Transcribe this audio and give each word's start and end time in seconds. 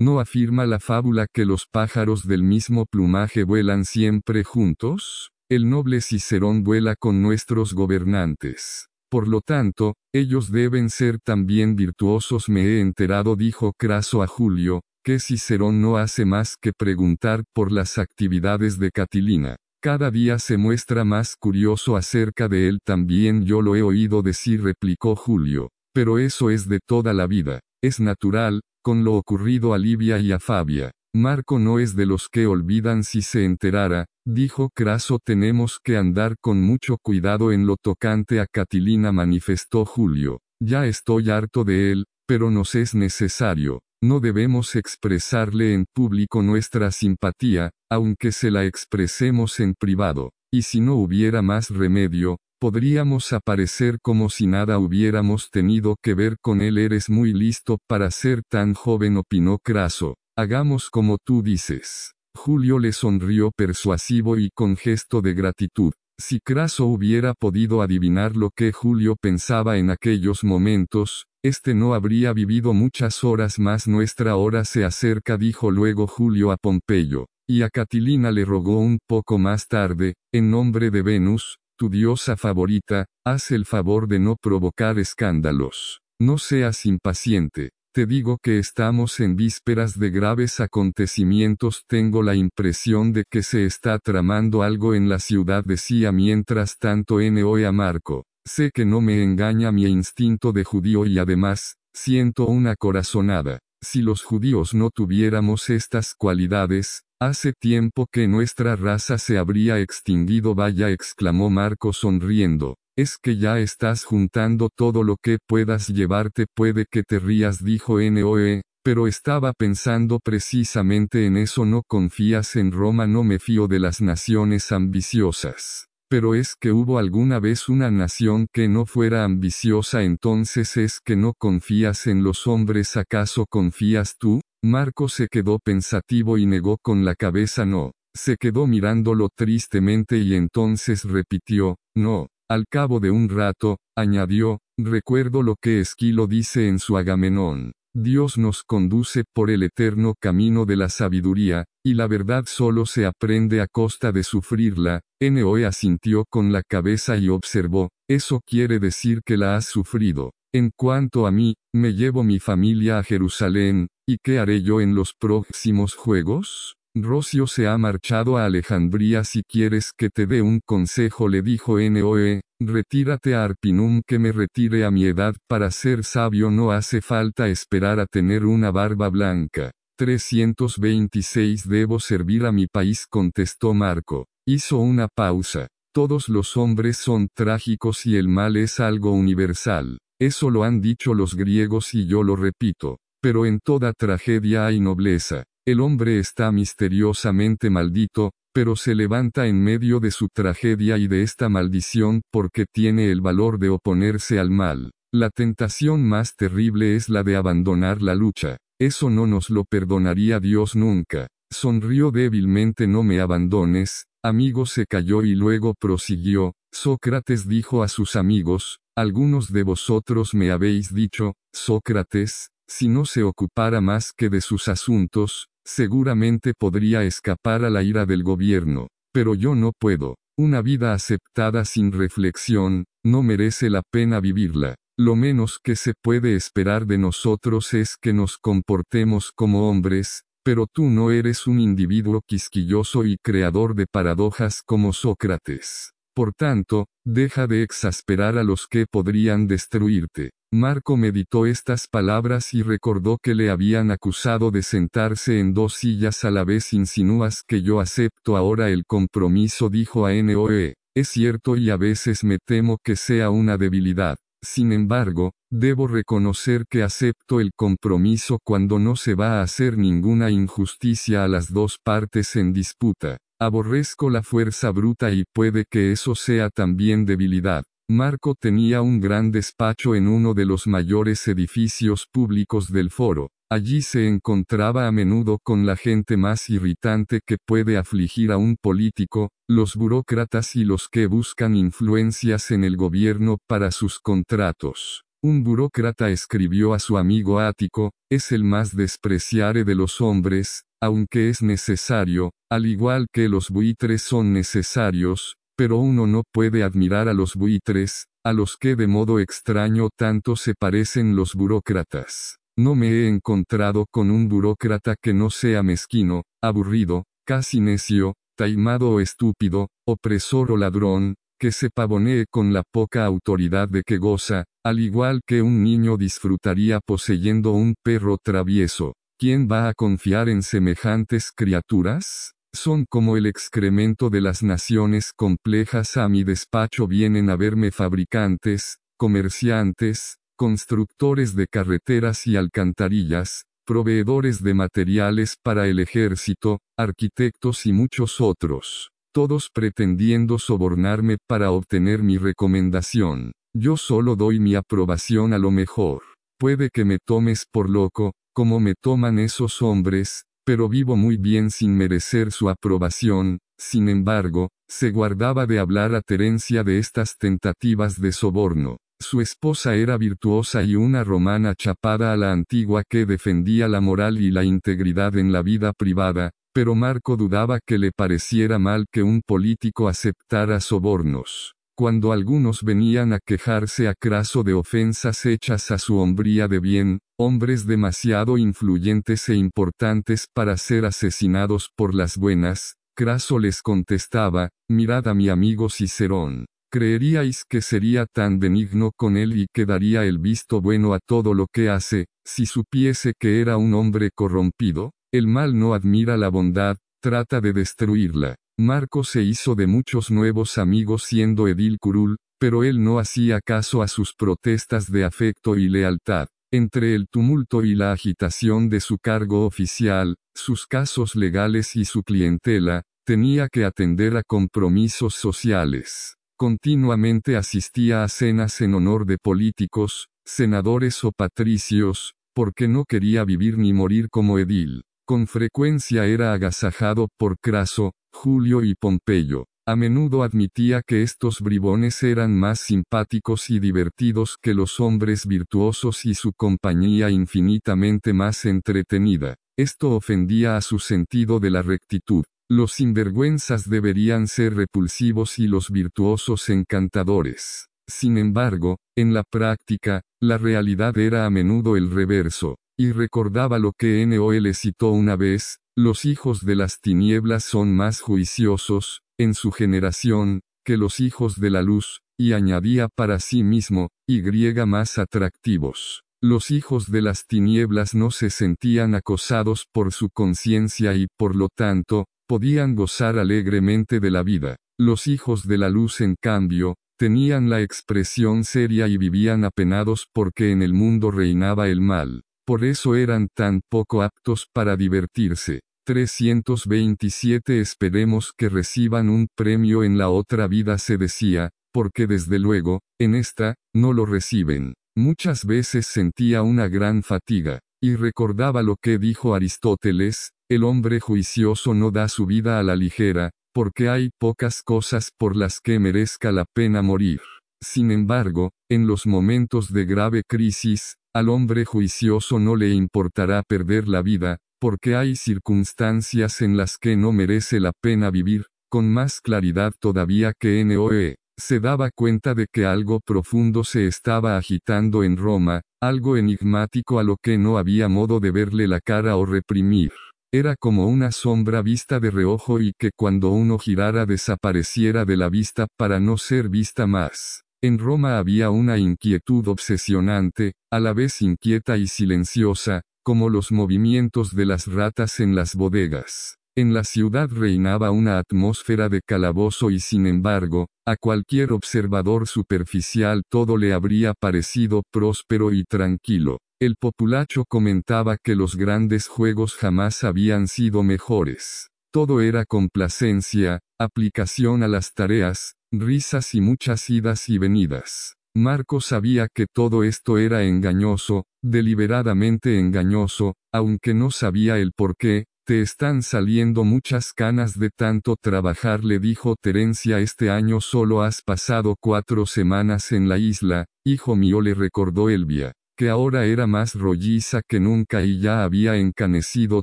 ¿No 0.00 0.18
afirma 0.18 0.66
la 0.66 0.80
fábula 0.80 1.28
que 1.32 1.44
los 1.44 1.66
pájaros 1.70 2.26
del 2.26 2.42
mismo 2.42 2.84
plumaje 2.84 3.44
vuelan 3.44 3.84
siempre 3.84 4.42
juntos? 4.42 5.30
El 5.48 5.70
noble 5.70 6.00
Cicerón 6.00 6.64
vuela 6.64 6.96
con 6.96 7.22
nuestros 7.22 7.74
gobernantes. 7.74 8.88
Por 9.08 9.28
lo 9.28 9.40
tanto, 9.40 9.94
ellos 10.12 10.50
deben 10.50 10.90
ser 10.90 11.20
también 11.20 11.76
virtuosos. 11.76 12.48
Me 12.48 12.62
he 12.62 12.80
enterado, 12.80 13.36
dijo 13.36 13.72
Craso 13.78 14.24
a 14.24 14.26
Julio, 14.26 14.80
que 15.04 15.20
Cicerón 15.20 15.80
no 15.80 15.96
hace 15.96 16.24
más 16.24 16.56
que 16.60 16.72
preguntar 16.72 17.44
por 17.54 17.70
las 17.70 17.98
actividades 17.98 18.80
de 18.80 18.90
Catilina. 18.90 19.56
Cada 19.80 20.10
día 20.10 20.40
se 20.40 20.56
muestra 20.56 21.04
más 21.04 21.36
curioso 21.36 21.96
acerca 21.96 22.48
de 22.48 22.66
él 22.68 22.80
también 22.84 23.44
yo 23.44 23.62
lo 23.62 23.76
he 23.76 23.82
oído 23.82 24.22
decir 24.22 24.64
replicó 24.64 25.14
Julio. 25.14 25.70
Pero 25.92 26.18
eso 26.18 26.50
es 26.50 26.66
de 26.66 26.80
toda 26.84 27.12
la 27.12 27.28
vida. 27.28 27.60
Es 27.80 28.00
natural, 28.00 28.62
con 28.84 29.02
lo 29.02 29.14
ocurrido 29.14 29.72
a 29.72 29.78
Livia 29.78 30.18
y 30.18 30.30
a 30.30 30.38
Fabia. 30.38 30.90
Marco 31.16 31.58
no 31.58 31.78
es 31.78 31.96
de 31.96 32.04
los 32.04 32.28
que 32.28 32.46
olvidan 32.46 33.02
si 33.02 33.22
se 33.22 33.46
enterara, 33.46 34.04
dijo 34.26 34.68
Craso 34.74 35.18
tenemos 35.24 35.80
que 35.82 35.96
andar 35.96 36.36
con 36.38 36.60
mucho 36.60 36.98
cuidado 37.00 37.50
en 37.50 37.66
lo 37.66 37.76
tocante 37.76 38.40
a 38.40 38.46
Catilina 38.46 39.10
manifestó 39.10 39.86
Julio. 39.86 40.40
Ya 40.60 40.86
estoy 40.86 41.30
harto 41.30 41.64
de 41.64 41.92
él, 41.92 42.04
pero 42.26 42.50
nos 42.50 42.74
es 42.74 42.94
necesario. 42.94 43.80
No 44.02 44.20
debemos 44.20 44.76
expresarle 44.76 45.72
en 45.72 45.86
público 45.94 46.42
nuestra 46.42 46.90
simpatía, 46.90 47.70
aunque 47.90 48.32
se 48.32 48.50
la 48.50 48.66
expresemos 48.66 49.60
en 49.60 49.74
privado. 49.74 50.32
Y 50.52 50.62
si 50.62 50.80
no 50.80 50.96
hubiera 50.96 51.40
más 51.40 51.70
remedio, 51.70 52.36
podríamos 52.64 53.34
aparecer 53.34 53.98
como 54.00 54.30
si 54.30 54.46
nada 54.46 54.78
hubiéramos 54.78 55.50
tenido 55.50 55.96
que 56.02 56.14
ver 56.14 56.38
con 56.40 56.62
él. 56.62 56.78
Eres 56.78 57.10
muy 57.10 57.34
listo 57.34 57.76
para 57.86 58.10
ser 58.10 58.40
tan 58.48 58.72
joven, 58.72 59.18
opinó 59.18 59.58
Craso. 59.58 60.16
Hagamos 60.34 60.88
como 60.88 61.18
tú 61.22 61.42
dices. 61.42 62.14
Julio 62.34 62.78
le 62.78 62.92
sonrió 62.92 63.50
persuasivo 63.54 64.38
y 64.38 64.48
con 64.48 64.78
gesto 64.78 65.20
de 65.20 65.34
gratitud. 65.34 65.92
Si 66.18 66.40
Craso 66.40 66.86
hubiera 66.86 67.34
podido 67.34 67.82
adivinar 67.82 68.34
lo 68.34 68.48
que 68.48 68.72
Julio 68.72 69.14
pensaba 69.20 69.76
en 69.76 69.90
aquellos 69.90 70.42
momentos, 70.42 71.26
este 71.44 71.74
no 71.74 71.92
habría 71.92 72.32
vivido 72.32 72.72
muchas 72.72 73.24
horas 73.24 73.58
más. 73.58 73.86
Nuestra 73.86 74.36
hora 74.36 74.64
se 74.64 74.86
acerca, 74.86 75.36
dijo 75.36 75.70
luego 75.70 76.06
Julio 76.06 76.50
a 76.50 76.56
Pompeyo. 76.56 77.26
Y 77.46 77.60
a 77.60 77.68
Catilina 77.68 78.30
le 78.30 78.46
rogó 78.46 78.78
un 78.78 79.00
poco 79.06 79.36
más 79.36 79.68
tarde, 79.68 80.14
en 80.32 80.50
nombre 80.50 80.90
de 80.90 81.02
Venus, 81.02 81.58
tu 81.76 81.90
diosa 81.90 82.36
favorita, 82.36 83.06
haz 83.24 83.50
el 83.50 83.64
favor 83.64 84.08
de 84.08 84.18
no 84.18 84.36
provocar 84.36 84.98
escándalos. 84.98 86.00
No 86.20 86.38
seas 86.38 86.86
impaciente. 86.86 87.70
Te 87.94 88.06
digo 88.06 88.38
que 88.42 88.58
estamos 88.58 89.20
en 89.20 89.36
vísperas 89.36 89.98
de 89.98 90.10
graves 90.10 90.58
acontecimientos. 90.58 91.84
Tengo 91.86 92.22
la 92.24 92.34
impresión 92.34 93.12
de 93.12 93.24
que 93.30 93.42
se 93.42 93.66
está 93.66 93.98
tramando 94.00 94.62
algo 94.62 94.94
en 94.94 95.08
la 95.08 95.20
ciudad, 95.20 95.62
decía 95.64 96.10
mientras 96.10 96.78
tanto 96.78 97.20
Noe 97.20 97.66
a 97.66 97.72
Marco. 97.72 98.24
Sé 98.44 98.70
que 98.74 98.84
no 98.84 99.00
me 99.00 99.22
engaña 99.22 99.70
mi 99.70 99.86
instinto 99.86 100.52
de 100.52 100.64
judío 100.64 101.06
y 101.06 101.18
además, 101.18 101.76
siento 101.94 102.46
una 102.46 102.74
corazonada. 102.74 103.60
Si 103.84 104.00
los 104.00 104.22
judíos 104.22 104.72
no 104.72 104.88
tuviéramos 104.88 105.68
estas 105.68 106.14
cualidades, 106.14 107.02
hace 107.20 107.52
tiempo 107.52 108.06
que 108.10 108.26
nuestra 108.26 108.76
raza 108.76 109.18
se 109.18 109.36
habría 109.36 109.78
extinguido. 109.78 110.54
Vaya, 110.54 110.88
exclamó 110.90 111.50
Marco 111.50 111.92
sonriendo. 111.92 112.76
Es 112.96 113.18
que 113.22 113.36
ya 113.36 113.58
estás 113.58 114.04
juntando 114.04 114.70
todo 114.74 115.04
lo 115.04 115.16
que 115.22 115.36
puedas 115.46 115.88
llevarte. 115.88 116.46
Puede 116.56 116.86
que 116.90 117.02
te 117.02 117.18
rías, 117.18 117.62
dijo 117.62 118.00
Noe, 118.00 118.62
pero 118.82 119.06
estaba 119.06 119.52
pensando 119.52 120.18
precisamente 120.18 121.26
en 121.26 121.36
eso. 121.36 121.66
No 121.66 121.82
confías 121.86 122.56
en 122.56 122.72
Roma, 122.72 123.06
no 123.06 123.22
me 123.22 123.38
fío 123.38 123.68
de 123.68 123.80
las 123.80 124.00
naciones 124.00 124.72
ambiciosas. 124.72 125.88
Pero 126.08 126.34
es 126.34 126.54
que 126.60 126.72
hubo 126.72 126.98
alguna 126.98 127.40
vez 127.40 127.68
una 127.68 127.90
nación 127.90 128.46
que 128.52 128.68
no 128.68 128.86
fuera 128.86 129.24
ambiciosa 129.24 130.02
entonces 130.02 130.76
es 130.76 131.00
que 131.04 131.16
no 131.16 131.32
confías 131.36 132.06
en 132.06 132.22
los 132.22 132.46
hombres 132.46 132.96
acaso 132.96 133.46
confías 133.48 134.16
tú? 134.18 134.40
Marco 134.62 135.08
se 135.08 135.28
quedó 135.28 135.58
pensativo 135.58 136.38
y 136.38 136.46
negó 136.46 136.78
con 136.80 137.04
la 137.04 137.14
cabeza 137.14 137.66
no. 137.66 137.92
Se 138.16 138.36
quedó 138.36 138.66
mirándolo 138.66 139.28
tristemente 139.34 140.18
y 140.18 140.34
entonces 140.34 141.04
repitió, 141.04 141.76
no. 141.96 142.28
Al 142.48 142.66
cabo 142.70 143.00
de 143.00 143.10
un 143.10 143.28
rato, 143.28 143.78
añadió, 143.96 144.60
recuerdo 144.78 145.42
lo 145.42 145.56
que 145.60 145.80
Esquilo 145.80 146.26
dice 146.26 146.68
en 146.68 146.78
su 146.78 146.96
Agamenón. 146.96 147.72
Dios 147.96 148.38
nos 148.38 148.62
conduce 148.62 149.24
por 149.34 149.50
el 149.50 149.62
eterno 149.62 150.14
camino 150.20 150.66
de 150.66 150.76
la 150.76 150.88
sabiduría, 150.88 151.64
y 151.84 151.94
la 151.94 152.06
verdad 152.06 152.44
solo 152.46 152.86
se 152.86 153.04
aprende 153.04 153.60
a 153.60 153.66
costa 153.66 154.10
de 154.10 154.24
sufrirla. 154.24 155.00
Noe 155.20 155.66
asintió 155.66 156.24
con 156.30 156.50
la 156.50 156.62
cabeza 156.62 157.16
y 157.16 157.28
observó, 157.28 157.90
eso 158.08 158.40
quiere 158.46 158.78
decir 158.78 159.20
que 159.24 159.36
la 159.36 159.56
has 159.56 159.66
sufrido. 159.66 160.32
En 160.54 160.70
cuanto 160.74 161.26
a 161.26 161.30
mí, 161.30 161.54
me 161.74 161.94
llevo 161.94 162.24
mi 162.24 162.38
familia 162.38 162.98
a 162.98 163.02
Jerusalén, 163.02 163.88
¿y 164.08 164.16
qué 164.22 164.38
haré 164.38 164.62
yo 164.62 164.80
en 164.80 164.94
los 164.94 165.12
próximos 165.12 165.94
juegos? 165.94 166.74
Rocio 166.96 167.48
se 167.48 167.66
ha 167.66 167.76
marchado 167.76 168.38
a 168.38 168.44
Alejandría 168.44 169.24
si 169.24 169.42
quieres 169.42 169.90
que 169.96 170.10
te 170.10 170.26
dé 170.26 170.42
un 170.42 170.60
consejo 170.64 171.28
le 171.28 171.42
dijo 171.42 171.78
Noe, 171.80 172.40
retírate 172.60 173.34
a 173.34 173.44
Arpinum 173.44 174.02
que 174.06 174.20
me 174.20 174.30
retire 174.30 174.84
a 174.84 174.92
mi 174.92 175.04
edad 175.04 175.34
para 175.48 175.72
ser 175.72 176.04
sabio 176.04 176.52
no 176.52 176.70
hace 176.70 177.00
falta 177.00 177.48
esperar 177.48 177.98
a 177.98 178.06
tener 178.06 178.46
una 178.46 178.70
barba 178.70 179.08
blanca. 179.08 179.72
326 179.96 181.68
Debo 181.68 182.00
servir 182.00 182.46
a 182.46 182.52
mi 182.52 182.66
país 182.66 183.06
contestó 183.08 183.74
Marco. 183.74 184.26
Hizo 184.46 184.78
una 184.78 185.08
pausa. 185.08 185.68
Todos 185.94 186.28
los 186.28 186.56
hombres 186.56 186.96
son 186.96 187.28
trágicos 187.32 188.04
y 188.04 188.16
el 188.16 188.28
mal 188.28 188.56
es 188.56 188.80
algo 188.80 189.12
universal. 189.12 189.98
Eso 190.20 190.50
lo 190.50 190.64
han 190.64 190.80
dicho 190.80 191.14
los 191.14 191.36
griegos 191.36 191.94
y 191.94 192.06
yo 192.06 192.24
lo 192.24 192.34
repito. 192.34 192.98
Pero 193.22 193.46
en 193.46 193.60
toda 193.60 193.92
tragedia 193.92 194.66
hay 194.66 194.80
nobleza. 194.80 195.44
El 195.66 195.80
hombre 195.80 196.18
está 196.18 196.50
misteriosamente 196.50 197.70
maldito, 197.70 198.32
pero 198.52 198.76
se 198.76 198.94
levanta 198.94 199.46
en 199.46 199.62
medio 199.62 200.00
de 200.00 200.10
su 200.10 200.28
tragedia 200.28 200.98
y 200.98 201.06
de 201.06 201.22
esta 201.22 201.48
maldición 201.48 202.22
porque 202.30 202.66
tiene 202.70 203.10
el 203.10 203.20
valor 203.20 203.58
de 203.58 203.70
oponerse 203.70 204.38
al 204.38 204.50
mal. 204.50 204.90
La 205.12 205.30
tentación 205.30 206.04
más 206.04 206.34
terrible 206.34 206.96
es 206.96 207.08
la 207.08 207.22
de 207.22 207.36
abandonar 207.36 208.02
la 208.02 208.14
lucha. 208.14 208.56
Eso 208.80 209.10
no 209.10 209.26
nos 209.26 209.50
lo 209.50 209.64
perdonaría 209.64 210.40
Dios 210.40 210.74
nunca. 210.74 211.28
Sonrió 211.50 212.10
débilmente 212.10 212.86
no 212.86 213.02
me 213.02 213.20
abandones, 213.20 214.06
amigo 214.22 214.66
se 214.66 214.86
calló 214.86 215.22
y 215.22 215.34
luego 215.34 215.74
prosiguió, 215.74 216.54
Sócrates 216.72 217.46
dijo 217.46 217.84
a 217.84 217.88
sus 217.88 218.16
amigos, 218.16 218.80
algunos 218.96 219.52
de 219.52 219.62
vosotros 219.62 220.34
me 220.34 220.50
habéis 220.50 220.92
dicho, 220.92 221.34
Sócrates, 221.52 222.48
si 222.68 222.88
no 222.88 223.04
se 223.04 223.22
ocupara 223.22 223.80
más 223.80 224.12
que 224.12 224.28
de 224.30 224.40
sus 224.40 224.66
asuntos, 224.68 225.48
seguramente 225.64 226.52
podría 226.58 227.04
escapar 227.04 227.64
a 227.64 227.70
la 227.70 227.82
ira 227.82 228.06
del 228.06 228.24
gobierno, 228.24 228.88
pero 229.12 229.34
yo 229.34 229.54
no 229.54 229.72
puedo. 229.78 230.16
Una 230.36 230.62
vida 230.62 230.94
aceptada 230.94 231.64
sin 231.64 231.92
reflexión, 231.92 232.86
no 233.04 233.22
merece 233.22 233.70
la 233.70 233.82
pena 233.92 234.18
vivirla. 234.18 234.74
Lo 234.96 235.16
menos 235.16 235.58
que 235.60 235.74
se 235.74 235.92
puede 236.00 236.36
esperar 236.36 236.86
de 236.86 236.98
nosotros 236.98 237.74
es 237.74 237.96
que 238.00 238.12
nos 238.12 238.38
comportemos 238.38 239.32
como 239.32 239.68
hombres, 239.68 240.22
pero 240.44 240.68
tú 240.72 240.84
no 240.84 241.10
eres 241.10 241.48
un 241.48 241.58
individuo 241.58 242.20
quisquilloso 242.24 243.04
y 243.04 243.16
creador 243.18 243.74
de 243.74 243.86
paradojas 243.90 244.62
como 244.64 244.92
Sócrates. 244.92 245.90
Por 246.14 246.32
tanto, 246.32 246.86
deja 247.04 247.48
de 247.48 247.64
exasperar 247.64 248.38
a 248.38 248.44
los 248.44 248.68
que 248.68 248.86
podrían 248.88 249.48
destruirte. 249.48 250.30
Marco 250.52 250.96
meditó 250.96 251.46
estas 251.46 251.88
palabras 251.88 252.54
y 252.54 252.62
recordó 252.62 253.18
que 253.20 253.34
le 253.34 253.50
habían 253.50 253.90
acusado 253.90 254.52
de 254.52 254.62
sentarse 254.62 255.40
en 255.40 255.54
dos 255.54 255.74
sillas 255.74 256.24
a 256.24 256.30
la 256.30 256.44
vez. 256.44 256.72
Insinúas 256.72 257.42
que 257.42 257.62
yo 257.62 257.80
acepto 257.80 258.36
ahora 258.36 258.70
el 258.70 258.84
compromiso, 258.86 259.70
dijo 259.70 260.06
a 260.06 260.12
Noe. 260.12 260.74
Es 260.94 261.08
cierto 261.08 261.56
y 261.56 261.70
a 261.70 261.76
veces 261.76 262.22
me 262.22 262.38
temo 262.38 262.78
que 262.84 262.94
sea 262.94 263.30
una 263.30 263.58
debilidad. 263.58 264.16
Sin 264.44 264.72
embargo, 264.72 265.32
debo 265.50 265.86
reconocer 265.86 266.66
que 266.68 266.82
acepto 266.82 267.40
el 267.40 267.52
compromiso 267.56 268.38
cuando 268.44 268.78
no 268.78 268.94
se 268.94 269.14
va 269.14 269.38
a 269.40 269.42
hacer 269.42 269.78
ninguna 269.78 270.30
injusticia 270.30 271.24
a 271.24 271.28
las 271.28 271.50
dos 271.50 271.78
partes 271.82 272.36
en 272.36 272.52
disputa. 272.52 273.16
Aborrezco 273.40 274.10
la 274.10 274.22
fuerza 274.22 274.70
bruta 274.70 275.10
y 275.12 275.24
puede 275.32 275.64
que 275.68 275.92
eso 275.92 276.14
sea 276.14 276.50
también 276.50 277.06
debilidad. 277.06 277.64
Marco 277.88 278.34
tenía 278.34 278.82
un 278.82 279.00
gran 279.00 279.30
despacho 279.30 279.94
en 279.94 280.08
uno 280.08 280.34
de 280.34 280.44
los 280.44 280.66
mayores 280.66 281.26
edificios 281.26 282.06
públicos 282.12 282.70
del 282.70 282.90
foro. 282.90 283.30
Allí 283.50 283.82
se 283.82 284.08
encontraba 284.08 284.86
a 284.86 284.92
menudo 284.92 285.38
con 285.42 285.64
la 285.64 285.76
gente 285.76 286.16
más 286.16 286.50
irritante 286.50 287.20
que 287.26 287.36
puede 287.46 287.76
afligir 287.76 288.32
a 288.32 288.36
un 288.36 288.56
político, 288.60 289.30
los 289.48 289.76
burócratas 289.76 290.56
y 290.56 290.64
los 290.64 290.88
que 290.88 291.06
buscan 291.06 291.54
influencias 291.54 292.50
en 292.50 292.64
el 292.64 292.76
gobierno 292.76 293.36
para 293.46 293.70
sus 293.70 294.00
contratos. 294.00 295.04
Un 295.22 295.44
burócrata 295.44 296.10
escribió 296.10 296.72
a 296.72 296.78
su 296.78 296.96
amigo 296.96 297.40
Ático, 297.40 297.92
es 298.10 298.32
el 298.32 298.44
más 298.44 298.74
despreciable 298.74 299.64
de 299.64 299.74
los 299.74 300.00
hombres, 300.00 300.64
aunque 300.82 301.28
es 301.28 301.42
necesario, 301.42 302.32
al 302.50 302.66
igual 302.66 303.06
que 303.12 303.28
los 303.28 303.50
buitres 303.50 304.02
son 304.02 304.32
necesarios, 304.32 305.36
pero 305.56 305.78
uno 305.78 306.06
no 306.06 306.22
puede 306.32 306.62
admirar 306.62 307.08
a 307.08 307.14
los 307.14 307.36
buitres, 307.36 308.06
a 308.24 308.32
los 308.32 308.56
que 308.56 308.76
de 308.76 308.86
modo 308.86 309.20
extraño 309.20 309.88
tanto 309.96 310.36
se 310.36 310.54
parecen 310.54 311.16
los 311.16 311.34
burócratas. 311.34 312.38
No 312.56 312.74
me 312.74 312.88
he 312.88 313.08
encontrado 313.08 313.86
con 313.90 314.10
un 314.10 314.28
burócrata 314.28 314.94
que 315.00 315.12
no 315.12 315.28
sea 315.28 315.62
mezquino, 315.62 316.22
aburrido, 316.42 317.04
casi 317.26 317.60
necio, 317.60 318.14
taimado 318.36 318.90
o 318.90 319.00
estúpido, 319.00 319.68
opresor 319.86 320.52
o 320.52 320.56
ladrón, 320.56 321.14
que 321.38 321.52
se 321.52 321.70
pavonee 321.70 322.26
con 322.30 322.52
la 322.52 322.62
poca 322.62 323.04
autoridad 323.04 323.68
de 323.68 323.82
que 323.82 323.98
goza, 323.98 324.44
al 324.64 324.80
igual 324.80 325.20
que 325.26 325.42
un 325.42 325.62
niño 325.62 325.96
disfrutaría 325.96 326.80
poseyendo 326.80 327.52
un 327.52 327.74
perro 327.82 328.18
travieso. 328.22 328.94
¿Quién 329.18 329.48
va 329.50 329.68
a 329.68 329.74
confiar 329.74 330.28
en 330.28 330.42
semejantes 330.42 331.30
criaturas? 331.34 332.32
Son 332.54 332.84
como 332.88 333.16
el 333.16 333.26
excremento 333.26 334.10
de 334.10 334.20
las 334.20 334.42
naciones 334.42 335.12
complejas. 335.14 335.96
A 335.96 336.08
mi 336.08 336.24
despacho 336.24 336.86
vienen 336.86 337.30
a 337.30 337.36
verme 337.36 337.70
fabricantes, 337.70 338.78
comerciantes, 338.96 340.16
constructores 340.36 341.34
de 341.34 341.46
carreteras 341.46 342.26
y 342.26 342.36
alcantarillas, 342.36 343.44
proveedores 343.64 344.42
de 344.42 344.54
materiales 344.54 345.36
para 345.42 345.66
el 345.66 345.80
ejército, 345.80 346.60
arquitectos 346.76 347.66
y 347.66 347.72
muchos 347.72 348.20
otros 348.20 348.90
todos 349.14 349.48
pretendiendo 349.54 350.40
sobornarme 350.40 351.18
para 351.28 351.52
obtener 351.52 352.02
mi 352.02 352.18
recomendación. 352.18 353.30
Yo 353.56 353.76
solo 353.76 354.16
doy 354.16 354.40
mi 354.40 354.56
aprobación 354.56 355.32
a 355.32 355.38
lo 355.38 355.52
mejor. 355.52 356.02
Puede 356.36 356.68
que 356.68 356.84
me 356.84 356.98
tomes 356.98 357.46
por 357.50 357.70
loco, 357.70 358.12
como 358.34 358.58
me 358.58 358.74
toman 358.74 359.20
esos 359.20 359.62
hombres, 359.62 360.24
pero 360.44 360.68
vivo 360.68 360.96
muy 360.96 361.16
bien 361.16 361.52
sin 361.52 361.76
merecer 361.76 362.32
su 362.32 362.50
aprobación, 362.50 363.38
sin 363.56 363.88
embargo, 363.88 364.50
se 364.68 364.90
guardaba 364.90 365.46
de 365.46 365.60
hablar 365.60 365.94
a 365.94 366.00
Terencia 366.00 366.64
de 366.64 366.80
estas 366.80 367.16
tentativas 367.16 368.00
de 368.00 368.10
soborno. 368.10 368.78
Su 369.04 369.20
esposa 369.20 369.74
era 369.74 369.98
virtuosa 369.98 370.62
y 370.62 370.76
una 370.76 371.04
romana 371.04 371.54
chapada 371.54 372.14
a 372.14 372.16
la 372.16 372.32
antigua 372.32 372.84
que 372.88 373.04
defendía 373.04 373.68
la 373.68 373.82
moral 373.82 374.18
y 374.18 374.30
la 374.30 374.44
integridad 374.44 375.18
en 375.18 375.30
la 375.30 375.42
vida 375.42 375.74
privada, 375.74 376.30
pero 376.54 376.74
Marco 376.74 377.14
dudaba 377.14 377.58
que 377.66 377.76
le 377.76 377.92
pareciera 377.92 378.58
mal 378.58 378.86
que 378.90 379.02
un 379.02 379.20
político 379.20 379.88
aceptara 379.88 380.58
sobornos. 380.58 381.52
Cuando 381.76 382.12
algunos 382.12 382.62
venían 382.62 383.12
a 383.12 383.18
quejarse 383.22 383.88
a 383.88 383.94
Craso 383.94 384.42
de 384.42 384.54
ofensas 384.54 385.26
hechas 385.26 385.70
a 385.70 385.76
su 385.76 385.98
hombría 385.98 386.48
de 386.48 386.60
bien, 386.60 387.00
hombres 387.18 387.66
demasiado 387.66 388.38
influyentes 388.38 389.28
e 389.28 389.34
importantes 389.34 390.28
para 390.32 390.56
ser 390.56 390.86
asesinados 390.86 391.68
por 391.76 391.94
las 391.94 392.16
buenas, 392.16 392.76
Craso 392.96 393.38
les 393.38 393.60
contestaba, 393.60 394.48
mirad 394.66 395.08
a 395.08 395.14
mi 395.14 395.28
amigo 395.28 395.68
Cicerón. 395.68 396.46
¿Creeríais 396.74 397.44
que 397.48 397.60
sería 397.62 398.04
tan 398.04 398.40
benigno 398.40 398.90
con 398.96 399.16
él 399.16 399.36
y 399.36 399.46
que 399.54 399.64
daría 399.64 400.04
el 400.04 400.18
visto 400.18 400.60
bueno 400.60 400.92
a 400.92 400.98
todo 400.98 401.32
lo 401.32 401.46
que 401.46 401.70
hace, 401.70 402.06
si 402.26 402.46
supiese 402.46 403.12
que 403.16 403.40
era 403.40 403.56
un 403.58 403.74
hombre 403.74 404.10
corrompido? 404.12 404.90
El 405.12 405.28
mal 405.28 405.56
no 405.56 405.74
admira 405.74 406.16
la 406.16 406.30
bondad, 406.30 406.76
trata 407.00 407.40
de 407.40 407.52
destruirla. 407.52 408.34
Marco 408.58 409.04
se 409.04 409.22
hizo 409.22 409.54
de 409.54 409.68
muchos 409.68 410.10
nuevos 410.10 410.58
amigos 410.58 411.04
siendo 411.04 411.46
edil 411.46 411.78
curul, 411.78 412.16
pero 412.40 412.64
él 412.64 412.82
no 412.82 412.98
hacía 412.98 413.38
caso 413.40 413.80
a 413.80 413.86
sus 413.86 414.12
protestas 414.12 414.90
de 414.90 415.04
afecto 415.04 415.56
y 415.56 415.68
lealtad. 415.68 416.26
Entre 416.52 416.96
el 416.96 417.06
tumulto 417.08 417.62
y 417.62 417.76
la 417.76 417.92
agitación 417.92 418.68
de 418.68 418.80
su 418.80 418.98
cargo 418.98 419.46
oficial, 419.46 420.16
sus 420.34 420.66
casos 420.66 421.14
legales 421.14 421.76
y 421.76 421.84
su 421.84 422.02
clientela, 422.02 422.82
tenía 423.06 423.46
que 423.48 423.64
atender 423.64 424.16
a 424.16 424.24
compromisos 424.24 425.14
sociales. 425.14 426.16
Continuamente 426.36 427.36
asistía 427.36 428.02
a 428.02 428.08
cenas 428.08 428.60
en 428.60 428.74
honor 428.74 429.06
de 429.06 429.18
políticos, 429.18 430.08
senadores 430.24 431.04
o 431.04 431.12
patricios, 431.12 432.14
porque 432.34 432.66
no 432.66 432.84
quería 432.86 433.24
vivir 433.24 433.56
ni 433.56 433.72
morir 433.72 434.08
como 434.10 434.40
edil. 434.40 434.82
Con 435.06 435.28
frecuencia 435.28 436.06
era 436.06 436.32
agasajado 436.32 437.06
por 437.18 437.38
Craso, 437.38 437.92
Julio 438.12 438.64
y 438.64 438.74
Pompeyo. 438.74 439.46
A 439.64 439.76
menudo 439.76 440.24
admitía 440.24 440.82
que 440.82 441.02
estos 441.02 441.40
bribones 441.40 442.02
eran 442.02 442.36
más 442.36 442.58
simpáticos 442.58 443.48
y 443.48 443.60
divertidos 443.60 444.36
que 444.42 444.54
los 444.54 444.80
hombres 444.80 445.26
virtuosos 445.26 446.04
y 446.04 446.14
su 446.14 446.32
compañía 446.32 447.10
infinitamente 447.10 448.12
más 448.12 448.44
entretenida. 448.44 449.36
Esto 449.56 449.92
ofendía 449.92 450.56
a 450.56 450.62
su 450.62 450.80
sentido 450.80 451.38
de 451.38 451.50
la 451.50 451.62
rectitud. 451.62 452.24
Los 452.50 452.72
sinvergüenzas 452.72 453.68
deberían 453.68 454.28
ser 454.28 454.54
repulsivos 454.54 455.38
y 455.38 455.48
los 455.48 455.70
virtuosos 455.70 456.50
encantadores. 456.50 457.68
Sin 457.86 458.18
embargo, 458.18 458.78
en 458.96 459.14
la 459.14 459.22
práctica, 459.22 460.02
la 460.20 460.36
realidad 460.38 460.96
era 460.98 461.26
a 461.26 461.30
menudo 461.30 461.76
el 461.76 461.90
reverso. 461.90 462.56
Y 462.76 462.92
recordaba 462.92 463.58
lo 463.58 463.72
que 463.72 464.02
N.O.L. 464.02 464.52
citó 464.52 464.90
una 464.90 465.16
vez, 465.16 465.58
los 465.76 466.04
hijos 466.04 466.44
de 466.44 466.56
las 466.56 466.80
tinieblas 466.80 467.44
son 467.44 467.74
más 467.74 468.00
juiciosos, 468.00 469.02
en 469.18 469.34
su 469.34 469.52
generación, 469.52 470.40
que 470.64 470.76
los 470.76 471.00
hijos 471.00 471.40
de 471.40 471.50
la 471.50 471.62
luz, 471.62 472.00
y 472.18 472.32
añadía 472.32 472.88
para 472.88 473.20
sí 473.20 473.42
mismo, 473.42 473.90
y 474.08 474.20
griega 474.20 474.66
más 474.66 474.98
atractivos. 474.98 476.02
Los 476.22 476.50
hijos 476.50 476.90
de 476.90 477.02
las 477.02 477.26
tinieblas 477.26 477.94
no 477.94 478.10
se 478.10 478.30
sentían 478.30 478.94
acosados 478.94 479.66
por 479.70 479.92
su 479.92 480.08
conciencia 480.10 480.94
y 480.94 481.06
por 481.18 481.36
lo 481.36 481.48
tanto, 481.54 482.06
podían 482.26 482.74
gozar 482.74 483.18
alegremente 483.18 484.00
de 484.00 484.10
la 484.10 484.22
vida. 484.22 484.56
Los 484.78 485.06
hijos 485.06 485.46
de 485.46 485.58
la 485.58 485.68
luz 485.68 486.00
en 486.00 486.16
cambio, 486.20 486.76
tenían 486.98 487.50
la 487.50 487.60
expresión 487.60 488.44
seria 488.44 488.88
y 488.88 488.96
vivían 488.96 489.44
apenados 489.44 490.08
porque 490.12 490.50
en 490.50 490.62
el 490.62 490.72
mundo 490.72 491.10
reinaba 491.10 491.68
el 491.68 491.80
mal. 491.80 492.22
Por 492.46 492.64
eso 492.64 492.94
eran 492.94 493.28
tan 493.34 493.60
poco 493.70 494.02
aptos 494.02 494.48
para 494.52 494.76
divertirse. 494.76 495.60
327 495.86 497.60
Esperemos 497.60 498.32
que 498.36 498.48
reciban 498.48 499.08
un 499.08 499.28
premio 499.34 499.84
en 499.84 499.98
la 499.98 500.08
otra 500.08 500.46
vida 500.46 500.78
se 500.78 500.96
decía, 500.96 501.50
porque 501.72 502.06
desde 502.06 502.38
luego, 502.38 502.80
en 502.98 503.14
esta, 503.14 503.54
no 503.74 503.92
lo 503.92 504.06
reciben. 504.06 504.74
Muchas 504.96 505.44
veces 505.44 505.86
sentía 505.86 506.42
una 506.42 506.68
gran 506.68 507.02
fatiga, 507.02 507.58
y 507.82 507.96
recordaba 507.96 508.62
lo 508.62 508.76
que 508.76 508.98
dijo 508.98 509.34
Aristóteles, 509.34 510.30
el 510.50 510.64
hombre 510.64 511.00
juicioso 511.00 511.74
no 511.74 511.90
da 511.90 512.08
su 512.08 512.26
vida 512.26 512.58
a 512.58 512.62
la 512.62 512.76
ligera, 512.76 513.30
porque 513.54 513.88
hay 513.88 514.10
pocas 514.18 514.62
cosas 514.62 515.10
por 515.16 515.36
las 515.36 515.60
que 515.60 515.78
merezca 515.78 516.32
la 516.32 516.44
pena 516.54 516.82
morir. 516.82 517.20
Sin 517.62 517.90
embargo, 517.90 518.50
en 518.70 518.86
los 518.86 519.06
momentos 519.06 519.72
de 519.72 519.86
grave 519.86 520.22
crisis, 520.28 520.96
al 521.14 521.28
hombre 521.28 521.64
juicioso 521.64 522.38
no 522.38 522.56
le 522.56 522.70
importará 522.70 523.42
perder 523.42 523.88
la 523.88 524.02
vida, 524.02 524.38
porque 524.60 524.96
hay 524.96 525.16
circunstancias 525.16 526.42
en 526.42 526.56
las 526.56 526.76
que 526.76 526.96
no 526.96 527.12
merece 527.12 527.60
la 527.60 527.72
pena 527.80 528.10
vivir, 528.10 528.46
con 528.70 528.92
más 528.92 529.20
claridad 529.20 529.72
todavía 529.78 530.32
que 530.38 530.64
Noe. 530.64 531.16
Se 531.36 531.58
daba 531.58 531.90
cuenta 531.90 532.34
de 532.34 532.46
que 532.52 532.64
algo 532.64 533.00
profundo 533.00 533.64
se 533.64 533.86
estaba 533.86 534.36
agitando 534.36 535.02
en 535.02 535.16
Roma, 535.16 535.62
algo 535.82 536.16
enigmático 536.16 536.98
a 536.98 537.02
lo 537.02 537.16
que 537.20 537.38
no 537.38 537.58
había 537.58 537.88
modo 537.88 538.20
de 538.20 538.30
verle 538.30 538.68
la 538.68 538.80
cara 538.80 539.16
o 539.16 539.26
reprimir. 539.26 539.92
Era 540.34 540.56
como 540.56 540.88
una 540.88 541.12
sombra 541.12 541.62
vista 541.62 542.00
de 542.00 542.10
reojo 542.10 542.60
y 542.60 542.72
que 542.76 542.90
cuando 542.96 543.30
uno 543.30 543.56
girara 543.56 544.04
desapareciera 544.04 545.04
de 545.04 545.16
la 545.16 545.28
vista 545.28 545.68
para 545.76 546.00
no 546.00 546.18
ser 546.18 546.48
vista 546.48 546.88
más. 546.88 547.44
En 547.62 547.78
Roma 547.78 548.18
había 548.18 548.50
una 548.50 548.76
inquietud 548.76 549.46
obsesionante, 549.46 550.54
a 550.72 550.80
la 550.80 550.92
vez 550.92 551.22
inquieta 551.22 551.76
y 551.76 551.86
silenciosa, 551.86 552.82
como 553.04 553.28
los 553.28 553.52
movimientos 553.52 554.34
de 554.34 554.46
las 554.46 554.66
ratas 554.66 555.20
en 555.20 555.36
las 555.36 555.54
bodegas. 555.54 556.34
En 556.56 556.74
la 556.74 556.82
ciudad 556.82 557.30
reinaba 557.30 557.92
una 557.92 558.18
atmósfera 558.18 558.88
de 558.88 559.02
calabozo 559.06 559.70
y 559.70 559.78
sin 559.78 560.04
embargo, 560.04 560.66
a 560.84 560.96
cualquier 560.96 561.52
observador 561.52 562.26
superficial 562.26 563.22
todo 563.30 563.56
le 563.56 563.72
habría 563.72 564.14
parecido 564.14 564.82
próspero 564.90 565.52
y 565.52 565.62
tranquilo. 565.62 566.38
El 566.64 566.76
populacho 566.76 567.44
comentaba 567.46 568.16
que 568.16 568.34
los 568.34 568.56
grandes 568.56 569.06
juegos 569.06 569.54
jamás 569.54 570.02
habían 570.02 570.48
sido 570.48 570.82
mejores. 570.82 571.68
Todo 571.92 572.22
era 572.22 572.46
complacencia, 572.46 573.60
aplicación 573.78 574.62
a 574.62 574.68
las 574.68 574.94
tareas, 574.94 575.56
risas 575.70 576.34
y 576.34 576.40
muchas 576.40 576.88
idas 576.88 577.28
y 577.28 577.36
venidas. 577.36 578.14
Marco 578.34 578.80
sabía 578.80 579.28
que 579.28 579.44
todo 579.46 579.84
esto 579.84 580.16
era 580.16 580.44
engañoso, 580.44 581.26
deliberadamente 581.42 582.58
engañoso, 582.58 583.34
aunque 583.52 583.92
no 583.92 584.10
sabía 584.10 584.56
el 584.56 584.72
por 584.72 584.96
qué, 584.96 585.26
Te 585.46 585.60
están 585.60 586.02
saliendo 586.02 586.64
muchas 586.64 587.12
canas 587.12 587.58
de 587.58 587.68
tanto 587.68 588.16
trabajar, 588.18 588.82
le 588.82 588.98
dijo 588.98 589.36
Terencia. 589.38 590.00
Este 590.00 590.30
año 590.30 590.62
solo 590.62 591.02
has 591.02 591.20
pasado 591.20 591.76
cuatro 591.78 592.24
semanas 592.24 592.90
en 592.92 593.10
la 593.10 593.18
isla, 593.18 593.66
hijo 593.84 594.16
mío, 594.16 594.40
le 594.40 594.54
recordó 594.54 595.10
Elvia, 595.10 595.52
que 595.76 595.88
ahora 595.88 596.26
era 596.26 596.46
más 596.46 596.74
rolliza 596.74 597.42
que 597.48 597.60
nunca 597.60 598.02
y 598.02 598.20
ya 598.20 598.44
había 598.44 598.76
encanecido 598.76 599.62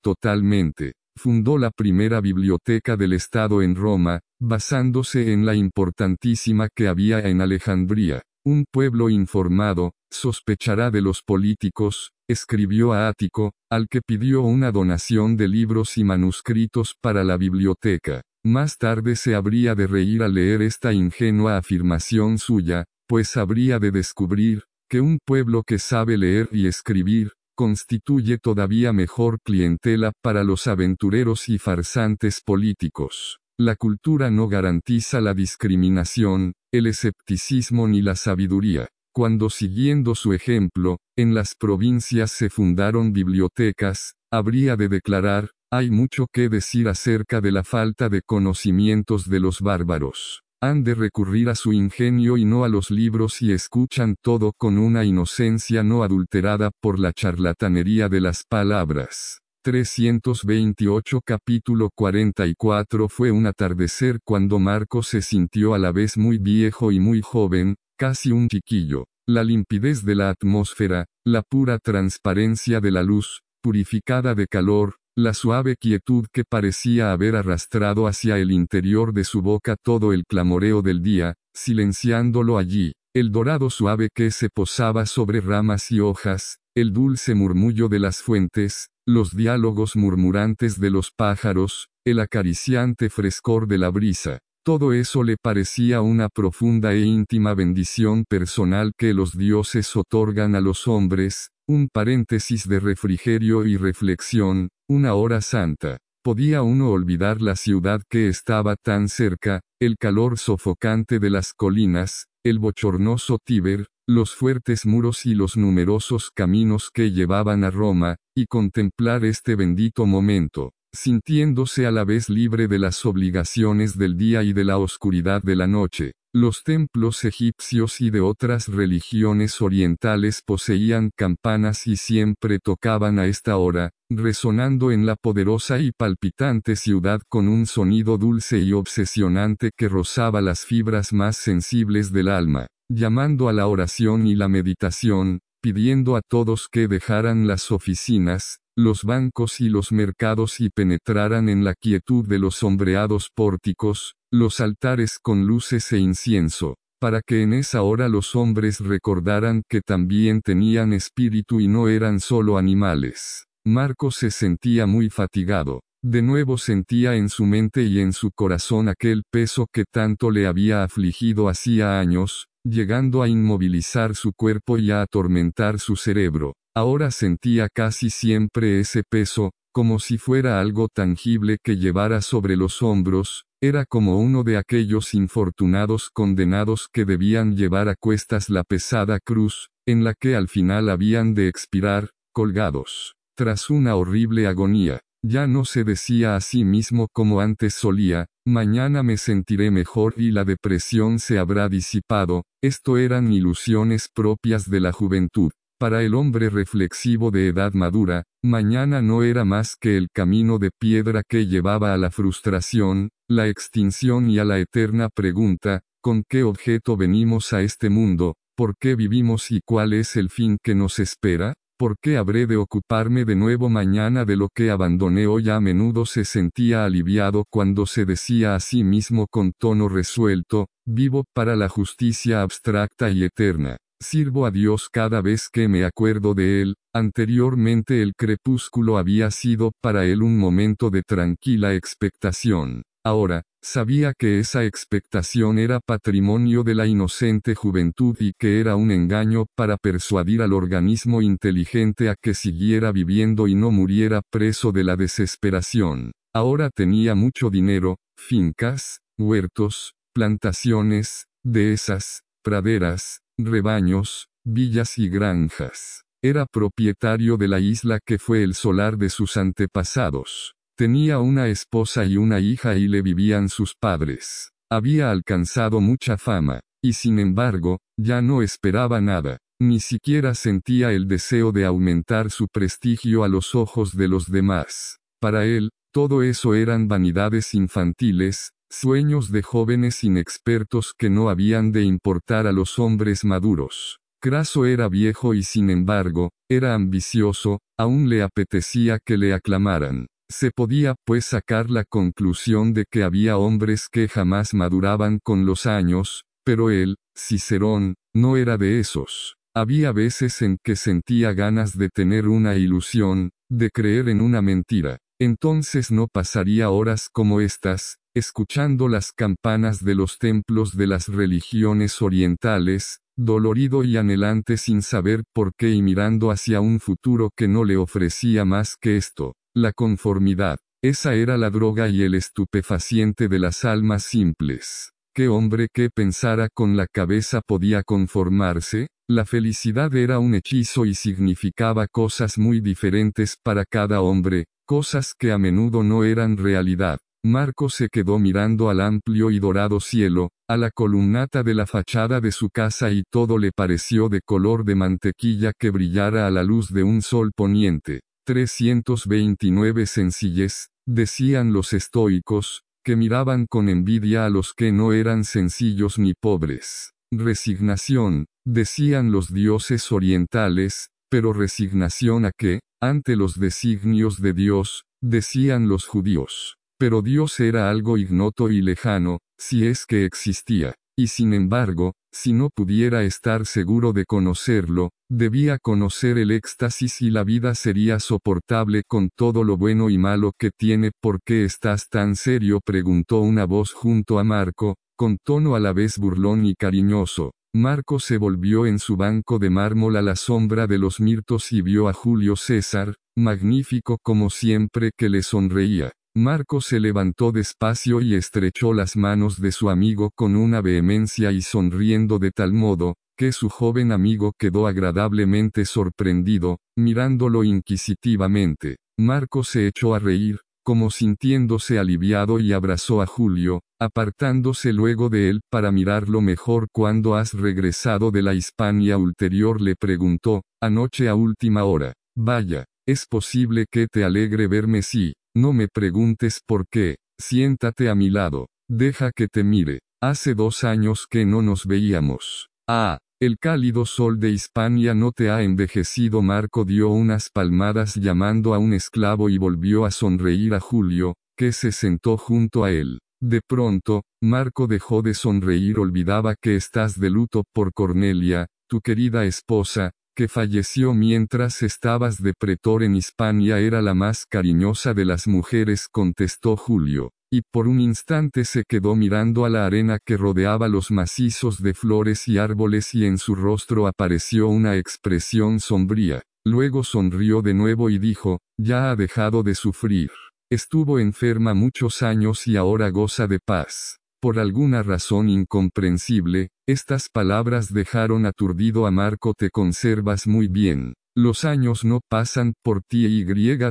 totalmente. 0.00 0.92
Fundó 1.16 1.58
la 1.58 1.70
primera 1.70 2.20
biblioteca 2.20 2.96
del 2.96 3.12
Estado 3.12 3.62
en 3.62 3.74
Roma, 3.74 4.20
basándose 4.40 5.32
en 5.32 5.44
la 5.44 5.54
importantísima 5.54 6.68
que 6.74 6.86
había 6.86 7.20
en 7.20 7.40
Alejandría. 7.40 8.22
Un 8.44 8.64
pueblo 8.70 9.10
informado, 9.10 9.92
sospechará 10.10 10.90
de 10.90 11.02
los 11.02 11.22
políticos, 11.22 12.12
escribió 12.28 12.92
a 12.92 13.08
Ático, 13.08 13.52
al 13.70 13.88
que 13.88 14.00
pidió 14.00 14.42
una 14.42 14.70
donación 14.70 15.36
de 15.36 15.48
libros 15.48 15.98
y 15.98 16.04
manuscritos 16.04 16.94
para 17.00 17.24
la 17.24 17.36
biblioteca. 17.36 18.22
Más 18.44 18.78
tarde 18.78 19.16
se 19.16 19.34
habría 19.34 19.74
de 19.74 19.86
reír 19.86 20.22
al 20.22 20.34
leer 20.34 20.62
esta 20.62 20.92
ingenua 20.92 21.56
afirmación 21.56 22.38
suya, 22.38 22.84
pues 23.08 23.36
habría 23.36 23.78
de 23.78 23.90
descubrir, 23.90 24.64
que 24.88 25.00
un 25.00 25.18
pueblo 25.24 25.62
que 25.62 25.78
sabe 25.78 26.16
leer 26.16 26.48
y 26.52 26.66
escribir, 26.66 27.32
constituye 27.54 28.38
todavía 28.38 28.92
mejor 28.92 29.40
clientela 29.42 30.12
para 30.22 30.44
los 30.44 30.66
aventureros 30.66 31.48
y 31.48 31.58
farsantes 31.58 32.40
políticos. 32.40 33.40
La 33.58 33.74
cultura 33.74 34.30
no 34.30 34.48
garantiza 34.48 35.20
la 35.20 35.34
discriminación, 35.34 36.52
el 36.72 36.86
escepticismo 36.86 37.88
ni 37.88 38.00
la 38.00 38.14
sabiduría. 38.14 38.88
Cuando 39.12 39.50
siguiendo 39.50 40.14
su 40.14 40.32
ejemplo, 40.32 40.98
en 41.16 41.34
las 41.34 41.56
provincias 41.56 42.30
se 42.30 42.50
fundaron 42.50 43.12
bibliotecas, 43.12 44.14
habría 44.30 44.76
de 44.76 44.88
declarar, 44.88 45.50
hay 45.72 45.90
mucho 45.90 46.26
que 46.32 46.48
decir 46.48 46.88
acerca 46.88 47.40
de 47.40 47.50
la 47.50 47.64
falta 47.64 48.08
de 48.08 48.22
conocimientos 48.22 49.28
de 49.28 49.40
los 49.40 49.60
bárbaros. 49.60 50.42
Han 50.60 50.82
de 50.82 50.96
recurrir 50.96 51.50
a 51.50 51.54
su 51.54 51.72
ingenio 51.72 52.36
y 52.36 52.44
no 52.44 52.64
a 52.64 52.68
los 52.68 52.90
libros 52.90 53.42
y 53.42 53.52
escuchan 53.52 54.16
todo 54.20 54.52
con 54.52 54.76
una 54.76 55.04
inocencia 55.04 55.84
no 55.84 56.02
adulterada 56.02 56.72
por 56.80 56.98
la 56.98 57.12
charlatanería 57.12 58.08
de 58.08 58.20
las 58.20 58.42
palabras. 58.42 59.38
328 59.62 61.20
capítulo 61.24 61.90
44 61.94 63.08
Fue 63.08 63.30
un 63.30 63.46
atardecer 63.46 64.18
cuando 64.24 64.58
Marco 64.58 65.04
se 65.04 65.22
sintió 65.22 65.74
a 65.74 65.78
la 65.78 65.92
vez 65.92 66.18
muy 66.18 66.38
viejo 66.38 66.90
y 66.90 66.98
muy 66.98 67.22
joven, 67.22 67.76
casi 67.96 68.32
un 68.32 68.48
chiquillo. 68.48 69.04
La 69.28 69.44
limpidez 69.44 70.04
de 70.04 70.16
la 70.16 70.30
atmósfera, 70.30 71.06
la 71.24 71.42
pura 71.42 71.78
transparencia 71.78 72.80
de 72.80 72.90
la 72.90 73.04
luz, 73.04 73.42
purificada 73.62 74.34
de 74.34 74.48
calor, 74.48 74.96
la 75.18 75.34
suave 75.34 75.74
quietud 75.74 76.26
que 76.32 76.44
parecía 76.44 77.10
haber 77.10 77.34
arrastrado 77.34 78.06
hacia 78.06 78.38
el 78.38 78.52
interior 78.52 79.12
de 79.12 79.24
su 79.24 79.42
boca 79.42 79.74
todo 79.74 80.12
el 80.12 80.24
clamoreo 80.24 80.80
del 80.80 81.02
día, 81.02 81.34
silenciándolo 81.52 82.56
allí, 82.56 82.92
el 83.16 83.32
dorado 83.32 83.68
suave 83.68 84.10
que 84.14 84.30
se 84.30 84.48
posaba 84.48 85.06
sobre 85.06 85.40
ramas 85.40 85.90
y 85.90 85.98
hojas, 85.98 86.58
el 86.76 86.92
dulce 86.92 87.34
murmullo 87.34 87.88
de 87.88 87.98
las 87.98 88.22
fuentes, 88.22 88.90
los 89.08 89.34
diálogos 89.34 89.96
murmurantes 89.96 90.78
de 90.78 90.90
los 90.90 91.10
pájaros, 91.10 91.88
el 92.06 92.20
acariciante 92.20 93.10
frescor 93.10 93.66
de 93.66 93.78
la 93.78 93.88
brisa. 93.88 94.38
Todo 94.64 94.92
eso 94.92 95.24
le 95.24 95.36
parecía 95.36 96.00
una 96.00 96.28
profunda 96.28 96.92
e 96.92 97.00
íntima 97.00 97.54
bendición 97.54 98.24
personal 98.28 98.92
que 98.96 99.14
los 99.14 99.36
dioses 99.36 99.96
otorgan 99.96 100.54
a 100.54 100.60
los 100.60 100.86
hombres, 100.86 101.48
un 101.68 101.90
paréntesis 101.92 102.66
de 102.66 102.80
refrigerio 102.80 103.66
y 103.66 103.76
reflexión, 103.76 104.70
una 104.88 105.12
hora 105.12 105.42
santa. 105.42 105.98
Podía 106.24 106.62
uno 106.62 106.90
olvidar 106.90 107.42
la 107.42 107.56
ciudad 107.56 108.00
que 108.08 108.28
estaba 108.28 108.76
tan 108.76 109.10
cerca, 109.10 109.60
el 109.78 109.98
calor 109.98 110.38
sofocante 110.38 111.18
de 111.18 111.28
las 111.28 111.52
colinas, 111.52 112.24
el 112.42 112.58
bochornoso 112.58 113.38
Tíber, 113.44 113.86
los 114.08 114.34
fuertes 114.34 114.86
muros 114.86 115.26
y 115.26 115.34
los 115.34 115.58
numerosos 115.58 116.30
caminos 116.34 116.90
que 116.90 117.12
llevaban 117.12 117.64
a 117.64 117.70
Roma, 117.70 118.16
y 118.34 118.46
contemplar 118.46 119.26
este 119.26 119.54
bendito 119.54 120.06
momento, 120.06 120.72
sintiéndose 120.94 121.84
a 121.84 121.90
la 121.90 122.04
vez 122.04 122.30
libre 122.30 122.66
de 122.68 122.78
las 122.78 123.04
obligaciones 123.04 123.98
del 123.98 124.16
día 124.16 124.42
y 124.42 124.54
de 124.54 124.64
la 124.64 124.78
oscuridad 124.78 125.42
de 125.42 125.56
la 125.56 125.66
noche. 125.66 126.12
Los 126.34 126.62
templos 126.62 127.24
egipcios 127.24 128.00
y 128.00 128.10
de 128.10 128.20
otras 128.20 128.68
religiones 128.68 129.60
orientales 129.62 130.42
poseían 130.44 131.10
campanas 131.16 131.86
y 131.86 131.96
siempre 131.96 132.58
tocaban 132.58 133.18
a 133.18 133.26
esta 133.26 133.56
hora, 133.56 133.90
resonando 134.10 134.92
en 134.92 135.06
la 135.06 135.16
poderosa 135.16 135.78
y 135.78 135.90
palpitante 135.92 136.76
ciudad 136.76 137.20
con 137.28 137.48
un 137.48 137.66
sonido 137.66 138.18
dulce 138.18 138.58
y 138.58 138.72
obsesionante 138.72 139.70
que 139.76 139.88
rozaba 139.88 140.40
las 140.40 140.64
fibras 140.64 141.12
más 141.12 141.36
sensibles 141.36 142.12
del 142.12 142.28
alma 142.28 142.66
llamando 142.90 143.48
a 143.48 143.52
la 143.52 143.66
oración 143.66 144.26
y 144.26 144.34
la 144.34 144.48
meditación, 144.48 145.40
pidiendo 145.60 146.16
a 146.16 146.22
todos 146.26 146.68
que 146.70 146.88
dejaran 146.88 147.46
las 147.46 147.70
oficinas, 147.70 148.60
los 148.78 149.02
bancos 149.02 149.60
y 149.60 149.68
los 149.68 149.90
mercados 149.90 150.60
y 150.60 150.70
penetraran 150.70 151.48
en 151.48 151.64
la 151.64 151.74
quietud 151.74 152.24
de 152.28 152.38
los 152.38 152.54
sombreados 152.54 153.28
pórticos, 153.34 154.14
los 154.30 154.60
altares 154.60 155.18
con 155.20 155.48
luces 155.48 155.90
e 155.90 155.98
incienso, 155.98 156.76
para 157.00 157.20
que 157.20 157.42
en 157.42 157.54
esa 157.54 157.82
hora 157.82 158.08
los 158.08 158.36
hombres 158.36 158.78
recordaran 158.78 159.62
que 159.68 159.80
también 159.80 160.42
tenían 160.42 160.92
espíritu 160.92 161.58
y 161.58 161.66
no 161.66 161.88
eran 161.88 162.20
solo 162.20 162.56
animales. 162.56 163.46
Marco 163.66 164.12
se 164.12 164.30
sentía 164.30 164.86
muy 164.86 165.10
fatigado. 165.10 165.80
De 166.00 166.22
nuevo 166.22 166.56
sentía 166.56 167.16
en 167.16 167.30
su 167.30 167.46
mente 167.46 167.82
y 167.82 167.98
en 167.98 168.12
su 168.12 168.30
corazón 168.30 168.88
aquel 168.88 169.24
peso 169.28 169.66
que 169.72 169.86
tanto 169.90 170.30
le 170.30 170.46
había 170.46 170.84
afligido 170.84 171.48
hacía 171.48 171.98
años, 171.98 172.46
llegando 172.64 173.22
a 173.22 173.28
inmovilizar 173.28 174.14
su 174.14 174.32
cuerpo 174.32 174.78
y 174.78 174.92
a 174.92 175.02
atormentar 175.02 175.80
su 175.80 175.96
cerebro. 175.96 176.54
Ahora 176.78 177.10
sentía 177.10 177.68
casi 177.68 178.08
siempre 178.08 178.78
ese 178.78 179.02
peso, 179.02 179.50
como 179.74 179.98
si 179.98 180.16
fuera 180.16 180.60
algo 180.60 180.86
tangible 180.86 181.58
que 181.60 181.76
llevara 181.76 182.22
sobre 182.22 182.56
los 182.56 182.82
hombros, 182.82 183.46
era 183.60 183.84
como 183.84 184.20
uno 184.20 184.44
de 184.44 184.58
aquellos 184.58 185.12
infortunados 185.12 186.08
condenados 186.14 186.86
que 186.92 187.04
debían 187.04 187.56
llevar 187.56 187.88
a 187.88 187.96
cuestas 187.98 188.48
la 188.48 188.62
pesada 188.62 189.18
cruz, 189.18 189.70
en 189.88 190.04
la 190.04 190.14
que 190.14 190.36
al 190.36 190.46
final 190.46 190.88
habían 190.88 191.34
de 191.34 191.48
expirar, 191.48 192.10
colgados. 192.32 193.16
Tras 193.36 193.70
una 193.70 193.96
horrible 193.96 194.46
agonía, 194.46 195.00
ya 195.20 195.48
no 195.48 195.64
se 195.64 195.82
decía 195.82 196.36
a 196.36 196.40
sí 196.40 196.64
mismo 196.64 197.08
como 197.12 197.40
antes 197.40 197.74
solía, 197.74 198.26
mañana 198.46 199.02
me 199.02 199.16
sentiré 199.16 199.72
mejor 199.72 200.14
y 200.16 200.30
la 200.30 200.44
depresión 200.44 201.18
se 201.18 201.40
habrá 201.40 201.68
disipado, 201.68 202.44
esto 202.62 202.98
eran 202.98 203.32
ilusiones 203.32 204.08
propias 204.14 204.70
de 204.70 204.78
la 204.78 204.92
juventud. 204.92 205.50
Para 205.80 206.02
el 206.02 206.14
hombre 206.14 206.50
reflexivo 206.50 207.30
de 207.30 207.46
edad 207.46 207.72
madura, 207.72 208.24
mañana 208.42 209.00
no 209.00 209.22
era 209.22 209.44
más 209.44 209.76
que 209.76 209.96
el 209.96 210.08
camino 210.12 210.58
de 210.58 210.72
piedra 210.76 211.22
que 211.22 211.46
llevaba 211.46 211.94
a 211.94 211.96
la 211.96 212.10
frustración, 212.10 213.10
la 213.28 213.46
extinción 213.46 214.28
y 214.28 214.40
a 214.40 214.44
la 214.44 214.58
eterna 214.58 215.08
pregunta, 215.08 215.82
¿con 216.02 216.24
qué 216.28 216.42
objeto 216.42 216.96
venimos 216.96 217.52
a 217.52 217.62
este 217.62 217.90
mundo? 217.90 218.34
¿Por 218.56 218.74
qué 218.76 218.96
vivimos 218.96 219.52
y 219.52 219.60
cuál 219.64 219.92
es 219.92 220.16
el 220.16 220.30
fin 220.30 220.58
que 220.60 220.74
nos 220.74 220.98
espera? 220.98 221.54
¿Por 221.78 221.94
qué 222.02 222.16
habré 222.16 222.48
de 222.48 222.56
ocuparme 222.56 223.24
de 223.24 223.36
nuevo 223.36 223.68
mañana 223.68 224.24
de 224.24 224.34
lo 224.34 224.48
que 224.52 224.72
abandoné 224.72 225.28
hoy? 225.28 225.48
A 225.48 225.60
menudo 225.60 226.06
se 226.06 226.24
sentía 226.24 226.84
aliviado 226.84 227.44
cuando 227.48 227.86
se 227.86 228.04
decía 228.04 228.56
a 228.56 228.60
sí 228.60 228.82
mismo 228.82 229.28
con 229.30 229.52
tono 229.56 229.88
resuelto, 229.88 230.66
vivo 230.84 231.22
para 231.32 231.54
la 231.54 231.68
justicia 231.68 232.42
abstracta 232.42 233.10
y 233.10 233.22
eterna. 233.22 233.76
Sirvo 234.00 234.46
a 234.46 234.52
Dios 234.52 234.88
cada 234.92 235.20
vez 235.22 235.48
que 235.52 235.66
me 235.66 235.84
acuerdo 235.84 236.34
de 236.34 236.62
Él, 236.62 236.76
anteriormente 236.94 238.00
el 238.00 238.14
crepúsculo 238.14 238.96
había 238.96 239.30
sido 239.32 239.72
para 239.82 240.06
él 240.06 240.22
un 240.22 240.38
momento 240.38 240.90
de 240.90 241.02
tranquila 241.02 241.74
expectación. 241.74 242.82
Ahora, 243.04 243.42
sabía 243.60 244.12
que 244.16 244.38
esa 244.38 244.64
expectación 244.64 245.58
era 245.58 245.80
patrimonio 245.80 246.62
de 246.62 246.76
la 246.76 246.86
inocente 246.86 247.56
juventud 247.56 248.16
y 248.20 248.34
que 248.38 248.60
era 248.60 248.76
un 248.76 248.92
engaño 248.92 249.46
para 249.56 249.76
persuadir 249.76 250.42
al 250.42 250.52
organismo 250.52 251.20
inteligente 251.20 252.08
a 252.08 252.14
que 252.20 252.34
siguiera 252.34 252.92
viviendo 252.92 253.48
y 253.48 253.56
no 253.56 253.72
muriera 253.72 254.22
preso 254.30 254.70
de 254.70 254.84
la 254.84 254.94
desesperación. 254.94 256.12
Ahora 256.32 256.70
tenía 256.72 257.14
mucho 257.16 257.50
dinero, 257.50 257.96
fincas, 258.16 259.00
huertos, 259.18 259.94
plantaciones, 260.14 261.24
dehesas, 261.42 262.22
praderas, 262.44 263.20
rebaños, 263.38 264.28
villas 264.44 264.98
y 264.98 265.08
granjas. 265.08 266.02
Era 266.22 266.46
propietario 266.46 267.36
de 267.36 267.48
la 267.48 267.60
isla 267.60 268.00
que 268.04 268.18
fue 268.18 268.42
el 268.42 268.54
solar 268.54 268.98
de 268.98 269.08
sus 269.08 269.36
antepasados. 269.36 270.54
Tenía 270.76 271.20
una 271.20 271.48
esposa 271.48 272.04
y 272.04 272.16
una 272.16 272.40
hija 272.40 272.76
y 272.76 272.88
le 272.88 273.02
vivían 273.02 273.48
sus 273.48 273.74
padres. 273.74 274.50
Había 274.70 275.10
alcanzado 275.10 275.80
mucha 275.80 276.18
fama, 276.18 276.60
y 276.82 276.92
sin 276.92 277.18
embargo, 277.18 277.78
ya 277.96 278.20
no 278.20 278.42
esperaba 278.42 279.00
nada, 279.00 279.38
ni 279.60 279.80
siquiera 279.80 280.34
sentía 280.34 280.92
el 280.92 281.08
deseo 281.08 281.52
de 281.52 281.64
aumentar 281.64 282.30
su 282.30 282.48
prestigio 282.48 283.24
a 283.24 283.28
los 283.28 283.54
ojos 283.54 283.96
de 283.96 284.08
los 284.08 284.30
demás. 284.30 284.98
Para 285.20 285.46
él, 285.46 285.70
todo 285.92 286.22
eso 286.22 286.54
eran 286.54 286.86
vanidades 286.86 287.54
infantiles, 287.54 288.52
sueños 288.70 289.30
de 289.32 289.42
jóvenes 289.42 290.04
inexpertos 290.04 290.94
que 290.96 291.10
no 291.10 291.30
habían 291.30 291.72
de 291.72 291.82
importar 291.82 292.46
a 292.46 292.52
los 292.52 292.78
hombres 292.78 293.24
maduros. 293.24 294.00
Craso 294.20 294.66
era 294.66 294.88
viejo 294.88 295.34
y 295.34 295.42
sin 295.42 295.70
embargo, 295.70 296.30
era 296.50 296.74
ambicioso, 296.74 297.60
aún 297.78 298.08
le 298.08 298.22
apetecía 298.22 298.98
que 299.04 299.16
le 299.16 299.32
aclamaran. 299.32 300.06
Se 300.30 300.50
podía 300.50 300.94
pues 301.06 301.24
sacar 301.24 301.70
la 301.70 301.84
conclusión 301.84 302.74
de 302.74 302.84
que 302.90 303.02
había 303.02 303.38
hombres 303.38 303.88
que 303.90 304.08
jamás 304.08 304.54
maduraban 304.54 305.20
con 305.22 305.46
los 305.46 305.66
años, 305.66 306.24
pero 306.44 306.70
él, 306.70 306.96
Cicerón, 307.16 307.94
no 308.14 308.36
era 308.36 308.58
de 308.58 308.80
esos. 308.80 309.36
Había 309.54 309.92
veces 309.92 310.42
en 310.42 310.58
que 310.62 310.76
sentía 310.76 311.32
ganas 311.32 311.78
de 311.78 311.88
tener 311.88 312.28
una 312.28 312.56
ilusión, 312.56 313.30
de 313.50 313.70
creer 313.70 314.08
en 314.08 314.20
una 314.20 314.42
mentira. 314.42 314.98
Entonces 315.20 315.90
no 315.90 316.06
pasaría 316.06 316.70
horas 316.70 317.08
como 317.10 317.40
estas, 317.40 317.98
escuchando 318.18 318.88
las 318.88 319.12
campanas 319.12 319.82
de 319.82 319.94
los 319.94 320.18
templos 320.18 320.76
de 320.76 320.86
las 320.86 321.08
religiones 321.08 322.02
orientales, 322.02 323.00
dolorido 323.16 323.82
y 323.82 323.96
anhelante 323.96 324.56
sin 324.56 324.82
saber 324.82 325.24
por 325.32 325.52
qué 325.56 325.70
y 325.70 325.82
mirando 325.82 326.30
hacia 326.30 326.60
un 326.60 326.80
futuro 326.80 327.30
que 327.36 327.48
no 327.48 327.64
le 327.64 327.76
ofrecía 327.76 328.44
más 328.44 328.76
que 328.80 328.96
esto, 328.96 329.34
la 329.54 329.72
conformidad. 329.72 330.58
Esa 330.82 331.14
era 331.14 331.36
la 331.36 331.50
droga 331.50 331.88
y 331.88 332.02
el 332.02 332.14
estupefaciente 332.14 333.28
de 333.28 333.38
las 333.40 333.64
almas 333.64 334.04
simples. 334.04 334.92
¿Qué 335.12 335.26
hombre 335.26 335.66
que 335.74 335.90
pensara 335.90 336.48
con 336.54 336.76
la 336.76 336.86
cabeza 336.86 337.40
podía 337.44 337.82
conformarse? 337.82 338.86
La 339.08 339.24
felicidad 339.24 339.92
era 339.96 340.20
un 340.20 340.36
hechizo 340.36 340.84
y 340.84 340.94
significaba 340.94 341.88
cosas 341.88 342.38
muy 342.38 342.60
diferentes 342.60 343.36
para 343.42 343.64
cada 343.64 344.02
hombre, 344.02 344.44
cosas 344.64 345.14
que 345.18 345.32
a 345.32 345.38
menudo 345.38 345.82
no 345.82 346.04
eran 346.04 346.36
realidad. 346.36 346.98
Marco 347.24 347.68
se 347.68 347.88
quedó 347.88 348.18
mirando 348.18 348.70
al 348.70 348.80
amplio 348.80 349.30
y 349.30 349.40
dorado 349.40 349.80
cielo, 349.80 350.30
a 350.48 350.56
la 350.56 350.70
columnata 350.70 351.42
de 351.42 351.54
la 351.54 351.66
fachada 351.66 352.20
de 352.20 352.30
su 352.30 352.48
casa 352.48 352.90
y 352.90 353.02
todo 353.10 353.38
le 353.38 353.50
pareció 353.52 354.08
de 354.08 354.20
color 354.20 354.64
de 354.64 354.76
mantequilla 354.76 355.52
que 355.58 355.70
brillara 355.70 356.26
a 356.26 356.30
la 356.30 356.44
luz 356.44 356.72
de 356.72 356.84
un 356.84 357.02
sol 357.02 357.32
poniente. 357.34 358.00
329 358.24 359.86
sencillez, 359.86 360.68
decían 360.86 361.52
los 361.52 361.72
estoicos, 361.72 362.62
que 362.84 362.94
miraban 362.94 363.46
con 363.46 363.68
envidia 363.68 364.24
a 364.24 364.30
los 364.30 364.54
que 364.54 364.70
no 364.70 364.92
eran 364.92 365.24
sencillos 365.24 365.98
ni 365.98 366.14
pobres. 366.14 366.92
Resignación, 367.10 368.26
decían 368.46 369.10
los 369.10 369.32
dioses 369.32 369.90
orientales, 369.90 370.90
pero 371.10 371.32
resignación 371.32 372.26
a 372.26 372.30
qué, 372.36 372.60
ante 372.80 373.16
los 373.16 373.40
designios 373.40 374.20
de 374.20 374.34
Dios, 374.34 374.84
decían 375.02 375.68
los 375.68 375.86
judíos. 375.86 376.58
Pero 376.78 377.02
Dios 377.02 377.40
era 377.40 377.70
algo 377.70 377.98
ignoto 377.98 378.50
y 378.50 378.62
lejano, 378.62 379.18
si 379.36 379.66
es 379.66 379.84
que 379.84 380.04
existía. 380.04 380.74
Y 380.96 381.08
sin 381.08 381.34
embargo, 381.34 381.94
si 382.12 382.32
no 382.32 382.50
pudiera 382.50 383.04
estar 383.04 383.46
seguro 383.46 383.92
de 383.92 384.04
conocerlo, 384.04 384.90
debía 385.08 385.58
conocer 385.58 386.18
el 386.18 386.30
éxtasis 386.30 387.02
y 387.02 387.10
la 387.10 387.22
vida 387.22 387.54
sería 387.54 388.00
soportable 388.00 388.82
con 388.86 389.10
todo 389.14 389.44
lo 389.44 389.56
bueno 389.56 389.90
y 389.90 389.98
malo 389.98 390.32
que 390.38 390.50
tiene. 390.50 390.90
¿Por 391.00 391.20
qué 391.24 391.44
estás 391.44 391.88
tan 391.88 392.16
serio? 392.16 392.60
preguntó 392.64 393.20
una 393.20 393.44
voz 393.44 393.72
junto 393.72 394.18
a 394.18 394.24
Marco, 394.24 394.76
con 394.96 395.18
tono 395.24 395.54
a 395.54 395.60
la 395.60 395.72
vez 395.72 395.98
burlón 395.98 396.46
y 396.46 396.54
cariñoso. 396.54 397.32
Marco 397.54 398.00
se 398.00 398.18
volvió 398.18 398.66
en 398.66 398.78
su 398.78 398.96
banco 398.96 399.38
de 399.38 399.50
mármol 399.50 399.96
a 399.96 400.02
la 400.02 400.16
sombra 400.16 400.66
de 400.66 400.78
los 400.78 401.00
mirtos 401.00 401.52
y 401.52 401.62
vio 401.62 401.88
a 401.88 401.92
Julio 401.92 402.36
César, 402.36 402.94
magnífico 403.16 403.98
como 404.02 404.30
siempre 404.30 404.90
que 404.96 405.08
le 405.08 405.22
sonreía. 405.22 405.92
Marco 406.18 406.60
se 406.60 406.80
levantó 406.80 407.30
despacio 407.30 408.00
y 408.00 408.16
estrechó 408.16 408.74
las 408.74 408.96
manos 408.96 409.40
de 409.40 409.52
su 409.52 409.70
amigo 409.70 410.10
con 410.16 410.34
una 410.34 410.60
vehemencia 410.60 411.30
y 411.30 411.42
sonriendo 411.42 412.18
de 412.18 412.32
tal 412.32 412.52
modo, 412.52 412.96
que 413.16 413.30
su 413.30 413.48
joven 413.48 413.92
amigo 413.92 414.32
quedó 414.36 414.66
agradablemente 414.66 415.64
sorprendido, 415.64 416.58
mirándolo 416.76 417.44
inquisitivamente. 417.44 418.78
Marco 418.98 419.44
se 419.44 419.68
echó 419.68 419.94
a 419.94 420.00
reír, 420.00 420.40
como 420.64 420.90
sintiéndose 420.90 421.78
aliviado 421.78 422.40
y 422.40 422.52
abrazó 422.52 423.00
a 423.00 423.06
Julio, 423.06 423.60
apartándose 423.80 424.72
luego 424.72 425.10
de 425.10 425.30
él 425.30 425.40
para 425.48 425.70
mirarlo 425.70 426.20
mejor 426.20 426.66
cuando 426.72 427.14
has 427.14 427.32
regresado 427.32 428.10
de 428.10 428.22
la 428.22 428.34
Hispania 428.34 428.98
ulterior 428.98 429.60
le 429.60 429.76
preguntó, 429.76 430.42
anoche 430.60 431.08
a 431.08 431.14
última 431.14 431.62
hora. 431.62 431.92
Vaya, 432.16 432.64
es 432.88 433.06
posible 433.06 433.66
que 433.70 433.86
te 433.86 434.02
alegre 434.02 434.48
verme 434.48 434.82
si, 434.82 435.12
no 435.34 435.52
me 435.52 435.68
preguntes 435.68 436.40
por 436.46 436.66
qué, 436.68 436.96
siéntate 437.18 437.88
a 437.88 437.94
mi 437.94 438.10
lado, 438.10 438.48
deja 438.68 439.12
que 439.12 439.28
te 439.28 439.44
mire, 439.44 439.80
hace 440.02 440.34
dos 440.34 440.64
años 440.64 441.06
que 441.08 441.24
no 441.24 441.42
nos 441.42 441.66
veíamos. 441.66 442.48
Ah, 442.68 442.98
el 443.20 443.38
cálido 443.38 443.84
sol 443.84 444.20
de 444.20 444.30
Hispania 444.30 444.94
no 444.94 445.10
te 445.10 445.30
ha 445.30 445.42
envejecido. 445.42 446.22
Marco 446.22 446.64
dio 446.64 446.90
unas 446.90 447.30
palmadas 447.30 447.96
llamando 447.96 448.54
a 448.54 448.58
un 448.58 448.74
esclavo 448.74 449.28
y 449.28 449.38
volvió 449.38 449.86
a 449.86 449.90
sonreír 449.90 450.54
a 450.54 450.60
Julio, 450.60 451.14
que 451.36 451.50
se 451.50 451.72
sentó 451.72 452.16
junto 452.16 452.62
a 452.62 452.70
él. 452.70 453.00
De 453.20 453.40
pronto, 453.44 454.04
Marco 454.22 454.68
dejó 454.68 455.02
de 455.02 455.14
sonreír. 455.14 455.80
Olvidaba 455.80 456.36
que 456.40 456.54
estás 456.54 457.00
de 457.00 457.10
luto 457.10 457.42
por 457.52 457.72
Cornelia, 457.72 458.46
tu 458.68 458.80
querida 458.80 459.24
esposa, 459.24 459.90
que 460.18 460.26
falleció 460.26 460.94
mientras 460.94 461.62
estabas 461.62 462.20
de 462.20 462.34
pretor 462.34 462.82
en 462.82 462.96
Hispania 462.96 463.60
era 463.60 463.80
la 463.82 463.94
más 463.94 464.26
cariñosa 464.26 464.92
de 464.92 465.04
las 465.04 465.28
mujeres, 465.28 465.86
contestó 465.88 466.56
Julio, 466.56 467.12
y 467.30 467.42
por 467.42 467.68
un 467.68 467.78
instante 467.78 468.44
se 468.44 468.64
quedó 468.68 468.96
mirando 468.96 469.44
a 469.44 469.48
la 469.48 469.64
arena 469.64 470.00
que 470.04 470.16
rodeaba 470.16 470.66
los 470.66 470.90
macizos 470.90 471.62
de 471.62 471.72
flores 471.72 472.26
y 472.26 472.36
árboles 472.36 472.96
y 472.96 473.04
en 473.04 473.16
su 473.18 473.36
rostro 473.36 473.86
apareció 473.86 474.48
una 474.48 474.76
expresión 474.76 475.60
sombría. 475.60 476.20
Luego 476.44 476.82
sonrió 476.82 477.40
de 477.40 477.54
nuevo 477.54 477.88
y 477.88 478.00
dijo, 478.00 478.40
ya 478.58 478.90
ha 478.90 478.96
dejado 478.96 479.44
de 479.44 479.54
sufrir. 479.54 480.10
Estuvo 480.50 480.98
enferma 480.98 481.54
muchos 481.54 482.02
años 482.02 482.48
y 482.48 482.56
ahora 482.56 482.90
goza 482.90 483.28
de 483.28 483.38
paz. 483.38 483.97
Por 484.20 484.40
alguna 484.40 484.82
razón 484.82 485.28
incomprensible, 485.28 486.48
estas 486.66 487.08
palabras 487.08 487.72
dejaron 487.72 488.26
aturdido 488.26 488.86
a 488.86 488.90
Marco 488.90 489.32
te 489.32 489.48
conservas 489.48 490.26
muy 490.26 490.48
bien. 490.48 490.94
Los 491.16 491.44
años 491.44 491.84
no 491.84 492.00
pasan 492.08 492.54
por 492.64 492.82
ti 492.82 493.06
y 493.06 493.24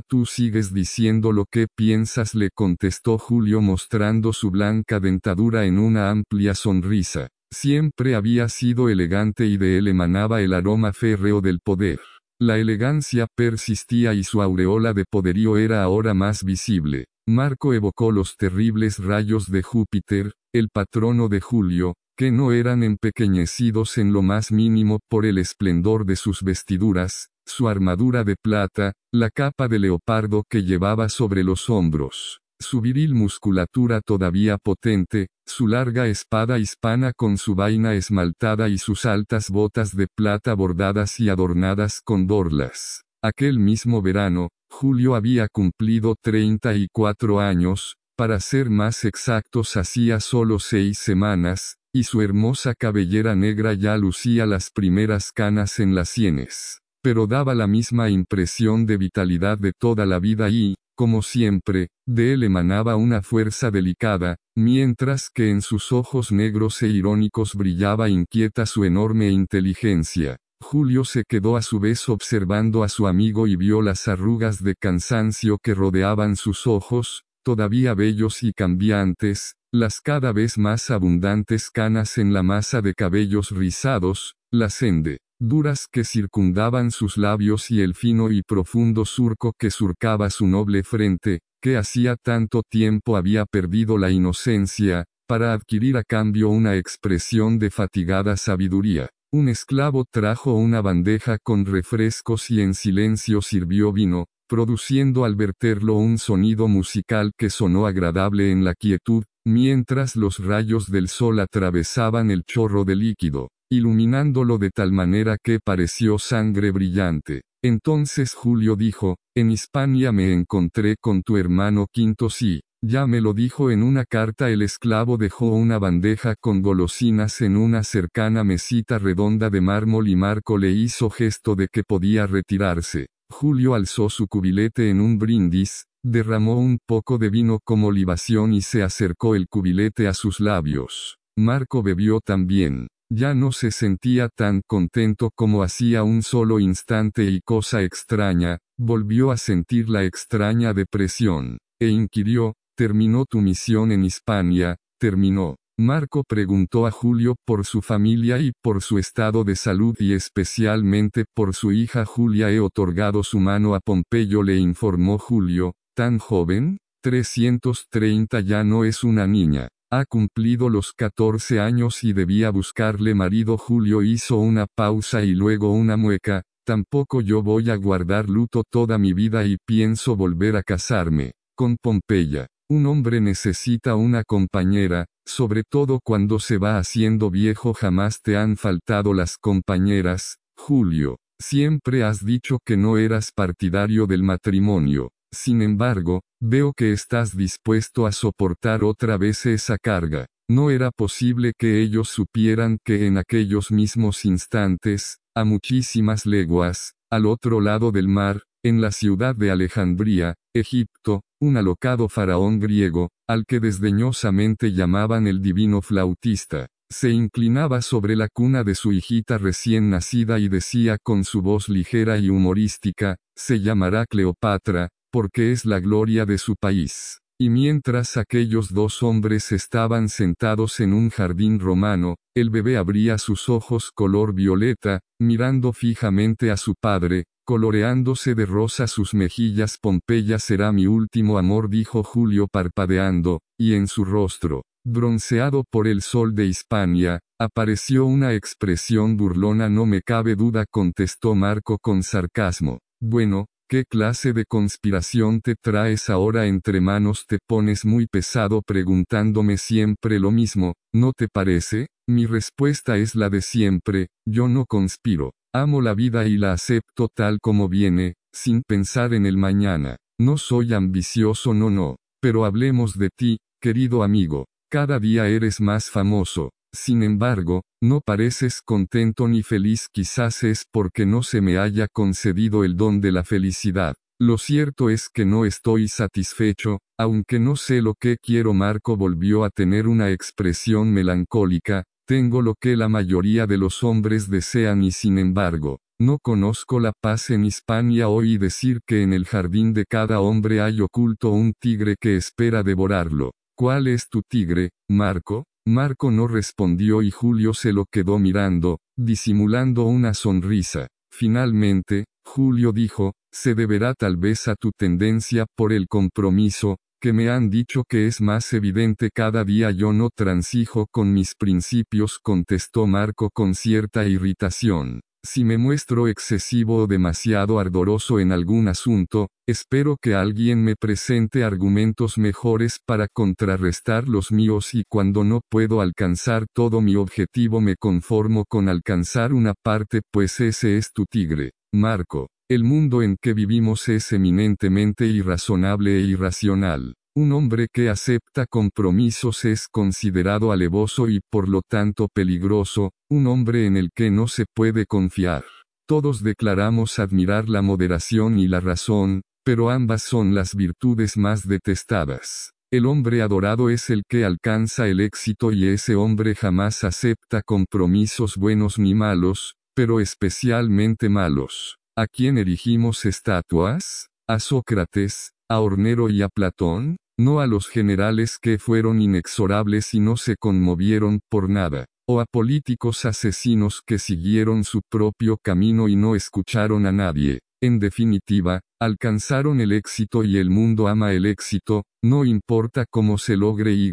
tú 0.07 0.25
sigues 0.25 0.73
diciendo 0.73 1.33
lo 1.33 1.45
que 1.51 1.67
piensas 1.75 2.33
le 2.33 2.49
contestó 2.53 3.17
Julio 3.17 3.61
mostrando 3.61 4.31
su 4.31 4.49
blanca 4.49 5.01
dentadura 5.01 5.65
en 5.65 5.79
una 5.79 6.11
amplia 6.11 6.55
sonrisa. 6.55 7.27
Siempre 7.51 8.15
había 8.15 8.47
sido 8.47 8.87
elegante 8.87 9.45
y 9.45 9.57
de 9.57 9.77
él 9.77 9.89
emanaba 9.89 10.41
el 10.41 10.53
aroma 10.53 10.93
férreo 10.93 11.41
del 11.41 11.59
poder. 11.59 11.99
La 12.39 12.57
elegancia 12.57 13.27
persistía 13.35 14.13
y 14.13 14.23
su 14.23 14.41
aureola 14.41 14.93
de 14.93 15.03
poderío 15.09 15.57
era 15.57 15.83
ahora 15.83 16.13
más 16.13 16.43
visible. 16.43 17.07
Marco 17.29 17.73
evocó 17.73 18.13
los 18.13 18.37
terribles 18.37 18.99
rayos 18.99 19.51
de 19.51 19.61
Júpiter, 19.61 20.31
el 20.53 20.69
patrono 20.69 21.27
de 21.27 21.41
Julio, 21.41 21.95
que 22.17 22.31
no 22.31 22.53
eran 22.53 22.83
empequeñecidos 22.83 23.97
en 23.97 24.13
lo 24.13 24.21
más 24.21 24.53
mínimo 24.53 24.99
por 25.09 25.25
el 25.25 25.37
esplendor 25.37 26.05
de 26.05 26.15
sus 26.15 26.41
vestiduras, 26.41 27.27
su 27.45 27.67
armadura 27.67 28.23
de 28.23 28.37
plata, 28.41 28.93
la 29.13 29.29
capa 29.29 29.67
de 29.67 29.79
leopardo 29.79 30.45
que 30.49 30.63
llevaba 30.63 31.09
sobre 31.09 31.43
los 31.43 31.69
hombros, 31.69 32.39
su 32.61 32.79
viril 32.79 33.13
musculatura 33.13 33.99
todavía 33.99 34.57
potente, 34.57 35.27
su 35.45 35.67
larga 35.67 36.07
espada 36.07 36.59
hispana 36.59 37.11
con 37.13 37.37
su 37.37 37.55
vaina 37.55 37.93
esmaltada 37.93 38.69
y 38.69 38.77
sus 38.77 39.05
altas 39.05 39.49
botas 39.49 39.93
de 39.93 40.07
plata 40.07 40.53
bordadas 40.53 41.19
y 41.19 41.27
adornadas 41.27 41.99
con 42.01 42.25
dorlas. 42.25 43.03
Aquel 43.23 43.57
mismo 43.57 44.03
verano, 44.03 44.49
Julio 44.69 45.15
había 45.15 45.47
cumplido 45.47 46.15
34 46.21 47.39
años, 47.39 47.95
para 48.15 48.39
ser 48.39 48.69
más 48.69 49.05
exactos 49.05 49.75
hacía 49.75 50.19
solo 50.19 50.59
seis 50.59 50.99
semanas, 50.99 51.77
y 51.91 52.03
su 52.03 52.21
hermosa 52.21 52.75
cabellera 52.75 53.35
negra 53.35 53.73
ya 53.73 53.97
lucía 53.97 54.45
las 54.45 54.69
primeras 54.69 55.31
canas 55.31 55.79
en 55.79 55.95
las 55.95 56.09
sienes. 56.09 56.79
Pero 57.01 57.25
daba 57.25 57.55
la 57.55 57.65
misma 57.65 58.11
impresión 58.11 58.85
de 58.85 58.97
vitalidad 58.97 59.57
de 59.57 59.71
toda 59.73 60.05
la 60.05 60.19
vida 60.19 60.49
y, 60.49 60.75
como 60.95 61.23
siempre, 61.23 61.87
de 62.07 62.33
él 62.33 62.43
emanaba 62.43 62.97
una 62.97 63.23
fuerza 63.23 63.71
delicada, 63.71 64.35
mientras 64.55 65.31
que 65.33 65.49
en 65.49 65.61
sus 65.61 65.91
ojos 65.91 66.31
negros 66.31 66.83
e 66.83 66.87
irónicos 66.89 67.55
brillaba 67.55 68.09
inquieta 68.09 68.67
su 68.67 68.83
enorme 68.83 69.29
inteligencia. 69.29 70.37
Julio 70.59 71.05
se 71.05 71.23
quedó 71.23 71.55
a 71.55 71.61
su 71.61 71.79
vez 71.79 72.09
observando 72.09 72.83
a 72.83 72.89
su 72.89 73.07
amigo 73.07 73.47
y 73.47 73.55
vio 73.55 73.81
las 73.81 74.07
arrugas 74.07 74.63
de 74.63 74.75
cansancio 74.75 75.59
que 75.59 75.73
rodeaban 75.73 76.35
sus 76.35 76.67
ojos, 76.67 77.23
todavía 77.43 77.93
bellos 77.93 78.43
y 78.43 78.53
cambiantes, 78.53 79.53
las 79.71 80.01
cada 80.01 80.33
vez 80.33 80.57
más 80.57 80.89
abundantes 80.89 81.69
canas 81.69 82.17
en 82.17 82.33
la 82.33 82.43
masa 82.43 82.81
de 82.81 82.93
cabellos 82.93 83.51
rizados, 83.51 84.35
la 84.51 84.69
sende, 84.69 85.19
duras 85.39 85.87
que 85.91 86.03
circundaban 86.03 86.91
sus 86.91 87.17
labios 87.17 87.69
y 87.69 87.81
el 87.81 87.93
fino 87.93 88.31
y 88.31 88.41
profundo 88.41 89.05
surco 89.05 89.53
que 89.57 89.69
surcaba 89.71 90.29
su 90.29 90.47
noble 90.47 90.83
frente, 90.83 91.39
que 91.61 91.77
hacía 91.77 92.15
tanto 92.15 92.63
tiempo 92.67 93.15
había 93.15 93.45
perdido 93.45 93.97
la 93.97 94.09
inocencia, 94.09 95.05
para 95.27 95.53
adquirir 95.53 95.97
a 95.97 96.03
cambio 96.03 96.49
una 96.49 96.77
expresión 96.77 97.59
de 97.59 97.69
fatigada 97.69 98.37
sabiduría. 98.37 99.09
Un 99.33 99.49
esclavo 99.49 100.05
trajo 100.09 100.53
una 100.53 100.81
bandeja 100.81 101.37
con 101.37 101.65
refrescos 101.65 102.49
y 102.49 102.61
en 102.61 102.73
silencio 102.73 103.41
sirvió 103.41 103.91
vino, 103.91 104.27
produciendo 104.47 105.25
al 105.25 105.35
verterlo 105.35 105.95
un 105.95 106.17
sonido 106.17 106.69
musical 106.69 107.33
que 107.37 107.49
sonó 107.49 107.87
agradable 107.87 108.53
en 108.53 108.63
la 108.63 108.73
quietud, 108.73 109.25
mientras 109.45 110.15
los 110.15 110.39
rayos 110.39 110.89
del 110.89 111.09
sol 111.09 111.41
atravesaban 111.41 112.31
el 112.31 112.43
chorro 112.45 112.85
de 112.85 112.95
líquido, 112.95 113.49
iluminándolo 113.69 114.57
de 114.59 114.69
tal 114.69 114.93
manera 114.93 115.35
que 115.43 115.59
pareció 115.59 116.19
sangre 116.19 116.71
brillante. 116.71 117.41
Entonces 117.61 118.33
Julio 118.33 118.77
dijo, 118.77 119.17
en 119.35 119.51
Hispania 119.51 120.13
me 120.13 120.31
encontré 120.31 120.95
con 121.01 121.21
tu 121.21 121.35
hermano 121.35 121.87
Quinto 121.91 122.29
sí, 122.29 122.61
ya 122.81 123.07
me 123.07 123.21
lo 123.21 123.33
dijo 123.33 123.71
en 123.71 123.81
una 123.83 124.05
carta 124.05 124.49
el 124.49 124.61
esclavo 124.61 125.17
dejó 125.17 125.47
una 125.47 125.79
bandeja 125.79 126.35
con 126.35 126.61
golosinas 126.61 127.41
en 127.41 127.57
una 127.57 127.83
cercana 127.83 128.43
mesita 128.43 128.99
redonda 128.99 129.49
de 129.49 129.61
mármol 129.61 130.07
y 130.07 130.15
Marco 130.15 130.57
le 130.57 130.71
hizo 130.71 131.09
gesto 131.09 131.55
de 131.55 131.67
que 131.69 131.83
podía 131.83 132.27
retirarse. 132.27 133.07
Julio 133.29 133.73
alzó 133.73 134.09
su 134.09 134.27
cubilete 134.27 134.89
en 134.89 135.01
un 135.01 135.17
brindis, 135.17 135.85
derramó 136.03 136.59
un 136.59 136.79
poco 136.85 137.17
de 137.17 137.29
vino 137.29 137.59
como 137.63 137.91
libación 137.91 138.53
y 138.53 138.61
se 138.61 138.83
acercó 138.83 139.35
el 139.35 139.47
cubilete 139.49 140.07
a 140.07 140.13
sus 140.13 140.39
labios. 140.39 141.17
Marco 141.37 141.83
bebió 141.83 142.19
también. 142.23 142.87
Ya 143.09 143.33
no 143.33 143.53
se 143.53 143.71
sentía 143.71 144.29
tan 144.29 144.61
contento 144.67 145.31
como 145.33 145.63
hacía 145.63 146.03
un 146.03 146.23
solo 146.23 146.59
instante 146.59 147.23
y 147.23 147.39
cosa 147.41 147.81
extraña, 147.81 148.59
volvió 148.77 149.31
a 149.31 149.37
sentir 149.37 149.87
la 149.87 150.03
extraña 150.03 150.73
depresión, 150.73 151.57
e 151.79 151.87
inquirió, 151.87 152.55
¿terminó 152.77 153.25
tu 153.25 153.41
misión 153.41 153.91
en 153.91 154.05
Hispania? 154.05 154.77
Terminó. 154.99 155.55
Marco 155.79 156.23
preguntó 156.23 156.85
a 156.85 156.91
Julio 156.91 157.35
por 157.45 157.65
su 157.65 157.81
familia 157.81 158.39
y 158.39 158.51
por 158.63 158.81
su 158.81 158.99
estado 158.99 159.43
de 159.43 159.55
salud 159.55 159.95
y 159.99 160.13
especialmente 160.13 161.25
por 161.35 161.55
su 161.55 161.71
hija 161.71 162.05
Julia. 162.05 162.51
He 162.51 162.59
otorgado 162.59 163.23
su 163.23 163.39
mano 163.39 163.75
a 163.75 163.79
Pompeyo, 163.79 164.43
le 164.43 164.57
informó 164.57 165.17
Julio, 165.17 165.73
tan 165.95 166.19
joven, 166.19 166.77
330 167.03 168.39
ya 168.41 168.63
no 168.63 168.85
es 168.85 169.03
una 169.03 169.27
niña. 169.27 169.69
Ha 169.91 170.05
cumplido 170.05 170.69
los 170.69 170.93
14 170.93 171.59
años 171.59 172.03
y 172.03 172.13
debía 172.13 172.49
buscarle 172.49 173.15
marido. 173.15 173.57
Julio 173.57 174.03
hizo 174.03 174.37
una 174.37 174.65
pausa 174.75 175.23
y 175.23 175.33
luego 175.33 175.71
una 175.71 175.95
mueca, 175.95 176.43
tampoco 176.65 177.21
yo 177.21 177.41
voy 177.41 177.69
a 177.69 177.75
guardar 177.75 178.29
luto 178.29 178.63
toda 178.69 178.97
mi 178.97 179.13
vida 179.13 179.45
y 179.45 179.57
pienso 179.65 180.15
volver 180.15 180.57
a 180.57 180.63
casarme, 180.63 181.33
con 181.55 181.77
Pompeya. 181.81 182.47
Un 182.69 182.85
hombre 182.85 183.21
necesita 183.21 183.95
una 183.95 184.25
compañera, 184.25 185.05
sobre 185.25 185.63
todo 185.63 186.01
cuando 186.03 186.37
se 186.37 186.57
va 186.57 186.77
haciendo 186.77 187.31
viejo 187.31 187.73
jamás 187.73 188.21
te 188.21 188.35
han 188.35 188.57
faltado 188.57 189.13
las 189.13 189.37
compañeras, 189.37 190.39
Julio. 190.57 191.17
Siempre 191.39 192.03
has 192.03 192.25
dicho 192.25 192.59
que 192.65 192.75
no 192.75 192.97
eras 192.97 193.31
partidario 193.33 194.05
del 194.05 194.23
matrimonio. 194.23 195.11
Sin 195.31 195.61
embargo, 195.61 196.23
veo 196.41 196.73
que 196.73 196.91
estás 196.91 197.37
dispuesto 197.37 198.05
a 198.05 198.11
soportar 198.11 198.83
otra 198.83 199.17
vez 199.17 199.45
esa 199.45 199.77
carga. 199.77 200.25
No 200.49 200.69
era 200.69 200.91
posible 200.91 201.53
que 201.57 201.81
ellos 201.81 202.09
supieran 202.09 202.79
que 202.83 203.07
en 203.07 203.17
aquellos 203.17 203.71
mismos 203.71 204.25
instantes, 204.25 205.19
a 205.33 205.45
muchísimas 205.45 206.25
leguas, 206.25 206.95
al 207.09 207.27
otro 207.27 207.61
lado 207.61 207.93
del 207.93 208.09
mar, 208.09 208.43
en 208.63 208.81
la 208.81 208.91
ciudad 208.91 209.35
de 209.35 209.51
Alejandría, 209.51 210.35
Egipto, 210.53 211.21
un 211.39 211.57
alocado 211.57 212.09
faraón 212.09 212.59
griego, 212.59 213.09
al 213.27 213.45
que 213.45 213.59
desdeñosamente 213.59 214.73
llamaban 214.73 215.27
el 215.27 215.41
divino 215.41 215.81
flautista, 215.81 216.67
se 216.89 217.09
inclinaba 217.09 217.81
sobre 217.81 218.15
la 218.15 218.29
cuna 218.29 218.63
de 218.63 218.73
su 218.73 218.93
hijita 218.93 219.37
recién 219.37 219.89
nacida 219.89 220.39
y 220.39 220.47
decía 220.47 220.97
con 220.97 221.25
su 221.25 221.41
voz 221.41 221.67
ligera 221.67 222.17
y 222.17 222.29
humorística, 222.29 223.17
se 223.35 223.59
llamará 223.59 224.05
Cleopatra, 224.05 224.89
porque 225.11 225.51
es 225.51 225.65
la 225.65 225.79
gloria 225.79 226.25
de 226.25 226.37
su 226.37 226.55
país. 226.55 227.19
Y 227.39 227.49
mientras 227.49 228.17
aquellos 228.17 228.73
dos 228.73 229.03
hombres 229.03 229.51
estaban 229.51 230.09
sentados 230.09 230.79
en 230.79 230.93
un 230.93 231.09
jardín 231.11 231.59
romano, 231.59 232.15
el 232.35 232.49
bebé 232.49 232.77
abría 232.77 233.19
sus 233.19 233.47
ojos 233.47 233.91
color 233.93 234.33
violeta, 234.33 235.01
mirando 235.19 235.71
fijamente 235.71 236.49
a 236.49 236.57
su 236.57 236.73
padre, 236.73 237.25
coloreándose 237.47 238.35
de 238.35 238.45
rosa 238.45 238.87
sus 238.87 239.13
mejillas. 239.13 239.77
Pompeya 239.81 240.37
será 240.37 240.73
mi 240.73 240.85
último 240.85 241.37
amor, 241.37 241.69
dijo 241.69 242.03
Julio 242.03 242.47
parpadeando, 242.51 243.39
y 243.57 243.75
en 243.75 243.87
su 243.87 244.03
rostro, 244.03 244.63
bronceado 244.85 245.63
por 245.71 245.87
el 245.87 246.01
sol 246.01 246.35
de 246.35 246.47
Hispania, 246.47 247.21
apareció 247.39 248.05
una 248.05 248.33
expresión 248.33 249.15
burlona. 249.15 249.69
No 249.69 249.85
me 249.85 250.01
cabe 250.01 250.35
duda, 250.35 250.65
contestó 250.69 251.35
Marco 251.35 251.77
con 251.79 252.03
sarcasmo. 252.03 252.79
Bueno, 253.01 253.45
¿Qué 253.69 253.83
clase 253.83 254.31
de 254.31 254.45
conspiración 254.45 255.41
te 255.41 255.55
traes 255.55 256.09
ahora 256.09 256.47
entre 256.47 256.79
manos? 256.79 257.25
Te 257.27 257.37
pones 257.45 257.83
muy 257.83 258.07
pesado 258.07 258.61
preguntándome 258.61 259.57
siempre 259.57 260.21
lo 260.21 260.31
mismo, 260.31 260.75
¿no 260.93 261.11
te 261.11 261.27
parece? 261.27 261.87
Mi 262.07 262.25
respuesta 262.25 262.95
es 262.95 263.13
la 263.13 263.29
de 263.29 263.41
siempre, 263.41 264.07
yo 264.25 264.47
no 264.47 264.65
conspiro. 264.65 265.33
Amo 265.53 265.81
la 265.81 265.93
vida 265.93 266.27
y 266.27 266.37
la 266.37 266.53
acepto 266.53 267.07
tal 267.13 267.39
como 267.39 267.69
viene, 267.69 268.15
sin 268.33 268.61
pensar 268.61 269.13
en 269.13 269.25
el 269.25 269.37
mañana. 269.37 269.97
No 270.19 270.37
soy 270.37 270.73
ambicioso, 270.73 271.53
no, 271.53 271.69
no. 271.69 271.95
Pero 272.21 272.45
hablemos 272.45 272.97
de 272.97 273.09
ti, 273.15 273.37
querido 273.61 274.03
amigo. 274.03 274.45
Cada 274.69 274.99
día 274.99 275.27
eres 275.27 275.61
más 275.61 275.89
famoso. 275.89 276.51
Sin 276.73 277.01
embargo, 277.01 277.63
no 277.81 278.01
pareces 278.01 278.61
contento 278.61 279.27
ni 279.27 279.41
feliz 279.41 279.87
quizás 279.91 280.43
es 280.43 280.65
porque 280.71 281.05
no 281.05 281.23
se 281.23 281.41
me 281.41 281.57
haya 281.57 281.87
concedido 281.87 282.63
el 282.63 282.75
don 282.75 282.99
de 282.99 283.11
la 283.11 283.23
felicidad. 283.23 283.95
Lo 284.19 284.37
cierto 284.37 284.89
es 284.89 285.09
que 285.09 285.25
no 285.25 285.45
estoy 285.45 285.87
satisfecho, 285.87 286.79
aunque 286.99 287.39
no 287.39 287.55
sé 287.55 287.81
lo 287.81 287.93
que 287.93 288.17
quiero. 288.17 288.53
Marco 288.53 288.97
volvió 288.97 289.43
a 289.43 289.49
tener 289.49 289.87
una 289.87 290.11
expresión 290.11 290.91
melancólica, 290.91 291.83
tengo 292.07 292.41
lo 292.41 292.55
que 292.55 292.77
la 292.77 292.87
mayoría 292.87 293.45
de 293.47 293.57
los 293.57 293.83
hombres 293.83 294.29
desean 294.29 294.81
y 294.81 294.91
sin 294.91 295.17
embargo, 295.19 295.79
no 295.99 296.19
conozco 296.19 296.79
la 296.79 296.93
paz 297.01 297.29
en 297.31 297.43
Hispania 297.43 298.07
oí 298.07 298.37
decir 298.37 298.79
que 298.87 299.03
en 299.03 299.11
el 299.11 299.25
jardín 299.25 299.73
de 299.73 299.85
cada 299.85 300.21
hombre 300.21 300.61
hay 300.61 300.79
oculto 300.79 301.31
un 301.31 301.53
tigre 301.59 301.95
que 301.99 302.15
espera 302.15 302.63
devorarlo. 302.63 303.31
¿Cuál 303.57 303.87
es 303.87 304.07
tu 304.07 304.21
tigre, 304.21 304.69
Marco? 304.89 305.43
Marco 305.67 306.09
no 306.11 306.27
respondió 306.27 307.01
y 307.01 307.11
Julio 307.11 307.53
se 307.53 307.73
lo 307.73 307.85
quedó 307.91 308.19
mirando, 308.19 308.79
disimulando 308.95 309.83
una 309.83 310.13
sonrisa. 310.13 310.87
Finalmente, 311.11 312.05
Julio 312.23 312.71
dijo, 312.71 313.13
se 313.33 313.53
deberá 313.53 313.93
tal 313.93 314.15
vez 314.15 314.47
a 314.47 314.55
tu 314.55 314.71
tendencia 314.71 315.45
por 315.57 315.73
el 315.73 315.87
compromiso, 315.87 316.77
que 316.99 317.13
me 317.13 317.29
han 317.29 317.49
dicho 317.49 317.83
que 317.87 318.07
es 318.07 318.21
más 318.21 318.51
evidente 318.53 319.09
cada 319.13 319.43
día 319.43 319.71
yo 319.71 319.93
no 319.93 320.09
transijo 320.09 320.87
con 320.91 321.13
mis 321.13 321.35
principios, 321.35 322.19
contestó 322.19 322.87
Marco 322.87 323.29
con 323.31 323.55
cierta 323.55 324.05
irritación. 324.05 325.01
Si 325.23 325.43
me 325.43 325.57
muestro 325.57 326.07
excesivo 326.07 326.77
o 326.83 326.87
demasiado 326.87 327.59
ardoroso 327.59 328.19
en 328.19 328.31
algún 328.31 328.69
asunto, 328.69 329.27
espero 329.45 329.97
que 330.01 330.15
alguien 330.15 330.63
me 330.63 330.75
presente 330.75 331.43
argumentos 331.43 332.17
mejores 332.17 332.79
para 332.85 333.07
contrarrestar 333.11 334.07
los 334.07 334.31
míos 334.31 334.73
y 334.73 334.83
cuando 334.87 335.23
no 335.23 335.41
puedo 335.49 335.81
alcanzar 335.81 336.45
todo 336.53 336.79
mi 336.79 336.95
objetivo 336.95 337.59
me 337.59 337.75
conformo 337.75 338.45
con 338.45 338.69
alcanzar 338.69 339.33
una 339.33 339.53
parte 339.53 340.01
pues 340.13 340.39
ese 340.39 340.77
es 340.77 340.93
tu 340.93 341.05
tigre, 341.05 341.51
Marco. 341.73 342.29
El 342.49 342.63
mundo 342.63 343.01
en 343.01 343.17
que 343.21 343.33
vivimos 343.33 343.89
es 343.89 344.13
eminentemente 344.13 345.05
irrazonable 345.05 345.97
e 345.97 346.01
irracional. 346.03 346.93
Un 347.13 347.33
hombre 347.33 347.67
que 347.69 347.89
acepta 347.89 348.45
compromisos 348.45 349.43
es 349.43 349.67
considerado 349.67 350.53
alevoso 350.53 351.09
y 351.09 351.19
por 351.29 351.49
lo 351.49 351.61
tanto 351.61 352.07
peligroso, 352.07 352.91
un 353.09 353.27
hombre 353.27 353.65
en 353.65 353.75
el 353.75 353.89
que 353.93 354.11
no 354.11 354.29
se 354.29 354.45
puede 354.55 354.85
confiar. 354.85 355.43
Todos 355.89 356.23
declaramos 356.23 356.99
admirar 356.99 357.49
la 357.49 357.61
moderación 357.61 358.39
y 358.39 358.47
la 358.47 358.61
razón, 358.61 359.23
pero 359.43 359.69
ambas 359.69 360.03
son 360.03 360.33
las 360.33 360.55
virtudes 360.55 361.17
más 361.17 361.45
detestadas. 361.45 362.53
El 362.71 362.85
hombre 362.85 363.21
adorado 363.21 363.69
es 363.69 363.89
el 363.89 364.03
que 364.07 364.23
alcanza 364.23 364.87
el 364.87 365.01
éxito 365.01 365.51
y 365.51 365.67
ese 365.67 365.95
hombre 365.95 366.33
jamás 366.33 366.85
acepta 366.85 367.41
compromisos 367.41 368.37
buenos 368.37 368.79
ni 368.79 368.95
malos, 368.95 369.55
pero 369.75 369.99
especialmente 369.99 371.09
malos. 371.09 371.76
¿A 371.99 372.05
quién 372.05 372.37
erigimos 372.37 373.05
estatuas? 373.05 374.09
¿A 374.29 374.39
Sócrates, 374.39 375.31
a 375.49 375.61
Hornero 375.61 376.11
y 376.11 376.21
a 376.21 376.29
Platón? 376.29 376.97
no 377.19 377.39
a 377.39 377.47
los 377.47 377.67
generales 377.67 378.37
que 378.39 378.59
fueron 378.59 379.01
inexorables 379.01 379.95
y 379.95 379.99
no 379.99 380.15
se 380.15 380.35
conmovieron 380.35 381.21
por 381.27 381.49
nada. 381.49 381.85
o 382.09 382.21
a 382.21 382.25
políticos 382.25 383.03
asesinos 383.05 383.81
que 383.83 383.97
siguieron 383.97 384.63
su 384.63 384.81
propio 384.89 385.37
camino 385.43 385.89
y 385.89 385.95
no 385.95 386.15
escucharon 386.15 386.85
a 386.85 386.91
nadie. 386.91 387.39
En 387.61 387.79
definitiva, 387.79 388.61
alcanzaron 388.79 389.59
el 389.59 389.71
éxito 389.71 390.23
y 390.23 390.37
el 390.37 390.51
mundo 390.51 390.87
ama 390.87 391.13
el 391.13 391.25
éxito, 391.25 391.83
no 392.03 392.23
importa 392.23 392.85
cómo 392.89 393.17
se 393.17 393.35
logre 393.35 393.73
y 393.73 393.91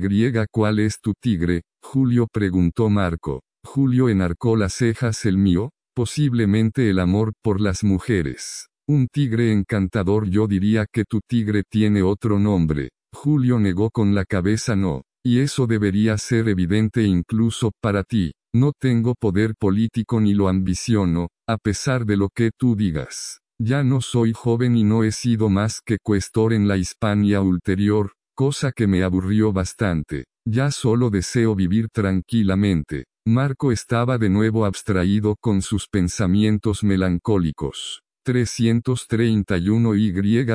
cuál 0.53 0.79
es 0.79 1.01
tu 1.01 1.15
tigre, 1.19 1.63
Julio 1.83 2.29
preguntó 2.31 2.91
Marco. 2.91 3.41
Julio 3.67 4.11
enarcó 4.11 4.57
las 4.57 4.75
cejas 4.75 5.25
el 5.25 5.39
mío, 5.39 5.71
posiblemente 5.95 6.91
el 6.91 6.99
amor 6.99 7.33
por 7.43 7.61
las 7.61 7.85
mujeres. 7.85 8.69
Un 8.87 9.07
tigre 9.07 9.53
encantador 9.53 10.29
yo 10.29 10.47
diría 10.47 10.87
que 10.93 11.05
tu 11.05 11.21
tigre 11.27 11.63
tiene 11.67 12.03
otro 12.03 12.39
nombre. 12.39 12.91
Julio 13.15 13.59
negó 13.59 13.91
con 13.91 14.15
la 14.15 14.25
cabeza 14.25 14.77
no. 14.77 15.03
Y 15.27 15.39
eso 15.39 15.67
debería 15.67 16.19
ser 16.19 16.49
evidente 16.49 17.03
incluso 17.05 17.73
para 17.81 18.03
ti. 18.03 18.33
No 18.55 18.73
tengo 18.79 19.15
poder 19.15 19.55
político 19.59 20.21
ni 20.21 20.35
lo 20.35 20.49
ambiciono, 20.49 21.29
a 21.49 21.57
pesar 21.57 22.05
de 22.05 22.19
lo 22.19 22.29
que 22.29 22.51
tú 22.55 22.77
digas. 22.77 23.41
Ya 23.59 23.83
no 23.83 24.03
soy 24.03 24.35
joven 24.35 24.77
y 24.77 24.85
no 24.85 25.03
he 25.03 25.13
sido 25.13 25.49
más 25.49 25.81
que 25.81 25.97
cuestor 26.03 26.53
en 26.53 26.69
la 26.69 26.77
Hispania 26.77 27.41
ulterior, 27.41 28.13
cosa 28.35 28.73
que 28.73 28.87
me 28.87 29.03
aburrió 29.03 29.53
bastante. 29.53 30.25
Ya 30.47 30.71
solo 30.71 31.09
deseo 31.09 31.55
vivir 31.55 31.89
tranquilamente. 31.91 33.05
Marco 33.27 33.73
estaba 33.73 34.19
de 34.19 34.29
nuevo 34.29 34.67
abstraído 34.67 35.37
con 35.41 35.63
sus 35.63 35.89
pensamientos 35.89 36.85
melancólicos. 36.85 38.03
331 38.25 39.95
Y 39.95 40.13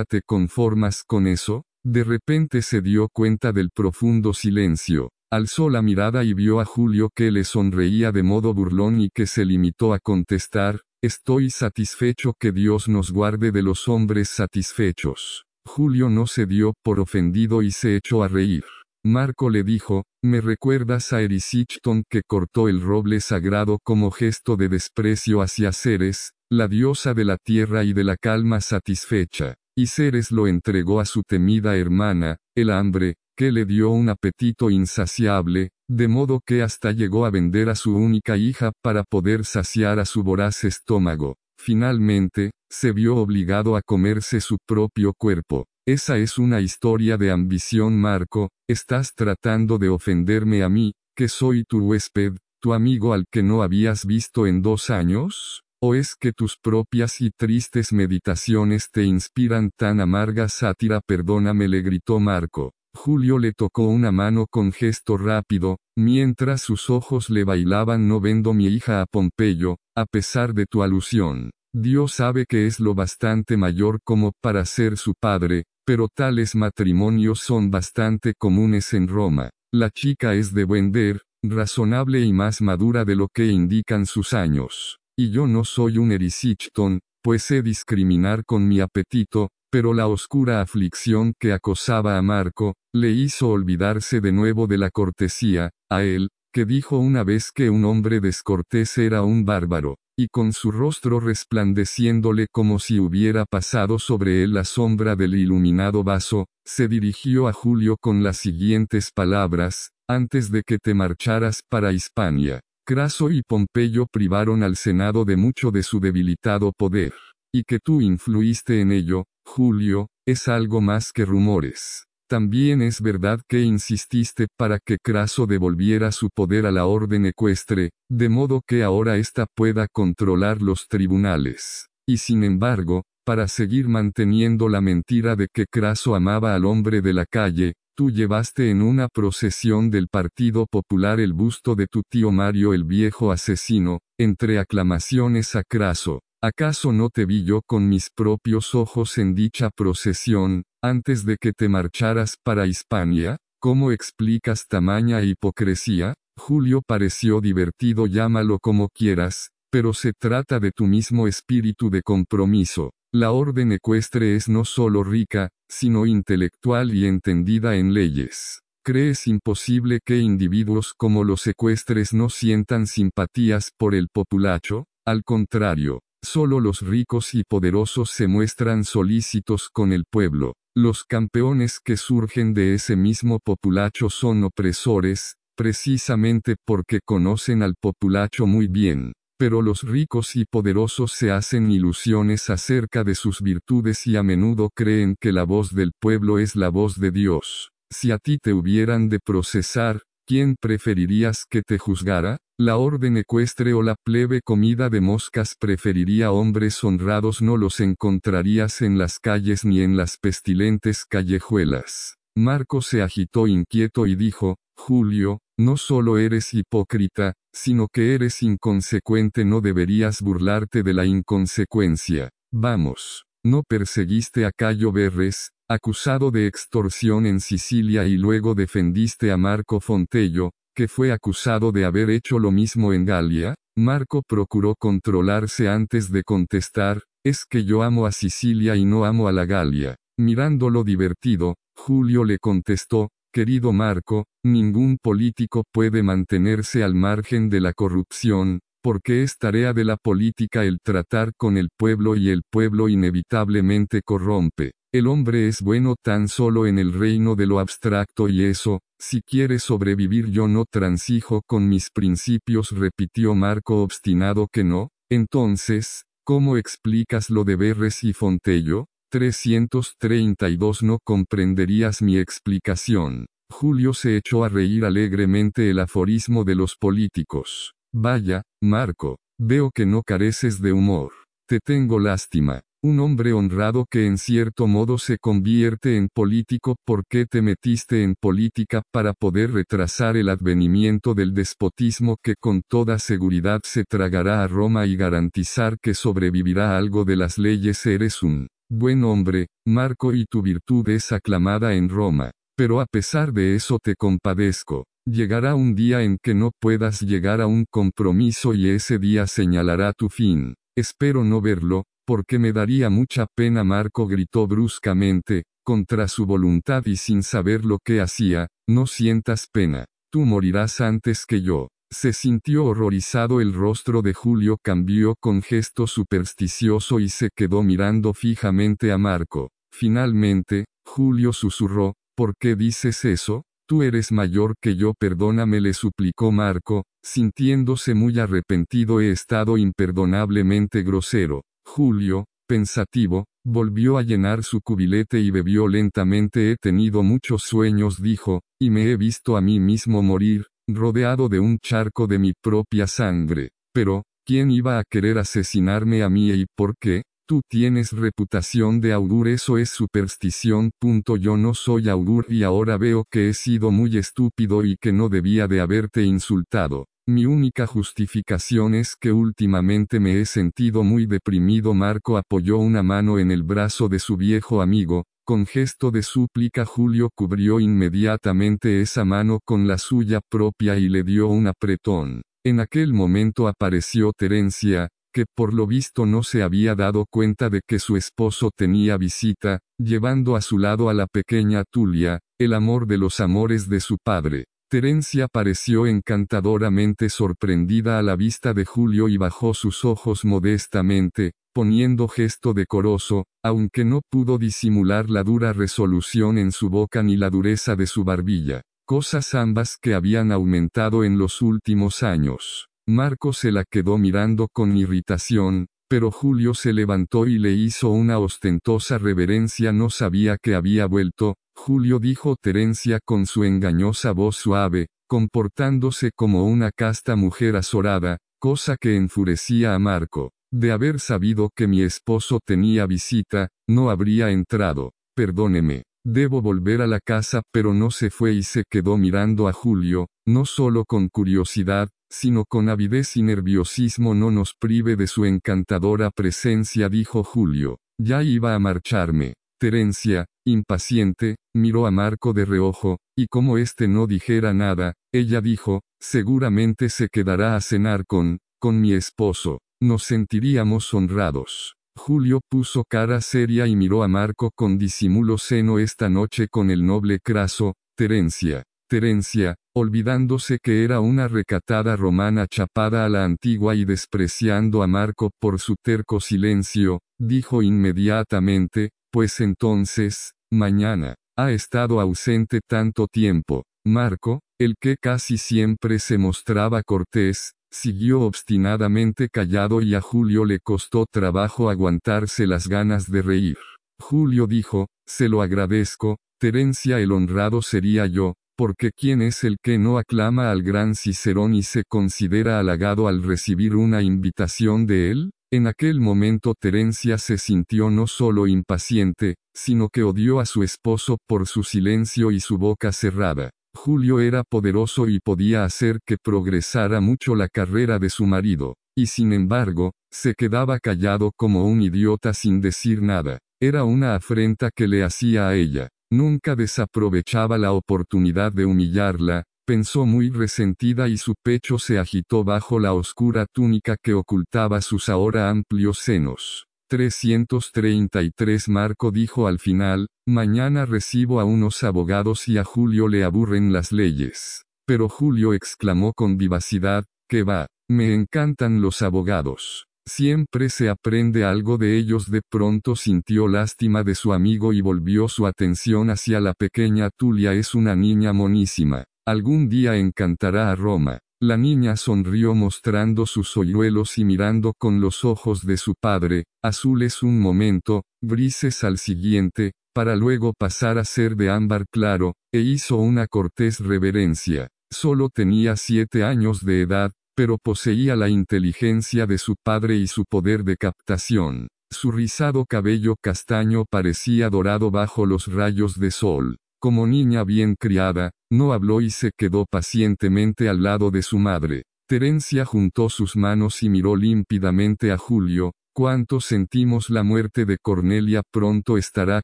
te 0.08 0.22
conformas 0.22 1.04
con 1.04 1.26
eso, 1.26 1.64
de 1.84 2.04
repente 2.04 2.62
se 2.62 2.82
dio 2.82 3.10
cuenta 3.12 3.52
del 3.52 3.72
profundo 3.72 4.36
silencio, 4.36 5.10
alzó 5.32 5.72
la 5.72 5.82
mirada 5.82 6.24
y 6.24 6.36
vio 6.36 6.60
a 6.60 6.66
Julio 6.66 7.10
que 7.16 7.32
le 7.32 7.44
sonreía 7.44 8.12
de 8.12 8.22
modo 8.22 8.54
burlón 8.54 9.02
y 9.02 9.10
que 9.10 9.26
se 9.26 9.46
limitó 9.46 9.94
a 9.94 10.00
contestar, 10.00 10.82
Estoy 11.02 11.50
satisfecho 11.50 12.34
que 12.38 12.52
Dios 12.52 12.90
nos 12.90 13.12
guarde 13.12 13.54
de 13.54 13.64
los 13.64 13.88
hombres 13.88 14.28
satisfechos. 14.28 15.46
Julio 15.66 16.10
no 16.10 16.28
se 16.28 16.46
dio 16.46 16.74
por 16.84 17.00
ofendido 17.00 17.62
y 17.62 17.72
se 17.72 17.96
echó 17.96 18.22
a 18.22 18.28
reír. 18.28 18.66
Marco 19.06 19.50
le 19.50 19.64
dijo, 19.64 20.04
me 20.22 20.42
recuerdas 20.42 21.14
a 21.14 21.22
Erisichton 21.22 22.04
que 22.10 22.24
cortó 22.24 22.68
el 22.68 22.82
roble 22.82 23.22
sagrado 23.22 23.80
como 23.84 24.12
gesto 24.12 24.58
de 24.58 24.68
desprecio 24.68 25.42
hacia 25.42 25.72
Ceres, 25.72 26.34
la 26.52 26.68
diosa 26.68 27.14
de 27.14 27.26
la 27.26 27.38
tierra 27.38 27.84
y 27.84 27.94
de 27.94 28.04
la 28.04 28.18
calma 28.18 28.60
satisfecha. 28.60 29.56
Y 29.78 29.88
Ceres 29.88 30.32
lo 30.32 30.48
entregó 30.48 31.00
a 31.00 31.06
su 31.06 31.24
temida 31.24 31.78
hermana, 31.78 32.38
el 32.56 32.70
hambre, 32.70 33.16
que 33.38 33.54
le 33.54 33.66
dio 33.66 33.92
un 33.92 34.10
apetito 34.10 34.70
insaciable, 34.70 35.70
de 35.88 36.08
modo 36.10 36.42
que 36.46 36.64
hasta 36.64 36.92
llegó 36.92 37.26
a 37.26 37.30
vender 37.30 37.70
a 37.70 37.76
su 37.76 37.96
única 37.96 38.36
hija 38.36 38.74
para 38.84 39.04
poder 39.04 39.46
saciar 39.46 40.00
a 40.00 40.06
su 40.06 40.24
voraz 40.24 40.66
estómago. 40.66 41.38
Finalmente, 41.58 42.52
se 42.70 42.92
vio 42.92 43.16
obligado 43.16 43.78
a 43.78 43.82
comerse 43.82 44.42
su 44.42 44.58
propio 44.68 45.14
cuerpo. 45.14 45.66
Esa 45.92 46.20
es 46.20 46.38
una 46.38 46.62
historia 46.62 47.18
de 47.18 47.32
ambición 47.32 48.00
Marco, 48.00 48.52
estás 48.70 49.16
tratando 49.16 49.80
de 49.80 49.90
ofenderme 49.90 50.62
a 50.62 50.70
mí, 50.70 50.94
que 51.18 51.28
soy 51.28 51.64
tu 51.64 51.80
huésped, 51.80 52.34
tu 52.62 52.76
amigo 52.76 53.12
al 53.12 53.26
que 53.32 53.42
no 53.42 53.64
habías 53.64 54.06
visto 54.06 54.46
en 54.46 54.62
dos 54.62 54.92
años? 54.92 55.64
¿O 55.82 55.96
es 55.96 56.16
que 56.16 56.32
tus 56.32 56.58
propias 56.62 57.22
y 57.22 57.32
tristes 57.32 57.92
meditaciones 57.92 58.92
te 58.92 59.04
inspiran 59.04 59.72
tan 59.76 60.00
amarga 60.00 60.48
sátira? 60.48 61.02
Perdóname, 61.04 61.68
le 61.68 61.82
gritó 61.82 62.20
Marco. 62.20 62.72
Julio 62.96 63.40
le 63.40 63.54
tocó 63.54 63.88
una 63.88 64.12
mano 64.12 64.46
con 64.48 64.72
gesto 64.72 65.18
rápido, 65.18 65.80
mientras 65.98 66.62
sus 66.62 66.92
ojos 66.92 67.32
le 67.32 67.46
bailaban 67.46 68.08
no 68.08 68.20
vendo 68.20 68.54
mi 68.54 68.68
hija 68.68 69.02
a 69.02 69.08
Pompeyo, 69.08 69.78
a 69.98 70.06
pesar 70.06 70.54
de 70.54 70.68
tu 70.68 70.84
alusión. 70.84 71.50
Dios 71.74 72.14
sabe 72.14 72.46
que 72.48 72.66
es 72.66 72.80
lo 72.80 72.96
bastante 72.96 73.56
mayor 73.56 74.00
como 74.04 74.32
para 74.42 74.66
ser 74.66 74.98
su 74.98 75.14
padre, 75.14 75.66
pero 75.86 76.08
tales 76.08 76.56
matrimonios 76.56 77.42
son 77.42 77.70
bastante 77.70 78.34
comunes 78.36 78.94
en 78.94 79.08
Roma. 79.08 79.52
La 79.72 79.92
chica 79.92 80.34
es 80.34 80.52
de 80.54 80.64
buen 80.64 80.92
ver, 80.92 81.22
razonable 81.44 82.22
y 82.22 82.34
más 82.34 82.62
madura 82.62 83.06
de 83.06 83.16
lo 83.16 83.28
que 83.28 83.46
indican 83.46 84.08
sus 84.08 84.34
años. 84.34 84.98
Y 85.16 85.30
yo 85.30 85.46
no 85.46 85.64
soy 85.64 86.00
un 86.00 86.12
erisichton, 86.12 87.02
pues 87.22 87.44
sé 87.44 87.62
discriminar 87.62 88.46
con 88.46 88.68
mi 88.68 88.80
apetito, 88.80 89.50
pero 89.72 89.94
la 89.94 90.08
oscura 90.08 90.62
aflicción 90.62 91.34
que 91.40 91.54
acosaba 91.54 92.18
a 92.18 92.22
Marco, 92.24 92.74
le 92.96 93.12
hizo 93.12 93.50
olvidarse 93.50 94.22
de 94.22 94.32
nuevo 94.32 94.66
de 94.66 94.80
la 94.80 94.90
cortesía, 94.90 95.70
a 95.92 96.02
él, 96.02 96.30
que 96.52 96.66
dijo 96.66 96.98
una 96.98 97.24
vez 97.24 97.52
que 97.52 97.70
un 97.70 97.86
hombre 97.86 98.22
descortés 98.22 98.98
era 98.98 99.22
un 99.22 99.46
bárbaro, 99.46 99.98
y 100.20 100.28
con 100.28 100.52
su 100.52 100.74
rostro 100.74 101.22
resplandeciéndole 101.22 102.48
como 102.52 102.80
si 102.80 103.00
hubiera 103.00 103.46
pasado 103.46 104.00
sobre 104.00 104.44
él 104.44 104.54
la 104.54 104.66
sombra 104.66 105.16
del 105.16 105.34
iluminado 105.34 106.04
vaso, 106.04 106.48
se 106.66 106.90
dirigió 106.90 107.48
a 107.48 107.54
Julio 107.54 107.96
con 107.96 108.22
las 108.22 108.36
siguientes 108.36 109.12
palabras, 109.16 109.92
antes 110.10 110.52
de 110.52 110.64
que 110.68 110.78
te 110.78 110.94
marcharas 110.94 111.62
para 111.70 111.94
Hispania. 111.94 112.60
Craso 112.86 113.32
y 113.32 113.44
Pompeyo 113.48 114.08
privaron 114.12 114.62
al 114.62 114.76
Senado 114.76 115.24
de 115.24 115.38
mucho 115.38 115.72
de 115.72 115.84
su 115.84 116.02
debilitado 116.02 116.74
poder. 116.78 117.14
Y 117.54 117.64
que 117.64 117.80
tú 117.80 118.02
influiste 118.02 118.82
en 118.82 118.92
ello, 118.92 119.24
Julio, 119.46 120.10
es 120.28 120.50
algo 120.50 120.82
más 120.82 121.14
que 121.14 121.24
rumores. 121.24 122.09
También 122.30 122.84
es 122.84 123.02
verdad 123.02 123.42
que 123.50 123.62
insististe 123.62 124.48
para 124.56 124.78
que 124.78 124.98
Craso 125.04 125.48
devolviera 125.48 126.12
su 126.12 126.30
poder 126.30 126.68
a 126.68 126.72
la 126.72 126.86
orden 126.86 127.26
ecuestre, 127.26 127.90
de 128.08 128.30
modo 128.30 128.62
que 128.68 128.84
ahora 128.84 129.18
ésta 129.18 129.48
pueda 129.56 129.88
controlar 129.92 130.62
los 130.62 130.88
tribunales. 130.88 131.88
Y 132.08 132.18
sin 132.18 132.44
embargo, 132.44 133.02
para 133.26 133.48
seguir 133.48 133.88
manteniendo 133.88 134.70
la 134.70 134.80
mentira 134.80 135.36
de 135.36 135.48
que 135.52 135.66
Craso 135.66 136.14
amaba 136.14 136.54
al 136.54 136.66
hombre 136.66 137.02
de 137.02 137.14
la 137.14 137.26
calle, 137.26 137.74
Tú 138.00 138.12
llevaste 138.12 138.70
en 138.70 138.82
una 138.82 139.10
procesión 139.10 139.92
del 139.92 140.08
Partido 140.08 140.68
Popular 140.68 141.20
el 141.20 141.34
busto 141.34 141.76
de 141.76 141.86
tu 141.86 142.02
tío 142.10 142.32
Mario 142.32 142.74
el 142.74 142.86
viejo 142.86 143.34
asesino, 143.34 144.00
entre 144.18 144.58
aclamaciones 144.58 145.54
a 145.58 145.64
Craso. 145.64 146.22
¿Acaso 146.42 146.94
no 146.94 147.10
te 147.10 147.26
vi 147.26 147.44
yo 147.44 147.62
con 147.62 147.90
mis 147.90 148.10
propios 148.16 148.74
ojos 148.74 149.18
en 149.18 149.36
dicha 149.36 149.70
procesión, 149.76 150.64
antes 150.82 151.26
de 151.26 151.36
que 151.36 151.52
te 151.52 151.68
marcharas 151.68 152.38
para 152.42 152.66
Hispania? 152.66 153.36
¿Cómo 153.60 153.92
explicas 153.92 154.66
tamaña 154.70 155.22
hipocresía? 155.22 156.14
Julio 156.38 156.82
pareció 156.82 157.42
divertido 157.42 158.08
llámalo 158.08 158.58
como 158.60 158.88
quieras, 158.88 159.50
pero 159.70 159.94
se 159.94 160.14
trata 160.14 160.62
de 160.62 160.72
tu 160.72 160.88
mismo 160.88 161.28
espíritu 161.28 161.90
de 161.90 162.04
compromiso. 162.04 162.92
La 163.14 163.32
orden 163.32 163.74
ecuestre 163.74 164.38
es 164.38 164.48
no 164.48 164.64
solo 164.64 165.04
rica, 165.04 165.50
sino 165.70 166.06
intelectual 166.06 166.96
y 166.96 167.06
entendida 167.06 167.76
en 167.76 167.94
leyes. 167.94 168.62
¿Crees 168.86 169.28
imposible 169.28 170.00
que 170.06 170.20
individuos 170.20 170.94
como 170.96 171.26
los 171.26 171.46
ecuestres 171.48 172.14
no 172.14 172.30
sientan 172.30 172.88
simpatías 172.88 173.72
por 173.78 173.94
el 173.94 174.08
populacho? 174.08 174.86
Al 175.06 175.24
contrario, 175.26 176.00
solo 176.24 176.60
los 176.60 176.82
ricos 176.82 177.34
y 177.34 177.44
poderosos 177.44 178.12
se 178.12 178.28
muestran 178.28 178.84
solícitos 178.84 179.70
con 179.70 179.94
el 179.94 180.06
pueblo. 180.10 180.54
Los 180.76 181.04
campeones 181.04 181.80
que 181.84 181.98
surgen 181.98 182.54
de 182.54 182.74
ese 182.74 182.96
mismo 182.96 183.40
populacho 183.40 184.10
son 184.10 184.44
opresores, 184.44 185.36
precisamente 185.58 186.56
porque 186.66 187.00
conocen 187.04 187.64
al 187.64 187.76
populacho 187.76 188.48
muy 188.48 188.68
bien. 188.68 189.14
Pero 189.38 189.62
los 189.62 189.84
ricos 189.84 190.36
y 190.36 190.46
poderosos 190.46 191.14
se 191.14 191.32
hacen 191.32 191.72
ilusiones 191.72 192.50
acerca 192.50 193.04
de 193.04 193.16
sus 193.16 193.42
virtudes 193.42 194.06
y 194.06 194.16
a 194.18 194.24
menudo 194.24 194.70
creen 194.76 195.16
que 195.20 195.32
la 195.32 195.44
voz 195.44 195.74
del 195.74 195.92
pueblo 196.00 196.40
es 196.40 196.56
la 196.56 196.70
voz 196.70 197.00
de 197.00 197.12
Dios. 197.12 197.72
Si 197.92 198.12
a 198.12 198.18
ti 198.18 198.38
te 198.38 198.54
hubieran 198.54 199.10
de 199.10 199.20
procesar, 199.20 200.02
¿quién 200.30 200.56
preferirías 200.62 201.46
que 201.50 201.64
te 201.64 201.80
juzgara? 201.80 202.38
La 202.56 202.78
orden 202.78 203.18
ecuestre 203.18 203.74
o 203.74 203.82
la 203.82 203.96
plebe 203.96 204.42
comida 204.46 204.88
de 204.92 205.02
moscas 205.02 205.56
preferiría 205.60 206.32
hombres 206.32 206.84
honrados 206.84 207.42
no 207.42 207.58
los 207.58 207.80
encontrarías 207.80 208.84
en 208.84 209.00
las 209.00 209.18
calles 209.18 209.66
ni 209.66 209.82
en 209.82 209.98
las 209.98 210.18
pestilentes 210.18 211.06
callejuelas. 211.10 212.18
Marco 212.38 212.84
se 212.84 213.02
agitó 213.02 213.48
inquieto 213.48 214.06
y 214.06 214.16
dijo, 214.16 214.58
Julio, 214.78 215.40
no 215.58 215.78
solo 215.78 216.20
eres 216.20 216.54
hipócrita, 216.54 217.34
sino 217.52 217.88
que 217.92 218.14
eres 218.14 218.44
inconsecuente. 218.44 219.46
No 219.46 219.62
deberías 219.62 220.22
burlarte 220.22 220.84
de 220.84 220.94
la 220.94 221.08
inconsecuencia. 221.08 222.30
Vamos. 222.54 223.26
¿No 223.44 223.64
perseguiste 223.64 224.46
a 224.46 224.52
Cayo 224.52 224.92
Berres, 224.92 225.50
acusado 225.70 226.32
de 226.32 226.48
extorsión 226.48 227.28
en 227.28 227.40
Sicilia 227.40 228.08
y 228.08 228.18
luego 228.18 228.56
defendiste 228.56 229.32
a 229.32 229.38
Marco 229.38 229.80
Fontello, 229.80 230.52
que 230.76 230.88
fue 230.88 231.12
acusado 231.12 231.72
de 231.72 231.86
haber 231.86 232.10
hecho 232.10 232.40
lo 232.40 232.52
mismo 232.52 232.92
en 232.92 233.06
Galia? 233.06 233.54
Marco 233.78 234.24
procuró 234.28 234.74
controlarse 234.76 235.70
antes 235.70 236.12
de 236.12 236.24
contestar, 236.24 237.04
es 237.24 237.46
que 237.46 237.66
yo 237.66 237.84
amo 237.84 238.08
a 238.08 238.12
Sicilia 238.12 238.76
y 238.76 238.84
no 238.84 239.06
amo 239.06 239.28
a 239.28 239.32
la 239.32 239.46
Galia. 239.46 239.96
Mirándolo 240.18 240.84
divertido, 240.84 241.56
Julio 241.78 242.24
le 242.24 242.40
contestó, 242.40 243.10
Querido 243.32 243.72
Marco, 243.72 244.26
ningún 244.44 244.98
político 245.00 245.64
puede 245.72 246.02
mantenerse 246.02 246.84
al 246.84 246.96
margen 246.96 247.48
de 247.48 247.62
la 247.62 247.74
corrupción, 247.74 248.60
porque 248.82 249.22
es 249.22 249.38
tarea 249.38 249.74
de 249.74 249.86
la 249.86 249.98
política 249.98 250.66
el 250.66 250.80
tratar 250.84 251.32
con 251.38 251.58
el 251.58 251.70
pueblo 251.78 252.16
y 252.16 252.30
el 252.30 252.42
pueblo 252.50 252.90
inevitablemente 252.90 254.02
corrompe. 254.04 254.72
El 254.92 255.06
hombre 255.06 255.48
es 255.48 255.62
bueno 255.62 255.96
tan 256.02 256.28
solo 256.28 256.66
en 256.66 256.80
el 256.80 256.94
reino 256.94 257.36
de 257.36 257.46
lo 257.46 257.60
abstracto 257.60 258.28
y 258.28 258.44
eso, 258.44 258.80
si 258.98 259.22
quiere 259.22 259.60
sobrevivir 259.60 260.32
yo 260.32 260.48
no 260.48 260.66
transijo 260.66 261.44
con 261.46 261.70
mis 261.70 261.92
principios, 261.92 262.72
repitió 262.72 263.36
Marco 263.36 263.84
obstinado 263.84 264.48
que 264.52 264.64
no, 264.64 264.90
entonces, 265.12 266.06
¿cómo 266.26 266.58
explicas 266.58 267.30
lo 267.30 267.44
de 267.44 267.56
Berres 267.56 268.04
y 268.04 268.14
Fontello? 268.14 268.88
332 269.12 270.82
No 270.82 270.98
comprenderías 271.04 272.02
mi 272.02 272.18
explicación. 272.18 273.28
Julio 273.52 273.94
se 273.94 274.18
echó 274.18 274.44
a 274.44 274.50
reír 274.50 274.86
alegremente 274.86 275.70
el 275.70 275.80
aforismo 275.80 276.44
de 276.46 276.56
los 276.56 276.76
políticos. 276.76 277.74
Vaya, 277.94 278.42
Marco, 278.60 279.18
veo 279.40 279.70
que 279.70 279.86
no 279.86 280.02
careces 280.02 280.60
de 280.60 280.74
humor. 280.74 281.12
Te 281.48 281.60
tengo 281.60 282.00
lástima. 282.00 282.62
Un 282.82 283.02
hombre 283.02 283.34
honrado 283.34 283.86
que 283.92 284.06
en 284.06 284.18
cierto 284.18 284.66
modo 284.66 284.98
se 284.98 285.18
convierte 285.18 285.98
en 285.98 286.08
político, 286.08 286.78
¿por 286.86 287.04
qué 287.10 287.26
te 287.26 287.42
metiste 287.42 288.04
en 288.04 288.16
política 288.16 288.84
para 288.94 289.12
poder 289.12 289.52
retrasar 289.52 290.16
el 290.16 290.30
advenimiento 290.30 291.14
del 291.14 291.34
despotismo 291.34 292.16
que 292.24 292.36
con 292.40 292.62
toda 292.70 292.98
seguridad 292.98 293.60
se 293.66 293.84
tragará 293.84 294.44
a 294.44 294.48
Roma 294.48 294.86
y 294.86 294.96
garantizar 294.96 295.76
que 295.82 295.94
sobrevivirá 295.94 296.78
algo 296.78 297.04
de 297.04 297.18
las 297.18 297.38
leyes? 297.38 297.86
Eres 297.86 298.24
un 298.24 298.48
buen 298.70 299.04
hombre, 299.04 299.48
Marco, 299.68 300.14
y 300.14 300.24
tu 300.24 300.42
virtud 300.42 300.88
es 300.88 301.12
aclamada 301.12 301.74
en 301.74 301.90
Roma. 301.90 302.32
Pero 302.56 302.80
a 302.80 302.86
pesar 302.86 303.34
de 303.34 303.56
eso 303.56 303.80
te 303.84 303.96
compadezco. 303.96 304.86
Llegará 305.06 305.54
un 305.54 305.76
día 305.76 306.02
en 306.04 306.18
que 306.24 306.34
no 306.34 306.52
puedas 306.62 307.02
llegar 307.02 307.42
a 307.42 307.48
un 307.48 307.66
compromiso 307.70 308.54
y 308.54 308.70
ese 308.70 309.00
día 309.00 309.28
señalará 309.28 309.92
tu 309.92 310.08
fin. 310.08 310.54
Espero 310.78 311.26
no 311.26 311.42
verlo, 311.42 311.84
porque 312.10 312.40
me 312.40 312.54
daría 312.54 312.90
mucha 312.90 313.28
pena. 313.36 313.64
Marco 313.64 314.08
gritó 314.08 314.48
bruscamente, 314.48 315.44
contra 315.64 316.08
su 316.08 316.26
voluntad 316.26 316.84
y 316.88 316.96
sin 316.96 317.22
saber 317.22 317.66
lo 317.66 317.78
que 317.78 318.02
hacía, 318.02 318.48
no 318.68 318.88
sientas 318.88 319.46
pena, 319.54 319.86
tú 320.12 320.22
morirás 320.22 320.82
antes 320.82 321.28
que 321.28 321.44
yo. 321.44 321.68
Se 321.92 322.12
sintió 322.14 322.66
horrorizado 322.66 323.42
el 323.42 323.54
rostro 323.54 324.02
de 324.02 324.16
Julio 324.16 324.58
cambió 324.64 325.18
con 325.20 325.44
gesto 325.44 325.86
supersticioso 325.86 327.00
y 327.00 327.10
se 327.10 327.30
quedó 327.30 327.62
mirando 327.62 328.16
fijamente 328.16 328.92
a 328.92 328.98
Marco. 328.98 329.52
Finalmente, 329.72 330.66
Julio 330.84 331.32
susurró, 331.32 331.94
¿por 332.16 332.34
qué 332.40 332.56
dices 332.56 333.06
eso? 333.06 333.44
Tú 333.68 333.84
eres 333.84 334.12
mayor 334.12 334.56
que 334.60 334.76
yo, 334.76 334.96
perdóname, 334.98 335.62
le 335.62 335.76
suplicó 335.76 336.32
Marco, 336.32 336.86
sintiéndose 337.06 337.94
muy 337.94 338.18
arrepentido 338.18 339.00
he 339.00 339.12
estado 339.12 339.58
imperdonablemente 339.58 340.82
grosero. 340.82 341.44
Julio, 341.72 342.26
pensativo, 342.48 343.26
volvió 343.46 344.00
a 344.00 344.02
llenar 344.02 344.44
su 344.44 344.60
cubilete 344.60 345.20
y 345.20 345.30
bebió 345.30 345.68
lentamente. 345.68 346.52
He 346.52 346.56
tenido 346.56 347.04
muchos 347.04 347.44
sueños, 347.44 348.02
dijo, 348.02 348.42
y 348.60 348.72
me 348.72 348.92
he 348.92 348.98
visto 348.98 349.38
a 349.38 349.42
mí 349.42 349.60
mismo 349.60 350.02
morir, 350.02 350.48
rodeado 350.68 351.30
de 351.30 351.40
un 351.40 351.60
charco 351.60 352.08
de 352.08 352.18
mi 352.18 352.34
propia 352.34 352.88
sangre. 352.88 353.52
Pero, 353.72 354.02
¿quién 354.26 354.50
iba 354.50 354.80
a 354.80 354.84
querer 354.84 355.20
asesinarme 355.20 356.02
a 356.02 356.10
mí 356.10 356.32
y 356.32 356.48
por 356.58 356.74
qué? 356.82 357.04
Tú 357.28 357.42
tienes 357.48 357.92
reputación 357.92 358.82
de 358.82 358.92
augur, 358.92 359.28
eso 359.28 359.60
es 359.60 359.70
superstición. 359.70 360.72
Punto. 360.82 361.18
Yo 361.18 361.38
no 361.38 361.54
soy 361.54 361.88
augur 361.88 362.26
y 362.30 362.42
ahora 362.42 362.78
veo 362.78 363.06
que 363.12 363.30
he 363.30 363.36
sido 363.36 363.70
muy 363.70 363.96
estúpido 363.96 364.66
y 364.66 364.76
que 364.82 364.92
no 364.92 365.08
debía 365.08 365.48
de 365.48 365.62
haberte 365.62 366.02
insultado. 366.02 366.88
Mi 367.10 367.26
única 367.26 367.66
justificación 367.66 368.76
es 368.76 368.96
que 368.96 369.12
últimamente 369.12 370.00
me 370.00 370.22
he 370.22 370.26
sentido 370.26 370.84
muy 370.84 371.08
deprimido. 371.08 371.74
Marco 371.74 372.18
apoyó 372.20 372.60
una 372.60 372.84
mano 372.84 373.18
en 373.18 373.32
el 373.32 373.42
brazo 373.42 373.90
de 373.90 373.98
su 373.98 374.16
viejo 374.16 374.62
amigo, 374.62 375.06
con 375.26 375.48
gesto 375.48 375.90
de 375.90 376.04
súplica 376.04 376.66
Julio 376.66 377.10
cubrió 377.16 377.60
inmediatamente 377.60 378.82
esa 378.82 379.06
mano 379.06 379.40
con 379.44 379.68
la 379.68 379.80
suya 379.80 380.22
propia 380.30 380.78
y 380.78 380.88
le 380.88 381.02
dio 381.02 381.30
un 381.30 381.48
apretón. 381.48 382.22
En 382.46 382.60
aquel 382.60 382.94
momento 382.94 383.48
apareció 383.48 384.12
Terencia, 384.16 384.90
que 385.12 385.26
por 385.36 385.56
lo 385.56 385.66
visto 385.66 386.06
no 386.06 386.22
se 386.22 386.44
había 386.44 386.76
dado 386.76 387.08
cuenta 387.10 387.50
de 387.50 387.62
que 387.68 387.80
su 387.80 387.98
esposo 387.98 388.52
tenía 388.56 388.98
visita, 388.98 389.62
llevando 389.80 390.36
a 390.36 390.42
su 390.42 390.60
lado 390.60 390.90
a 390.90 390.94
la 390.94 391.08
pequeña 391.08 391.64
Tulia, 391.72 392.20
el 392.40 392.54
amor 392.54 392.86
de 392.86 393.00
los 393.00 393.20
amores 393.20 393.68
de 393.68 393.80
su 393.80 393.98
padre. 393.98 394.46
Terencia 394.70 395.28
pareció 395.28 395.88
encantadoramente 395.88 397.10
sorprendida 397.10 397.98
a 397.98 398.04
la 398.04 398.16
vista 398.16 398.54
de 398.54 398.66
Julio 398.66 399.08
y 399.08 399.18
bajó 399.18 399.56
sus 399.56 399.84
ojos 399.84 400.26
modestamente, 400.26 401.32
poniendo 401.56 402.08
gesto 402.08 402.54
decoroso, 402.54 403.26
aunque 403.44 403.84
no 403.84 404.02
pudo 404.12 404.38
disimular 404.38 405.10
la 405.10 405.24
dura 405.24 405.54
resolución 405.54 406.38
en 406.38 406.52
su 406.52 406.70
boca 406.70 407.02
ni 407.02 407.18
la 407.18 407.32
dureza 407.32 407.76
de 407.76 407.88
su 407.88 408.04
barbilla, 408.04 408.62
cosas 408.86 409.34
ambas 409.34 409.76
que 409.76 409.96
habían 409.96 410.32
aumentado 410.32 411.04
en 411.04 411.18
los 411.18 411.42
últimos 411.42 412.04
años. 412.04 412.68
Marco 412.88 413.34
se 413.34 413.52
la 413.52 413.64
quedó 413.68 413.98
mirando 413.98 414.50
con 414.54 414.78
irritación, 414.78 415.66
pero 415.90 416.12
Julio 416.12 416.54
se 416.54 416.74
levantó 416.74 417.26
y 417.26 417.40
le 417.40 417.54
hizo 417.54 417.90
una 417.90 418.20
ostentosa 418.20 419.00
reverencia. 419.00 419.74
No 419.74 419.90
sabía 419.90 420.38
que 420.40 420.54
había 420.54 420.86
vuelto, 420.86 421.38
Julio 421.62 422.00
dijo 422.00 422.38
Terencia 422.42 423.00
con 423.04 423.26
su 423.26 423.44
engañosa 423.44 424.14
voz 424.14 424.38
suave, 424.38 424.88
comportándose 425.08 426.12
como 426.16 426.46
una 426.46 426.72
casta 426.72 427.18
mujer 427.18 427.58
azorada, 427.58 428.18
cosa 428.40 428.78
que 428.80 428.96
enfurecía 428.96 429.76
a 429.76 429.80
Marco. 429.80 430.32
De 430.52 430.72
haber 430.72 431.02
sabido 431.02 431.50
que 431.54 431.68
mi 431.68 431.82
esposo 431.82 432.40
tenía 432.44 432.88
visita, 432.88 433.50
no 433.68 433.90
habría 433.90 434.32
entrado. 434.32 434.94
Perdóneme. 435.16 435.84
Debo 436.06 436.42
volver 436.42 436.82
a 436.82 436.88
la 436.88 437.02
casa, 437.02 437.42
pero 437.52 437.74
no 437.74 437.92
se 437.92 438.10
fue 438.10 438.34
y 438.34 438.44
se 438.44 438.64
quedó 438.68 438.98
mirando 438.98 439.50
a 439.50 439.54
Julio, 439.54 440.08
no 440.26 440.46
solo 440.46 440.86
con 440.86 441.10
curiosidad, 441.10 441.90
sino 442.10 442.46
con 442.46 442.70
avidez 442.70 443.18
y 443.18 443.22
nerviosismo 443.22 444.16
no 444.16 444.32
nos 444.32 444.54
prive 444.58 444.96
de 444.96 445.08
su 445.08 445.26
encantadora 445.26 446.10
presencia, 446.10 446.88
dijo 446.88 447.24
Julio. 447.26 447.80
Ya 448.02 448.24
iba 448.24 448.56
a 448.56 448.60
marcharme. 448.60 449.34
Terencia, 449.60 450.26
impaciente, 450.48 451.36
miró 451.54 451.86
a 451.86 451.92
Marco 451.92 452.32
de 452.32 452.46
reojo, 452.46 452.98
y 453.18 453.28
como 453.28 453.58
éste 453.58 453.90
no 453.90 454.08
dijera 454.08 454.54
nada, 454.54 454.94
ella 455.14 455.42
dijo, 455.42 455.82
seguramente 456.00 456.88
se 456.88 457.10
quedará 457.10 457.58
a 457.58 457.62
cenar 457.62 458.06
con, 458.06 458.40
con 458.58 458.80
mi 458.80 458.94
esposo. 458.94 459.60
Nos 459.82 460.04
sentiríamos 460.04 460.94
honrados. 460.94 461.76
Julio 461.98 462.40
puso 462.50 462.86
cara 462.90 463.20
seria 463.20 463.68
y 463.68 463.76
miró 463.76 464.04
a 464.04 464.08
Marco 464.08 464.52
con 464.56 464.78
disimulo 464.78 465.38
seno 465.38 465.80
esta 465.80 466.08
noche 466.08 466.48
con 466.48 466.72
el 466.72 466.86
noble 466.86 467.20
Craso, 467.20 467.74
Terencia. 467.98 468.64
Terencia, 468.90 469.56
olvidándose 469.76 470.58
que 470.64 470.84
era 470.84 471.00
una 471.00 471.28
recatada 471.28 471.96
romana 471.96 472.48
chapada 472.48 473.06
a 473.06 473.10
la 473.10 473.24
antigua 473.24 473.76
y 473.76 473.86
despreciando 473.86 474.82
a 474.82 474.88
Marco 474.88 475.30
por 475.40 475.60
su 475.60 475.76
terco 475.84 476.20
silencio, 476.20 477.00
dijo 477.20 477.62
inmediatamente, 477.62 478.90
pues 479.12 479.40
entonces, 479.40 480.34
mañana, 480.52 481.16
ha 481.38 481.52
estado 481.52 482.00
ausente 482.02 482.60
tanto 482.68 483.08
tiempo. 483.08 483.64
Marco, 483.86 484.42
el 484.60 484.76
que 484.80 484.98
casi 485.02 485.38
siempre 485.38 486.00
se 486.00 486.18
mostraba 486.18 486.84
cortés, 486.84 487.54
siguió 487.72 488.22
obstinadamente 488.22 489.30
callado 489.30 489.82
y 489.82 489.96
a 489.96 490.02
Julio 490.02 490.46
le 490.46 490.60
costó 490.60 491.06
trabajo 491.10 491.70
aguantarse 491.70 492.46
las 492.46 492.68
ganas 492.68 493.10
de 493.10 493.22
reír. 493.22 493.58
Julio 494.00 494.48
dijo, 494.48 494.88
se 495.08 495.30
lo 495.30 495.42
agradezco, 495.42 496.18
Terencia 496.40 497.00
el 497.00 497.12
honrado 497.12 497.62
sería 497.62 498.06
yo, 498.06 498.36
porque 498.58 498.92
¿quién 498.96 499.22
es 499.22 499.44
el 499.44 499.58
que 499.62 499.78
no 499.78 499.98
aclama 499.98 500.52
al 500.52 500.64
gran 500.64 500.96
Cicerón 500.96 501.54
y 501.54 501.64
se 501.64 501.84
considera 501.86 502.60
halagado 502.60 503.10
al 503.10 503.24
recibir 503.24 503.76
una 503.76 504.02
invitación 504.02 504.86
de 504.86 505.12
él? 505.12 505.32
En 505.52 505.66
aquel 505.66 506.00
momento 506.00 506.54
Terencia 506.54 507.18
se 507.18 507.40
sintió 507.40 507.90
no 507.90 508.06
solo 508.06 508.46
impaciente, 508.46 509.38
sino 509.52 509.90
que 509.90 510.04
odió 510.04 510.40
a 510.40 510.46
su 510.46 510.62
esposo 510.62 511.18
por 511.28 511.48
su 511.48 511.64
silencio 511.64 512.30
y 512.30 512.40
su 512.40 512.60
boca 512.60 512.92
cerrada. 512.92 513.50
Julio 513.76 514.20
era 514.20 514.44
poderoso 514.44 515.08
y 515.10 515.20
podía 515.20 515.64
hacer 515.64 516.02
que 516.06 516.18
progresara 516.22 517.02
mucho 517.02 517.34
la 517.34 517.48
carrera 517.48 517.98
de 517.98 518.12
su 518.12 518.28
marido, 518.28 518.76
y 518.96 519.08
sin 519.08 519.34
embargo, 519.34 519.94
se 520.12 520.36
quedaba 520.36 520.78
callado 520.78 521.32
como 521.36 521.66
un 521.66 521.82
idiota 521.82 522.36
sin 522.36 522.62
decir 522.62 523.02
nada. 523.02 523.40
Era 523.60 523.86
una 523.86 524.14
afrenta 524.14 524.70
que 524.70 524.88
le 524.88 525.04
hacía 525.04 525.48
a 525.48 525.56
ella. 525.56 525.90
Nunca 526.12 526.56
desaprovechaba 526.56 527.58
la 527.58 527.72
oportunidad 527.72 528.52
de 528.52 528.66
humillarla, 528.66 529.44
pensó 529.70 530.08
muy 530.08 530.32
resentida 530.32 531.08
y 531.10 531.18
su 531.18 531.36
pecho 531.44 531.78
se 531.78 532.00
agitó 532.00 532.44
bajo 532.44 532.80
la 532.80 532.94
oscura 532.94 533.46
túnica 533.46 533.98
que 534.02 534.16
ocultaba 534.16 534.82
sus 534.82 535.10
ahora 535.10 535.52
amplios 535.52 536.00
senos. 536.00 536.66
333 536.90 538.68
Marco 538.68 539.12
dijo 539.12 539.46
al 539.48 539.60
final, 539.60 540.08
mañana 540.28 540.88
recibo 540.88 541.40
a 541.40 541.44
unos 541.44 541.84
abogados 541.84 542.48
y 542.48 542.58
a 542.58 542.64
Julio 542.64 543.08
le 543.08 543.24
aburren 543.24 543.72
las 543.72 543.92
leyes. 543.92 544.64
Pero 544.88 545.08
Julio 545.08 545.54
exclamó 545.54 546.14
con 546.14 546.40
vivacidad, 546.40 547.06
que 547.30 547.44
va, 547.44 547.68
me 547.88 548.16
encantan 548.16 548.82
los 548.82 549.04
abogados. 549.04 549.86
Siempre 550.08 550.70
se 550.70 550.90
aprende 550.90 551.44
algo 551.44 551.78
de 551.78 551.96
ellos. 551.96 552.32
De 552.32 552.42
pronto 552.42 552.96
sintió 552.96 553.48
lástima 553.48 554.04
de 554.04 554.16
su 554.16 554.34
amigo 554.34 554.74
y 554.74 554.82
volvió 554.82 555.28
su 555.28 555.46
atención 555.46 556.10
hacia 556.10 556.40
la 556.40 556.56
pequeña 556.56 557.12
Tulia. 557.16 557.54
Es 557.54 557.76
una 557.76 557.96
niña 557.96 558.34
monísima. 558.34 559.06
Algún 559.30 559.70
día 559.70 559.96
encantará 559.96 560.72
a 560.72 560.76
Roma. 560.76 561.20
La 561.40 561.56
niña 561.56 561.98
sonrió 561.98 562.56
mostrando 562.56 563.28
sus 563.28 563.56
hoyuelos 563.58 564.18
y 564.18 564.26
mirando 564.26 564.74
con 564.74 565.02
los 565.02 565.24
ojos 565.24 565.64
de 565.68 565.78
su 565.78 565.94
padre, 565.94 566.46
azules 566.64 567.22
un 567.22 567.40
momento, 567.40 568.06
grises 568.24 568.84
al 568.84 568.98
siguiente, 568.98 569.74
para 569.94 570.16
luego 570.16 570.54
pasar 570.58 570.98
a 570.98 571.06
ser 571.06 571.36
de 571.36 571.52
ámbar 571.52 571.86
claro, 571.92 572.34
e 572.52 572.62
hizo 572.62 572.96
una 572.96 573.28
cortés 573.28 573.80
reverencia. 573.82 574.68
Solo 574.92 575.30
tenía 575.30 575.76
siete 575.76 576.24
años 576.24 576.66
de 576.66 576.82
edad, 576.82 577.12
pero 577.36 577.60
poseía 577.60 578.16
la 578.16 578.30
inteligencia 578.30 579.28
de 579.28 579.38
su 579.38 579.58
padre 579.64 579.98
y 579.98 580.08
su 580.08 580.26
poder 580.26 580.64
de 580.64 580.76
captación. 580.76 581.68
Su 581.92 582.12
rizado 582.12 582.66
cabello 582.66 583.16
castaño 583.22 583.86
parecía 583.88 584.50
dorado 584.50 584.90
bajo 584.90 585.28
los 585.28 585.54
rayos 585.54 586.00
de 586.00 586.10
sol. 586.10 586.58
Como 586.82 587.06
niña 587.06 587.44
bien 587.44 587.76
criada, 587.78 588.32
no 588.50 588.74
habló 588.74 589.02
y 589.02 589.10
se 589.10 589.32
quedó 589.38 589.66
pacientemente 589.66 590.70
al 590.70 590.84
lado 590.84 591.12
de 591.12 591.22
su 591.22 591.40
madre. 591.40 591.84
Terencia 592.08 592.66
juntó 592.66 593.10
sus 593.10 593.36
manos 593.36 593.84
y 593.84 593.90
miró 593.90 594.16
límpidamente 594.16 595.12
a 595.12 595.18
Julio, 595.18 595.74
cuánto 595.94 596.42
sentimos 596.42 597.10
la 597.10 597.24
muerte 597.24 597.66
de 597.66 597.78
Cornelia 597.78 598.42
pronto 598.52 598.98
estará 598.98 599.42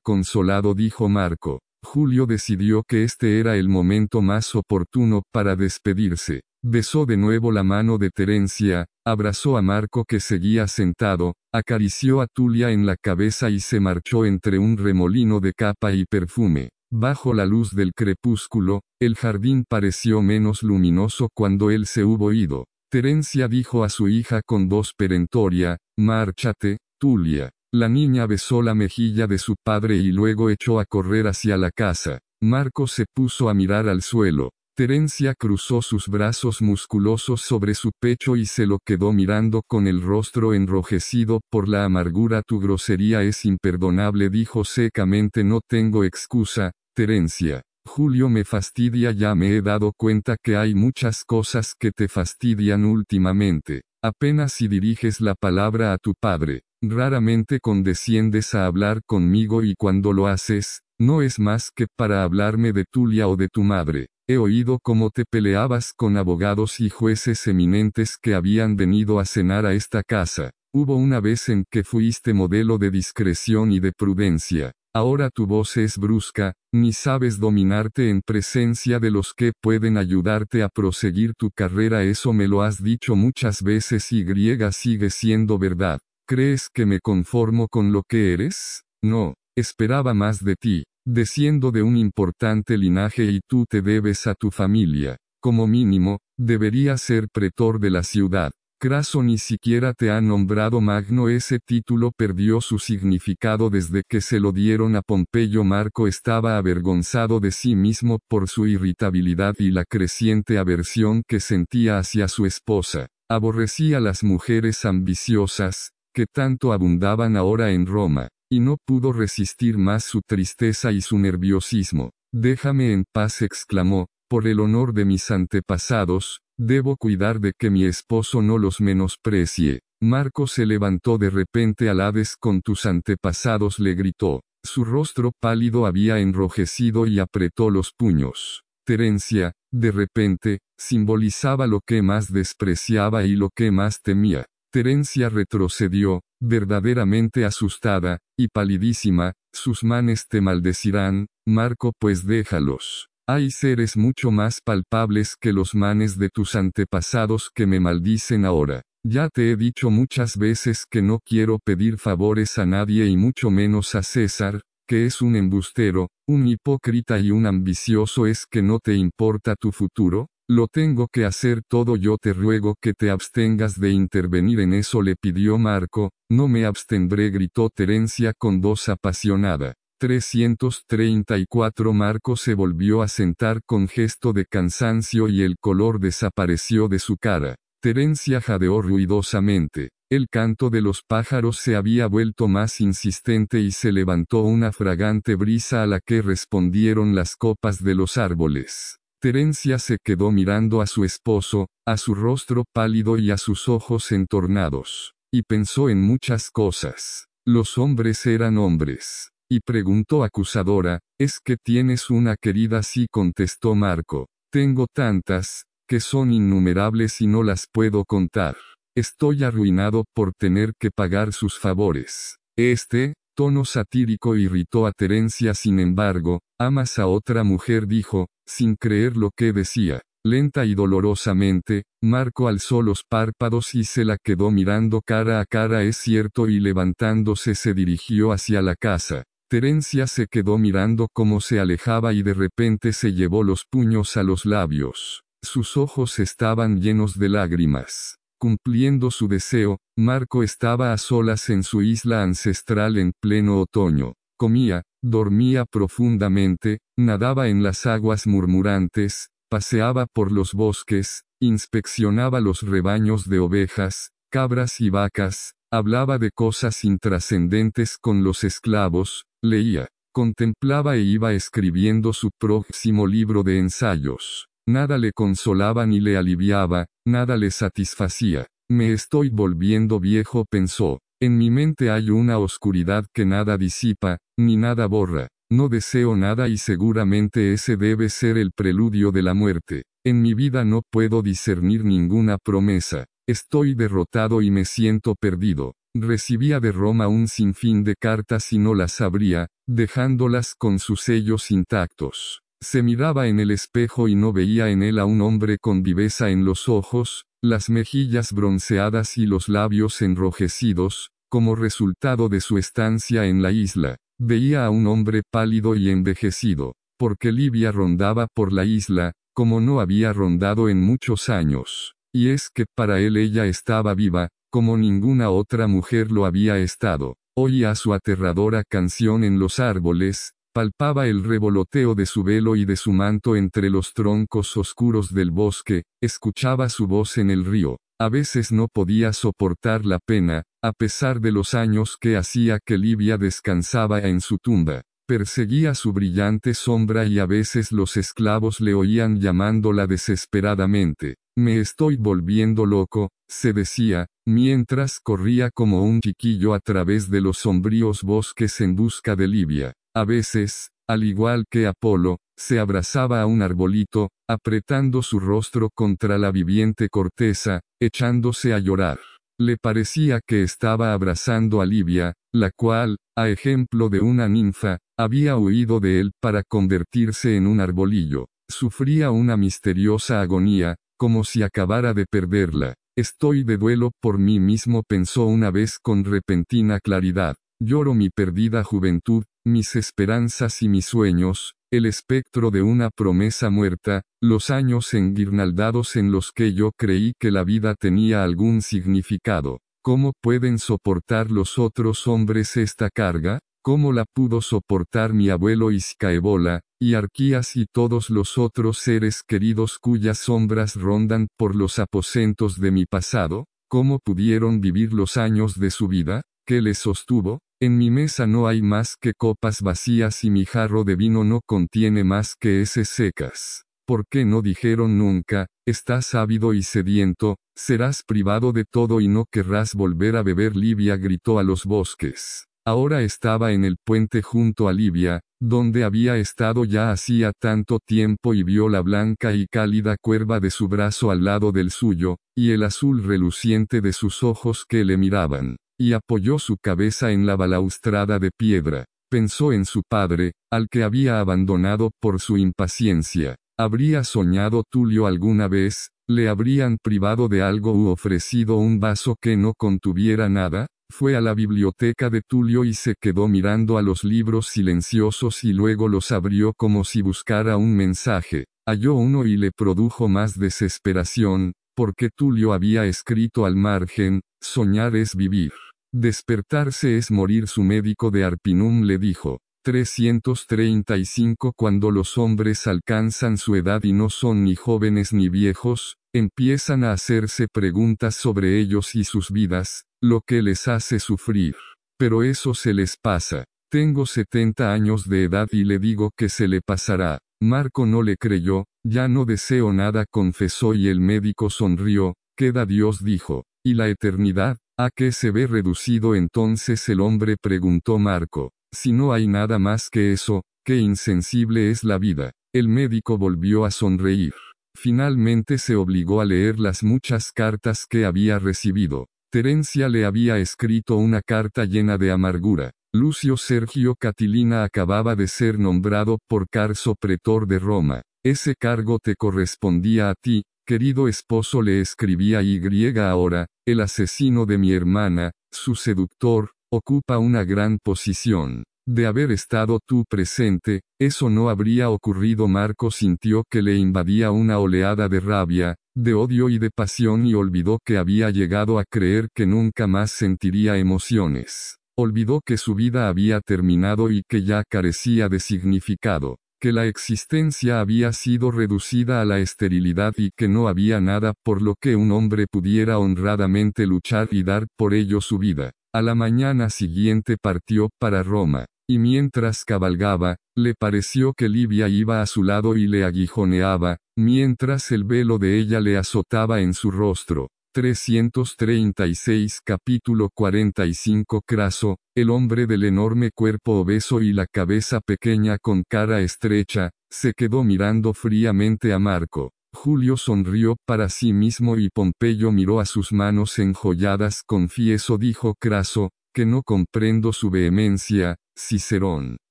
consolado 0.01 0.74
dijo 0.74 1.08
Marco. 1.08 1.60
Julio 1.84 2.26
decidió 2.26 2.84
que 2.84 3.03
este 3.03 3.39
era 3.39 3.56
el 3.58 3.70
momento 3.70 4.22
más 4.22 4.56
oportuno 4.56 5.22
para 5.32 5.56
despedirse. 5.56 6.41
Besó 6.64 7.06
de 7.06 7.16
nuevo 7.16 7.51
la 7.51 7.64
mano 7.64 7.99
de 7.99 8.10
Terencia, 8.10 8.88
abrazó 9.06 9.56
a 9.56 9.62
Marco 9.62 10.03
que 10.03 10.20
seguía 10.20 10.68
sentado, 10.68 11.36
acarició 11.53 12.22
a 12.22 12.28
Tulia 12.28 12.72
en 12.72 12.88
la 12.88 12.95
cabeza 12.95 13.51
y 13.51 13.60
se 13.60 13.80
marchó 13.80 14.26
entre 14.26 14.58
un 14.58 14.76
remolino 14.76 15.39
de 15.39 15.53
capa 15.53 15.93
y 15.93 16.06
perfume. 16.06 16.70
Bajo 16.98 17.34
la 17.34 17.46
luz 17.46 17.76
del 17.76 17.91
crepúsculo, 17.93 18.80
el 19.02 19.16
jardín 19.16 19.66
pareció 19.68 20.22
menos 20.22 20.64
luminoso 20.64 21.28
cuando 21.36 21.70
él 21.70 21.88
se 21.88 22.06
hubo 22.06 22.32
ido. 22.32 22.68
Terencia 22.89 23.50
dijo 23.50 23.84
a 23.84 23.89
su 23.89 24.08
hija 24.08 24.39
con 24.46 24.70
voz 24.70 24.93
perentoria, 24.98 25.76
Márchate, 26.00 26.78
Tulia. 26.98 27.50
La 27.74 27.89
niña 27.89 28.26
besó 28.28 28.62
la 28.62 28.76
mejilla 28.76 29.28
de 29.28 29.39
su 29.39 29.56
padre 29.62 29.98
y 29.98 30.14
luego 30.14 30.50
echó 30.50 30.80
a 30.80 30.86
correr 30.86 31.28
hacia 31.28 31.58
la 31.58 31.70
casa. 31.70 32.20
Marco 32.41 32.88
se 32.88 33.04
puso 33.14 33.50
a 33.50 33.54
mirar 33.54 33.89
al 33.89 34.02
suelo. 34.02 34.52
Terencia 34.78 35.34
cruzó 35.38 35.82
sus 35.82 36.08
brazos 36.08 36.62
musculosos 36.62 37.41
sobre 37.41 37.76
su 37.76 37.91
pecho 38.00 38.38
y 38.38 38.46
se 38.46 38.66
lo 38.66 38.80
quedó 38.86 39.12
mirando 39.12 39.64
con 39.68 39.88
el 39.88 40.02
rostro 40.02 40.54
enrojecido 40.54 41.41
por 41.50 41.68
la 41.68 41.84
amargura. 41.84 42.41
Tu 42.41 42.62
grosería 42.62 43.24
es 43.24 43.43
imperdonable, 43.43 44.30
dijo 44.30 44.64
secamente. 44.64 45.43
No 45.43 45.60
tengo 45.66 46.04
excusa, 46.04 46.72
Terencia. 46.96 47.62
Julio 47.86 48.30
me 48.30 48.46
fastidia 48.46 49.12
ya 49.12 49.36
me 49.36 49.58
he 49.58 49.62
dado 49.62 49.91
cuenta 49.98 50.38
que 50.41 50.56
hay 50.56 50.76
muchas 50.76 51.26
cosas 51.26 51.76
que 51.78 51.91
te 51.91 52.08
fastidian 52.08 52.86
últimamente. 52.86 53.82
Apenas 54.02 54.54
si 54.54 54.70
diriges 54.70 55.20
la 55.20 55.36
palabra 55.36 55.91
a 55.91 55.98
tu 55.98 56.14
padre, 56.18 56.62
raramente 56.82 57.60
condesciendes 57.60 58.56
a 58.56 58.66
hablar 58.66 59.02
conmigo 59.06 59.62
y 59.62 59.76
cuando 59.76 60.14
lo 60.14 60.28
haces, 60.28 60.84
no 60.98 61.22
es 61.22 61.38
más 61.38 61.70
que 61.76 61.88
para 61.98 62.24
hablarme 62.24 62.72
de 62.72 62.86
Tulia 62.89 63.28
o 63.28 63.36
de 63.36 63.50
tu 63.50 63.64
madre. 63.64 64.08
He 64.26 64.38
oído 64.38 64.80
cómo 64.82 65.10
te 65.10 65.26
peleabas 65.30 65.91
con 65.91 66.16
abogados 66.16 66.80
y 66.80 66.89
jueces 66.89 67.46
eminentes 67.46 68.18
que 68.22 68.36
habían 68.36 68.78
venido 68.78 69.20
a 69.20 69.26
cenar 69.26 69.66
a 69.66 69.74
esta 69.74 70.02
casa. 70.02 70.52
Hubo 70.74 70.96
una 70.96 71.20
vez 71.20 71.50
en 71.50 71.66
que 71.70 71.84
fuiste 71.84 72.34
modelo 72.34 72.78
de 72.78 72.89
discreción 72.89 73.74
y 73.74 73.82
de 73.82 73.91
prudencia. 73.91 74.72
Ahora 74.96 75.30
tu 75.30 75.46
voz 75.46 75.76
es 75.76 75.98
brusca, 75.98 76.54
ni 76.74 76.93
sabes 76.93 77.38
dominarte 77.38 78.10
en 78.10 78.22
presencia 78.22 78.98
de 78.98 79.12
los 79.12 79.34
que 79.34 79.52
pueden 79.62 79.98
ayudarte 79.98 80.64
a 80.64 80.70
proseguir 80.70 81.34
tu 81.38 81.52
carrera. 81.52 82.06
Eso 82.06 82.32
me 82.32 82.48
lo 82.48 82.62
has 82.62 82.82
dicho 82.82 83.18
muchas 83.18 83.62
veces 83.62 84.14
y 84.14 84.24
griega 84.24 84.72
sigue 84.72 85.10
siendo 85.10 85.60
verdad. 85.60 86.00
¿Crees 86.26 86.70
que 86.74 86.86
me 86.86 87.02
conformo 87.02 87.68
con 87.68 87.91
lo 87.91 88.04
que 88.08 88.32
eres? 88.32 88.84
No, 89.04 89.34
esperaba 89.58 90.14
más 90.14 90.41
de 90.41 90.56
ti. 90.56 90.84
Desciendo 91.06 91.72
de 91.72 91.84
un 91.84 91.98
importante 91.98 92.78
linaje 92.78 93.26
y 93.26 93.41
tú 93.46 93.66
te 93.70 93.82
debes 93.82 94.28
a 94.28 94.34
tu 94.34 94.50
familia. 94.50 95.18
Como 95.41 95.68
mínimo, 95.68 96.20
deberías 96.39 97.02
ser 97.02 97.28
pretor 97.34 97.82
de 97.82 97.89
la 97.89 98.04
ciudad. 98.04 98.54
Craso 98.78 99.23
ni 99.23 99.38
siquiera 99.38 99.93
te 99.93 100.11
ha 100.11 100.19
nombrado 100.19 100.82
Magno. 100.82 101.30
Ese 101.30 101.59
título 101.59 102.11
perdió 102.11 102.59
su 102.59 102.78
significado 102.78 103.69
desde 103.69 104.03
que 104.07 104.19
se 104.19 104.39
lo 104.39 104.51
dieron 104.51 104.95
a 104.97 105.01
Pompeyo. 105.01 105.63
Marco 105.63 106.07
estaba 106.07 106.57
avergonzado 106.57 107.39
de 107.39 107.51
sí 107.51 107.76
mismo 107.76 108.19
por 108.28 108.49
su 108.49 108.67
irritabilidad 108.67 109.55
y 109.59 109.71
la 109.71 109.86
creciente 109.86 110.57
aversión 110.57 111.23
que 111.26 111.39
sentía 111.39 111.99
hacia 111.99 112.28
su 112.28 112.45
esposa. 112.45 113.07
Aborrecía 113.30 113.99
las 114.01 114.23
mujeres 114.23 114.84
ambiciosas, 114.86 115.91
que 116.13 116.26
tanto 116.26 116.73
abundaban 116.73 117.38
ahora 117.38 117.71
en 117.71 117.86
Roma, 117.86 118.28
y 118.51 118.59
no 118.59 118.78
pudo 118.86 119.13
resistir 119.13 119.78
más 119.78 120.03
su 120.03 120.21
tristeza 120.21 120.91
y 120.91 121.01
su 121.01 121.17
nerviosismo. 121.17 122.11
Déjame 122.34 122.91
en 122.91 123.05
paz, 123.11 123.41
exclamó, 123.41 124.07
por 124.30 124.47
el 124.47 124.59
honor 124.59 124.93
de 124.93 125.05
mis 125.05 125.32
antepasados, 125.32 126.41
debo 126.58 126.97
cuidar 126.97 127.39
de 127.39 127.53
que 127.58 127.70
mi 127.70 127.86
esposo 127.86 128.41
no 128.41 128.58
los 128.58 128.82
menosprecie. 128.82 129.82
Marco 130.01 130.47
se 130.47 130.66
levantó 130.66 131.18
de 131.18 131.30
repente 131.30 131.89
al 131.89 132.01
Hades 132.01 132.36
con 132.38 132.62
tus 132.62 132.86
antepasados 132.86 133.80
le 133.80 133.95
gritó. 133.95 134.41
Su 134.64 134.84
rostro 134.84 135.32
pálido 135.39 135.86
había 135.86 136.20
enrojecido 136.20 137.08
y 137.08 137.20
apretó 137.20 137.70
los 137.70 137.91
puños. 137.97 138.64
Terencia, 138.86 139.53
de 139.72 139.91
repente, 139.91 140.60
simbolizaba 140.78 141.68
lo 141.68 141.82
que 141.86 142.01
más 142.01 142.32
despreciaba 142.32 143.26
y 143.26 143.36
lo 143.36 143.49
que 143.56 143.72
más 143.72 144.01
temía. 144.01 144.45
Terencia 144.72 145.30
retrocedió, 145.30 146.22
verdaderamente 146.41 147.45
asustada, 147.45 148.20
y 148.38 148.49
palidísima, 148.49 149.34
sus 149.53 149.84
manes 149.84 150.28
te 150.28 150.41
maldecirán, 150.41 151.28
Marco 151.47 151.93
pues 151.97 152.26
déjalos. 152.26 153.08
Hay 153.28 153.49
seres 153.49 153.97
mucho 153.97 154.30
más 154.30 154.61
palpables 154.63 155.36
que 155.36 155.51
los 155.51 155.73
manes 155.73 156.19
de 156.19 156.30
tus 156.30 156.53
antepasados 156.53 157.49
que 157.55 157.65
me 157.65 157.80
maldicen 157.80 158.45
ahora. 158.45 158.84
Ya 159.03 159.30
te 159.30 159.49
he 159.49 159.55
dicho 159.55 159.89
muchas 159.89 160.38
veces 160.38 160.86
que 160.88 161.01
no 161.01 161.17
quiero 161.26 161.57
pedir 161.57 161.97
favores 161.97 162.59
a 162.59 162.67
nadie 162.67 163.07
y 163.07 163.17
mucho 163.17 163.49
menos 163.49 163.95
a 163.95 164.03
César, 164.03 164.61
que 164.88 165.07
es 165.07 165.23
un 165.23 165.36
embustero, 165.36 166.09
un 166.28 166.47
hipócrita 166.47 167.17
y 167.17 167.32
un 167.32 167.47
ambicioso 167.47 168.28
es 168.28 168.45
que 168.45 168.61
no 168.61 168.78
te 168.78 168.93
importa 168.93 169.55
tu 169.55 169.71
futuro, 169.71 170.28
lo 170.47 170.67
tengo 170.67 171.07
que 171.11 171.26
hacer 171.26 171.63
todo 171.67 171.95
yo 171.95 172.17
te 172.21 172.32
ruego 172.32 172.76
que 172.80 172.93
te 172.93 173.09
abstengas 173.09 173.80
de 173.80 173.89
intervenir 173.89 174.59
en 174.59 174.76
eso 174.76 175.01
le 175.01 175.15
pidió 175.15 175.57
Marco, 175.57 176.11
no 176.30 176.47
me 176.47 176.67
abstendré 176.67 177.32
gritó 177.32 177.71
Terencia 177.73 178.34
con 178.38 178.61
voz 178.61 178.88
apasionada. 178.88 179.73
334 180.00 181.93
Marco 181.93 182.36
se 182.36 182.54
volvió 182.54 183.02
a 183.02 183.08
sentar 183.08 183.62
con 183.66 183.88
gesto 183.88 184.34
de 184.34 184.46
cansancio 184.46 185.28
y 185.28 185.41
el 185.41 185.58
color 185.60 186.00
desapareció 186.00 186.88
de 186.88 187.00
su 187.00 187.18
cara. 187.18 187.56
Terencia 187.82 188.41
jadeó 188.41 188.82
ruidosamente. 188.82 189.89
El 190.10 190.28
canto 190.30 190.70
de 190.70 190.82
los 190.82 191.02
pájaros 191.08 191.58
se 191.58 191.76
había 191.76 192.08
vuelto 192.08 192.48
más 192.48 192.82
insistente 192.82 193.60
y 193.60 193.72
se 193.72 193.91
levantó 193.91 194.41
una 194.41 194.72
fragante 194.72 195.36
brisa 195.36 195.84
a 195.84 195.88
la 195.88 196.00
que 196.00 196.22
respondieron 196.22 197.16
las 197.16 197.36
copas 197.36 197.84
de 197.84 197.96
los 197.96 198.18
árboles. 198.18 198.98
Terencia 199.20 199.80
se 199.80 199.98
quedó 200.04 200.32
mirando 200.32 200.82
a 200.82 200.88
su 200.88 201.06
esposo, 201.06 201.68
a 201.86 201.98
su 201.98 202.16
rostro 202.16 202.66
pálido 202.74 203.18
y 203.18 203.32
a 203.32 203.38
sus 203.38 203.68
ojos 203.68 204.12
entornados, 204.12 205.14
y 205.32 205.41
pensó 205.41 205.89
en 205.89 206.02
muchas 206.02 206.52
cosas. 206.52 207.28
Los 207.46 207.78
hombres 207.78 208.26
eran 208.26 208.58
hombres. 208.58 209.32
Y 209.50 209.60
preguntó 209.60 210.24
acusadora, 210.24 211.00
¿es 211.20 211.39
que 211.39 211.58
tienes 211.58 212.10
una 212.10 212.36
querida? 212.36 212.82
Sí 212.82 213.08
contestó 213.12 213.76
Marco. 213.76 214.28
Tengo 214.52 214.88
tantas, 214.91 215.66
que 215.88 216.00
son 216.00 216.34
innumerables 216.34 217.22
y 217.22 217.28
no 217.28 217.43
las 217.43 217.68
puedo 217.72 218.06
contar. 218.06 218.58
Estoy 218.98 219.43
arruinado 219.43 220.06
por 220.16 220.34
tener 220.34 220.74
que 220.80 220.89
pagar 220.89 221.34
sus 221.34 221.60
favores. 221.60 222.38
Este, 222.58 223.14
tono 223.36 223.66
satírico 223.66 224.36
irritó 224.36 224.88
a 224.88 224.93
Terencia 224.93 225.54
sin 225.54 225.80
embargo, 225.80 226.39
amas 226.60 226.98
a 226.98 227.08
otra 227.08 227.43
mujer 227.43 227.88
dijo, 227.88 228.28
sin 228.48 228.76
creer 228.76 229.18
lo 229.18 229.32
que 229.36 229.54
decía. 229.54 230.02
Lenta 230.26 230.66
y 230.66 230.74
dolorosamente, 230.74 231.84
Marco 232.02 232.48
alzó 232.48 232.82
los 232.82 233.04
párpados 233.04 233.76
y 233.76 233.84
se 233.84 234.06
la 234.06 234.18
quedó 234.18 234.50
mirando 234.50 235.02
cara 235.06 235.39
a 235.39 235.46
cara 235.46 235.84
es 235.84 235.98
cierto 235.98 236.48
y 236.48 236.60
levantándose 236.60 237.54
se 237.54 237.76
dirigió 237.76 238.32
hacia 238.32 238.64
la 238.64 238.76
casa. 238.76 239.24
Terencia 239.48 240.08
se 240.08 240.26
quedó 240.26 240.58
mirando 240.58 241.08
cómo 241.14 241.39
se 241.39 241.60
alejaba 241.60 242.14
y 242.14 242.24
de 242.24 242.34
repente 242.34 242.93
se 242.93 243.14
llevó 243.14 243.43
los 243.43 243.66
puños 243.70 244.18
a 244.18 244.24
los 244.24 244.46
labios. 244.46 245.22
Sus 245.43 245.78
ojos 245.78 246.18
estaban 246.18 246.82
llenos 246.82 247.20
de 247.20 247.30
lágrimas. 247.30 248.18
Cumpliendo 248.39 249.12
su 249.12 249.28
deseo, 249.28 249.78
Marco 249.96 250.41
estaba 250.41 250.93
a 250.93 250.98
solas 250.98 251.52
en 251.52 251.62
su 251.62 251.84
isla 251.84 252.24
ancestral 252.24 252.98
en 252.98 253.12
pleno 253.22 253.62
otoño. 253.62 254.14
Comía, 254.36 254.82
dormía 255.04 255.66
profundamente, 255.66 256.80
nadaba 256.98 257.48
en 257.48 257.62
las 257.62 257.86
aguas 257.86 258.26
murmurantes, 258.26 259.30
paseaba 259.50 260.08
por 260.08 260.32
los 260.32 260.54
bosques, 260.54 261.22
inspeccionaba 261.39 262.41
los 262.41 262.64
rebaños 262.64 263.30
de 263.30 263.39
ovejas, 263.39 264.10
cabras 264.32 264.82
y 264.82 264.89
vacas, 264.89 265.54
hablaba 265.72 266.18
de 266.18 266.32
cosas 266.32 266.84
intrascendentes 266.84 267.98
con 267.98 268.24
los 268.24 268.43
esclavos, 268.43 269.26
leía, 269.50 269.88
contemplaba 270.14 270.96
e 270.96 271.02
iba 271.02 271.34
escribiendo 271.34 272.14
su 272.14 272.30
próximo 272.39 273.08
libro 273.08 273.43
de 273.43 273.60
ensayos. 273.60 274.48
Nada 274.68 274.98
le 274.98 275.12
consolaba 275.12 275.86
ni 275.86 276.00
le 276.00 276.18
aliviaba, 276.18 276.88
nada 277.06 277.38
le 277.38 277.52
satisfacía. 277.52 278.48
Me 278.70 278.93
estoy 278.93 279.30
volviendo 279.30 280.00
viejo, 280.00 280.46
pensó. 280.50 281.00
En 281.22 281.38
mi 281.38 281.52
mente 281.52 281.91
hay 281.91 282.10
una 282.10 282.39
oscuridad 282.39 283.06
que 283.14 283.26
nada 283.26 283.58
disipa, 283.58 284.18
ni 284.38 284.58
nada 284.58 284.88
borra. 284.88 285.28
No 285.52 285.70
deseo 285.70 286.16
nada 286.16 286.48
y 286.48 286.58
seguramente 286.58 287.54
ese 287.54 287.78
debe 287.78 288.10
ser 288.10 288.38
el 288.38 288.52
preludio 288.52 289.12
de 289.12 289.22
la 289.22 289.36
muerte. 289.36 289.84
En 290.04 290.22
mi 290.22 290.34
vida 290.34 290.66
no 290.66 290.82
puedo 290.91 291.22
discernir 291.22 291.86
ninguna 291.86 292.38
promesa. 292.38 293.06
Estoy 293.28 293.76
derrotado 293.76 294.41
y 294.41 294.50
me 294.50 294.66
siento 294.66 295.16
perdido. 295.16 295.74
Recibía 295.98 296.60
de 296.60 296.74
Roma 296.74 297.08
un 297.08 297.30
sinfín 297.30 297.86
de 297.86 297.96
cartas 297.96 298.52
y 298.52 298.58
no 298.58 298.76
las 298.76 299.00
abría, 299.00 299.48
dejándolas 299.66 300.54
con 300.54 300.80
sus 300.80 301.00
sellos 301.00 301.52
intactos. 301.52 302.41
Se 302.62 302.84
miraba 302.84 303.30
en 303.30 303.39
el 303.39 303.50
espejo 303.50 304.10
y 304.10 304.16
no 304.16 304.34
veía 304.34 304.70
en 304.70 304.84
él 304.84 305.00
a 305.00 305.06
un 305.06 305.22
hombre 305.22 305.58
con 305.58 305.84
viveza 305.84 306.32
en 306.32 306.43
los 306.43 306.68
ojos, 306.68 307.24
las 307.41 307.70
mejillas 307.70 308.34
bronceadas 308.34 309.18
y 309.18 309.26
los 309.26 309.48
labios 309.48 310.02
enrojecidos, 310.02 311.12
como 311.30 311.56
resultado 311.56 312.28
de 312.28 312.41
su 312.41 312.58
estancia 312.58 313.26
en 313.28 313.41
la 313.41 313.54
isla. 313.54 313.96
Veía 314.20 314.66
a 314.66 314.72
un 314.72 314.88
hombre 314.88 315.22
pálido 315.32 315.76
y 315.78 315.89
envejecido, 315.89 316.74
porque 317.00 317.32
Livia 317.32 317.72
rondaba 317.72 318.28
por 318.34 318.52
la 318.52 318.66
isla, 318.66 319.14
como 319.34 319.62
no 319.62 319.80
había 319.80 320.12
rondado 320.12 320.68
en 320.68 320.82
muchos 320.82 321.30
años. 321.30 321.93
Y 322.14 322.32
es 322.32 322.50
que 322.54 322.66
para 322.76 323.00
él 323.00 323.16
ella 323.16 323.46
estaba 323.46 323.93
viva, 323.93 324.28
como 324.56 324.78
ninguna 324.78 325.32
otra 325.32 325.68
mujer 325.68 326.14
lo 326.14 326.26
había 326.26 326.58
estado. 326.60 327.18
Oía 327.36 327.76
su 327.76 327.93
aterradora 327.93 328.64
canción 328.64 329.26
en 329.26 329.38
los 329.38 329.60
árboles, 329.60 330.32
palpaba 330.53 331.08
el 331.08 331.26
revoloteo 331.26 331.93
de 331.93 332.06
su 332.06 332.24
velo 332.24 332.56
y 332.56 332.64
de 332.64 332.78
su 332.78 332.93
manto 332.93 333.36
entre 333.36 333.70
los 333.70 333.91
troncos 333.91 334.56
oscuros 334.56 335.14
del 335.14 335.32
bosque, 335.32 335.84
escuchaba 336.01 336.70
su 336.70 336.88
voz 336.88 337.18
en 337.18 337.32
el 337.32 337.43
río, 337.43 337.80
a 337.99 338.08
veces 338.08 338.53
no 338.53 338.70
podía 338.70 339.12
soportar 339.12 339.86
la 339.86 339.99
pena, 339.99 340.43
a 340.64 340.72
pesar 340.72 341.20
de 341.20 341.34
los 341.34 341.53
años 341.53 341.97
que 341.99 342.16
hacía 342.16 342.60
que 342.66 342.78
Livia 342.78 343.18
descansaba 343.18 343.99
en 343.99 344.22
su 344.22 344.38
tumba. 344.38 344.84
Perseguía 345.06 345.76
su 345.76 345.91
brillante 345.91 346.53
sombra 346.53 347.06
y 347.06 347.20
a 347.20 347.26
veces 347.26 347.74
los 347.74 347.97
esclavos 347.97 348.62
le 348.62 348.74
oían 348.74 349.20
llamándola 349.20 349.86
desesperadamente. 349.86 351.16
Me 351.38 351.60
estoy 351.60 351.97
volviendo 351.97 352.66
loco, 352.66 353.10
se 353.28 353.51
decía, 353.51 354.08
mientras 354.26 354.99
corría 354.99 355.51
como 355.51 355.84
un 355.84 356.01
chiquillo 356.01 356.53
a 356.53 356.59
través 356.59 357.09
de 357.09 357.21
los 357.21 357.38
sombríos 357.38 358.03
bosques 358.03 358.59
en 358.61 358.76
busca 358.76 359.15
de 359.15 359.28
Livia. 359.28 359.73
A 359.95 360.03
veces, 360.03 360.69
al 360.88 361.03
igual 361.03 361.45
que 361.49 361.67
Apolo, 361.67 362.17
se 362.38 362.59
abrazaba 362.59 363.21
a 363.21 363.26
un 363.26 363.41
arbolito, 363.41 364.09
apretando 364.28 365.01
su 365.01 365.19
rostro 365.19 365.69
contra 365.73 366.17
la 366.17 366.32
viviente 366.32 366.89
corteza, 366.89 367.61
echándose 367.82 368.53
a 368.53 368.59
llorar. 368.59 368.99
Le 369.39 369.57
parecía 369.57 370.21
que 370.26 370.43
estaba 370.43 370.93
abrazando 370.93 371.61
a 371.61 371.65
Livia, 371.65 372.13
la 372.34 372.51
cual, 372.51 372.97
a 373.17 373.30
ejemplo 373.30 373.89
de 373.89 373.99
una 373.99 374.28
ninfa, 374.28 374.78
había 374.97 375.38
huido 375.38 375.80
de 375.80 375.99
él 375.99 376.11
para 376.21 376.43
convertirse 376.43 377.36
en 377.36 377.47
un 377.47 377.59
arbolillo. 377.59 378.28
Sufría 378.49 379.11
una 379.11 379.38
misteriosa 379.38 380.21
agonía, 380.21 380.76
como 380.97 381.23
si 381.23 381.43
acabara 381.43 381.93
de 381.93 382.05
perderla. 382.05 382.76
Estoy 382.98 383.43
de 383.43 383.58
duelo 383.58 383.91
por 384.02 384.20
mí 384.20 384.39
mismo 384.39 384.82
pensó 384.82 385.26
una 385.26 385.52
vez 385.52 385.80
con 385.80 386.06
repentina 386.06 386.80
claridad. 386.80 387.36
Lloro 387.62 387.93
mi 387.93 388.10
perdida 388.10 388.64
juventud, 388.64 389.26
mis 389.46 389.76
esperanzas 389.76 390.62
y 390.62 390.70
mis 390.70 390.86
sueños, 390.86 391.56
el 391.74 391.88
espectro 391.88 392.52
de 392.52 392.62
una 392.62 392.89
promesa 392.96 393.50
muerta, 393.50 394.04
los 394.22 394.50
años 394.50 394.93
enguirnaldados 394.93 395.98
en 395.98 396.14
los 396.14 396.32
que 396.32 396.54
yo 396.54 396.72
creí 396.78 397.16
que 397.20 397.32
la 397.32 397.43
vida 397.43 397.76
tenía 397.78 398.24
algún 398.24 398.62
significado. 398.62 399.60
¿Cómo 399.84 400.14
pueden 400.22 400.58
soportar 400.58 401.32
los 401.32 401.60
otros 401.60 402.08
hombres 402.08 402.56
esta 402.56 402.89
carga? 402.89 403.39
¿Cómo 403.66 403.93
la 403.93 404.05
pudo 404.05 404.41
soportar 404.41 405.13
mi 405.13 405.32
abuelo 405.32 405.72
Iscaebola, 405.72 406.61
y 406.80 406.93
Arquías 406.93 407.55
y 407.55 407.66
todos 407.66 408.11
los 408.11 408.38
otros 408.38 408.78
seres 408.78 409.24
queridos 409.28 409.80
cuyas 409.80 410.20
sombras 410.20 410.76
rondan 410.76 411.30
por 411.36 411.55
los 411.55 411.80
aposentos 411.80 412.59
de 412.59 412.70
mi 412.70 412.86
pasado? 412.86 413.47
¿Cómo 413.68 413.97
pudieron 413.97 414.61
vivir 414.61 414.93
los 414.93 415.18
años 415.18 415.59
de 415.59 415.72
su 415.72 415.88
vida? 415.88 416.22
¿Qué 416.45 416.61
les 416.61 416.78
sostuvo? 416.78 417.39
En 417.59 417.80
mi 417.80 417.89
mesa 417.89 418.28
no 418.28 418.45
hay 418.45 418.61
más 418.61 418.97
que 419.01 419.13
copas 419.18 419.63
vacías 419.63 420.24
y 420.24 420.30
mi 420.30 420.45
jarro 420.45 420.84
de 420.84 420.95
vino 420.95 421.24
no 421.24 421.41
contiene 421.43 422.03
más 422.03 422.36
que 422.39 422.61
heces 422.61 422.89
secas. 422.89 423.63
¿Por 423.88 424.05
qué 424.07 424.26
no 424.26 424.43
dijeron 424.43 424.99
nunca, 424.99 425.47
estás 425.66 426.13
ávido 426.13 426.53
y 426.53 426.61
sediento, 426.61 427.38
serás 427.55 428.03
privado 428.05 428.53
de 428.53 428.66
todo 428.66 429.01
y 429.01 429.07
no 429.07 429.26
querrás 429.32 429.74
volver 429.74 430.18
a 430.18 430.22
beber? 430.22 430.55
Livia 430.55 430.97
gritó 430.97 431.39
a 431.39 431.43
los 431.43 431.66
bosques. 431.66 432.45
Ahora 432.68 433.03
estaba 433.03 433.51
en 433.51 433.63
el 433.63 433.78
puente 433.78 434.24
junto 434.24 434.68
a 434.68 434.74
Livia, 434.74 435.22
donde 435.39 435.84
había 435.84 436.18
estado 436.18 436.66
ya 436.66 436.91
hacía 436.91 437.32
tanto 437.39 437.78
tiempo 437.78 438.34
y 438.34 438.41
vio 438.41 438.70
la 438.70 438.82
blanca 438.82 439.34
y 439.34 439.45
cálida 439.45 439.97
cuerva 440.01 440.39
de 440.39 440.49
su 440.49 440.68
brazo 440.68 441.11
al 441.11 441.24
lado 441.24 441.51
del 441.51 441.70
suyo, 441.70 442.18
y 442.36 442.51
el 442.51 442.63
azul 442.63 443.03
reluciente 443.03 443.82
de 443.82 443.93
sus 443.93 444.24
ojos 444.24 444.66
que 444.68 444.84
le 444.84 444.97
miraban, 444.97 445.57
y 445.80 445.93
apoyó 445.93 446.39
su 446.39 446.57
cabeza 446.57 447.11
en 447.11 447.28
la 447.28 447.36
balaustrada 447.36 448.18
de 448.18 448.32
piedra. 448.36 448.86
Pensó 449.11 449.53
en 449.53 449.66
su 449.66 449.84
padre, 449.88 450.34
al 450.51 450.68
que 450.68 450.84
había 450.84 451.20
abandonado 451.20 451.91
por 452.01 452.20
su 452.20 452.38
impaciencia. 452.38 453.36
¿Habría 453.59 454.03
soñado 454.03 454.63
Tulio 454.68 455.05
alguna 455.05 455.47
vez? 455.47 455.91
¿Le 456.07 456.30
habrían 456.30 456.78
privado 456.82 457.28
de 457.28 457.43
algo 457.43 457.74
u 457.74 457.89
ofrecido 457.89 458.57
un 458.57 458.80
vaso 458.80 459.16
que 459.22 459.38
no 459.38 459.53
contuviera 459.55 460.30
nada? 460.30 460.66
Fue 460.89 461.15
a 461.15 461.21
la 461.21 461.33
biblioteca 461.33 462.09
de 462.09 462.21
Tulio 462.21 462.63
y 462.63 462.73
se 462.73 462.95
quedó 462.99 463.27
mirando 463.27 463.77
a 463.77 463.81
los 463.81 464.03
libros 464.03 464.47
silenciosos 464.47 465.43
y 465.43 465.51
luego 465.51 465.88
los 465.88 466.11
abrió 466.11 466.53
como 466.53 466.83
si 466.83 467.01
buscara 467.01 467.57
un 467.57 467.75
mensaje. 467.75 468.45
Halló 468.67 468.93
uno 468.95 469.25
y 469.25 469.38
le 469.38 469.51
produjo 469.51 470.07
más 470.07 470.38
desesperación, 470.38 471.53
porque 471.75 472.09
Tulio 472.15 472.53
había 472.53 472.86
escrito 472.86 473.45
al 473.45 473.55
margen, 473.55 474.21
soñar 474.41 474.95
es 474.95 475.15
vivir. 475.15 475.51
Despertarse 475.93 476.97
es 476.97 477.09
morir. 477.09 477.47
Su 477.47 477.63
médico 477.63 478.11
de 478.11 478.23
Arpinum 478.23 478.83
le 478.83 478.97
dijo. 478.97 479.39
335 479.63 481.53
Cuando 481.55 481.89
los 481.89 482.19
hombres 482.19 482.67
alcanzan 482.67 483.38
su 483.38 483.55
edad 483.55 483.83
y 483.83 483.93
no 483.93 484.09
son 484.09 484.43
ni 484.43 484.55
jóvenes 484.55 485.11
ni 485.11 485.29
viejos, 485.29 485.97
empiezan 486.18 486.86
a 486.86 486.93
hacerse 486.93 487.47
preguntas 487.51 488.16
sobre 488.16 488.57
ellos 488.57 488.95
y 488.95 489.03
sus 489.03 489.32
vidas, 489.32 489.84
lo 490.01 490.22
que 490.26 490.41
les 490.41 490.70
hace 490.70 490.99
sufrir. 490.99 491.55
Pero 491.99 492.24
eso 492.24 492.53
se 492.53 492.74
les 492.74 492.95
pasa. 492.95 493.43
Tengo 493.70 494.05
70 494.05 494.72
años 494.72 495.09
de 495.09 495.26
edad 495.26 495.49
y 495.51 495.66
le 495.66 495.78
digo 495.78 496.11
que 496.16 496.30
se 496.30 496.47
le 496.47 496.61
pasará. 496.61 497.20
Marco 497.41 497.86
no 497.86 498.01
le 498.01 498.16
creyó, 498.16 498.63
ya 498.86 499.09
no 499.09 499.26
deseo 499.26 499.74
nada 499.74 500.05
confesó 500.09 500.74
y 500.74 500.88
el 500.88 501.01
médico 501.01 501.49
sonrió, 501.49 502.13
queda 502.38 502.66
Dios 502.66 503.03
dijo. 503.03 503.43
¿Y 503.66 503.74
la 503.74 503.89
eternidad? 503.89 504.57
¿A 504.80 504.91
qué 504.95 505.11
se 505.11 505.32
ve 505.32 505.47
reducido 505.47 506.16
entonces 506.16 506.88
el 506.88 507.01
hombre? 507.01 507.36
preguntó 507.41 507.99
Marco. 507.99 508.51
Si 508.74 508.93
no 508.93 509.11
hay 509.11 509.28
nada 509.28 509.59
más 509.59 509.89
que 509.89 510.13
eso, 510.13 510.43
qué 510.66 510.78
insensible 510.78 511.72
es 511.72 511.84
la 511.84 511.97
vida. 511.97 512.32
El 512.53 512.70
médico 512.70 513.18
volvió 513.18 513.66
a 513.66 513.72
sonreír. 513.72 514.34
Finalmente 514.76 515.57
se 515.57 515.76
obligó 515.76 516.21
a 516.21 516.26
leer 516.26 516.59
las 516.59 516.84
muchas 516.84 517.32
cartas 517.32 517.86
que 517.89 518.05
había 518.05 518.39
recibido. 518.39 519.07
Terencia 519.32 519.89
le 519.89 520.05
había 520.05 520.38
escrito 520.38 520.97
una 520.97 521.21
carta 521.21 521.65
llena 521.65 521.97
de 521.97 522.11
amargura. 522.11 522.71
Lucio 522.93 523.36
Sergio 523.36 523.95
Catilina 523.95 524.63
acababa 524.63 525.15
de 525.15 525.28
ser 525.28 525.59
nombrado 525.59 526.19
por 526.28 526.47
Carso 526.49 526.95
pretor 526.95 527.47
de 527.47 527.59
Roma. 527.59 528.01
ese 528.23 528.55
cargo 528.55 528.99
te 528.99 529.15
correspondía 529.15 530.09
a 530.09 530.15
ti, 530.15 530.43
querido 530.65 531.07
esposo 531.07 531.61
le 531.61 531.80
escribía 531.80 532.41
Y 532.41 532.59
ahora, 532.97 533.47
el 533.67 533.82
asesino 533.82 534.45
de 534.45 534.57
mi 534.57 534.71
hermana, 534.73 535.32
su 535.51 535.76
seductor, 535.76 536.51
ocupa 536.71 537.17
una 537.17 537.43
gran 537.43 537.78
posición. 537.84 538.63
De 538.88 539.07
haber 539.07 539.31
estado 539.31 539.79
tú 539.83 540.05
presente, 540.07 540.81
eso 540.99 541.31
no 541.31 541.49
habría 541.49 541.89
ocurrido. 541.89 542.47
Marco 542.47 542.91
sintió 542.91 543.43
que 543.49 543.63
le 543.63 543.75
invadía 543.77 544.29
una 544.29 544.59
oleada 544.59 545.09
de 545.09 545.19
rabia, 545.19 545.75
de 545.95 546.13
odio 546.13 546.49
y 546.49 546.59
de 546.59 546.69
pasión 546.69 547.25
y 547.25 547.33
olvidó 547.33 547.79
que 547.83 547.97
había 547.97 548.29
llegado 548.29 548.77
a 548.77 548.83
creer 548.83 549.29
que 549.33 549.47
nunca 549.47 549.88
más 549.88 550.11
sentiría 550.11 550.77
emociones. 550.77 551.77
Olvidó 551.97 552.41
que 552.45 552.57
su 552.57 552.75
vida 552.75 553.07
había 553.07 553.41
terminado 553.41 554.11
y 554.11 554.21
que 554.29 554.43
ya 554.43 554.63
carecía 554.69 555.29
de 555.29 555.39
significado, 555.39 556.38
que 556.61 556.71
la 556.71 556.86
existencia 556.86 557.79
había 557.79 558.13
sido 558.13 558.51
reducida 558.51 559.19
a 559.19 559.25
la 559.25 559.39
esterilidad 559.39 560.13
y 560.17 560.29
que 560.38 560.47
no 560.47 560.67
había 560.67 561.01
nada 561.01 561.33
por 561.43 561.63
lo 561.63 561.73
que 561.81 561.95
un 561.95 562.11
hombre 562.11 562.45
pudiera 562.51 562.99
honradamente 562.99 563.88
luchar 563.88 564.27
y 564.29 564.43
dar 564.43 564.67
por 564.77 564.93
ello 564.93 565.21
su 565.21 565.39
vida. 565.39 565.71
A 565.93 566.01
la 566.01 566.13
mañana 566.13 566.69
siguiente 566.69 567.38
partió 567.41 567.89
para 567.99 568.21
Roma, 568.21 568.65
y 568.88 568.99
mientras 568.99 569.65
cabalgaba, 569.65 570.38
le 570.55 570.73
pareció 570.75 571.33
que 571.33 571.49
Livia 571.49 571.89
iba 571.89 572.21
a 572.21 572.25
su 572.25 572.43
lado 572.43 572.75
y 572.77 572.88
le 572.88 573.03
aguijoneaba, 573.03 573.97
mientras 574.17 574.91
el 574.91 575.03
velo 575.03 575.38
de 575.38 575.59
ella 575.59 575.79
le 575.79 575.97
azotaba 575.97 576.61
en 576.61 576.73
su 576.73 576.91
rostro. 576.91 577.49
336 577.73 579.59
Capítulo 579.65 580.29
45 580.33 581.41
Craso, 581.45 581.97
el 582.15 582.29
hombre 582.29 582.67
del 582.67 582.86
enorme 582.86 583.31
cuerpo 583.36 583.81
obeso 583.81 584.21
y 584.21 584.31
la 584.31 584.47
cabeza 584.47 585.01
pequeña 585.01 585.57
con 585.57 585.83
cara 585.83 586.21
estrecha, 586.21 586.91
se 587.11 587.33
quedó 587.33 587.65
mirando 587.65 588.13
fríamente 588.13 588.93
a 588.93 588.99
Marco. 588.99 589.51
Julio 589.73 590.15
sonrió 590.15 590.77
para 590.86 591.09
sí 591.09 591.33
mismo 591.33 591.77
y 591.77 591.89
Pompeyo 591.89 592.53
miró 592.53 592.79
a 592.79 592.86
sus 592.86 593.11
manos 593.11 593.59
enjolladas. 593.59 594.41
Confieso, 594.45 595.17
dijo 595.17 595.55
Craso, 595.59 596.11
que 596.36 596.45
no 596.45 596.63
comprendo 596.63 597.31
su 597.31 597.49
vehemencia, 597.49 598.36
Cicerón. 598.59 599.38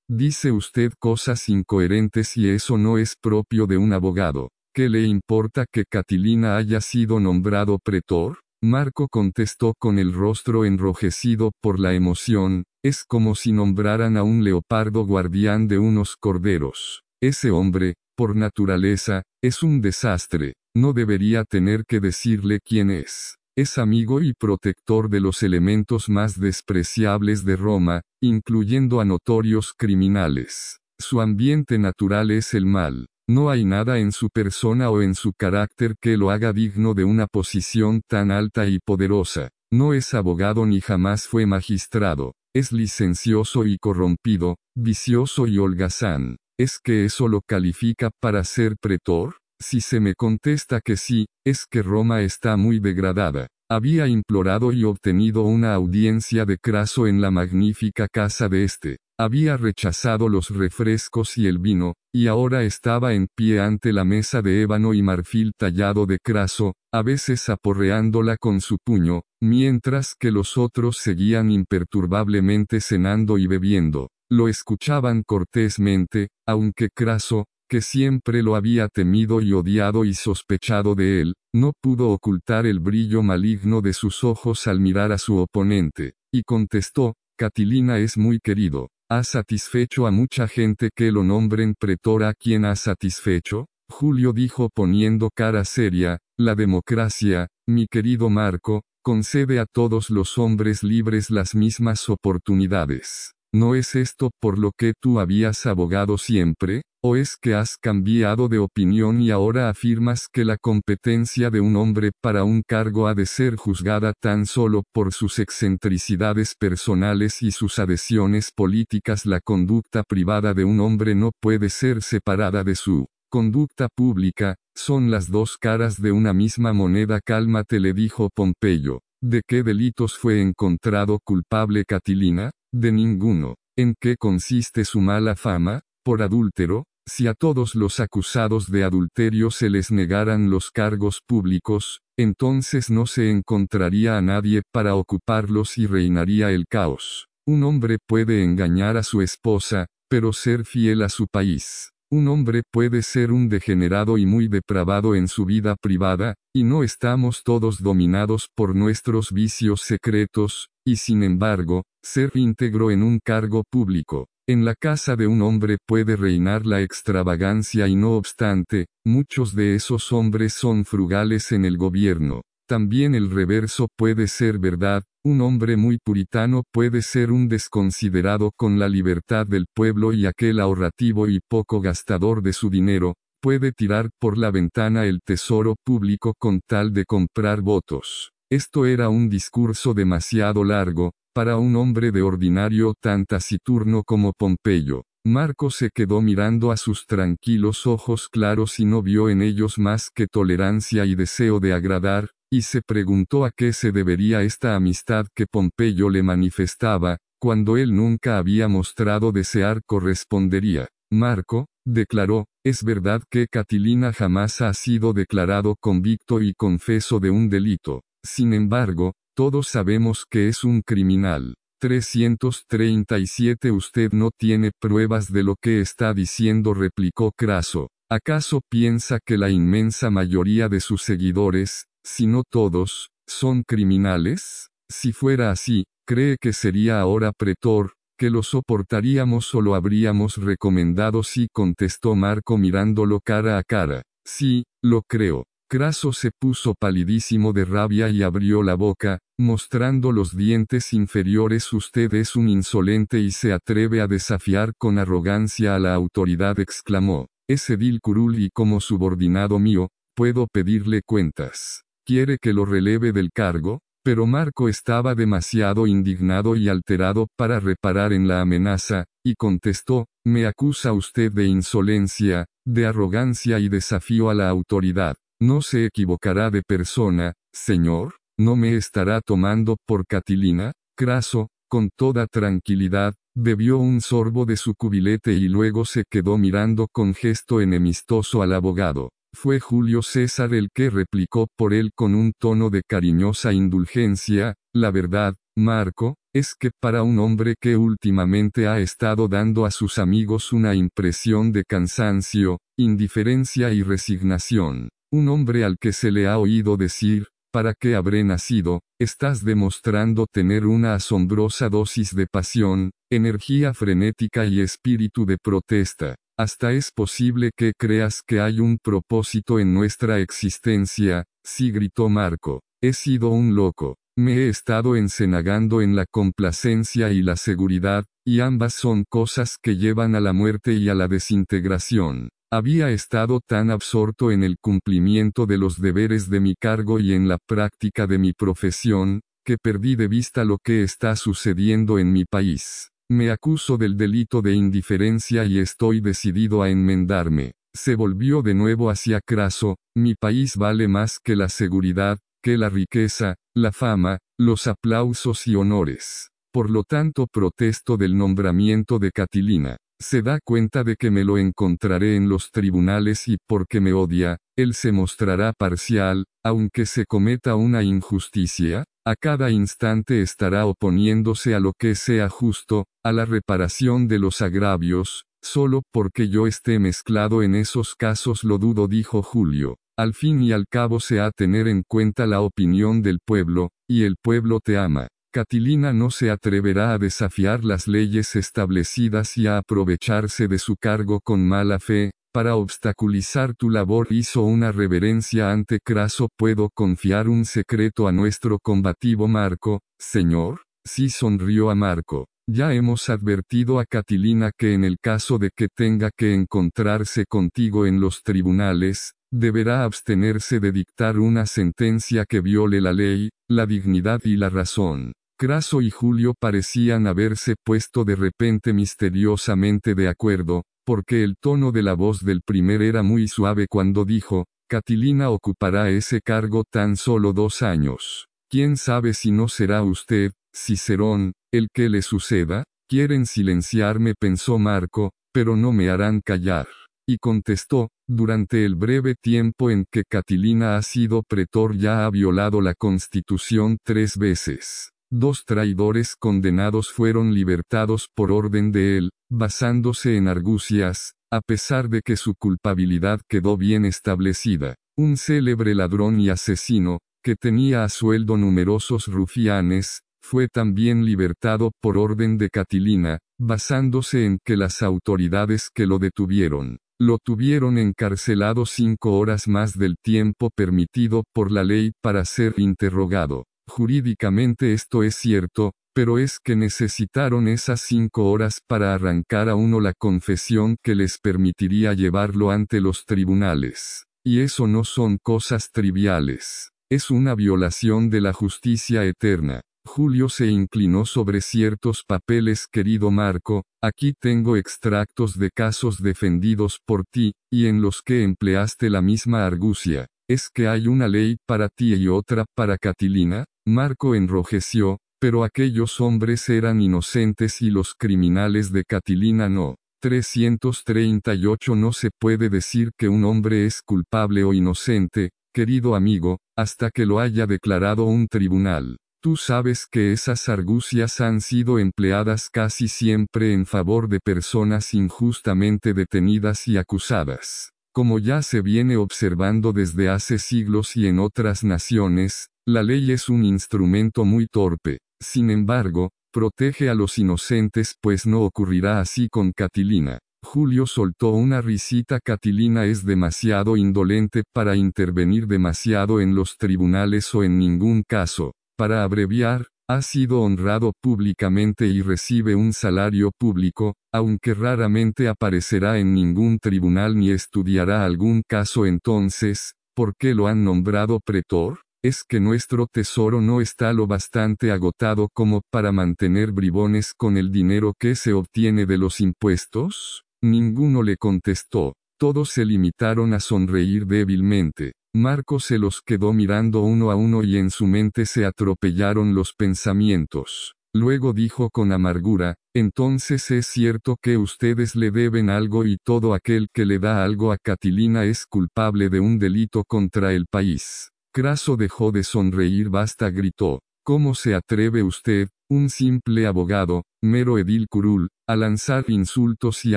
Dice 0.07 0.53
usted 0.53 0.93
cosas 1.01 1.49
incoherentes 1.49 2.37
y 2.37 2.51
eso 2.51 2.77
no 2.77 2.99
es 2.99 3.15
propio 3.21 3.67
de 3.67 3.79
un 3.79 3.95
abogado. 3.95 4.51
¿Qué 4.75 4.91
le 4.91 5.05
importa 5.05 5.65
que 5.73 5.85
Catilina 5.91 6.59
haya 6.59 6.83
sido 6.83 7.21
nombrado 7.21 7.79
pretor? 7.83 8.41
Marco 8.63 9.09
contestó 9.09 9.73
con 9.79 9.99
el 9.99 10.13
rostro 10.13 10.67
enrojecido 10.67 11.53
por 11.63 11.81
la 11.81 11.95
emoción, 11.95 12.65
es 12.85 13.05
como 13.05 13.35
si 13.35 13.53
nombraran 13.53 14.19
a 14.19 14.23
un 14.23 14.45
leopardo 14.45 15.07
guardián 15.07 15.69
de 15.69 15.79
unos 15.79 16.17
corderos. 16.17 17.03
Ese 17.23 17.51
hombre, 17.51 17.95
por 18.15 18.37
naturaleza, 18.37 19.23
es 19.43 19.63
un 19.63 19.81
desastre, 19.81 20.53
no 20.77 20.93
debería 20.93 21.45
tener 21.45 21.85
que 21.87 22.01
decirle 22.01 22.59
quién 22.63 22.91
es. 22.91 23.37
Es 23.57 23.79
amigo 23.79 24.21
y 24.21 24.33
protector 24.33 25.09
de 25.09 25.21
los 25.21 25.45
elementos 25.45 26.09
más 26.09 26.41
despreciables 26.41 27.45
de 27.45 27.55
Roma, 27.55 28.01
incluyendo 28.21 29.01
a 29.01 29.05
notorios 29.05 29.75
criminales. 29.79 30.81
Su 31.01 31.21
ambiente 31.21 31.79
natural 31.79 32.33
es 32.33 32.53
el 32.55 32.67
mal. 32.67 33.07
No 33.29 33.51
hay 33.51 33.65
nada 33.65 34.01
en 34.01 34.11
su 34.11 34.29
persona 34.29 34.91
o 34.91 35.03
en 35.03 35.15
su 35.15 35.35
carácter 35.35 35.95
que 36.01 36.17
lo 36.17 36.31
haga 36.31 36.53
digno 36.53 36.95
de 36.95 37.05
una 37.05 37.29
posición 37.29 38.01
tan 38.09 38.33
alta 38.33 38.67
y 38.67 38.81
poderosa. 38.81 39.51
No 39.73 39.95
es 39.95 40.15
abogado 40.15 40.67
ni 40.67 40.81
jamás 40.81 41.29
fue 41.29 41.47
magistrado. 41.47 42.33
Es 42.57 42.73
licencioso 42.73 43.67
y 43.67 43.79
corrompido, 43.79 44.57
vicioso 44.77 45.47
y 45.47 45.59
holgazán. 45.59 46.39
¿Es 46.59 46.81
que 46.83 47.05
eso 47.05 47.29
lo 47.29 47.41
califica 47.41 48.11
para 48.21 48.43
ser 48.43 48.75
pretor? 48.81 49.37
Si 49.61 49.81
se 49.81 50.01
me 50.01 50.15
contesta 50.15 50.81
que 50.81 50.97
sí, 50.97 51.27
es 51.45 51.67
que 51.71 51.83
Roma 51.83 52.23
está 52.23 52.57
muy 52.57 52.81
degradada. 52.81 53.49
Había 53.71 54.07
implorado 54.09 54.73
y 54.73 54.85
obtenido 54.85 55.43
una 55.43 55.75
audiencia 55.75 56.45
de 56.45 56.59
Craso 56.59 57.07
en 57.07 57.21
la 57.21 57.31
magnífica 57.31 58.09
casa 58.13 58.49
de 58.49 58.65
este. 58.65 58.99
Había 59.19 59.57
rechazado 59.57 60.29
los 60.29 60.51
refrescos 60.51 61.39
y 61.39 61.47
el 61.47 61.59
vino, 61.59 61.95
y 62.13 62.27
ahora 62.27 62.65
estaba 62.65 63.15
en 63.15 63.29
pie 63.35 63.61
ante 63.61 63.93
la 63.93 64.05
mesa 64.05 64.43
de 64.43 64.63
ébano 64.63 64.93
y 64.93 65.03
marfil 65.03 65.53
tallado 65.57 66.05
de 66.05 66.19
Craso, 66.19 66.75
a 66.93 67.03
veces 67.03 67.49
aporreándola 67.49 68.37
con 68.37 68.61
su 68.61 68.77
puño, 68.85 69.23
mientras 69.41 70.15
que 70.19 70.33
los 70.33 70.59
otros 70.59 70.99
seguían 70.99 71.51
imperturbablemente 71.51 72.81
cenando 72.81 73.39
y 73.39 73.47
bebiendo. 73.47 74.09
Lo 74.31 74.49
escuchaban 74.49 75.23
cortésmente, 75.25 76.29
aunque 76.47 76.89
Craso, 76.93 77.45
que 77.69 77.81
siempre 77.81 78.43
lo 78.43 78.57
había 78.57 78.89
temido 78.89 79.41
y 79.41 79.53
odiado 79.53 80.05
y 80.05 80.15
sospechado 80.15 80.95
de 80.95 81.21
él, 81.21 81.35
no 81.53 81.73
pudo 81.81 82.11
ocultar 82.11 82.67
el 82.67 82.81
brillo 82.81 83.23
maligno 83.23 83.81
de 83.81 83.93
sus 83.93 84.25
ojos 84.25 84.67
al 84.67 84.81
mirar 84.81 85.13
a 85.13 85.19
su 85.19 85.39
oponente, 85.39 86.15
y 86.33 86.43
contestó, 86.43 87.15
Catilina 87.37 87.99
es 87.99 88.17
muy 88.17 88.39
querido, 88.39 88.91
¿ha 89.11 89.25
satisfecho 89.25 90.07
a 90.07 90.11
mucha 90.11 90.49
gente 90.49 90.91
que 90.95 91.11
lo 91.11 91.25
nombren 91.25 91.75
pretor 91.79 92.25
a 92.25 92.35
quien 92.35 92.65
ha 92.65 92.77
satisfecho? 92.77 93.67
Julio 93.89 94.33
dijo 94.33 94.71
poniendo 94.75 95.31
cara 95.35 95.65
seria, 95.65 96.19
la 96.39 96.55
democracia, 96.55 97.49
mi 97.67 97.87
querido 97.87 98.31
Marco, 98.31 98.83
concede 99.03 99.61
a 99.61 99.67
todos 99.67 100.11
los 100.11 100.39
hombres 100.39 100.83
libres 100.83 101.31
las 101.31 101.55
mismas 101.55 102.09
oportunidades. 102.09 103.35
¿No 103.53 103.75
es 103.75 103.95
esto 103.95 104.31
por 104.41 104.59
lo 104.59 104.73
que 104.77 104.95
tú 105.01 105.21
habías 105.21 105.67
abogado 105.67 106.19
siempre? 106.19 106.83
¿O 107.07 107.17
es 107.17 107.37
que 107.37 107.53
has 107.53 107.77
cambiado 107.77 108.49
de 108.49 108.59
opinión 108.59 109.21
y 109.21 109.31
ahora 109.31 109.69
afirmas 109.69 110.27
que 110.27 110.43
la 110.43 110.57
competencia 110.57 111.51
de 111.51 111.61
un 111.61 111.77
hombre 111.77 112.13
para 112.23 112.45
un 112.45 112.63
cargo 112.67 113.09
ha 113.09 113.15
de 113.15 113.27
ser 113.27 113.57
juzgada 113.57 114.15
tan 114.19 114.47
solo 114.47 114.85
por 114.91 115.13
sus 115.13 115.39
excentricidades 115.39 116.55
personales 116.59 117.43
y 117.43 117.51
sus 117.51 117.79
adhesiones 117.79 118.53
políticas? 118.57 119.27
La 119.27 119.41
conducta 119.41 120.03
privada 120.03 120.55
de 120.55 120.65
un 120.65 120.81
hombre 120.81 121.15
no 121.15 121.33
puede 121.43 121.69
ser 121.69 122.01
separada 122.01 122.65
de 122.65 122.75
su 122.75 123.05
conducta 123.29 123.89
pública, 123.95 124.57
son 124.75 125.11
las 125.11 125.31
dos 125.31 125.59
caras 125.59 126.01
de 126.01 126.11
una 126.11 126.33
misma 126.33 126.73
moneda. 126.73 127.21
Cálmate 127.23 127.81
le 127.81 127.93
dijo 127.93 128.31
Pompeyo. 128.35 129.03
¿De 129.23 129.43
qué 129.47 129.63
delitos 129.63 130.17
fue 130.17 130.41
encontrado 130.41 131.19
culpable 131.23 131.85
Catilina? 131.85 132.51
De 132.73 132.93
ninguno. 132.93 133.57
¿En 133.77 133.93
qué 134.01 134.17
consiste 134.17 134.87
su 134.87 135.03
mala 135.03 135.37
fama? 135.37 135.83
Por 136.03 136.21
adúltero, 136.21 136.85
si 137.07 137.27
a 137.27 137.35
todos 137.35 137.75
los 137.75 138.01
acusados 138.01 138.71
de 138.71 138.85
adulterio 138.85 139.51
se 139.51 139.71
les 139.71 139.91
negaran 139.91 140.51
los 140.51 140.71
cargos 140.71 141.21
públicos, 141.27 142.01
entonces 142.19 142.91
no 142.91 143.07
se 143.07 143.31
encontraría 143.31 144.17
a 144.17 144.23
nadie 144.23 144.63
para 144.73 144.95
ocuparlos 144.95 145.79
y 145.79 145.87
reinaría 145.87 146.51
el 146.51 146.67
caos. 146.67 147.27
Un 147.47 147.63
hombre 147.63 147.99
puede 148.07 148.43
engañar 148.43 148.97
a 148.97 149.03
su 149.03 149.21
esposa, 149.21 149.87
pero 150.09 150.33
ser 150.33 150.65
fiel 150.65 151.03
a 151.03 151.09
su 151.09 151.27
país. 151.27 151.91
Un 152.11 152.29
hombre 152.29 152.63
puede 152.71 153.03
ser 153.03 153.33
un 153.33 153.49
degenerado 153.49 154.19
y 154.19 154.27
muy 154.27 154.49
depravado 154.49 155.15
en 155.15 155.27
su 155.27 155.45
vida 155.45 155.75
privada, 155.81 156.35
y 156.55 156.63
no 156.63 156.85
estamos 156.85 157.43
todos 157.43 157.83
dominados 157.83 158.49
por 158.55 158.77
nuestros 158.77 159.33
vicios 159.33 159.81
secretos, 159.81 160.69
y 160.87 160.97
sin 160.97 161.23
embargo, 161.23 161.83
ser 162.03 162.31
íntegro 162.35 162.91
en 162.91 163.03
un 163.03 163.19
cargo 163.19 163.65
público. 163.69 164.29
En 164.47 164.67
la 164.67 164.75
casa 164.75 165.17
de 165.17 165.27
un 165.27 165.41
hombre 165.41 165.79
puede 165.87 166.17
reinar 166.17 166.67
la 166.67 166.83
extravagancia 166.83 167.89
y 167.89 167.97
no 167.97 168.11
obstante, 168.11 168.89
muchos 169.03 169.55
de 169.55 169.75
esos 169.75 170.13
hombres 170.13 170.53
son 170.53 170.85
frugales 170.85 171.51
en 171.53 171.65
el 171.65 171.79
gobierno. 171.79 172.43
También 172.69 173.15
el 173.15 173.31
reverso 173.31 173.89
puede 173.97 174.29
ser 174.29 174.59
verdad, 174.59 175.03
un 175.25 175.41
hombre 175.41 175.79
muy 175.79 175.97
puritano 175.97 176.63
puede 176.75 177.01
ser 177.01 177.33
un 177.33 177.49
desconsiderado 177.49 178.53
con 178.55 178.79
la 178.79 178.91
libertad 178.91 179.47
del 179.47 179.65
pueblo 179.75 180.13
y 180.13 180.27
aquel 180.27 180.61
ahorrativo 180.61 181.27
y 181.27 181.41
poco 181.49 181.81
gastador 181.81 182.43
de 182.43 182.53
su 182.53 182.69
dinero, 182.69 183.15
puede 183.41 183.73
tirar 183.73 184.11
por 184.21 184.37
la 184.37 184.51
ventana 184.51 185.07
el 185.07 185.21
tesoro 185.25 185.75
público 185.87 186.35
con 186.39 186.61
tal 186.67 186.93
de 186.93 187.07
comprar 187.07 187.63
votos. 187.63 188.31
Esto 188.51 188.85
era 188.85 189.09
un 189.09 189.31
discurso 189.31 189.95
demasiado 189.95 190.65
largo, 190.65 191.13
para 191.35 191.57
un 191.57 191.75
hombre 191.77 192.13
de 192.13 192.23
ordinario 192.23 192.95
tan 193.01 193.27
taciturno 193.27 194.05
como 194.05 194.33
Pompeyo. 194.33 195.03
Marco 195.27 195.71
se 195.71 195.91
quedó 195.91 196.21
mirando 196.21 196.71
a 196.71 196.77
sus 196.77 197.07
tranquilos 197.07 197.87
ojos 197.87 198.29
claros 198.29 198.79
y 198.79 198.85
no 198.85 199.03
vio 199.03 199.29
en 199.29 199.43
ellos 199.43 199.79
más 199.79 200.11
que 200.15 200.27
tolerancia 200.27 201.07
y 201.07 201.15
deseo 201.15 201.61
de 201.61 201.73
agradar, 201.73 202.31
y 202.53 202.63
se 202.63 202.83
preguntó 202.83 203.45
a 203.45 203.51
qué 203.51 203.73
se 203.73 203.91
debería 203.91 204.43
esta 204.43 204.77
amistad 204.77 205.27
que 205.35 205.47
Pompeyo 205.47 206.09
le 206.09 206.23
manifestaba, 206.23 207.19
cuando 207.41 207.77
él 207.77 207.97
nunca 207.97 208.39
había 208.39 208.69
mostrado 208.69 209.33
desear 209.33 209.81
correspondería. 209.85 210.89
Marco, 211.11 211.67
declaró, 211.85 212.47
es 212.65 212.85
verdad 212.85 213.23
que 213.31 213.47
Catilina 213.49 214.13
jamás 214.13 214.61
ha 214.61 214.73
sido 214.73 215.13
declarado 215.13 215.75
convicto 215.81 216.41
y 216.41 216.55
confeso 216.55 217.19
de 217.19 217.31
un 217.31 217.49
delito. 217.49 218.03
Sin 218.23 218.55
embargo, 218.55 219.15
todos 219.35 219.69
sabemos 219.69 220.25
que 220.31 220.49
es 220.49 220.65
un 220.65 220.83
criminal. 220.83 221.55
337 221.81 223.71
Usted 223.71 224.13
no 224.13 224.31
tiene 224.31 224.71
pruebas 224.81 225.31
de 225.31 225.43
lo 225.43 225.57
que 225.61 225.81
está 225.81 226.15
diciendo, 226.15 226.73
replicó 226.73 227.33
Craso. 227.37 227.89
¿Acaso 228.11 228.61
piensa 228.71 229.19
que 229.25 229.37
la 229.37 229.51
inmensa 229.51 230.11
mayoría 230.11 230.69
de 230.69 230.81
sus 230.81 231.03
seguidores, 231.03 231.87
si 232.05 232.27
no 232.27 232.43
todos, 232.49 233.11
son 233.27 233.65
criminales? 233.65 234.69
Si 234.91 235.13
fuera 235.13 235.51
así, 235.51 235.85
¿cree 236.07 236.37
que 236.41 236.53
sería 236.53 237.01
ahora 237.01 237.33
pretor, 237.33 237.95
que 238.19 238.31
lo 238.31 238.43
soportaríamos 238.43 239.55
o 239.55 239.61
lo 239.61 239.75
habríamos 239.75 240.37
recomendado? 240.37 241.23
Sí 241.23 241.49
contestó 241.53 242.15
Marco 242.15 242.57
mirándolo 242.57 243.21
cara 243.21 243.59
a 243.59 243.63
cara. 243.63 244.03
Sí, 244.25 244.65
lo 244.83 245.03
creo. 245.03 245.45
Craso 245.69 246.13
se 246.13 246.31
puso 246.31 246.75
palidísimo 246.75 247.53
de 247.53 247.65
rabia 247.65 248.09
y 248.09 248.23
abrió 248.23 248.63
la 248.63 248.75
boca, 248.75 249.19
mostrando 249.39 250.13
los 250.13 250.37
dientes 250.37 250.93
inferiores. 250.93 251.73
Usted 251.73 252.13
es 252.15 252.37
un 252.37 252.49
insolente 252.49 253.19
y 253.19 253.31
se 253.31 253.53
atreve 253.53 254.01
a 254.01 254.07
desafiar 254.07 254.73
con 254.77 254.99
arrogancia 254.99 255.75
a 255.75 255.79
la 255.79 255.95
autoridad, 255.95 256.61
exclamó. 256.61 257.29
Es 257.49 257.69
edil 257.71 258.01
curul 258.01 258.39
y 258.39 258.51
como 258.51 258.81
subordinado 258.81 259.59
mío, 259.59 259.89
puedo 260.15 260.47
pedirle 260.47 261.03
cuentas. 261.05 261.83
¿Quiere 262.07 262.39
que 262.41 262.53
lo 262.53 262.67
releve 262.67 263.13
del 263.13 263.31
cargo? 263.33 263.81
Pero 264.05 264.27
Marco 264.27 264.69
estaba 264.69 265.15
demasiado 265.15 265.87
indignado 265.87 266.57
y 266.57 266.69
alterado 266.69 267.27
para 267.37 267.59
reparar 267.59 268.13
en 268.13 268.29
la 268.29 268.43
amenaza, 268.43 269.07
y 269.25 269.35
contestó, 269.35 270.07
me 270.27 270.47
acusa 270.47 270.93
usted 270.93 271.33
de 271.33 271.47
insolencia, 271.47 272.45
de 272.67 272.85
arrogancia 272.85 273.59
y 273.59 273.71
desafío 273.71 274.29
a 274.29 274.35
la 274.35 274.51
autoridad. 274.51 275.17
No 275.41 275.63
se 275.63 275.87
equivocará 275.87 276.51
de 276.51 276.63
persona, 276.63 277.35
señor, 277.53 278.17
no 278.39 278.57
me 278.57 278.77
estará 278.77 279.21
tomando 279.21 279.77
por 279.87 280.07
Catilina, 280.07 280.73
Craso, 280.97 281.49
con 281.69 281.91
toda 281.97 282.27
tranquilidad, 282.27 283.15
bebió 283.37 283.79
un 283.79 284.01
sorbo 284.01 284.47
de 284.47 284.57
su 284.57 284.75
cubilete 284.75 285.33
y 285.33 285.49
luego 285.49 285.85
se 285.85 286.05
quedó 286.09 286.39
mirando 286.39 286.87
con 286.93 287.15
gesto 287.15 287.61
enemistoso 287.61 288.43
al 288.43 288.53
abogado. 288.53 289.11
Fue 289.35 289.59
Julio 289.59 290.03
César 290.03 290.55
el 290.55 290.69
que 290.73 290.91
replicó 290.91 291.49
por 291.57 291.75
él 291.75 291.91
con 291.97 292.15
un 292.15 292.33
tono 292.39 292.71
de 292.71 292.83
cariñosa 292.87 293.53
indulgencia, 293.53 294.55
la 294.73 294.93
verdad, 294.93 295.35
Marco, 295.57 296.17
es 296.33 296.55
que 296.55 296.71
para 296.81 297.03
un 297.03 297.19
hombre 297.19 297.55
que 297.61 297.77
últimamente 297.77 298.69
ha 298.69 298.79
estado 298.79 299.27
dando 299.27 299.67
a 299.67 299.73
sus 299.73 299.99
amigos 299.99 300.53
una 300.53 300.75
impresión 300.75 301.51
de 301.53 301.65
cansancio, 301.65 302.59
indiferencia 302.77 303.73
y 303.73 303.83
resignación, 303.83 304.89
un 305.15 305.29
hombre 305.29 305.63
al 305.63 305.79
que 305.79 305.93
se 305.93 306.11
le 306.11 306.27
ha 306.27 306.39
oído 306.39 306.77
decir, 306.77 307.29
¿para 307.53 307.75
qué 307.75 307.95
habré 307.95 308.25
nacido? 308.25 308.81
Estás 309.01 309.45
demostrando 309.45 310.27
tener 310.27 310.67
una 310.67 310.97
asombrosa 310.97 311.69
dosis 311.69 312.17
de 312.17 312.27
pasión, 312.27 312.91
energía 313.13 313.75
frenética 313.75 314.45
y 314.45 314.61
espíritu 314.61 315.25
de 315.25 315.39
protesta. 315.39 316.17
Hasta 316.37 316.73
es 316.73 316.91
posible 316.91 317.53
que 317.57 317.75
creas 317.79 318.23
que 318.27 318.41
hay 318.41 318.59
un 318.59 318.79
propósito 318.83 319.61
en 319.61 319.73
nuestra 319.73 320.19
existencia, 320.19 321.23
sí 321.45 321.71
gritó 321.71 322.09
Marco. 322.09 322.61
He 322.83 322.93
sido 322.93 323.29
un 323.29 323.55
loco. 323.55 323.95
Me 324.19 324.39
he 324.39 324.49
estado 324.49 324.97
encenagando 324.97 325.81
en 325.81 325.95
la 325.95 326.07
complacencia 326.11 327.13
y 327.13 327.23
la 327.23 327.37
seguridad, 327.37 328.05
y 328.27 328.41
ambas 328.41 328.75
son 328.75 329.05
cosas 329.09 329.59
que 329.63 329.77
llevan 329.77 330.17
a 330.17 330.21
la 330.21 330.33
muerte 330.33 330.73
y 330.73 330.89
a 330.89 330.95
la 330.95 331.07
desintegración. 331.07 332.31
Había 332.57 332.91
estado 332.91 333.41
tan 333.45 333.73
absorto 333.73 334.31
en 334.31 334.45
el 334.45 334.59
cumplimiento 334.61 335.45
de 335.45 335.59
los 335.59 335.81
deberes 335.81 336.31
de 336.31 336.39
mi 336.39 336.55
cargo 336.55 337.01
y 337.01 337.13
en 337.13 337.27
la 337.27 337.39
práctica 337.39 338.07
de 338.07 338.17
mi 338.17 338.33
profesión, 338.33 339.23
que 339.45 339.57
perdí 339.61 339.97
de 339.97 340.07
vista 340.07 340.45
lo 340.45 340.59
que 340.63 340.85
está 340.85 341.17
sucediendo 341.17 341.99
en 341.99 342.13
mi 342.13 342.25
país. 342.25 342.93
Me 343.11 343.33
acuso 343.33 343.77
del 343.77 343.97
delito 343.97 344.41
de 344.41 344.55
indiferencia 344.55 345.45
y 345.45 345.59
estoy 345.59 346.01
decidido 346.01 346.63
a 346.63 346.71
enmendarme. 346.71 347.55
Se 347.75 347.97
volvió 347.97 348.41
de 348.41 348.55
nuevo 348.55 348.89
hacia 348.89 349.21
Craso, 349.21 349.77
mi 349.97 350.15
país 350.15 350.57
vale 350.57 350.87
más 350.87 351.19
que 351.19 351.35
la 351.35 351.49
seguridad, 351.49 352.21
que 352.41 352.57
la 352.57 352.71
riqueza, 352.71 353.35
la 353.53 353.73
fama, 353.73 354.19
los 354.39 354.69
aplausos 354.69 355.49
y 355.49 355.57
honores. 355.57 356.31
Por 356.53 356.71
lo 356.71 356.85
tanto 356.85 357.27
protesto 357.27 357.97
del 357.97 358.17
nombramiento 358.17 359.01
de 359.01 359.11
Catilina. 359.11 359.77
Se 360.01 360.23
da 360.23 360.39
cuenta 360.45 360.85
de 360.85 360.97
que 360.97 361.11
me 361.11 361.25
lo 361.25 361.39
encontraré 361.39 362.17
en 362.17 362.29
los 362.29 362.51
tribunales 362.51 363.29
y 363.29 363.37
porque 363.47 363.81
me 363.81 363.93
odia, 363.93 364.39
él 364.57 364.75
se 364.75 364.93
mostrará 364.93 365.53
parcial, 365.57 366.25
aunque 366.45 366.85
se 366.87 367.07
cometa 367.07 367.55
una 367.55 367.83
injusticia, 367.83 368.85
a 369.07 369.15
cada 369.17 369.51
instante 369.51 370.23
estará 370.23 370.67
oponiéndose 370.67 371.55
a 371.55 371.61
lo 371.61 371.73
que 371.79 371.95
sea 371.95 372.29
justo, 372.29 372.87
a 373.05 373.13
la 373.13 373.25
reparación 373.25 374.09
de 374.09 374.19
los 374.19 374.41
agravios, 374.43 375.25
solo 375.43 375.83
porque 375.93 376.29
yo 376.29 376.47
esté 376.47 376.79
mezclado 376.79 377.43
en 377.43 377.55
esos 377.55 377.95
casos 377.95 378.45
lo 378.45 378.59
dudo, 378.59 378.89
dijo 378.89 379.23
Julio. 379.23 379.77
Al 379.97 380.13
fin 380.13 380.43
y 380.43 380.51
al 380.51 380.67
cabo 380.67 380.99
se 380.99 381.21
ha 381.21 381.31
tener 381.31 381.69
en 381.69 381.85
cuenta 381.87 382.27
la 382.27 382.41
opinión 382.41 383.01
del 383.01 383.21
pueblo, 383.25 383.71
y 383.89 384.03
el 384.03 384.17
pueblo 384.21 384.59
te 384.59 384.77
ama. 384.77 385.07
Catilina 385.35 385.93
no 385.93 386.13
se 386.13 386.31
atreverá 386.31 386.95
a 386.95 386.99
desafiar 386.99 387.65
las 387.65 387.89
leyes 387.89 388.37
establecidas 388.37 389.37
y 389.37 389.49
a 389.49 389.59
aprovecharse 389.59 390.47
de 390.47 390.61
su 390.61 390.77
cargo 390.77 391.19
con 391.19 391.45
mala 391.45 391.81
fe, 391.81 392.13
para 392.33 392.55
obstaculizar 392.55 393.53
tu 393.57 393.69
labor 393.69 394.07
hizo 394.11 394.43
una 394.43 394.71
reverencia 394.71 395.51
ante 395.51 395.81
Craso. 395.81 396.29
¿Puedo 396.39 396.71
confiar 396.73 397.29
un 397.29 397.47
secreto 397.47 398.07
a 398.07 398.13
nuestro 398.13 398.61
combativo 398.61 399.27
Marco, 399.27 399.81
señor? 399.99 400.61
Sí 400.85 401.09
sonrió 401.09 401.69
a 401.71 401.75
Marco. 401.75 402.29
Ya 402.49 402.73
hemos 402.73 403.09
advertido 403.09 403.81
a 403.81 403.87
Catilina 403.87 404.53
que 404.57 404.73
en 404.73 404.85
el 404.85 404.99
caso 405.03 405.39
de 405.39 405.51
que 405.51 405.67
tenga 405.67 406.11
que 406.17 406.33
encontrarse 406.33 407.25
contigo 407.27 407.87
en 407.87 408.01
los 408.01 408.23
tribunales, 408.23 409.15
deberá 409.33 409.83
abstenerse 409.83 410.61
de 410.61 410.71
dictar 410.71 411.19
una 411.19 411.47
sentencia 411.47 412.25
que 412.25 412.41
viole 412.41 412.81
la 412.81 412.93
ley, 412.93 413.31
la 413.49 413.67
dignidad 413.67 414.21
y 414.23 414.37
la 414.37 414.49
razón. 414.49 415.13
Craso 415.37 415.81
y 415.81 415.91
Julio 415.91 416.35
parecían 416.39 417.09
haberse 417.09 417.57
puesto 417.65 418.05
de 418.05 418.15
repente 418.15 418.73
misteriosamente 418.73 419.97
de 419.97 420.09
acuerdo, 420.09 420.63
porque 420.87 421.25
el 421.25 421.37
tono 421.41 421.73
de 421.73 421.83
la 421.83 421.95
voz 421.95 422.25
del 422.25 422.41
primer 422.43 422.83
era 422.83 423.03
muy 423.03 423.27
suave 423.27 423.67
cuando 423.69 424.05
dijo, 424.05 424.47
Catilina 424.69 425.31
ocupará 425.31 425.91
ese 425.91 426.21
cargo 426.21 426.63
tan 426.71 426.97
solo 426.97 427.33
dos 427.33 427.63
años. 427.63 428.29
¿Quién 428.49 428.77
sabe 428.77 429.13
si 429.13 429.33
no 429.33 429.49
será 429.49 429.83
usted, 429.83 430.33
Cicerón, 430.55 431.33
el 431.53 431.69
que 431.75 431.89
le 431.89 432.03
suceda? 432.03 432.63
Quieren 432.89 433.27
silenciarme, 433.27 434.15
pensó 434.15 434.61
Marco, 434.61 435.11
pero 435.33 435.57
no 435.57 435.73
me 435.73 435.91
harán 435.91 436.21
callar. 436.21 436.69
Y 437.09 437.19
contestó, 437.19 437.91
durante 438.07 438.65
el 438.65 438.77
breve 438.77 439.17
tiempo 439.21 439.71
en 439.71 439.85
que 439.91 440.05
Catilina 440.05 440.77
ha 440.77 440.83
sido 440.83 441.23
pretor 441.23 441.77
ya 441.77 442.07
ha 442.07 442.11
violado 442.11 442.61
la 442.61 442.75
constitución 442.75 443.79
tres 443.85 444.17
veces. 444.17 444.94
Dos 445.17 445.45
traidores 445.45 446.17
condenados 446.17 446.91
fueron 446.91 447.35
libertados 447.35 448.09
por 448.17 448.33
orden 448.33 448.73
de 448.73 448.99
él, 448.99 449.11
basándose 449.31 450.17
en 450.17 450.27
argucias, 450.27 451.13
a 451.33 451.41
pesar 451.41 451.89
de 451.89 452.01
que 452.05 452.17
su 452.17 452.35
culpabilidad 452.35 453.21
quedó 453.29 453.57
bien 453.57 453.85
establecida. 453.85 454.75
Un 454.99 455.17
célebre 455.17 455.77
ladrón 455.77 456.19
y 456.19 456.31
asesino, 456.31 456.99
que 457.23 457.37
tenía 457.37 457.85
a 457.85 457.91
sueldo 457.91 458.37
numerosos 458.37 459.07
rufianes, 459.07 460.01
fue 460.21 460.49
también 460.49 461.05
libertado 461.05 461.71
por 461.81 461.97
orden 461.97 462.37
de 462.37 462.51
Catilina, 462.51 463.19
basándose 463.39 464.27
en 464.27 464.39
que 464.45 464.57
las 464.57 464.83
autoridades 464.83 465.71
que 465.73 465.87
lo 465.87 466.01
detuvieron, 466.01 466.79
lo 467.01 467.19
tuvieron 467.19 467.79
encarcelado 467.79 468.67
cinco 468.67 469.17
horas 469.17 469.47
más 469.47 469.79
del 469.79 469.95
tiempo 470.03 470.51
permitido 470.57 471.23
por 471.33 471.53
la 471.53 471.63
ley 471.63 471.93
para 472.03 472.25
ser 472.25 472.55
interrogado. 472.57 473.45
Jurídicamente 473.69 474.73
esto 474.73 475.03
es 475.03 475.17
cierto, 475.17 475.73
pero 475.95 476.19
es 476.19 476.39
que 476.41 476.57
necesitaron 476.57 477.49
esas 477.49 477.81
cinco 477.81 478.31
horas 478.31 478.61
para 478.67 478.95
arrancar 478.95 479.49
a 479.49 479.55
uno 479.55 479.81
la 479.81 479.93
confesión 479.95 480.77
que 480.83 480.95
les 480.95 481.19
permitiría 481.19 481.95
llevarlo 481.95 482.51
ante 482.51 482.81
los 482.81 483.05
tribunales. 483.05 484.05
Y 484.25 484.41
eso 484.41 484.67
no 484.67 484.85
son 484.85 485.19
cosas 485.23 485.71
triviales. 485.71 486.71
Es 486.91 487.11
una 487.11 487.35
violación 487.35 488.11
de 488.11 488.21
la 488.21 488.33
justicia 488.33 489.05
eterna. 489.05 489.61
Julio 489.87 490.29
se 490.29 490.47
inclinó 490.47 491.05
sobre 491.05 491.41
ciertos 491.43 492.05
papeles 492.07 492.67
querido 492.67 493.11
Marco, 493.11 493.65
aquí 493.83 494.15
tengo 494.19 494.57
extractos 494.57 495.39
de 495.39 495.51
casos 495.51 496.03
defendidos 496.03 496.81
por 496.87 497.05
ti, 497.05 497.33
y 497.53 497.67
en 497.67 497.83
los 497.83 498.01
que 498.03 498.23
empleaste 498.23 498.89
la 498.89 499.03
misma 499.03 499.47
argucia. 499.47 500.07
¿Es 500.29 500.49
que 500.49 500.69
hay 500.69 500.89
una 500.89 501.07
ley 501.07 501.37
para 501.47 501.69
ti 501.69 501.95
y 501.95 502.09
otra 502.09 502.47
para 502.57 502.79
Catilina? 502.79 503.45
Marco 503.67 504.15
enrojeció, 504.15 504.99
pero 505.19 505.43
aquellos 505.43 505.99
hombres 505.99 506.51
eran 506.51 506.83
inocentes 506.83 507.63
y 507.63 507.71
los 507.71 507.95
criminales 507.95 508.73
de 508.73 508.85
Catilina 508.85 509.49
no. 509.49 509.77
338 510.03 511.75
No 511.75 511.95
se 511.95 512.11
puede 512.11 512.51
decir 512.51 512.91
que 512.99 513.09
un 513.09 513.25
hombre 513.25 513.65
es 513.65 513.81
culpable 513.81 514.45
o 514.45 514.53
inocente, 514.53 515.31
querido 515.55 515.95
amigo, 515.95 516.41
hasta 516.59 516.91
que 516.91 517.07
lo 517.07 517.21
haya 517.21 517.47
declarado 517.47 518.05
un 518.05 518.29
tribunal. 518.29 518.99
Tú 519.23 519.39
sabes 519.39 519.87
que 519.91 520.13
esas 520.13 520.51
argucias 520.51 521.23
han 521.23 521.41
sido 521.41 521.79
empleadas 521.79 522.51
casi 522.51 522.89
siempre 522.89 523.55
en 523.55 523.65
favor 523.65 524.09
de 524.11 524.21
personas 524.21 524.93
injustamente 524.93 525.95
detenidas 525.95 526.69
y 526.69 526.77
acusadas. 526.77 527.71
Como 527.95 528.19
ya 528.19 528.43
se 528.43 528.61
viene 528.61 528.99
observando 528.99 529.73
desde 529.73 530.11
hace 530.11 530.39
siglos 530.39 530.97
y 530.97 531.07
en 531.07 531.19
otras 531.19 531.65
naciones, 531.65 532.49
la 532.67 532.83
ley 532.83 533.13
es 533.13 533.29
un 533.29 533.45
instrumento 533.45 534.25
muy 534.25 534.47
torpe. 534.47 534.99
Sin 535.21 535.51
embargo, 535.51 536.11
protege 536.33 536.89
a 536.89 536.95
los 536.95 537.19
inocentes 537.19 537.97
pues 538.01 538.27
no 538.27 538.41
ocurrirá 538.41 539.01
así 539.01 539.29
con 539.29 539.53
Catilina. 539.53 540.19
Julio 540.43 540.87
soltó 540.87 541.31
una 541.31 541.61
risita. 541.61 542.21
Catilina 542.21 542.87
es 542.87 543.05
demasiado 543.05 543.77
indolente 543.77 544.45
para 544.55 544.77
intervenir 544.77 545.47
demasiado 545.47 546.21
en 546.21 546.35
los 546.35 546.57
tribunales 546.57 547.35
o 547.35 547.45
en 547.45 547.59
ningún 547.59 548.03
caso. 548.07 548.53
Para 548.79 549.05
abreviar, 549.05 549.67
ha 549.89 550.01
sido 550.01 550.41
honrado 550.41 550.93
públicamente 551.03 551.87
y 551.87 552.01
recibe 552.01 552.55
un 552.55 552.73
salario 552.73 553.31
público, 553.39 553.95
aunque 554.13 554.55
raramente 554.55 555.29
aparecerá 555.29 555.99
en 555.99 556.15
ningún 556.15 556.59
tribunal 556.59 557.19
ni 557.19 557.31
estudiará 557.31 558.07
algún 558.07 558.43
caso 558.49 558.87
entonces, 558.87 559.75
¿por 559.95 560.15
qué 560.17 560.35
lo 560.35 560.47
han 560.47 560.65
nombrado 560.65 561.21
pretor? 561.21 561.84
¿Es 562.05 562.23
que 562.23 562.39
nuestro 562.39 562.87
tesoro 562.87 563.41
no 563.41 563.63
está 563.63 563.95
lo 563.95 564.07
bastante 564.07 564.71
agotado 564.71 565.31
como 565.33 565.63
para 565.71 565.91
mantener 565.91 566.53
bribones 566.53 567.15
con 567.17 567.39
el 567.39 567.51
dinero 567.51 567.95
que 567.99 568.15
se 568.15 568.35
obtiene 568.35 568.85
de 568.85 568.99
los 568.99 569.23
impuestos? 569.23 570.23
Ninguno 570.43 571.03
le 571.03 571.17
contestó, 571.17 571.95
todos 572.21 572.51
se 572.51 572.67
limitaron 572.67 573.33
a 573.33 573.41
sonreír 573.41 574.05
débilmente. 574.07 574.93
Marco 575.15 575.61
se 575.61 575.79
los 575.79 576.03
quedó 576.03 576.35
mirando 576.35 576.83
uno 576.83 577.11
a 577.11 577.17
uno 577.17 577.43
y 577.43 577.57
en 577.57 577.71
su 577.71 577.87
mente 577.87 578.27
se 578.27 578.45
atropellaron 578.45 579.35
los 579.35 579.55
pensamientos. 579.55 580.75
Luego 580.95 581.33
dijo 581.33 581.71
con 581.71 581.91
amargura, 581.91 582.57
entonces 582.77 583.51
es 583.51 583.67
cierto 583.67 584.19
que 584.21 584.37
ustedes 584.37 584.95
le 584.95 585.11
deben 585.11 585.49
algo 585.49 585.87
y 585.87 585.97
todo 586.05 586.35
aquel 586.35 586.69
que 586.71 586.85
le 586.85 586.99
da 586.99 587.25
algo 587.25 587.51
a 587.51 587.57
Catilina 587.57 588.27
es 588.27 588.45
culpable 588.45 589.09
de 589.09 589.21
un 589.21 589.39
delito 589.39 589.85
contra 589.85 590.35
el 590.35 590.45
país. 590.51 591.14
Craso 591.37 591.77
dejó 591.77 592.13
de 592.13 592.23
sonreír 592.23 592.91
basta 592.91 593.29
gritó. 593.29 593.83
¿Cómo 594.05 594.37
se 594.37 594.55
atreve 594.55 595.03
usted, 595.03 595.49
un 595.69 595.91
simple 595.91 596.47
abogado, 596.47 597.03
mero 597.25 597.59
edil 597.59 597.89
curul, 597.89 598.29
a 598.47 598.55
lanzar 598.55 599.07
insultos 599.09 599.85
y 599.85 599.97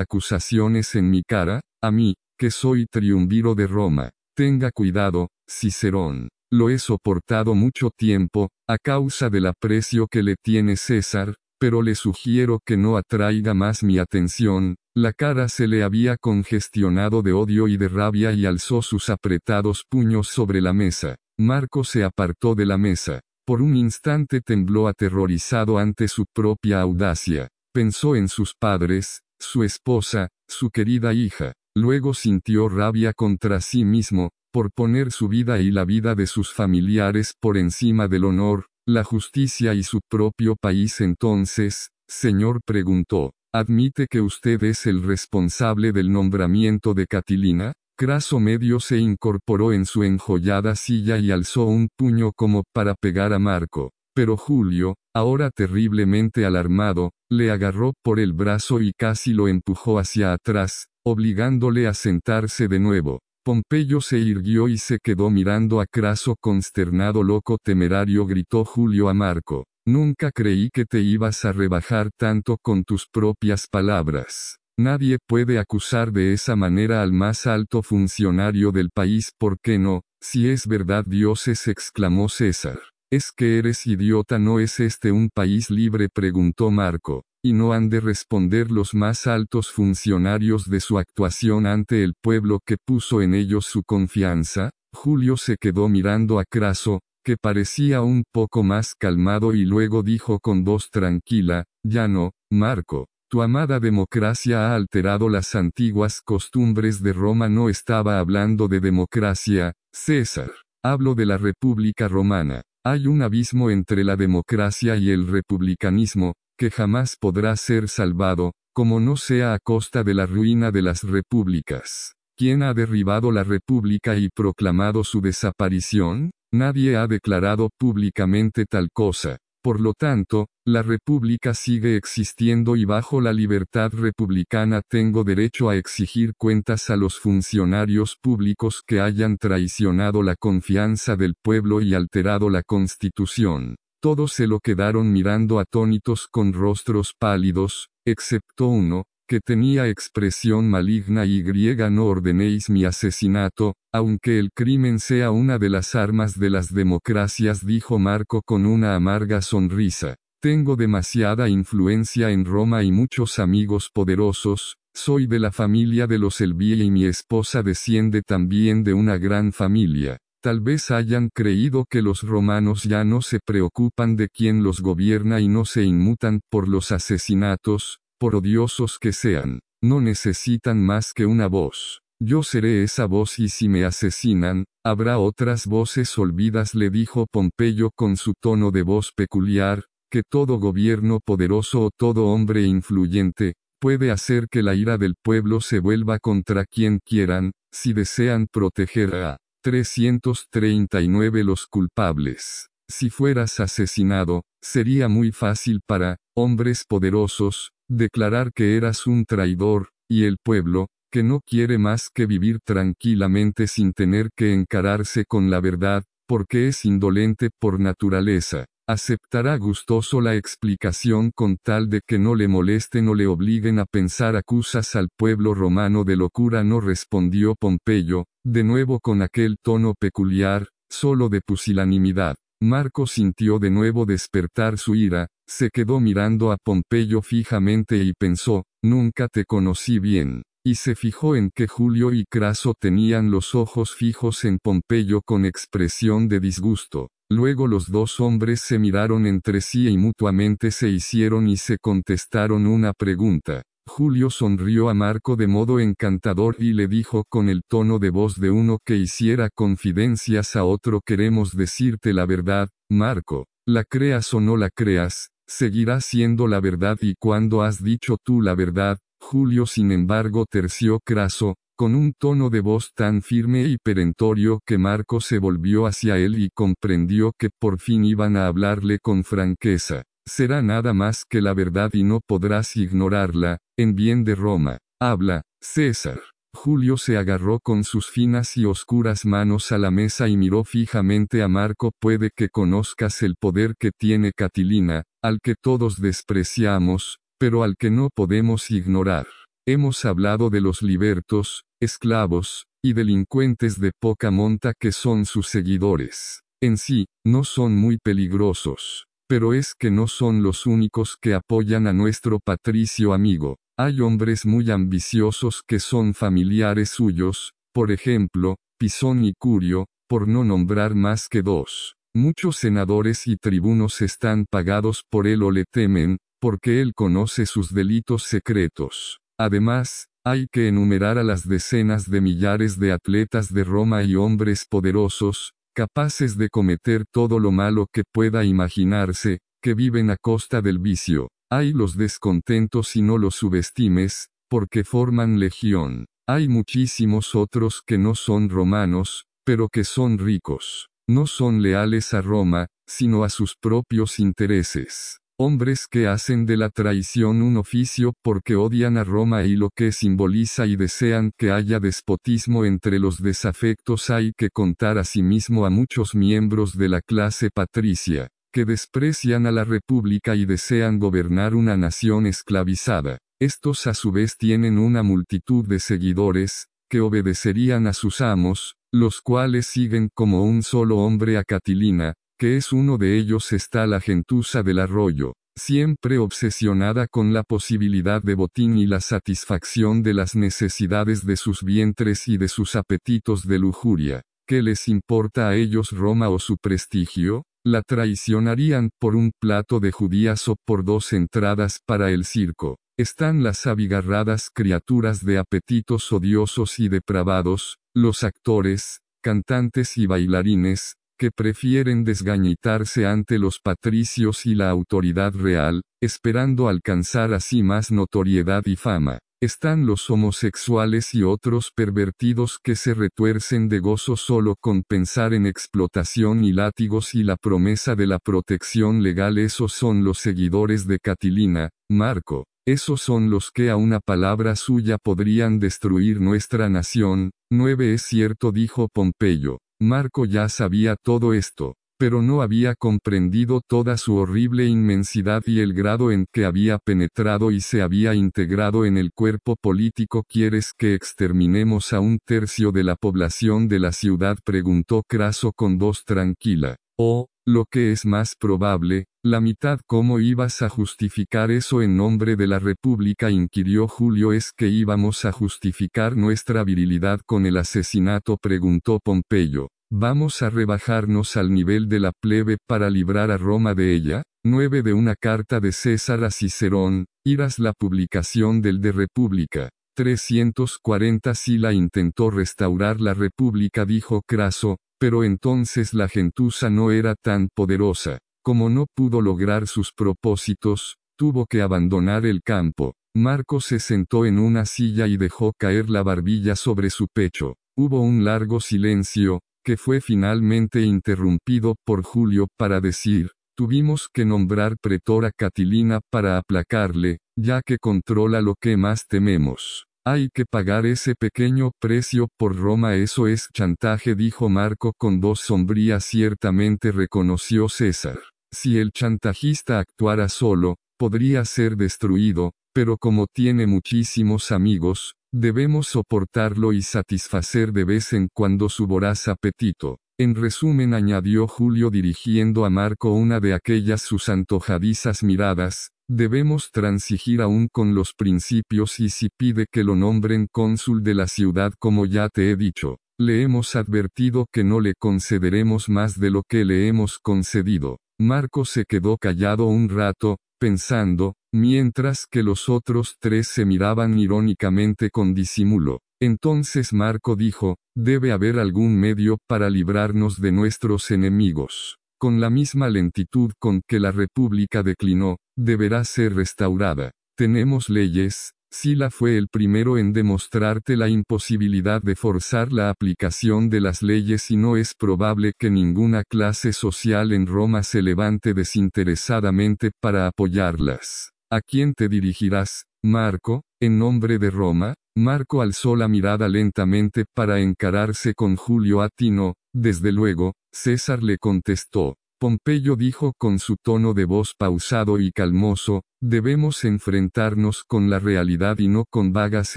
acusaciones 0.00 0.96
en 0.96 1.10
mi 1.10 1.22
cara, 1.22 1.60
a 1.80 1.92
mí, 1.92 2.16
que 2.36 2.50
soy 2.50 2.86
triunviro 2.86 3.54
de 3.54 3.68
Roma? 3.68 4.10
Tenga 4.34 4.72
cuidado, 4.72 5.28
Cicerón. 5.48 6.28
Lo 6.50 6.70
he 6.70 6.80
soportado 6.80 7.54
mucho 7.54 7.90
tiempo, 7.96 8.48
a 8.68 8.76
causa 8.76 9.30
del 9.30 9.46
aprecio 9.46 10.08
que 10.08 10.24
le 10.24 10.34
tiene 10.42 10.76
César, 10.76 11.36
pero 11.60 11.82
le 11.82 11.94
sugiero 11.94 12.58
que 12.66 12.76
no 12.76 12.96
atraiga 12.96 13.54
más 13.54 13.84
mi 13.84 13.98
atención, 13.98 14.74
la 14.96 15.12
cara 15.12 15.48
se 15.48 15.68
le 15.68 15.84
había 15.84 16.16
congestionado 16.16 17.22
de 17.22 17.32
odio 17.32 17.68
y 17.68 17.76
de 17.76 17.86
rabia 17.86 18.32
y 18.32 18.44
alzó 18.44 18.82
sus 18.82 19.08
apretados 19.08 19.84
puños 19.88 20.26
sobre 20.26 20.60
la 20.60 20.72
mesa. 20.72 21.14
Marco 21.40 21.84
se 21.84 22.02
apartó 22.02 22.56
de 22.56 22.66
la 22.66 22.78
mesa. 22.78 23.20
Por 23.46 23.62
un 23.62 23.76
instante 23.76 24.40
tembló 24.40 24.88
aterrorizado 24.88 25.78
ante 25.78 26.08
su 26.08 26.26
propia 26.34 26.80
audacia. 26.80 27.48
Pensó 27.72 28.16
en 28.16 28.28
sus 28.28 28.54
padres, 28.58 29.22
su 29.38 29.62
esposa, 29.62 30.28
su 30.48 30.70
querida 30.70 31.14
hija. 31.14 31.52
Luego 31.76 32.12
sintió 32.12 32.68
rabia 32.68 33.12
contra 33.12 33.60
sí 33.60 33.84
mismo, 33.84 34.30
por 34.52 34.72
poner 34.72 35.12
su 35.12 35.28
vida 35.28 35.60
y 35.60 35.70
la 35.70 35.84
vida 35.84 36.16
de 36.16 36.26
sus 36.26 36.52
familiares 36.52 37.34
por 37.40 37.56
encima 37.56 38.08
del 38.08 38.24
honor, 38.24 38.66
la 38.84 39.04
justicia 39.04 39.74
y 39.74 39.84
su 39.84 40.00
propio 40.10 40.56
país. 40.56 41.00
Entonces, 41.00 41.90
Señor 42.08 42.60
preguntó, 42.66 43.32
¿admite 43.54 44.08
que 44.10 44.20
usted 44.20 44.60
es 44.64 44.86
el 44.86 45.04
responsable 45.04 45.92
del 45.92 46.10
nombramiento 46.10 46.94
de 46.94 47.06
Catilina? 47.06 47.74
Craso 48.00 48.38
medio 48.38 48.78
se 48.78 48.98
incorporó 48.98 49.72
en 49.72 49.84
su 49.84 50.04
enjollada 50.04 50.76
silla 50.76 51.18
y 51.18 51.32
alzó 51.32 51.64
un 51.64 51.88
puño 51.96 52.30
como 52.32 52.62
para 52.72 52.94
pegar 52.94 53.32
a 53.32 53.40
Marco. 53.40 53.90
Pero 54.14 54.36
Julio, 54.36 54.94
ahora 55.12 55.50
terriblemente 55.50 56.46
alarmado, 56.46 57.10
le 57.28 57.50
agarró 57.50 57.94
por 58.04 58.20
el 58.20 58.34
brazo 58.34 58.80
y 58.80 58.92
casi 58.96 59.32
lo 59.32 59.48
empujó 59.48 59.98
hacia 59.98 60.32
atrás, 60.32 60.86
obligándole 61.04 61.88
a 61.88 61.94
sentarse 61.94 62.68
de 62.68 62.78
nuevo. 62.78 63.18
Pompeyo 63.44 64.00
se 64.00 64.18
irguió 64.18 64.68
y 64.68 64.78
se 64.78 64.98
quedó 65.02 65.28
mirando 65.28 65.80
a 65.80 65.86
Craso 65.86 66.36
consternado 66.40 67.24
loco 67.24 67.58
temerario 67.60 68.26
gritó 68.26 68.64
Julio 68.64 69.08
a 69.08 69.14
Marco. 69.14 69.64
Nunca 69.88 70.30
creí 70.30 70.70
que 70.72 70.84
te 70.84 71.00
ibas 71.00 71.44
a 71.44 71.50
rebajar 71.50 72.10
tanto 72.16 72.58
con 72.62 72.84
tus 72.84 73.08
propias 73.10 73.66
palabras. 73.68 74.58
Nadie 74.78 75.18
puede 75.26 75.58
acusar 75.58 76.12
de 76.12 76.32
esa 76.32 76.54
manera 76.54 77.02
al 77.02 77.12
más 77.12 77.48
alto 77.48 77.82
funcionario 77.82 78.70
del 78.70 78.90
país, 78.90 79.32
¿por 79.36 79.58
qué 79.58 79.76
no? 79.76 80.02
Si 80.20 80.48
es 80.48 80.68
verdad 80.68 81.04
dioses 81.04 81.66
exclamó 81.66 82.28
César. 82.28 82.78
¿Es 83.10 83.32
que 83.32 83.58
eres 83.58 83.88
idiota? 83.88 84.38
¿No 84.38 84.60
es 84.60 84.78
este 84.78 85.10
un 85.10 85.30
país 85.34 85.68
libre? 85.70 86.08
preguntó 86.08 86.70
Marco 86.70 87.24
y 87.42 87.52
no 87.52 87.72
han 87.72 87.88
de 87.88 88.00
responder 88.00 88.70
los 88.70 88.94
más 88.94 89.26
altos 89.26 89.70
funcionarios 89.70 90.68
de 90.68 90.80
su 90.80 90.98
actuación 90.98 91.66
ante 91.66 92.02
el 92.02 92.14
pueblo 92.20 92.60
que 92.64 92.76
puso 92.84 93.22
en 93.22 93.34
ellos 93.34 93.66
su 93.66 93.82
confianza? 93.82 94.70
Julio 94.92 95.36
se 95.36 95.56
quedó 95.56 95.88
mirando 95.88 96.38
a 96.38 96.44
Craso, 96.44 97.00
que 97.24 97.36
parecía 97.36 98.02
un 98.02 98.24
poco 98.32 98.62
más 98.62 98.94
calmado 98.94 99.54
y 99.54 99.64
luego 99.64 100.02
dijo 100.02 100.40
con 100.40 100.64
voz 100.64 100.90
tranquila, 100.90 101.64
ya 101.84 102.08
no, 102.08 102.32
Marco, 102.50 103.06
tu 103.28 103.42
amada 103.42 103.78
democracia 103.78 104.68
ha 104.68 104.74
alterado 104.74 105.28
las 105.28 105.54
antiguas 105.54 106.22
costumbres 106.22 107.02
de 107.02 107.12
Roma. 107.12 107.48
No 107.48 107.68
estaba 107.68 108.18
hablando 108.18 108.68
de 108.68 108.80
democracia, 108.80 109.74
César. 109.92 110.50
Hablo 110.82 111.14
de 111.14 111.26
la 111.26 111.36
República 111.36 112.08
Romana. 112.08 112.62
Hay 112.84 113.06
un 113.06 113.22
abismo 113.22 113.70
entre 113.70 114.02
la 114.02 114.16
democracia 114.16 114.96
y 114.96 115.10
el 115.10 115.26
republicanismo, 115.26 116.34
que 116.56 116.70
jamás 116.70 117.16
podrá 117.20 117.54
ser 117.56 117.88
salvado, 117.88 118.52
como 118.72 118.98
no 119.00 119.16
sea 119.16 119.54
a 119.54 119.58
costa 119.58 120.04
de 120.04 120.14
la 120.14 120.24
ruina 120.24 120.70
de 120.70 120.82
las 120.82 121.02
repúblicas. 121.02 122.14
¿Quién 122.36 122.62
ha 122.62 122.72
derribado 122.72 123.32
la 123.32 123.44
república 123.44 124.16
y 124.16 124.28
proclamado 124.28 125.04
su 125.04 125.20
desaparición? 125.20 126.30
Nadie 126.52 126.96
ha 126.96 127.06
declarado 127.06 127.68
públicamente 127.78 128.64
tal 128.64 128.88
cosa. 128.92 129.36
Por 129.62 129.80
lo 129.80 129.92
tanto, 129.92 130.46
la 130.72 130.82
república 130.82 131.54
sigue 131.54 131.96
existiendo 131.96 132.76
y 132.76 132.84
bajo 132.84 133.22
la 133.22 133.32
libertad 133.32 133.90
republicana 133.92 134.82
tengo 134.86 135.24
derecho 135.24 135.70
a 135.70 135.76
exigir 135.76 136.34
cuentas 136.36 136.90
a 136.90 136.96
los 136.96 137.18
funcionarios 137.18 138.16
públicos 138.20 138.82
que 138.86 139.00
hayan 139.00 139.38
traicionado 139.38 140.22
la 140.22 140.36
confianza 140.36 141.16
del 141.16 141.34
pueblo 141.42 141.80
y 141.80 141.94
alterado 141.94 142.50
la 142.50 142.62
constitución. 142.62 143.76
Todos 144.02 144.32
se 144.32 144.46
lo 144.46 144.60
quedaron 144.60 145.10
mirando 145.10 145.58
atónitos 145.58 146.28
con 146.30 146.52
rostros 146.52 147.14
pálidos, 147.18 147.88
excepto 148.06 148.68
uno, 148.68 149.04
que 149.26 149.40
tenía 149.40 149.88
expresión 149.88 150.68
maligna 150.68 151.24
y 151.24 151.42
griega 151.42 151.88
no 151.88 152.06
ordenéis 152.06 152.68
mi 152.68 152.84
asesinato, 152.84 153.74
aunque 153.92 154.38
el 154.38 154.50
crimen 154.52 155.00
sea 155.00 155.30
una 155.30 155.58
de 155.58 155.70
las 155.70 155.94
armas 155.94 156.38
de 156.38 156.50
las 156.50 156.72
democracias 156.72 157.64
dijo 157.64 157.98
Marco 157.98 158.42
con 158.42 158.66
una 158.66 158.94
amarga 158.94 159.40
sonrisa. 159.40 160.16
Tengo 160.40 160.76
demasiada 160.76 161.48
influencia 161.48 162.30
en 162.30 162.44
Roma 162.44 162.84
y 162.84 162.92
muchos 162.92 163.40
amigos 163.40 163.90
poderosos, 163.92 164.76
soy 164.94 165.26
de 165.26 165.40
la 165.40 165.50
familia 165.50 166.06
de 166.06 166.20
los 166.20 166.40
Elvie 166.40 166.76
y 166.76 166.92
mi 166.92 167.06
esposa 167.06 167.64
desciende 167.64 168.22
también 168.22 168.84
de 168.84 168.94
una 168.94 169.18
gran 169.18 169.52
familia. 169.52 170.18
Tal 170.40 170.60
vez 170.60 170.92
hayan 170.92 171.30
creído 171.34 171.86
que 171.90 172.02
los 172.02 172.22
romanos 172.22 172.84
ya 172.84 173.02
no 173.02 173.20
se 173.20 173.40
preocupan 173.44 174.14
de 174.14 174.28
quién 174.28 174.62
los 174.62 174.80
gobierna 174.80 175.40
y 175.40 175.48
no 175.48 175.64
se 175.64 175.82
inmutan 175.82 176.38
por 176.50 176.68
los 176.68 176.92
asesinatos, 176.92 177.98
por 178.20 178.36
odiosos 178.36 179.00
que 179.00 179.12
sean. 179.12 179.58
No 179.82 180.00
necesitan 180.00 180.80
más 180.80 181.14
que 181.14 181.26
una 181.26 181.48
voz. 181.48 182.00
Yo 182.20 182.44
seré 182.44 182.84
esa 182.84 183.06
voz 183.06 183.40
y 183.40 183.48
si 183.48 183.68
me 183.68 183.84
asesinan, 183.84 184.66
habrá 184.84 185.18
otras 185.18 185.66
voces 185.66 186.16
olvidas 186.16 186.76
le 186.76 186.90
dijo 186.90 187.26
Pompeyo 187.28 187.90
con 187.92 188.16
su 188.16 188.34
tono 188.40 188.70
de 188.70 188.82
voz 188.82 189.12
peculiar, 189.16 189.84
que 190.10 190.22
todo 190.28 190.58
gobierno 190.58 191.20
poderoso 191.24 191.82
o 191.82 191.90
todo 191.96 192.26
hombre 192.26 192.62
influyente, 192.62 193.54
puede 193.80 194.10
hacer 194.10 194.48
que 194.48 194.62
la 194.62 194.74
ira 194.74 194.98
del 194.98 195.14
pueblo 195.22 195.60
se 195.60 195.78
vuelva 195.78 196.18
contra 196.18 196.64
quien 196.64 197.00
quieran, 197.04 197.52
si 197.72 197.92
desean 197.92 198.46
proteger 198.50 199.14
a 199.14 199.36
339 199.62 201.44
Los 201.44 201.66
culpables. 201.66 202.68
Si 202.88 203.10
fueras 203.10 203.60
asesinado, 203.60 204.44
sería 204.62 205.08
muy 205.08 205.30
fácil 205.30 205.80
para, 205.86 206.16
hombres 206.34 206.84
poderosos, 206.88 207.72
declarar 207.88 208.52
que 208.54 208.76
eras 208.76 209.06
un 209.06 209.24
traidor, 209.24 209.90
y 210.08 210.24
el 210.24 210.38
pueblo, 210.42 210.88
que 211.12 211.22
no 211.22 211.40
quiere 211.44 211.78
más 211.78 212.08
que 212.12 212.26
vivir 212.26 212.60
tranquilamente 212.64 213.66
sin 213.66 213.92
tener 213.92 214.30
que 214.36 214.54
encararse 214.54 215.24
con 215.24 215.50
la 215.50 215.60
verdad, 215.60 216.04
porque 216.26 216.68
es 216.68 216.84
indolente 216.84 217.50
por 217.58 217.80
naturaleza. 217.80 218.66
Aceptará 218.88 219.58
gustoso 219.58 220.22
la 220.22 220.34
explicación 220.34 221.30
con 221.30 221.58
tal 221.62 221.90
de 221.90 222.00
que 222.06 222.18
no 222.18 222.34
le 222.34 222.48
molesten 222.48 223.06
o 223.08 223.14
le 223.14 223.26
obliguen 223.26 223.78
a 223.78 223.84
pensar 223.84 224.34
acusas 224.34 224.96
al 224.96 225.10
pueblo 225.14 225.52
romano 225.52 226.04
de 226.04 226.16
locura 226.16 226.64
no 226.64 226.80
respondió 226.80 227.54
Pompeyo, 227.54 228.24
de 228.46 228.64
nuevo 228.64 228.98
con 228.98 229.20
aquel 229.20 229.56
tono 229.62 229.92
peculiar, 229.92 230.68
solo 230.88 231.28
de 231.28 231.42
pusilanimidad. 231.42 232.36
Marco 232.62 233.06
sintió 233.06 233.58
de 233.58 233.70
nuevo 233.70 234.06
despertar 234.06 234.78
su 234.78 234.94
ira, 234.94 235.28
se 235.46 235.68
quedó 235.68 236.00
mirando 236.00 236.50
a 236.50 236.56
Pompeyo 236.56 237.20
fijamente 237.20 237.98
y 237.98 238.14
pensó, 238.14 238.64
nunca 238.82 239.28
te 239.28 239.44
conocí 239.44 239.98
bien, 239.98 240.44
y 240.64 240.76
se 240.76 240.94
fijó 240.94 241.36
en 241.36 241.50
que 241.54 241.68
Julio 241.68 242.10
y 242.14 242.24
Craso 242.24 242.72
tenían 242.78 243.30
los 243.30 243.54
ojos 243.54 243.94
fijos 243.94 244.46
en 244.46 244.58
Pompeyo 244.62 245.20
con 245.20 245.44
expresión 245.44 246.26
de 246.26 246.40
disgusto. 246.40 247.08
Luego 247.30 247.66
los 247.66 247.90
dos 247.90 248.20
hombres 248.20 248.62
se 248.62 248.78
miraron 248.78 249.26
entre 249.26 249.60
sí 249.60 249.88
y 249.88 249.98
mutuamente 249.98 250.70
se 250.70 250.88
hicieron 250.88 251.46
y 251.46 251.58
se 251.58 251.76
contestaron 251.78 252.66
una 252.66 252.94
pregunta. 252.94 253.62
Julio 253.86 254.30
sonrió 254.30 254.88
a 254.88 254.94
Marco 254.94 255.36
de 255.36 255.46
modo 255.46 255.78
encantador 255.78 256.56
y 256.58 256.72
le 256.72 256.88
dijo 256.88 257.24
con 257.28 257.50
el 257.50 257.62
tono 257.68 257.98
de 257.98 258.10
voz 258.10 258.40
de 258.40 258.50
uno 258.50 258.78
que 258.84 258.96
hiciera 258.96 259.50
confidencias 259.54 260.56
a 260.56 260.64
otro 260.64 261.00
queremos 261.04 261.54
decirte 261.54 262.14
la 262.14 262.24
verdad, 262.24 262.68
Marco, 262.90 263.46
la 263.66 263.84
creas 263.84 264.32
o 264.32 264.40
no 264.40 264.56
la 264.56 264.70
creas, 264.70 265.28
seguirá 265.46 266.00
siendo 266.00 266.46
la 266.46 266.60
verdad 266.60 266.96
y 267.00 267.14
cuando 267.18 267.62
has 267.62 267.82
dicho 267.82 268.16
tú 268.22 268.40
la 268.40 268.54
verdad, 268.54 268.98
Julio 269.20 269.66
sin 269.66 269.92
embargo 269.92 270.46
terció 270.48 271.00
craso, 271.04 271.56
con 271.78 271.94
un 271.94 272.12
tono 272.12 272.50
de 272.50 272.60
voz 272.60 272.92
tan 272.94 273.22
firme 273.22 273.62
y 273.62 273.78
perentorio 273.78 274.60
que 274.66 274.76
Marco 274.76 275.20
se 275.20 275.38
volvió 275.38 275.86
hacia 275.86 276.18
él 276.18 276.38
y 276.38 276.50
comprendió 276.50 277.32
que 277.38 277.50
por 277.58 277.78
fin 277.78 278.04
iban 278.04 278.36
a 278.36 278.48
hablarle 278.48 278.98
con 278.98 279.22
franqueza 279.22 280.02
será 280.28 280.62
nada 280.62 280.94
más 280.94 281.24
que 281.24 281.40
la 281.40 281.54
verdad 281.54 281.90
y 281.94 282.04
no 282.04 282.20
podrás 282.20 282.76
ignorarla, 282.76 283.58
en 283.76 283.96
bien 283.96 284.24
de 284.24 284.34
Roma. 284.34 284.78
Habla, 285.00 285.42
César. 285.60 286.20
Julio 286.54 286.96
se 286.96 287.16
agarró 287.16 287.60
con 287.60 287.84
sus 287.84 288.10
finas 288.10 288.56
y 288.56 288.64
oscuras 288.64 289.24
manos 289.24 289.70
a 289.70 289.78
la 289.78 289.90
mesa 289.90 290.28
y 290.28 290.36
miró 290.36 290.64
fijamente 290.64 291.42
a 291.42 291.48
Marco. 291.48 291.92
Puede 292.00 292.30
que 292.34 292.48
conozcas 292.48 293.22
el 293.22 293.36
poder 293.36 293.74
que 293.78 293.90
tiene 293.96 294.32
Catilina, 294.32 295.04
al 295.22 295.40
que 295.40 295.54
todos 295.60 296.00
despreciamos, 296.00 297.18
pero 297.38 297.62
al 297.62 297.76
que 297.76 297.90
no 297.90 298.08
podemos 298.14 298.70
ignorar. 298.70 299.26
Hemos 299.66 300.04
hablado 300.04 300.50
de 300.50 300.60
los 300.60 300.82
libertos, 300.82 301.64
esclavos, 301.80 302.66
y 302.82 302.92
delincuentes 302.92 303.80
de 303.80 303.92
poca 304.00 304.30
monta 304.30 304.72
que 304.78 304.92
son 304.92 305.26
sus 305.26 305.48
seguidores. 305.48 306.42
En 306.60 306.76
sí, 306.76 307.06
no 307.24 307.44
son 307.44 307.76
muy 307.76 307.98
peligrosos. 307.98 309.06
Pero 309.28 309.52
es 309.52 309.74
que 309.78 309.90
no 309.90 310.08
son 310.08 310.42
los 310.42 310.66
únicos 310.66 311.16
que 311.20 311.34
apoyan 311.34 311.86
a 311.86 311.92
nuestro 311.92 312.40
patricio 312.40 313.12
amigo. 313.12 313.56
Hay 313.78 314.00
hombres 314.00 314.46
muy 314.46 314.70
ambiciosos 314.70 315.62
que 315.66 315.78
son 315.80 316.14
familiares 316.14 316.88
suyos, 316.88 317.52
por 317.74 317.92
ejemplo, 317.92 318.56
Pisón 318.78 319.24
y 319.24 319.34
Curio, 319.34 319.86
por 320.08 320.26
no 320.26 320.44
nombrar 320.44 320.94
más 320.94 321.28
que 321.28 321.42
dos. 321.42 321.94
Muchos 322.14 322.56
senadores 322.56 323.26
y 323.26 323.36
tribunos 323.36 324.00
están 324.00 324.46
pagados 324.50 325.04
por 325.08 325.26
él 325.26 325.42
o 325.42 325.50
le 325.50 325.64
temen, 325.70 326.16
porque 326.40 326.80
él 326.80 326.92
conoce 326.94 327.44
sus 327.44 327.72
delitos 327.72 328.22
secretos. 328.22 329.18
Además, 329.38 330.06
hay 330.30 330.46
que 330.52 330.68
enumerar 330.68 331.16
a 331.16 331.24
las 331.24 331.48
decenas 331.48 332.10
de 332.10 332.20
millares 332.20 332.78
de 332.78 332.92
atletas 332.92 333.52
de 333.52 333.64
Roma 333.64 334.02
y 334.02 334.14
hombres 334.14 334.66
poderosos, 334.68 335.52
capaces 335.74 336.36
de 336.36 336.50
cometer 336.50 337.04
todo 337.10 337.38
lo 337.38 337.50
malo 337.50 337.86
que 337.90 338.02
pueda 338.12 338.44
imaginarse, 338.44 339.38
que 339.62 339.72
viven 339.72 340.10
a 340.10 340.16
costa 340.16 340.60
del 340.60 340.78
vicio. 340.78 341.28
Hay 341.50 341.72
los 341.72 341.96
descontentos 341.96 342.94
y 342.96 343.02
no 343.02 343.16
los 343.16 343.36
subestimes, 343.36 344.28
porque 344.50 344.84
forman 344.84 345.38
legión. 345.38 346.04
Hay 346.28 346.46
muchísimos 346.48 347.34
otros 347.34 347.82
que 347.86 347.96
no 347.96 348.14
son 348.14 348.50
romanos, 348.50 349.24
pero 349.46 349.68
que 349.68 349.84
son 349.84 350.18
ricos. 350.18 350.88
No 351.08 351.26
son 351.26 351.62
leales 351.62 352.12
a 352.12 352.20
Roma, 352.20 352.66
sino 352.86 353.24
a 353.24 353.30
sus 353.30 353.56
propios 353.58 354.18
intereses. 354.18 355.20
Hombres 355.40 355.86
que 355.88 356.08
hacen 356.08 356.46
de 356.46 356.56
la 356.56 356.68
traición 356.68 357.42
un 357.42 357.58
oficio 357.58 358.12
porque 358.24 358.56
odian 358.56 358.96
a 358.96 359.04
Roma 359.04 359.44
y 359.44 359.54
lo 359.54 359.70
que 359.70 359.92
simboliza 359.92 360.66
y 360.66 360.74
desean 360.74 361.30
que 361.38 361.52
haya 361.52 361.78
despotismo 361.78 362.64
entre 362.64 362.98
los 362.98 363.22
desafectos 363.22 364.10
hay 364.10 364.32
que 364.36 364.50
contar 364.50 364.98
asimismo 364.98 365.64
a 365.64 365.70
muchos 365.70 366.16
miembros 366.16 366.76
de 366.76 366.88
la 366.88 367.02
clase 367.02 367.50
patricia, 367.54 368.26
que 368.52 368.64
desprecian 368.64 369.46
a 369.46 369.52
la 369.52 369.62
república 369.62 370.34
y 370.34 370.44
desean 370.44 370.98
gobernar 370.98 371.54
una 371.54 371.76
nación 371.76 372.26
esclavizada. 372.26 373.18
Estos 373.40 373.86
a 373.86 373.94
su 373.94 374.10
vez 374.10 374.36
tienen 374.38 374.76
una 374.76 375.04
multitud 375.04 375.64
de 375.68 375.78
seguidores, 375.78 376.66
que 376.90 377.00
obedecerían 377.00 377.86
a 377.86 377.92
sus 377.92 378.22
amos, 378.22 378.74
los 378.92 379.20
cuales 379.20 379.68
siguen 379.68 380.08
como 380.12 380.42
un 380.42 380.64
solo 380.64 380.96
hombre 380.96 381.38
a 381.38 381.44
Catilina, 381.44 382.14
que 382.38 382.56
es 382.56 382.72
uno 382.72 382.98
de 382.98 383.18
ellos 383.18 383.52
está 383.52 383.86
la 383.86 384.00
gentuza 384.00 384.62
del 384.62 384.78
arroyo, 384.78 385.34
siempre 385.58 386.18
obsesionada 386.18 387.08
con 387.08 387.32
la 387.32 387.42
posibilidad 387.42 388.22
de 388.22 388.34
botín 388.34 388.78
y 388.78 388.86
la 388.86 389.00
satisfacción 389.00 390.04
de 390.04 390.14
las 390.14 390.36
necesidades 390.36 391.26
de 391.26 391.36
sus 391.36 391.64
vientres 391.64 392.28
y 392.28 392.38
de 392.38 392.48
sus 392.48 392.76
apetitos 392.76 393.46
de 393.46 393.58
lujuria. 393.58 394.22
¿Qué 394.46 394.62
les 394.62 394.88
importa 394.88 395.48
a 395.48 395.56
ellos 395.56 395.90
Roma 395.90 396.28
o 396.28 396.38
su 396.38 396.56
prestigio? 396.56 397.42
La 397.66 397.82
traicionarían 397.82 398.90
por 399.00 399.16
un 399.16 399.32
plato 399.38 399.80
de 399.80 399.90
judías 399.90 400.46
o 400.48 400.56
por 400.64 400.84
dos 400.84 401.12
entradas 401.12 401.80
para 401.84 402.12
el 402.12 402.24
circo. 402.24 402.78
Están 402.96 403.42
las 403.42 403.66
abigarradas 403.66 404.48
criaturas 404.48 405.24
de 405.24 405.38
apetitos 405.38 406.10
odiosos 406.12 406.78
y 406.78 406.88
depravados, 406.88 407.78
los 407.94 408.22
actores, 408.22 409.00
cantantes 409.22 409.98
y 409.98 410.06
bailarines, 410.06 410.94
que 411.18 411.30
prefieren 411.30 412.04
desgañitarse 412.04 413.04
ante 413.04 413.38
los 413.38 413.58
patricios 413.58 414.46
y 414.46 414.54
la 414.54 414.70
autoridad 414.70 415.34
real, 415.34 415.82
esperando 416.00 416.68
alcanzar 416.68 417.34
así 417.34 417.62
más 417.62 417.90
notoriedad 417.90 418.64
y 418.66 418.76
fama. 418.76 419.18
Están 419.40 419.86
los 419.86 420.10
homosexuales 420.10 421.14
y 421.14 421.22
otros 421.22 421.70
pervertidos 421.72 422.58
que 422.60 422.74
se 422.74 422.92
retuercen 422.92 423.68
de 423.68 423.78
gozo 423.78 424.16
solo 424.16 424.56
con 424.60 424.82
pensar 424.82 425.32
en 425.32 425.46
explotación 425.46 426.42
y 426.42 426.52
látigos 426.52 427.14
y 427.14 427.22
la 427.22 427.36
promesa 427.36 427.94
de 427.94 428.08
la 428.08 428.18
protección 428.18 429.02
legal. 429.02 429.38
Esos 429.38 429.72
son 429.72 430.02
los 430.02 430.18
seguidores 430.18 430.88
de 430.88 430.98
Catilina, 430.98 431.70
Marco. 431.88 432.46
Esos 432.66 433.00
son 433.00 433.30
los 433.30 433.52
que 433.52 433.70
a 433.70 433.76
una 433.76 434.00
palabra 434.00 434.56
suya 434.56 434.98
podrían 434.98 435.60
destruir 435.60 436.20
nuestra 436.20 436.68
nación. 436.68 437.30
9 437.50 437.94
Es 437.94 438.02
cierto, 438.02 438.50
dijo 438.50 438.88
Pompeyo. 438.92 439.58
Marco 439.80 440.24
ya 440.24 440.48
sabía 440.48 440.96
todo 440.96 441.32
esto, 441.32 441.76
pero 441.98 442.20
no 442.20 442.42
había 442.42 442.74
comprendido 442.74 443.60
toda 443.64 443.96
su 443.96 444.16
horrible 444.16 444.66
inmensidad 444.66 445.42
y 445.46 445.60
el 445.60 445.72
grado 445.72 446.10
en 446.10 446.26
que 446.32 446.44
había 446.44 446.78
penetrado 446.78 447.52
y 447.52 447.60
se 447.60 447.82
había 447.82 448.14
integrado 448.14 448.84
en 448.84 448.96
el 448.96 449.12
cuerpo 449.12 449.54
político. 449.54 450.24
¿Quieres 450.28 450.72
que 450.76 450.94
exterminemos 450.94 451.92
a 451.92 452.00
un 452.00 452.18
tercio 452.24 452.72
de 452.72 452.82
la 452.82 452.96
población 452.96 453.68
de 453.68 453.78
la 453.78 453.92
ciudad? 453.92 454.38
preguntó 454.44 455.02
Craso 455.08 455.52
con 455.52 455.78
voz 455.78 456.04
tranquila. 456.04 456.76
Oh, 456.96 457.28
lo 457.46 457.64
que 457.64 457.92
es 457.92 458.04
más 458.04 458.34
probable, 458.36 459.06
la 459.30 459.40
mitad 459.40 459.80
cómo 459.86 460.20
ibas 460.20 460.62
a 460.62 460.68
justificar 460.68 461.50
eso 461.50 461.82
en 461.82 461.96
nombre 461.96 462.36
de 462.36 462.46
la 462.46 462.58
República 462.58 463.30
inquirió 463.30 463.86
Julio 463.86 464.32
es 464.32 464.52
que 464.56 464.68
íbamos 464.68 465.24
a 465.24 465.32
justificar 465.32 466.16
nuestra 466.16 466.64
virilidad 466.64 467.20
con 467.26 467.44
el 467.44 467.58
asesinato 467.58 468.36
preguntó 468.36 469.00
Pompeyo. 469.00 469.68
¿Vamos 469.90 470.42
a 470.42 470.50
rebajarnos 470.50 471.36
al 471.36 471.52
nivel 471.52 471.88
de 471.88 472.00
la 472.00 472.12
plebe 472.12 472.56
para 472.66 472.90
librar 472.90 473.30
a 473.30 473.36
Roma 473.36 473.74
de 473.74 473.94
ella? 473.94 474.22
9 474.44 474.82
de 474.82 474.92
una 474.92 475.14
carta 475.14 475.60
de 475.60 475.72
César 475.72 476.24
a 476.24 476.30
Cicerón, 476.30 477.06
irás 477.24 477.58
la 477.58 477.72
publicación 477.72 478.62
del 478.62 478.80
de 478.80 478.92
República. 478.92 479.68
340 479.96 481.34
Sila 481.34 481.72
intentó 481.72 482.30
restaurar 482.30 483.00
la 483.00 483.14
República 483.14 483.84
dijo 483.84 484.22
Craso, 484.26 484.76
pero 484.98 485.24
entonces 485.24 485.92
la 485.92 486.08
gentuza 486.08 486.70
no 486.70 486.92
era 486.92 487.14
tan 487.14 487.48
poderosa. 487.54 488.18
Como 488.48 488.70
no 488.70 488.86
pudo 488.86 489.20
lograr 489.20 489.66
sus 489.66 489.92
propósitos, 489.92 490.96
tuvo 491.18 491.44
que 491.44 491.60
abandonar 491.60 492.24
el 492.24 492.40
campo. 492.42 492.94
Marco 493.14 493.60
se 493.60 493.78
sentó 493.78 494.24
en 494.24 494.38
una 494.38 494.64
silla 494.64 495.06
y 495.06 495.18
dejó 495.18 495.52
caer 495.58 495.90
la 495.90 496.02
barbilla 496.02 496.56
sobre 496.56 496.88
su 496.88 497.08
pecho. 497.12 497.56
Hubo 497.76 498.00
un 498.00 498.24
largo 498.24 498.60
silencio, 498.60 499.40
que 499.62 499.76
fue 499.76 500.00
finalmente 500.00 500.80
interrumpido 500.80 501.74
por 501.84 502.02
Julio 502.02 502.46
para 502.56 502.80
decir, 502.80 503.32
tuvimos 503.54 504.08
que 504.10 504.24
nombrar 504.24 504.76
pretora 504.80 505.30
Catilina 505.36 506.00
para 506.10 506.38
aplacarle, 506.38 507.18
ya 507.38 507.60
que 507.60 507.76
controla 507.76 508.40
lo 508.40 508.54
que 508.58 508.78
más 508.78 509.06
tememos. 509.08 509.84
Hay 510.06 510.30
que 510.32 510.46
pagar 510.46 510.86
ese 510.86 511.14
pequeño 511.14 511.72
precio 511.78 512.28
por 512.38 512.56
Roma, 512.56 512.94
eso 512.94 513.26
es 513.26 513.50
chantaje, 513.52 514.14
dijo 514.14 514.48
Marco 514.48 514.94
con 514.96 515.20
voz 515.20 515.40
sombría. 515.40 516.00
Ciertamente 516.00 516.92
reconoció 516.92 517.68
César. 517.68 518.18
Si 518.52 518.78
el 518.78 518.92
chantajista 518.92 519.78
actuara 519.78 520.28
solo, 520.28 520.76
podría 520.98 521.44
ser 521.44 521.76
destruido, 521.76 522.52
pero 522.74 522.96
como 522.96 523.26
tiene 523.26 523.66
muchísimos 523.66 524.52
amigos, 524.52 525.14
debemos 525.32 525.88
soportarlo 525.88 526.72
y 526.72 526.82
satisfacer 526.82 527.72
de 527.72 527.84
vez 527.84 528.12
en 528.12 528.28
cuando 528.32 528.68
su 528.68 528.86
voraz 528.86 529.28
apetito. 529.28 529.98
En 530.18 530.34
resumen 530.34 530.94
añadió 530.94 531.46
Julio 531.46 531.90
dirigiendo 531.90 532.64
a 532.64 532.70
Marco 532.70 533.12
una 533.12 533.38
de 533.38 533.54
aquellas 533.54 534.02
sus 534.02 534.28
antojadizas 534.28 535.22
miradas, 535.22 535.90
debemos 536.08 536.70
transigir 536.72 537.42
aún 537.42 537.68
con 537.70 537.94
los 537.94 538.14
principios 538.14 538.98
y 538.98 539.10
si 539.10 539.28
pide 539.28 539.66
que 539.70 539.84
lo 539.84 539.94
nombren 539.94 540.48
cónsul 540.50 541.04
de 541.04 541.14
la 541.14 541.28
ciudad 541.28 541.72
como 541.78 542.06
ya 542.06 542.28
te 542.30 542.50
he 542.50 542.56
dicho, 542.56 542.96
le 543.20 543.42
hemos 543.42 543.76
advertido 543.76 544.46
que 544.50 544.64
no 544.64 544.80
le 544.80 544.94
concederemos 544.98 545.88
más 545.88 546.18
de 546.18 546.30
lo 546.30 546.42
que 546.42 546.64
le 546.64 546.88
hemos 546.88 547.18
concedido. 547.18 547.98
Marco 548.20 548.64
se 548.64 548.84
quedó 548.84 549.16
callado 549.16 549.66
un 549.66 549.88
rato, 549.88 550.38
pensando, 550.58 551.34
mientras 551.52 552.26
que 552.28 552.42
los 552.42 552.68
otros 552.68 553.16
tres 553.20 553.46
se 553.46 553.64
miraban 553.64 554.18
irónicamente 554.18 555.10
con 555.10 555.34
disimulo. 555.34 556.00
Entonces 556.20 556.92
Marco 556.92 557.36
dijo, 557.36 557.76
debe 557.96 558.32
haber 558.32 558.58
algún 558.58 558.98
medio 558.98 559.38
para 559.46 559.70
librarnos 559.70 560.40
de 560.40 560.50
nuestros 560.50 561.12
enemigos. 561.12 561.98
Con 562.18 562.40
la 562.40 562.50
misma 562.50 562.88
lentitud 562.88 563.52
con 563.60 563.82
que 563.86 564.00
la 564.00 564.10
República 564.10 564.82
declinó, 564.82 565.36
deberá 565.56 566.02
ser 566.02 566.34
restaurada. 566.34 567.12
Tenemos 567.36 567.88
leyes, 567.88 568.50
Sila 568.70 569.10
fue 569.10 569.38
el 569.38 569.48
primero 569.48 569.96
en 569.96 570.12
demostrarte 570.12 570.96
la 570.96 571.08
imposibilidad 571.08 572.02
de 572.02 572.14
forzar 572.14 572.70
la 572.70 572.90
aplicación 572.90 573.70
de 573.70 573.80
las 573.80 574.02
leyes 574.02 574.50
y 574.50 574.56
no 574.56 574.76
es 574.76 574.94
probable 574.94 575.54
que 575.58 575.70
ninguna 575.70 576.22
clase 576.22 576.74
social 576.74 577.32
en 577.32 577.46
Roma 577.46 577.82
se 577.82 578.02
levante 578.02 578.52
desinteresadamente 578.52 579.90
para 580.00 580.26
apoyarlas. 580.26 581.32
¿A 581.50 581.62
quién 581.62 581.94
te 581.94 582.10
dirigirás, 582.10 582.84
Marco, 583.02 583.62
en 583.80 583.98
nombre 583.98 584.38
de 584.38 584.50
Roma? 584.50 584.94
Marco 585.16 585.62
alzó 585.62 585.96
la 585.96 586.06
mirada 586.06 586.46
lentamente 586.48 587.24
para 587.34 587.60
encararse 587.60 588.34
con 588.34 588.56
Julio 588.56 589.00
Atino, 589.00 589.54
desde 589.74 590.12
luego, 590.12 590.52
César 590.72 591.22
le 591.22 591.38
contestó. 591.38 592.16
Pompeyo 592.40 592.94
dijo 592.94 593.32
con 593.36 593.58
su 593.58 593.74
tono 593.82 594.14
de 594.14 594.24
voz 594.24 594.54
pausado 594.56 595.18
y 595.18 595.32
calmoso, 595.32 596.02
debemos 596.20 596.84
enfrentarnos 596.84 597.82
con 597.82 598.10
la 598.10 598.20
realidad 598.20 598.78
y 598.78 598.86
no 598.86 599.06
con 599.10 599.32
vagas 599.32 599.76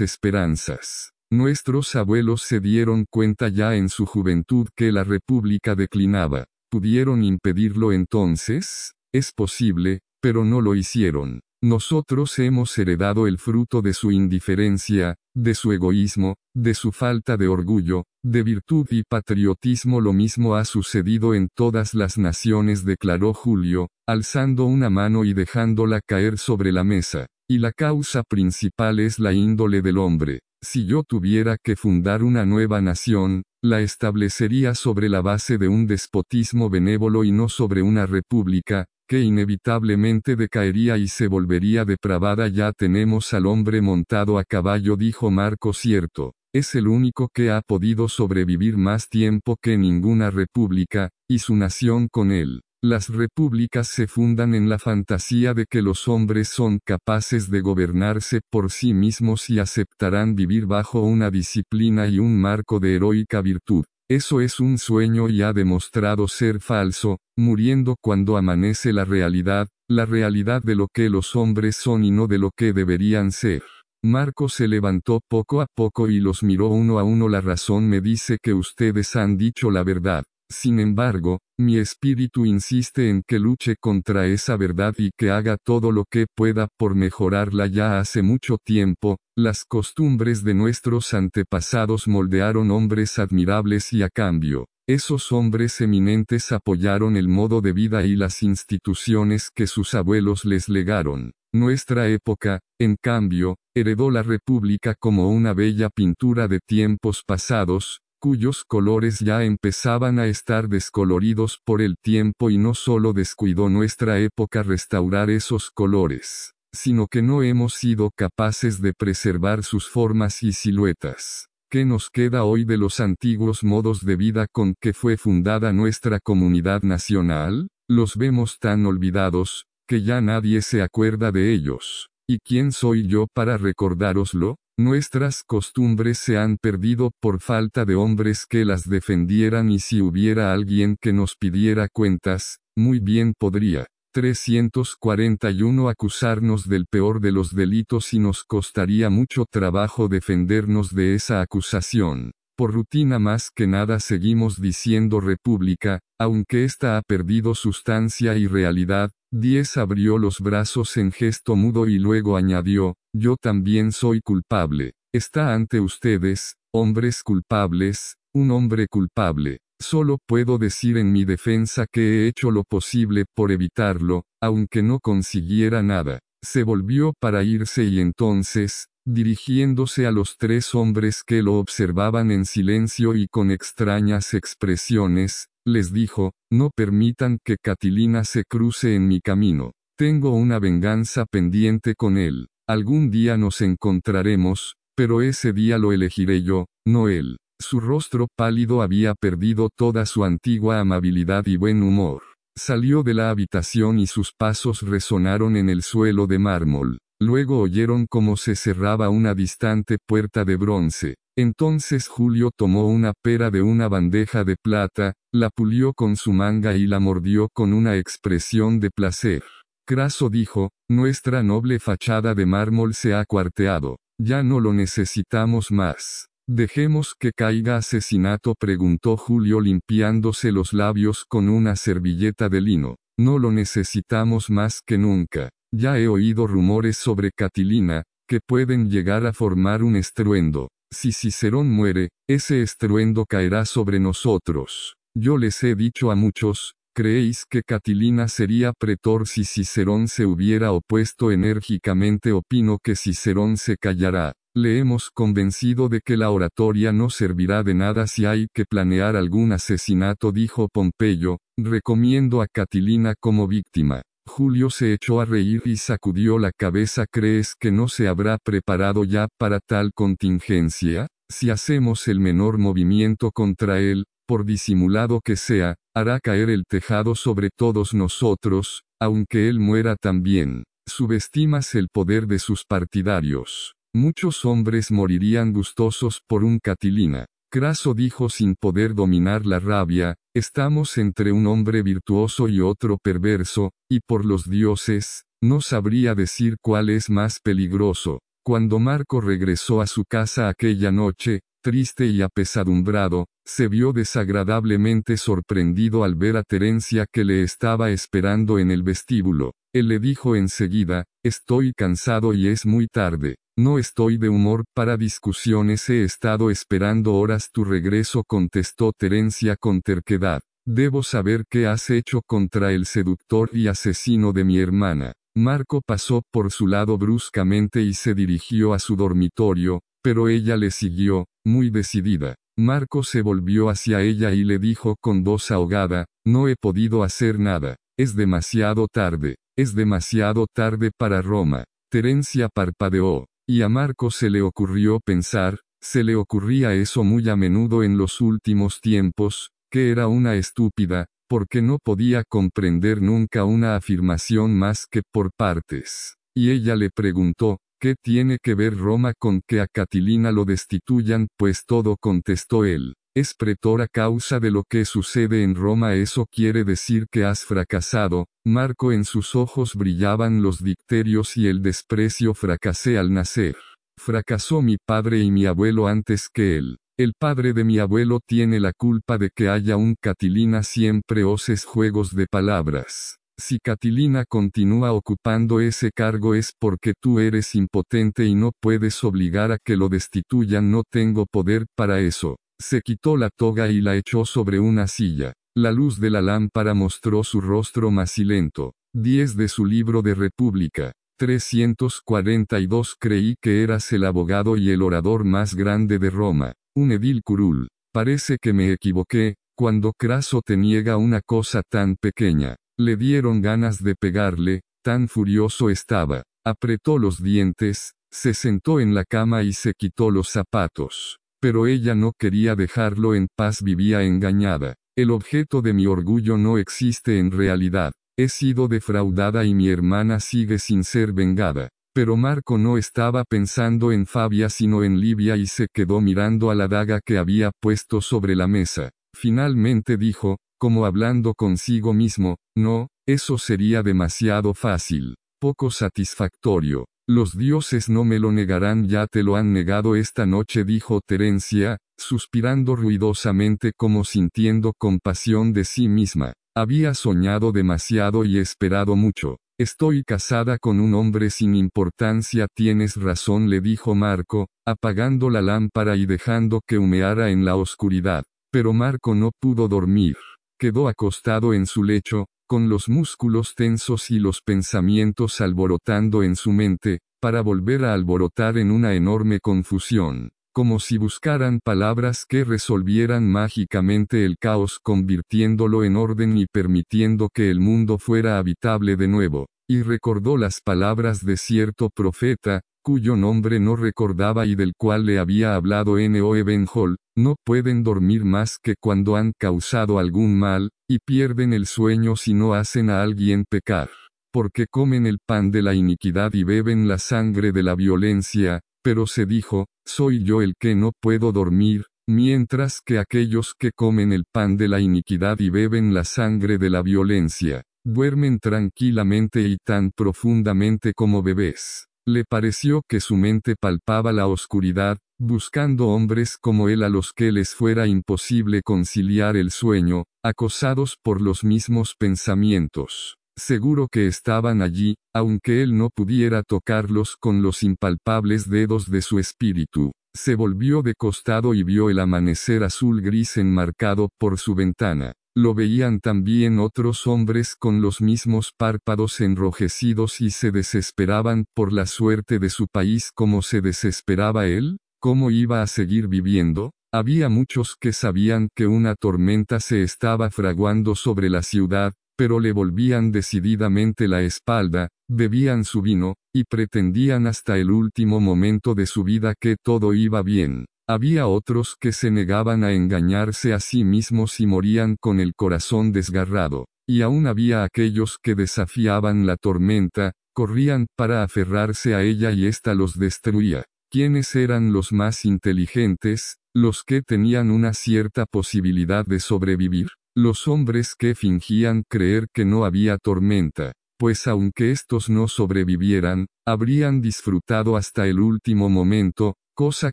esperanzas. 0.00 1.10
Nuestros 1.28 1.96
abuelos 1.96 2.42
se 2.42 2.60
dieron 2.60 3.06
cuenta 3.10 3.48
ya 3.48 3.74
en 3.74 3.88
su 3.88 4.06
juventud 4.06 4.68
que 4.76 4.92
la 4.92 5.02
república 5.02 5.74
declinaba. 5.74 6.44
¿Pudieron 6.70 7.24
impedirlo 7.24 7.90
entonces? 7.90 8.92
Es 9.12 9.32
posible, 9.32 10.00
pero 10.20 10.44
no 10.44 10.60
lo 10.60 10.76
hicieron. 10.76 11.40
Nosotros 11.64 12.38
hemos 12.38 12.76
heredado 12.78 13.26
el 13.26 13.38
fruto 13.38 13.82
de 13.82 13.94
su 13.94 14.12
indiferencia, 14.12 15.16
de 15.34 15.54
su 15.54 15.72
egoísmo, 15.72 16.36
de 16.54 16.74
su 16.74 16.92
falta 16.92 17.36
de 17.36 17.48
orgullo, 17.48 18.04
de 18.24 18.42
virtud 18.42 18.86
y 18.90 19.02
patriotismo. 19.02 20.00
Lo 20.00 20.12
mismo 20.12 20.56
ha 20.56 20.64
sucedido 20.64 21.34
en 21.34 21.48
todas 21.54 21.94
las 21.94 22.18
naciones, 22.18 22.84
declaró 22.84 23.34
Julio, 23.34 23.88
alzando 24.06 24.64
una 24.64 24.90
mano 24.90 25.24
y 25.24 25.32
dejándola 25.32 26.00
caer 26.06 26.38
sobre 26.38 26.72
la 26.72 26.84
mesa. 26.84 27.26
Y 27.48 27.58
la 27.58 27.72
causa 27.72 28.22
principal 28.22 29.00
es 29.00 29.18
la 29.18 29.32
índole 29.32 29.82
del 29.82 29.98
hombre. 29.98 30.40
Si 30.62 30.86
yo 30.86 31.02
tuviera 31.02 31.56
que 31.62 31.74
fundar 31.74 32.22
una 32.22 32.46
nueva 32.46 32.80
nación, 32.80 33.42
la 33.64 33.80
establecería 33.80 34.74
sobre 34.74 35.08
la 35.08 35.20
base 35.20 35.58
de 35.58 35.68
un 35.68 35.86
despotismo 35.86 36.70
benévolo 36.70 37.24
y 37.24 37.32
no 37.32 37.48
sobre 37.48 37.82
una 37.82 38.06
república, 38.06 38.86
que 39.12 39.20
inevitablemente 39.20 40.36
decaería 40.36 40.96
y 40.96 41.06
se 41.06 41.28
volvería 41.28 41.84
depravada. 41.84 42.48
Ya 42.48 42.72
tenemos 42.72 43.34
al 43.34 43.44
hombre 43.44 43.82
montado 43.82 44.38
a 44.38 44.44
caballo, 44.44 44.96
dijo 44.96 45.30
Marco 45.30 45.74
cierto. 45.74 46.32
Es 46.54 46.74
el 46.74 46.88
único 46.88 47.28
que 47.28 47.50
ha 47.50 47.60
podido 47.60 48.08
sobrevivir 48.08 48.78
más 48.78 49.10
tiempo 49.10 49.58
que 49.60 49.76
ninguna 49.76 50.30
república, 50.30 51.10
y 51.28 51.40
su 51.40 51.54
nación 51.56 52.08
con 52.10 52.32
él. 52.32 52.62
Las 52.82 53.10
repúblicas 53.10 53.86
se 53.88 54.06
fundan 54.06 54.54
en 54.54 54.70
la 54.70 54.78
fantasía 54.78 55.52
de 55.52 55.66
que 55.68 55.82
los 55.82 56.08
hombres 56.08 56.48
son 56.48 56.78
capaces 56.82 57.50
de 57.50 57.60
gobernarse 57.60 58.40
por 58.50 58.72
sí 58.72 58.94
mismos 58.94 59.50
y 59.50 59.58
aceptarán 59.58 60.36
vivir 60.36 60.64
bajo 60.64 61.02
una 61.02 61.30
disciplina 61.30 62.08
y 62.08 62.18
un 62.18 62.40
marco 62.40 62.80
de 62.80 62.94
heroica 62.94 63.42
virtud. 63.42 63.84
Eso 64.14 64.42
es 64.42 64.60
un 64.60 64.76
sueño 64.76 65.30
y 65.30 65.40
ha 65.40 65.54
demostrado 65.54 66.28
ser 66.28 66.60
falso, 66.60 67.16
muriendo 67.34 67.96
cuando 67.98 68.36
amanece 68.36 68.92
la 68.92 69.06
realidad, 69.06 69.68
la 69.88 70.04
realidad 70.04 70.62
de 70.62 70.74
lo 70.74 70.88
que 70.92 71.08
los 71.08 71.34
hombres 71.34 71.76
son 71.76 72.04
y 72.04 72.10
no 72.10 72.26
de 72.26 72.36
lo 72.36 72.50
que 72.54 72.74
deberían 72.74 73.32
ser. 73.32 73.62
Marco 74.04 74.50
se 74.50 74.68
levantó 74.68 75.20
poco 75.30 75.62
a 75.62 75.66
poco 75.74 76.10
y 76.10 76.20
los 76.20 76.42
miró 76.42 76.68
uno 76.68 76.98
a 76.98 77.04
uno. 77.04 77.30
La 77.30 77.40
razón 77.40 77.88
me 77.88 78.02
dice 78.02 78.36
que 78.42 78.52
ustedes 78.52 79.16
han 79.16 79.38
dicho 79.38 79.70
la 79.70 79.82
verdad. 79.82 80.24
Sin 80.50 80.78
embargo, 80.78 81.38
mi 81.58 81.78
espíritu 81.78 82.44
insiste 82.44 83.08
en 83.08 83.22
que 83.26 83.38
luche 83.38 83.76
contra 83.80 84.26
esa 84.26 84.58
verdad 84.58 84.94
y 84.98 85.12
que 85.16 85.30
haga 85.30 85.56
todo 85.56 85.90
lo 85.90 86.04
que 86.04 86.26
pueda 86.36 86.68
por 86.76 86.94
mejorarla 86.94 87.66
ya 87.66 87.98
hace 87.98 88.20
mucho 88.20 88.58
tiempo, 88.62 89.16
las 89.36 89.64
costumbres 89.64 90.44
de 90.44 90.52
nuestros 90.52 91.14
antepasados 91.14 92.06
moldearon 92.06 92.70
hombres 92.70 93.18
admirables 93.18 93.92
y 93.94 94.02
a 94.02 94.10
cambio, 94.10 94.66
esos 94.86 95.32
hombres 95.32 95.80
eminentes 95.80 96.52
apoyaron 96.52 97.16
el 97.16 97.28
modo 97.28 97.62
de 97.62 97.72
vida 97.72 98.04
y 98.04 98.14
las 98.14 98.42
instituciones 98.42 99.48
que 99.54 99.66
sus 99.66 99.94
abuelos 99.94 100.44
les 100.44 100.68
legaron. 100.68 101.32
Nuestra 101.54 102.08
época, 102.08 102.60
en 102.78 102.96
cambio, 103.00 103.56
heredó 103.74 104.10
la 104.10 104.22
República 104.22 104.94
como 104.98 105.30
una 105.30 105.54
bella 105.54 105.88
pintura 105.88 106.46
de 106.46 106.60
tiempos 106.60 107.22
pasados, 107.26 108.00
cuyos 108.20 108.64
colores 108.64 109.20
ya 109.20 109.44
empezaban 109.44 110.18
a 110.18 110.26
estar 110.26 110.68
descoloridos 110.68 111.58
por 111.64 111.80
el 111.80 111.96
tiempo 112.02 112.50
y 112.50 112.58
no 112.58 112.74
solo 112.74 113.14
descuidó 113.14 113.70
nuestra 113.70 114.18
época 114.18 114.62
restaurar 114.62 115.30
esos 115.30 115.70
colores, 115.70 116.52
sino 116.74 117.06
que 117.06 117.22
no 117.22 117.42
hemos 117.42 117.74
sido 117.74 118.10
capaces 118.16 118.80
de 118.80 118.92
preservar 118.94 119.62
sus 119.62 119.88
formas 119.88 120.42
y 120.42 120.52
siluetas. 120.52 121.48
¿Qué 121.70 121.84
nos 121.84 122.10
queda 122.10 122.44
hoy 122.44 122.64
de 122.64 122.76
los 122.76 123.00
antiguos 123.00 123.64
modos 123.64 124.04
de 124.04 124.16
vida 124.16 124.46
con 124.52 124.74
que 124.80 124.92
fue 124.92 125.16
fundada 125.16 125.72
nuestra 125.72 126.20
comunidad 126.20 126.82
nacional? 126.82 127.68
Los 127.88 128.16
vemos 128.16 128.58
tan 128.58 128.84
olvidados, 128.84 129.64
que 129.88 130.02
ya 130.02 130.20
nadie 130.20 130.62
se 130.62 130.82
acuerda 130.82 131.32
de 131.32 131.52
ellos. 131.52 132.08
¿Y 132.28 132.38
quién 132.38 132.72
soy 132.72 133.06
yo 133.06 133.26
para 133.32 133.56
recordároslo? 133.56 134.56
Nuestras 134.78 135.42
costumbres 135.44 136.18
se 136.18 136.38
han 136.38 136.56
perdido 136.56 137.10
por 137.20 137.40
falta 137.40 137.84
de 137.84 137.94
hombres 137.94 138.46
que 138.46 138.64
las 138.64 138.88
defendieran 138.88 139.70
y 139.70 139.78
si 139.78 140.00
hubiera 140.00 140.52
alguien 140.52 140.96
que 141.00 141.12
nos 141.12 141.36
pidiera 141.36 141.88
cuentas, 141.92 142.58
muy 142.76 143.00
bien 143.00 143.34
podría. 143.38 143.86
341 144.12 145.88
acusarnos 145.88 146.68
del 146.68 146.86
peor 146.86 147.20
de 147.20 147.32
los 147.32 147.54
delitos 147.54 148.12
y 148.12 148.18
nos 148.18 148.44
costaría 148.44 149.10
mucho 149.10 149.44
trabajo 149.50 150.08
defendernos 150.08 150.94
de 150.94 151.14
esa 151.14 151.40
acusación. 151.40 152.32
Por 152.56 152.72
rutina 152.74 153.18
más 153.18 153.50
que 153.50 153.66
nada 153.66 153.98
seguimos 153.98 154.60
diciendo 154.60 155.20
república, 155.20 156.00
aunque 156.20 156.64
ésta 156.64 156.96
ha 156.98 157.02
perdido 157.02 157.54
sustancia 157.54 158.36
y 158.36 158.46
realidad, 158.46 159.10
Diez 159.34 159.78
abrió 159.78 160.18
los 160.18 160.40
brazos 160.40 160.98
en 160.98 161.10
gesto 161.10 161.56
mudo 161.56 161.88
y 161.88 161.98
luego 161.98 162.36
añadió, 162.36 162.96
yo 163.14 163.36
también 163.40 163.90
soy 163.90 164.20
culpable. 164.20 164.92
Está 165.10 165.54
ante 165.54 165.80
ustedes, 165.80 166.56
hombres 166.70 167.22
culpables, 167.22 168.16
un 168.34 168.50
hombre 168.50 168.88
culpable. 168.88 169.60
Solo 169.82 170.18
puedo 170.26 170.58
decir 170.58 170.96
en 170.96 171.12
mi 171.12 171.24
defensa 171.24 171.86
que 171.90 172.00
he 172.00 172.28
hecho 172.28 172.52
lo 172.52 172.62
posible 172.62 173.24
por 173.34 173.50
evitarlo, 173.50 174.22
aunque 174.40 174.80
no 174.82 175.00
consiguiera 175.00 175.82
nada. 175.82 176.20
Se 176.40 176.62
volvió 176.62 177.12
para 177.20 177.42
irse 177.42 177.82
y 177.84 177.98
entonces, 177.98 178.86
dirigiéndose 179.04 180.06
a 180.06 180.12
los 180.12 180.36
tres 180.38 180.76
hombres 180.76 181.24
que 181.26 181.42
lo 181.42 181.54
observaban 181.54 182.30
en 182.30 182.44
silencio 182.44 183.16
y 183.16 183.26
con 183.26 183.50
extrañas 183.50 184.34
expresiones, 184.34 185.48
les 185.66 185.92
dijo, 185.92 186.32
no 186.50 186.70
permitan 186.74 187.38
que 187.44 187.56
Catilina 187.60 188.22
se 188.22 188.44
cruce 188.44 188.94
en 188.94 189.08
mi 189.08 189.20
camino. 189.20 189.72
Tengo 189.98 190.34
una 190.34 190.60
venganza 190.60 191.26
pendiente 191.26 191.96
con 191.96 192.18
él. 192.18 192.46
Algún 192.68 193.10
día 193.10 193.36
nos 193.36 193.60
encontraremos, 193.60 194.76
pero 194.96 195.22
ese 195.22 195.52
día 195.52 195.78
lo 195.78 195.92
elegiré 195.92 196.42
yo, 196.44 196.66
no 196.86 197.08
él. 197.08 197.38
Su 197.62 197.78
rostro 197.80 198.26
pálido 198.36 198.82
había 198.82 199.14
perdido 199.14 199.70
toda 199.74 200.04
su 200.04 200.24
antigua 200.24 200.80
amabilidad 200.80 201.46
y 201.46 201.56
buen 201.56 201.82
humor. 201.82 202.22
Salió 202.58 203.04
de 203.04 203.14
la 203.14 203.30
habitación 203.30 204.00
y 204.00 204.06
sus 204.06 204.32
pasos 204.36 204.82
resonaron 204.82 205.56
en 205.56 205.70
el 205.70 205.82
suelo 205.82 206.26
de 206.26 206.40
mármol. 206.40 206.98
Luego 207.20 207.60
oyeron 207.60 208.06
cómo 208.10 208.36
se 208.36 208.56
cerraba 208.56 209.10
una 209.10 209.34
distante 209.34 209.98
puerta 210.06 210.44
de 210.44 210.56
bronce. 210.56 211.14
Entonces 211.38 212.08
Julio 212.08 212.50
tomó 212.54 212.88
una 212.88 213.12
pera 213.22 213.50
de 213.50 213.62
una 213.62 213.88
bandeja 213.88 214.42
de 214.42 214.56
plata, 214.60 215.14
la 215.32 215.48
pulió 215.48 215.94
con 215.94 216.16
su 216.16 216.32
manga 216.32 216.74
y 216.74 216.86
la 216.88 216.98
mordió 216.98 217.48
con 217.54 217.72
una 217.72 217.96
expresión 217.96 218.80
de 218.80 218.90
placer. 218.90 219.44
Craso 219.86 220.28
dijo, 220.30 220.70
nuestra 220.90 221.42
noble 221.44 221.78
fachada 221.78 222.34
de 222.34 222.44
mármol 222.44 222.94
se 222.94 223.14
ha 223.14 223.24
cuarteado, 223.24 223.98
ya 224.20 224.42
no 224.42 224.58
lo 224.58 224.72
necesitamos 224.72 225.70
más. 225.70 226.26
Dejemos 226.54 227.14
que 227.18 227.32
caiga 227.32 227.78
asesinato, 227.78 228.54
preguntó 228.54 229.16
Julio 229.16 229.58
limpiándose 229.58 230.52
los 230.52 230.74
labios 230.74 231.24
con 231.26 231.48
una 231.48 231.76
servilleta 231.76 232.50
de 232.50 232.60
lino. 232.60 232.96
No 233.18 233.38
lo 233.38 233.50
necesitamos 233.52 234.50
más 234.50 234.82
que 234.86 234.98
nunca. 234.98 235.48
Ya 235.74 235.98
he 235.98 236.08
oído 236.08 236.46
rumores 236.46 236.98
sobre 236.98 237.30
Catilina, 237.30 238.02
que 238.28 238.40
pueden 238.46 238.90
llegar 238.90 239.24
a 239.24 239.32
formar 239.32 239.82
un 239.82 239.96
estruendo. 239.96 240.68
Si 240.92 241.12
Cicerón 241.12 241.70
muere, 241.70 242.10
ese 242.28 242.60
estruendo 242.60 243.24
caerá 243.24 243.64
sobre 243.64 243.98
nosotros. 243.98 244.96
Yo 245.16 245.38
les 245.38 245.64
he 245.64 245.74
dicho 245.74 246.10
a 246.10 246.16
muchos, 246.16 246.74
¿creéis 246.94 247.46
que 247.48 247.62
Catilina 247.62 248.28
sería 248.28 248.74
pretor 248.78 249.26
si 249.26 249.46
Cicerón 249.46 250.06
se 250.06 250.26
hubiera 250.26 250.72
opuesto 250.72 251.32
enérgicamente? 251.32 252.30
Opino 252.32 252.76
que 252.78 252.94
Cicerón 252.94 253.56
se 253.56 253.78
callará. 253.78 254.34
Le 254.54 254.78
hemos 254.78 255.10
convencido 255.10 255.88
de 255.88 256.02
que 256.04 256.18
la 256.18 256.30
oratoria 256.30 256.92
no 256.92 257.08
servirá 257.08 257.62
de 257.62 257.72
nada 257.72 258.06
si 258.06 258.26
hay 258.26 258.48
que 258.52 258.66
planear 258.66 259.16
algún 259.16 259.52
asesinato, 259.52 260.30
dijo 260.30 260.68
Pompeyo, 260.68 261.38
recomiendo 261.56 262.42
a 262.42 262.46
Catilina 262.46 263.14
como 263.18 263.48
víctima. 263.48 264.02
Julio 264.28 264.68
se 264.68 264.92
echó 264.92 265.22
a 265.22 265.24
reír 265.24 265.62
y 265.64 265.78
sacudió 265.78 266.38
la 266.38 266.52
cabeza. 266.52 267.06
¿Crees 267.10 267.54
que 267.58 267.72
no 267.72 267.88
se 267.88 268.08
habrá 268.08 268.36
preparado 268.36 269.04
ya 269.04 269.26
para 269.38 269.58
tal 269.58 269.92
contingencia? 269.94 271.06
Si 271.30 271.48
hacemos 271.48 272.06
el 272.06 272.20
menor 272.20 272.58
movimiento 272.58 273.30
contra 273.32 273.80
él, 273.80 274.04
por 274.28 274.44
disimulado 274.44 275.22
que 275.24 275.36
sea, 275.36 275.76
hará 275.94 276.20
caer 276.20 276.50
el 276.50 276.64
tejado 276.68 277.14
sobre 277.14 277.48
todos 277.56 277.94
nosotros, 277.94 278.82
aunque 279.00 279.48
él 279.48 279.60
muera 279.60 279.96
también. 279.96 280.64
Subestimas 280.86 281.74
el 281.74 281.88
poder 281.88 282.26
de 282.26 282.38
sus 282.38 282.64
partidarios. 282.66 283.72
Muchos 283.94 284.46
hombres 284.46 284.90
morirían 284.90 285.52
gustosos 285.52 286.22
por 286.26 286.44
un 286.44 286.60
Catilina. 286.60 287.26
Craso 287.50 287.92
dijo 287.92 288.30
sin 288.30 288.54
poder 288.54 288.94
dominar 288.94 289.44
la 289.44 289.58
rabia, 289.58 290.16
estamos 290.34 290.96
entre 290.96 291.30
un 291.30 291.46
hombre 291.46 291.82
virtuoso 291.82 292.48
y 292.48 292.62
otro 292.62 292.96
perverso, 292.96 293.72
y 293.90 294.00
por 294.00 294.24
los 294.24 294.48
dioses, 294.48 295.24
no 295.42 295.60
sabría 295.60 296.14
decir 296.14 296.56
cuál 296.62 296.88
es 296.88 297.10
más 297.10 297.38
peligroso. 297.44 298.20
Cuando 298.42 298.78
Marco 298.78 299.20
regresó 299.20 299.82
a 299.82 299.86
su 299.86 300.04
casa 300.08 300.48
aquella 300.48 300.90
noche, 300.90 301.40
triste 301.62 302.06
y 302.06 302.22
apesadumbrado, 302.22 303.26
se 303.44 303.68
vio 303.68 303.92
desagradablemente 303.92 305.18
sorprendido 305.18 306.02
al 306.04 306.14
ver 306.14 306.38
a 306.38 306.44
Terencia 306.44 307.04
que 307.12 307.24
le 307.24 307.42
estaba 307.42 307.90
esperando 307.90 308.58
en 308.58 308.70
el 308.70 308.82
vestíbulo. 308.82 309.52
Él 309.74 309.88
le 309.88 309.98
dijo 309.98 310.34
enseguida, 310.34 311.04
estoy 311.22 311.74
cansado 311.76 312.32
y 312.32 312.48
es 312.48 312.64
muy 312.64 312.86
tarde. 312.86 313.36
No 313.58 313.78
estoy 313.78 314.16
de 314.16 314.30
humor 314.30 314.64
para 314.74 314.96
discusiones, 314.96 315.86
he 315.90 316.04
estado 316.04 316.50
esperando 316.50 317.14
horas 317.14 317.50
tu 317.52 317.64
regreso, 317.64 318.24
contestó 318.24 318.92
Terencia 318.96 319.56
con 319.56 319.82
terquedad. 319.82 320.40
Debo 320.66 321.02
saber 321.02 321.44
qué 321.50 321.66
has 321.66 321.90
hecho 321.90 322.22
contra 322.26 322.72
el 322.72 322.86
seductor 322.86 323.50
y 323.52 323.66
asesino 323.66 324.32
de 324.32 324.44
mi 324.44 324.58
hermana. 324.58 325.12
Marco 325.36 325.82
pasó 325.84 326.22
por 326.30 326.50
su 326.50 326.66
lado 326.66 326.96
bruscamente 326.96 327.82
y 327.82 327.92
se 327.92 328.14
dirigió 328.14 328.72
a 328.72 328.78
su 328.78 328.96
dormitorio, 328.96 329.80
pero 330.02 330.28
ella 330.28 330.56
le 330.56 330.70
siguió, 330.70 331.26
muy 331.44 331.68
decidida. 331.68 332.36
Marco 332.56 333.02
se 333.02 333.20
volvió 333.20 333.68
hacia 333.68 334.00
ella 334.00 334.32
y 334.32 334.44
le 334.44 334.58
dijo 334.58 334.96
con 335.00 335.24
voz 335.24 335.50
ahogada, 335.50 336.06
no 336.24 336.48
he 336.48 336.56
podido 336.56 337.02
hacer 337.02 337.38
nada, 337.38 337.76
es 337.98 338.14
demasiado 338.14 338.88
tarde, 338.90 339.36
es 339.58 339.74
demasiado 339.74 340.46
tarde 340.54 340.90
para 340.96 341.20
Roma. 341.20 341.64
Terencia 341.90 342.48
parpadeó. 342.48 343.26
Y 343.52 343.60
a 343.60 343.68
Marco 343.68 344.10
se 344.10 344.30
le 344.30 344.40
ocurrió 344.40 344.98
pensar, 344.98 345.60
se 345.78 346.04
le 346.04 346.16
ocurría 346.16 346.72
eso 346.72 347.04
muy 347.04 347.28
a 347.28 347.36
menudo 347.36 347.82
en 347.82 347.98
los 347.98 348.22
últimos 348.22 348.80
tiempos, 348.80 349.50
que 349.70 349.90
era 349.90 350.06
una 350.06 350.36
estúpida, 350.36 351.04
porque 351.28 351.60
no 351.60 351.76
podía 351.76 352.24
comprender 352.26 353.02
nunca 353.02 353.44
una 353.44 353.76
afirmación 353.76 354.58
más 354.58 354.86
que 354.90 355.02
por 355.12 355.32
partes. 355.36 356.16
Y 356.34 356.50
ella 356.50 356.76
le 356.76 356.88
preguntó, 356.88 357.58
¿qué 357.78 357.94
tiene 358.02 358.38
que 358.42 358.54
ver 358.54 358.74
Roma 358.74 359.12
con 359.18 359.42
que 359.46 359.60
a 359.60 359.66
Catilina 359.70 360.32
lo 360.32 360.46
destituyan? 360.46 361.28
Pues 361.36 361.64
todo 361.66 361.98
contestó 362.00 362.64
él. 362.64 362.94
Es 363.14 363.34
pretor 363.34 363.82
a 363.82 363.88
causa 363.88 364.40
de 364.40 364.50
lo 364.50 364.64
que 364.64 364.86
sucede 364.86 365.42
en 365.42 365.54
Roma. 365.54 365.94
Eso 365.96 366.24
quiere 366.24 366.64
decir 366.64 367.08
que 367.10 367.24
has 367.24 367.44
fracasado. 367.44 368.26
Marco 368.42 368.90
en 368.90 369.04
sus 369.04 369.34
ojos 369.34 369.74
brillaban 369.74 370.40
los 370.40 370.64
dicterios 370.64 371.36
y 371.36 371.46
el 371.46 371.60
desprecio. 371.60 372.32
Fracasé 372.32 372.96
al 372.96 373.12
nacer. 373.12 373.56
Fracasó 373.98 374.62
mi 374.62 374.78
padre 374.78 375.18
y 375.18 375.30
mi 375.30 375.44
abuelo 375.44 375.88
antes 375.88 376.30
que 376.32 376.56
él. 376.56 376.78
El 376.98 377.12
padre 377.12 377.52
de 377.52 377.64
mi 377.64 377.78
abuelo 377.78 378.18
tiene 378.26 378.60
la 378.60 378.72
culpa 378.72 379.18
de 379.18 379.28
que 379.28 379.50
haya 379.50 379.76
un 379.76 379.94
Catilina 380.00 380.62
siempre 380.62 381.22
oses 381.22 381.66
juegos 381.66 382.14
de 382.14 382.26
palabras. 382.26 383.18
Si 383.38 383.58
Catilina 383.58 384.24
continúa 384.24 384.92
ocupando 384.92 385.60
ese 385.60 385.90
cargo 385.90 386.34
es 386.34 386.54
porque 386.58 386.94
tú 386.98 387.18
eres 387.18 387.54
impotente 387.56 388.24
y 388.24 388.34
no 388.34 388.52
puedes 388.58 389.04
obligar 389.04 389.52
a 389.52 389.58
que 389.62 389.76
lo 389.76 389.90
destituyan. 389.90 390.70
No 390.70 390.82
tengo 390.90 391.26
poder 391.26 391.66
para 391.76 392.00
eso. 392.00 392.36
Se 392.62 392.80
quitó 392.80 393.16
la 393.16 393.28
toga 393.28 393.68
y 393.68 393.80
la 393.80 393.96
echó 393.96 394.24
sobre 394.24 394.60
una 394.60 394.86
silla. 394.86 395.32
La 395.54 395.72
luz 395.72 395.98
de 395.98 396.10
la 396.10 396.22
lámpara 396.22 396.74
mostró 396.74 397.24
su 397.24 397.40
rostro 397.40 397.90
macilento. 397.90 398.74
10 398.94 399.36
de 399.36 399.48
su 399.48 399.66
libro 399.66 400.00
de 400.00 400.14
República. 400.14 400.92
342 401.18 402.96
Creí 403.00 403.34
que 403.42 403.64
eras 403.64 403.92
el 403.92 404.04
abogado 404.04 404.56
y 404.56 404.70
el 404.70 404.80
orador 404.82 405.24
más 405.24 405.56
grande 405.56 405.98
de 405.98 406.10
Roma. 406.10 406.52
Un 406.76 406.92
edil 406.92 407.22
curul. 407.24 407.68
Parece 407.92 408.38
que 408.40 408.52
me 408.52 408.72
equivoqué, 408.72 409.34
cuando 409.56 409.92
Craso 409.92 410.40
te 410.40 410.56
niega 410.56 410.96
una 410.96 411.20
cosa 411.20 411.62
tan 411.68 411.96
pequeña. 411.96 412.54
Le 412.78 412.96
dieron 412.96 413.42
ganas 413.42 413.82
de 413.82 413.96
pegarle, 413.96 414.60
tan 414.84 415.08
furioso 415.08 415.68
estaba. 415.68 416.22
Apretó 416.44 416.98
los 416.98 417.20
dientes, 417.20 417.94
se 418.10 418.34
sentó 418.34 418.78
en 418.78 418.94
la 418.94 419.04
cama 419.04 419.42
y 419.42 419.52
se 419.52 419.74
quitó 419.74 420.12
los 420.12 420.28
zapatos. 420.28 421.18
Pero 421.42 421.66
ella 421.66 421.96
no 421.96 422.12
quería 422.16 422.54
dejarlo 422.54 423.16
en 423.16 423.26
paz, 423.36 423.62
vivía 423.62 424.04
engañada. 424.04 424.76
El 424.96 425.10
objeto 425.10 425.60
de 425.60 425.72
mi 425.72 425.86
orgullo 425.86 426.38
no 426.38 426.56
existe 426.56 427.18
en 427.18 427.32
realidad. 427.32 427.90
He 428.16 428.28
sido 428.28 428.68
defraudada 428.68 429.44
y 429.44 429.52
mi 429.52 429.68
hermana 429.68 430.20
sigue 430.20 430.60
sin 430.60 430.84
ser 430.84 431.12
vengada. 431.12 431.68
Pero 431.92 432.16
Marco 432.16 432.58
no 432.58 432.78
estaba 432.78 433.24
pensando 433.24 433.90
en 433.90 434.06
Fabia 434.06 434.50
sino 434.50 434.84
en 434.84 435.00
Livia 435.00 435.36
y 435.36 435.48
se 435.48 435.66
quedó 435.74 436.00
mirando 436.00 436.50
a 436.50 436.54
la 436.54 436.68
daga 436.68 437.00
que 437.04 437.18
había 437.18 437.50
puesto 437.60 438.00
sobre 438.00 438.36
la 438.36 438.46
mesa. 438.46 438.90
Finalmente 439.12 439.96
dijo, 439.96 440.38
como 440.60 440.86
hablando 440.86 441.34
consigo 441.34 441.92
mismo, 441.92 442.36
no, 442.56 442.86
eso 443.04 443.36
sería 443.36 443.82
demasiado 443.82 444.54
fácil, 444.54 445.16
poco 445.40 445.72
satisfactorio. 445.72 446.84
Los 447.08 447.36
dioses 447.36 447.88
no 447.88 448.04
me 448.04 448.20
lo 448.20 448.30
negarán, 448.30 448.86
ya 448.88 449.08
te 449.08 449.24
lo 449.24 449.34
han 449.34 449.52
negado 449.52 449.96
esta 449.96 450.24
noche, 450.24 450.64
dijo 450.64 451.00
Terencia, 451.04 451.78
suspirando 451.98 452.76
ruidosamente 452.76 453.72
como 453.76 454.04
sintiendo 454.04 454.72
compasión 454.78 455.52
de 455.52 455.64
sí 455.64 455.88
misma. 455.88 456.32
Había 456.54 456.94
soñado 456.94 457.50
demasiado 457.50 458.24
y 458.24 458.38
esperado 458.38 458.94
mucho. 458.94 459.38
Estoy 459.58 460.04
casada 460.04 460.58
con 460.58 460.80
un 460.80 460.94
hombre 460.94 461.30
sin 461.30 461.56
importancia, 461.56 462.46
tienes 462.54 462.96
razón, 462.96 463.50
le 463.50 463.60
dijo 463.60 463.94
Marco, 463.94 464.48
apagando 464.66 465.28
la 465.28 465.42
lámpara 465.42 465.96
y 465.96 466.06
dejando 466.06 466.60
que 466.66 466.78
humeara 466.78 467.30
en 467.30 467.44
la 467.44 467.56
oscuridad. 467.56 468.24
Pero 468.52 468.72
Marco 468.72 469.14
no 469.14 469.30
pudo 469.40 469.66
dormir. 469.66 470.16
Quedó 470.58 470.88
acostado 470.88 471.54
en 471.54 471.66
su 471.66 471.82
lecho, 471.82 472.26
con 472.52 472.68
los 472.68 472.90
músculos 472.90 473.54
tensos 473.54 474.10
y 474.10 474.18
los 474.18 474.42
pensamientos 474.42 475.40
alborotando 475.40 476.22
en 476.22 476.36
su 476.36 476.52
mente, 476.52 476.98
para 477.18 477.40
volver 477.40 477.82
a 477.86 477.94
alborotar 477.94 478.58
en 478.58 478.70
una 478.70 478.92
enorme 478.92 479.40
confusión, 479.40 480.32
como 480.52 480.78
si 480.78 480.98
buscaran 480.98 481.60
palabras 481.64 482.26
que 482.28 482.44
resolvieran 482.44 483.26
mágicamente 483.26 484.26
el 484.26 484.36
caos 484.36 484.80
convirtiéndolo 484.82 485.82
en 485.82 485.96
orden 485.96 486.36
y 486.36 486.44
permitiendo 486.44 487.30
que 487.30 487.50
el 487.50 487.58
mundo 487.58 487.96
fuera 487.96 488.36
habitable 488.36 488.96
de 488.96 489.08
nuevo, 489.08 489.46
y 489.66 489.80
recordó 489.80 490.36
las 490.36 490.60
palabras 490.60 491.24
de 491.24 491.38
cierto 491.38 491.88
profeta, 491.88 492.60
cuyo 492.82 493.16
nombre 493.16 493.60
no 493.60 493.76
recordaba 493.76 494.44
y 494.46 494.54
del 494.54 494.74
cual 494.76 495.06
le 495.06 495.18
había 495.18 495.54
hablado 495.54 495.98
N.O. 495.98 496.32
Benhol, 496.44 496.96
no 497.16 497.36
pueden 497.44 497.82
dormir 497.82 498.24
más 498.24 498.58
que 498.62 498.74
cuando 498.78 499.16
han 499.16 499.32
causado 499.38 499.98
algún 499.98 500.38
mal, 500.38 500.70
y 500.88 500.98
pierden 500.98 501.52
el 501.52 501.66
sueño 501.66 502.16
si 502.16 502.34
no 502.34 502.54
hacen 502.54 502.90
a 502.90 503.02
alguien 503.02 503.44
pecar. 503.48 503.90
Porque 504.32 504.66
comen 504.66 505.06
el 505.06 505.18
pan 505.24 505.50
de 505.50 505.62
la 505.62 505.74
iniquidad 505.74 506.34
y 506.34 506.44
beben 506.44 506.88
la 506.88 506.98
sangre 506.98 507.52
de 507.52 507.62
la 507.62 507.74
violencia, 507.74 508.60
pero 508.82 509.06
se 509.06 509.26
dijo, 509.26 509.66
soy 509.86 510.24
yo 510.24 510.42
el 510.42 510.54
que 510.58 510.74
no 510.74 510.92
puedo 511.00 511.32
dormir, 511.32 511.86
mientras 512.08 512.80
que 512.84 512.98
aquellos 512.98 513.54
que 513.58 513.72
comen 513.72 514.12
el 514.12 514.24
pan 514.30 514.56
de 514.56 514.68
la 514.68 514.80
iniquidad 514.80 515.38
y 515.38 515.50
beben 515.50 515.94
la 515.94 516.04
sangre 516.04 516.58
de 516.58 516.70
la 516.70 516.82
violencia, 516.82 517.62
duermen 517.84 518.38
tranquilamente 518.38 519.42
y 519.42 519.56
tan 519.56 519.90
profundamente 519.90 520.92
como 520.94 521.22
bebés. 521.22 521.86
Le 522.06 522.24
pareció 522.24 522.82
que 522.88 522.98
su 522.98 523.16
mente 523.16 523.54
palpaba 523.54 524.10
la 524.12 524.26
oscuridad, 524.26 524.98
buscando 525.20 525.86
hombres 525.86 526.36
como 526.36 526.68
él 526.68 526.82
a 526.82 526.88
los 526.88 527.12
que 527.12 527.30
les 527.30 527.54
fuera 527.54 527.86
imposible 527.86 528.62
conciliar 528.62 529.36
el 529.36 529.52
sueño, 529.52 530.04
acosados 530.24 530.96
por 531.00 531.20
los 531.20 531.44
mismos 531.44 531.94
pensamientos. 531.96 533.18
Seguro 533.36 533.86
que 533.86 534.08
estaban 534.08 534.62
allí, 534.62 534.96
aunque 535.14 535.62
él 535.62 535.78
no 535.78 535.90
pudiera 535.94 536.42
tocarlos 536.42 537.16
con 537.16 537.40
los 537.40 537.62
impalpables 537.62 538.50
dedos 538.50 538.90
de 538.90 539.00
su 539.00 539.20
espíritu. 539.20 539.92
Se 540.12 540.34
volvió 540.34 540.82
de 540.82 540.94
costado 540.94 541.54
y 541.54 541.62
vio 541.62 541.88
el 541.88 542.00
amanecer 542.00 542.64
azul 542.64 543.00
gris 543.00 543.36
enmarcado 543.36 544.08
por 544.18 544.40
su 544.40 544.56
ventana. 544.56 545.12
Lo 545.34 545.54
veían 545.54 546.00
también 546.00 546.58
otros 546.58 547.06
hombres 547.06 547.56
con 547.58 547.80
los 547.80 548.02
mismos 548.02 548.52
párpados 548.54 549.18
enrojecidos 549.20 550.20
y 550.20 550.30
se 550.30 550.50
desesperaban 550.50 551.46
por 551.54 551.72
la 551.72 551.86
suerte 551.86 552.38
de 552.38 552.50
su 552.50 552.66
país 552.66 553.10
como 553.14 553.40
se 553.40 553.62
desesperaba 553.62 554.46
él, 554.46 554.76
cómo 555.00 555.30
iba 555.30 555.62
a 555.62 555.66
seguir 555.66 556.08
viviendo, 556.08 556.72
había 556.92 557.30
muchos 557.30 557.76
que 557.80 557.94
sabían 557.94 558.48
que 558.54 558.66
una 558.66 558.94
tormenta 558.94 559.58
se 559.58 559.82
estaba 559.82 560.28
fraguando 560.28 560.94
sobre 560.94 561.30
la 561.30 561.42
ciudad, 561.42 561.94
pero 562.14 562.38
le 562.38 562.52
volvían 562.52 563.10
decididamente 563.10 564.08
la 564.08 564.20
espalda, 564.20 564.88
bebían 565.08 565.64
su 565.64 565.80
vino, 565.80 566.14
y 566.34 566.44
pretendían 566.44 567.26
hasta 567.26 567.56
el 567.56 567.70
último 567.70 568.20
momento 568.20 568.74
de 568.74 568.84
su 568.84 569.02
vida 569.02 569.34
que 569.40 569.56
todo 569.62 569.94
iba 569.94 570.22
bien. 570.22 570.66
Había 570.88 571.26
otros 571.26 571.76
que 571.80 571.92
se 571.92 572.10
negaban 572.10 572.64
a 572.64 572.72
engañarse 572.72 573.52
a 573.52 573.60
sí 573.60 573.84
mismos 573.84 574.40
y 574.40 574.46
morían 574.46 574.96
con 575.00 575.20
el 575.20 575.34
corazón 575.34 575.92
desgarrado, 575.92 576.66
y 576.86 577.02
aún 577.02 577.26
había 577.26 577.62
aquellos 577.62 578.18
que 578.22 578.34
desafiaban 578.34 579.26
la 579.26 579.36
tormenta, 579.36 580.12
corrían 580.34 580.86
para 580.96 581.22
aferrarse 581.22 581.94
a 581.94 582.02
ella 582.02 582.32
y 582.32 582.46
ésta 582.46 582.74
los 582.74 582.98
destruía. 582.98 583.64
¿Quiénes 583.90 584.34
eran 584.34 584.72
los 584.72 584.92
más 584.92 585.24
inteligentes, 585.24 586.38
los 586.54 586.82
que 586.82 587.02
tenían 587.02 587.50
una 587.50 587.74
cierta 587.74 588.26
posibilidad 588.26 589.04
de 589.04 589.20
sobrevivir? 589.20 589.88
Los 590.16 590.48
hombres 590.48 590.94
que 590.94 591.14
fingían 591.14 591.84
creer 591.88 592.26
que 592.34 592.44
no 592.44 592.64
había 592.64 592.98
tormenta, 592.98 593.72
pues 593.98 594.26
aunque 594.26 594.72
estos 594.72 595.08
no 595.08 595.28
sobrevivieran, 595.28 596.26
habrían 596.46 597.00
disfrutado 597.00 597.76
hasta 597.76 598.06
el 598.08 598.18
último 598.18 598.68
momento, 598.68 599.36
cosa 599.54 599.92